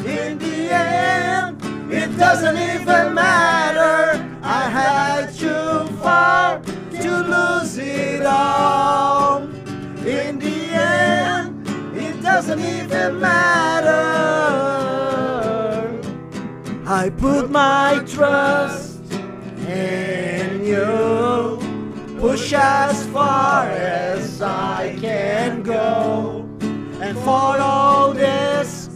[0.05, 1.57] In the end,
[1.91, 4.08] it doesn't even matter.
[7.01, 9.43] To lose it all.
[10.05, 13.89] In the end, it doesn't even matter.
[16.85, 18.99] I put my trust
[19.67, 21.59] in you.
[22.19, 26.45] Push as far as I can go.
[26.99, 28.89] And for all this,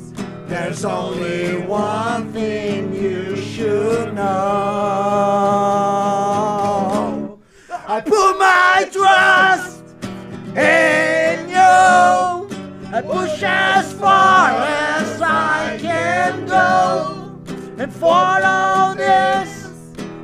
[0.48, 6.23] there's only one thing you should know
[8.06, 9.83] put my trust
[10.56, 12.48] in you.
[12.95, 17.40] I push as far as I can go
[17.77, 19.69] and follow this.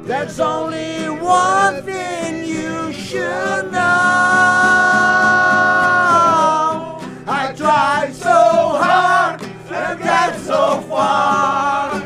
[0.04, 3.80] There's only one thing you should know.
[7.28, 9.42] I tried so hard
[9.72, 12.02] and got so far.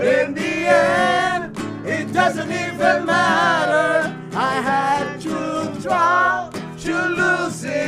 [0.00, 4.23] In the end, it doesn't even matter.
[4.46, 7.83] I had to drop to lose it.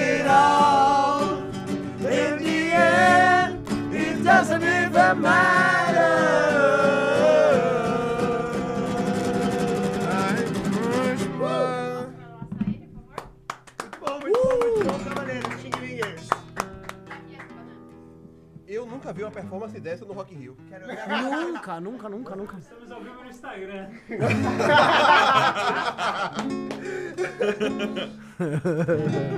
[19.36, 20.56] Performance dessa no Rock in Rio.
[20.70, 22.58] Nunca, nunca, nunca, nunca.
[22.58, 23.88] Estamos ao vivo no Instagram.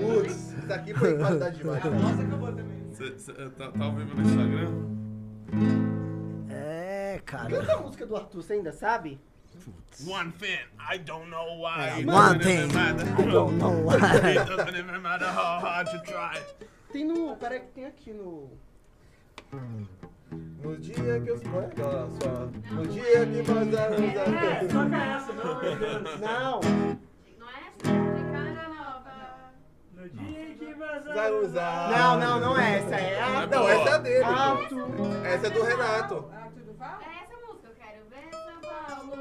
[0.01, 1.83] Putz, isso aqui foi qualidade demais.
[2.93, 4.73] Cê, cê, tá, tá ao vivo no Instagram?
[6.51, 7.51] É, cara.
[7.51, 9.20] Canta a música do Arthur, você ainda sabe?
[10.07, 11.89] One thing, I don't know why.
[11.89, 12.68] É, one thing.
[12.70, 12.93] I
[13.33, 13.97] don't know why.
[14.31, 16.41] It doesn't even matter how hard you try.
[16.93, 17.36] Tem no.
[17.36, 18.49] Peraí, que tem aqui no.
[19.51, 22.51] No dia que é aquela sua?
[22.70, 24.73] No dia que nós éramos É, amigos.
[24.73, 26.20] toca essa, amor de Deus.
[26.20, 26.60] Não.
[29.94, 31.15] No dia que vazar.
[31.15, 31.91] Vai usar.
[31.91, 32.94] Não, não, não é essa.
[32.97, 33.47] É a.
[33.47, 34.25] Não, essa é a dele.
[34.25, 34.31] pô.
[34.31, 35.27] Arthur.
[35.27, 36.31] Essa é do Renato.
[36.31, 36.35] É
[37.23, 39.17] essa música, eu quero ver São Paulo.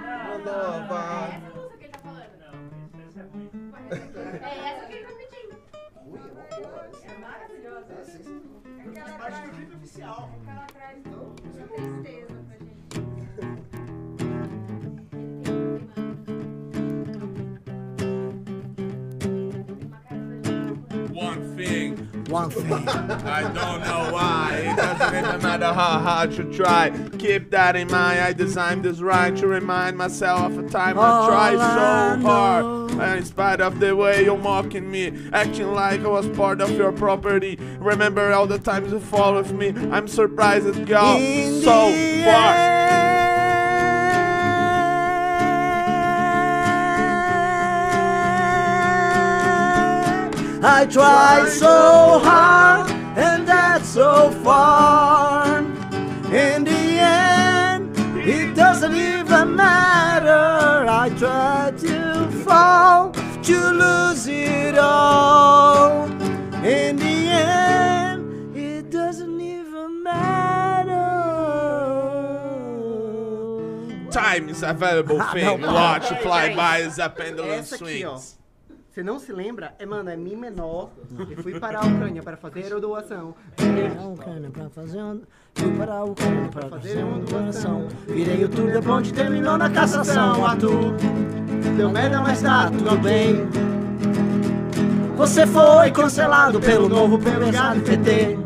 [0.00, 1.28] Não, Nova.
[1.28, 2.32] É essa música que ele tá falando.
[2.38, 2.54] Não,
[3.08, 3.50] essa é ruim.
[4.42, 5.12] É essa que ele tá
[6.12, 7.02] pedindo.
[7.04, 7.94] É maravilhosa.
[8.86, 10.30] Aquela parte do clipe oficial.
[10.42, 12.61] Aquela traz muita tristeza pra gente.
[21.62, 22.24] One thing.
[22.26, 22.72] One thing.
[22.72, 24.72] I don't know why.
[24.72, 26.90] It doesn't even matter how hard you try.
[27.18, 28.20] Keep that in mind.
[28.20, 32.26] I designed this rhyme to remind myself of a time I All tried I so
[32.26, 32.90] hard.
[32.92, 36.70] And in spite of the way you're mocking me, acting like I was part of
[36.72, 37.56] your property.
[37.78, 39.68] Remember all the times you fall with me.
[39.90, 41.18] I'm surprised it got
[41.62, 41.92] so
[42.24, 43.01] far.
[50.64, 55.58] I tried so hard and that's so far.
[56.32, 60.86] In the end, it doesn't even matter.
[60.88, 63.10] I tried to fall
[63.42, 66.04] to lose it all.
[66.64, 70.90] In the end, it doesn't even matter.
[74.10, 75.44] Time is a valuable Ah, thing.
[75.44, 75.72] não, para.
[75.72, 78.38] Watch fly by as a pendulum Essa aqui, swings.
[78.92, 79.72] Você não se lembra?
[79.78, 80.90] É, mano, é Mi menor.
[81.30, 83.34] Eu fui para a Ucrânia para fazer a doação.
[83.56, 85.22] Para a Ucrânia pra fazer um...
[85.54, 87.88] Fui para a Ucrânia pra fazer uma doação.
[88.06, 90.44] Virei o tour de onde terminou na cassação.
[90.44, 90.92] Arthur,
[91.74, 93.48] deu merda, mas tá tudo bem.
[95.16, 98.38] Você foi cancelado pelo novo PMSA do PT.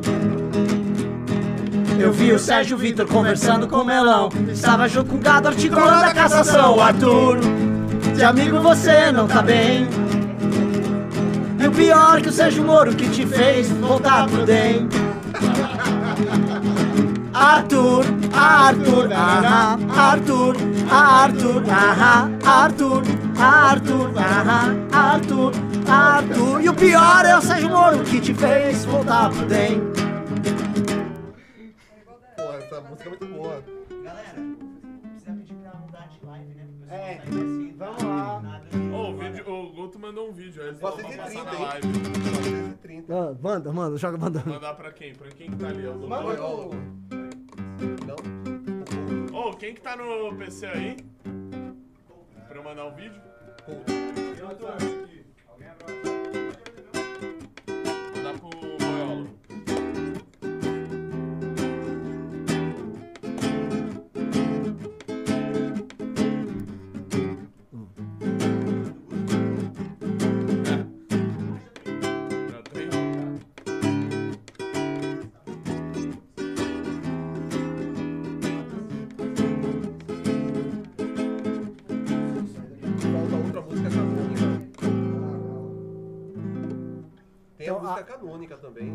[1.98, 4.28] Eu vi o Sérgio Vitor conversando com o Melão.
[4.48, 6.80] Estava junto com o gado articulando a cassação.
[6.80, 7.38] Arthur,
[8.14, 9.88] de amigo você não tá bem.
[11.58, 14.88] E o pior que o Sérgio Moro que te fez voltar pro DEM.
[17.32, 20.56] Arthur, Arthur, aham, Arthur,
[20.90, 23.02] Arthur, aham, Arthur,
[23.38, 25.52] Arthur, aham, Arthur,
[25.88, 26.60] Arthur.
[26.62, 29.80] E o pior é o Sérgio Moro que te fez voltar pro DEM.
[32.36, 33.62] Pô, essa música é muito boa.
[34.02, 34.34] Galera,
[35.10, 36.64] precisa pedir pra mudar de live, né?
[36.90, 37.20] É,
[37.78, 38.15] vamos lá.
[39.46, 41.58] Ô, o, Guto mandou um vídeo, aí eles vão passar 430, na hein?
[41.60, 41.88] live.
[41.92, 43.14] 430.
[43.14, 44.48] Ah, Manda, manda, joga mandando.
[44.50, 45.14] Mandar pra quem?
[45.14, 45.86] Pra quem que tá ali?
[45.86, 46.70] É Manda o-
[49.32, 49.38] Não?
[49.38, 50.96] Ô, quem que tá no PC aí?
[52.48, 53.20] Pra eu mandar um vídeo?
[54.42, 56.25] Mandar
[87.76, 88.94] Então, música a- canônica também.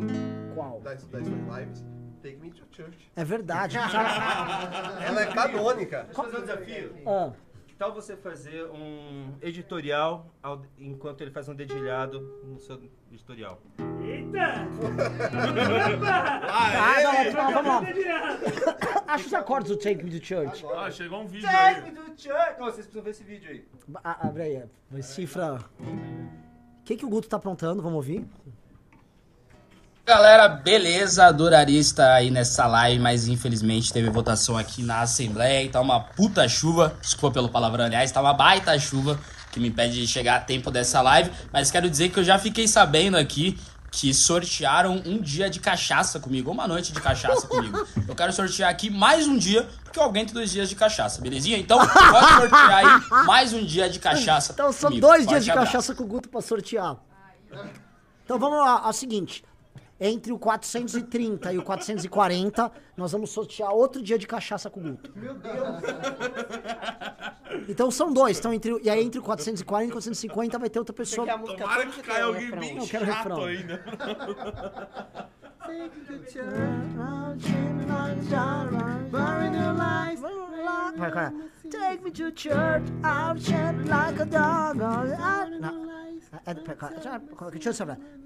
[0.54, 0.80] Qual?
[0.80, 1.84] Das, das suas lives.
[2.22, 3.10] Take Me to Church.
[3.16, 3.76] É verdade.
[5.06, 6.04] Ela é canônica.
[6.04, 6.94] Deixa eu fazer um desafio.
[7.06, 7.32] Ah.
[7.66, 12.80] Que tal você fazer um editorial ao- enquanto ele faz um dedilhado no seu
[13.10, 13.60] editorial?
[14.00, 14.68] Eita!
[16.04, 17.82] Ah, não, não, vamos lá.
[19.08, 20.64] Acho os acordes do Take Me to Church.
[20.76, 21.90] Ah, chegou um vídeo Take aí.
[21.90, 22.58] me to church!
[22.58, 23.64] Não, vocês precisam ver esse vídeo aí.
[24.04, 25.58] Ah, abre aí, vai cifra.
[25.80, 27.82] O que, que o Guto tá aprontando?
[27.82, 28.24] Vamos ouvir?
[30.04, 31.26] Galera, beleza?
[31.26, 36.00] Adoraria estar aí nessa live, mas infelizmente teve votação aqui na Assembleia e tá uma
[36.00, 36.96] puta chuva.
[37.00, 39.18] Desculpa pelo palavrão, aliás, tá uma baita chuva
[39.52, 41.30] que me impede de chegar a tempo dessa live.
[41.52, 43.56] Mas quero dizer que eu já fiquei sabendo aqui
[43.92, 47.86] que sortearam um dia de cachaça comigo, uma noite de cachaça comigo.
[48.08, 51.58] Eu quero sortear aqui mais um dia, porque eu aguento dois dias de cachaça, belezinha?
[51.58, 54.52] Então, pode sortear aí mais um dia de cachaça.
[54.52, 55.06] Então são comigo.
[55.06, 55.72] dois Forte dias de abraço.
[55.72, 56.96] cachaça com o Guto pra sortear.
[58.24, 59.44] Então vamos lá, é o seguinte.
[60.04, 64.82] Entre o 430 e o 440, nós vamos sortear outro dia de cachaça com o
[64.82, 65.12] Guto.
[65.14, 65.56] Meu Deus.
[67.68, 68.36] Então são dois.
[68.40, 71.24] Então entre, e aí entre o 440 e o 450 vai ter outra pessoa.
[71.24, 73.04] Tomara que caia alguém bem Não, quero
[75.64, 75.92] Take
[80.96, 81.32] 快快
[81.70, 84.80] ！Take me to church, I'll chant like a dog.
[86.44, 86.62] At the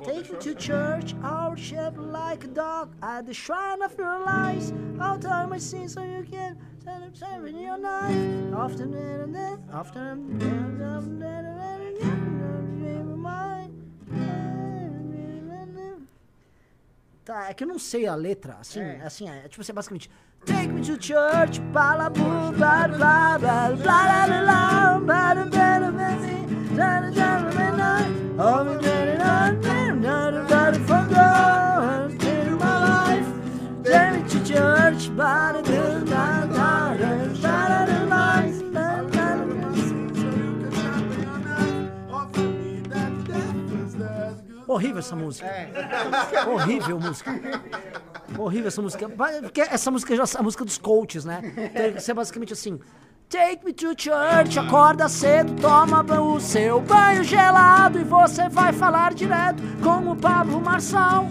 [0.05, 2.95] Take me to church, I'll chant like a dog.
[3.03, 7.15] At the shrine of your lies, I'll tell my sins so you can tell them
[7.15, 8.55] serving your life.
[8.55, 12.83] Often and then, often and then, and then, and then, and then, and then, and
[12.83, 13.21] then, and
[14.11, 14.46] then,
[17.27, 19.01] Tá, é que eu não sei a letra, assim, é.
[19.05, 20.09] assim, é, tipo assim, é basicamente
[20.45, 22.23] Take me to church, balabu,
[22.57, 26.47] blah, blah, blah, blah, blah, blah, blah, blah, blah, blah, blah, blah,
[44.67, 45.49] Horrível essa música.
[46.49, 47.31] Horrível música.
[48.39, 49.09] Horrível essa música.
[49.09, 51.41] Porque essa música já é a música dos coaches, né?
[51.75, 52.81] Tem que ser basicamente assim.
[53.29, 59.15] Take me to church, acorda cedo, toma o seu banho gelado e você vai falar
[59.15, 61.25] direto com o Pablo Marçal.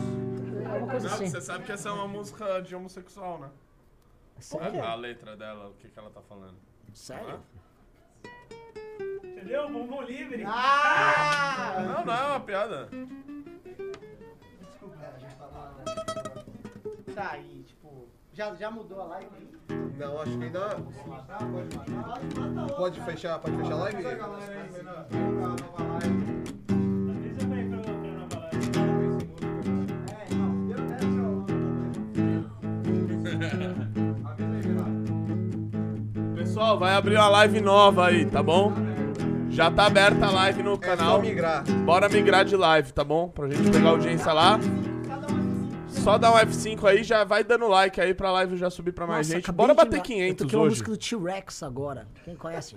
[0.69, 1.29] Alguma coisa Não, assim.
[1.29, 3.47] Você sabe que essa é uma música de homossexual, né?
[4.39, 4.83] Sério?
[4.83, 6.55] A, a letra dela, o que, que ela tá falando.
[6.93, 7.39] Sério?
[9.23, 9.69] Entendeu?
[9.69, 10.43] Bumbum livre.
[10.45, 11.75] Ah!
[11.79, 12.89] Não, não, é uma piada.
[17.15, 18.09] Tá aí, tipo.
[18.33, 19.47] Já, já mudou a live aí?
[19.97, 20.75] Não, acho que ainda.
[22.75, 24.03] Pode fechar, pode fechar a live?
[36.35, 38.73] Pessoal, vai abrir uma live nova aí, tá bom?
[39.49, 41.21] Já tá aberta a live no canal.
[41.21, 41.63] migrar.
[41.85, 43.29] Bora migrar de live, tá bom?
[43.29, 44.59] Pra gente pegar a audiência lá.
[46.05, 49.07] Só dá um F5 aí, já vai dando like aí pra live já subir pra
[49.07, 49.51] mais Nossa, gente.
[49.51, 50.69] Bora bater lembrar, Eu 500 toquei uma hoje.
[50.83, 52.07] música do T-Rex agora.
[52.23, 52.75] Quem conhece?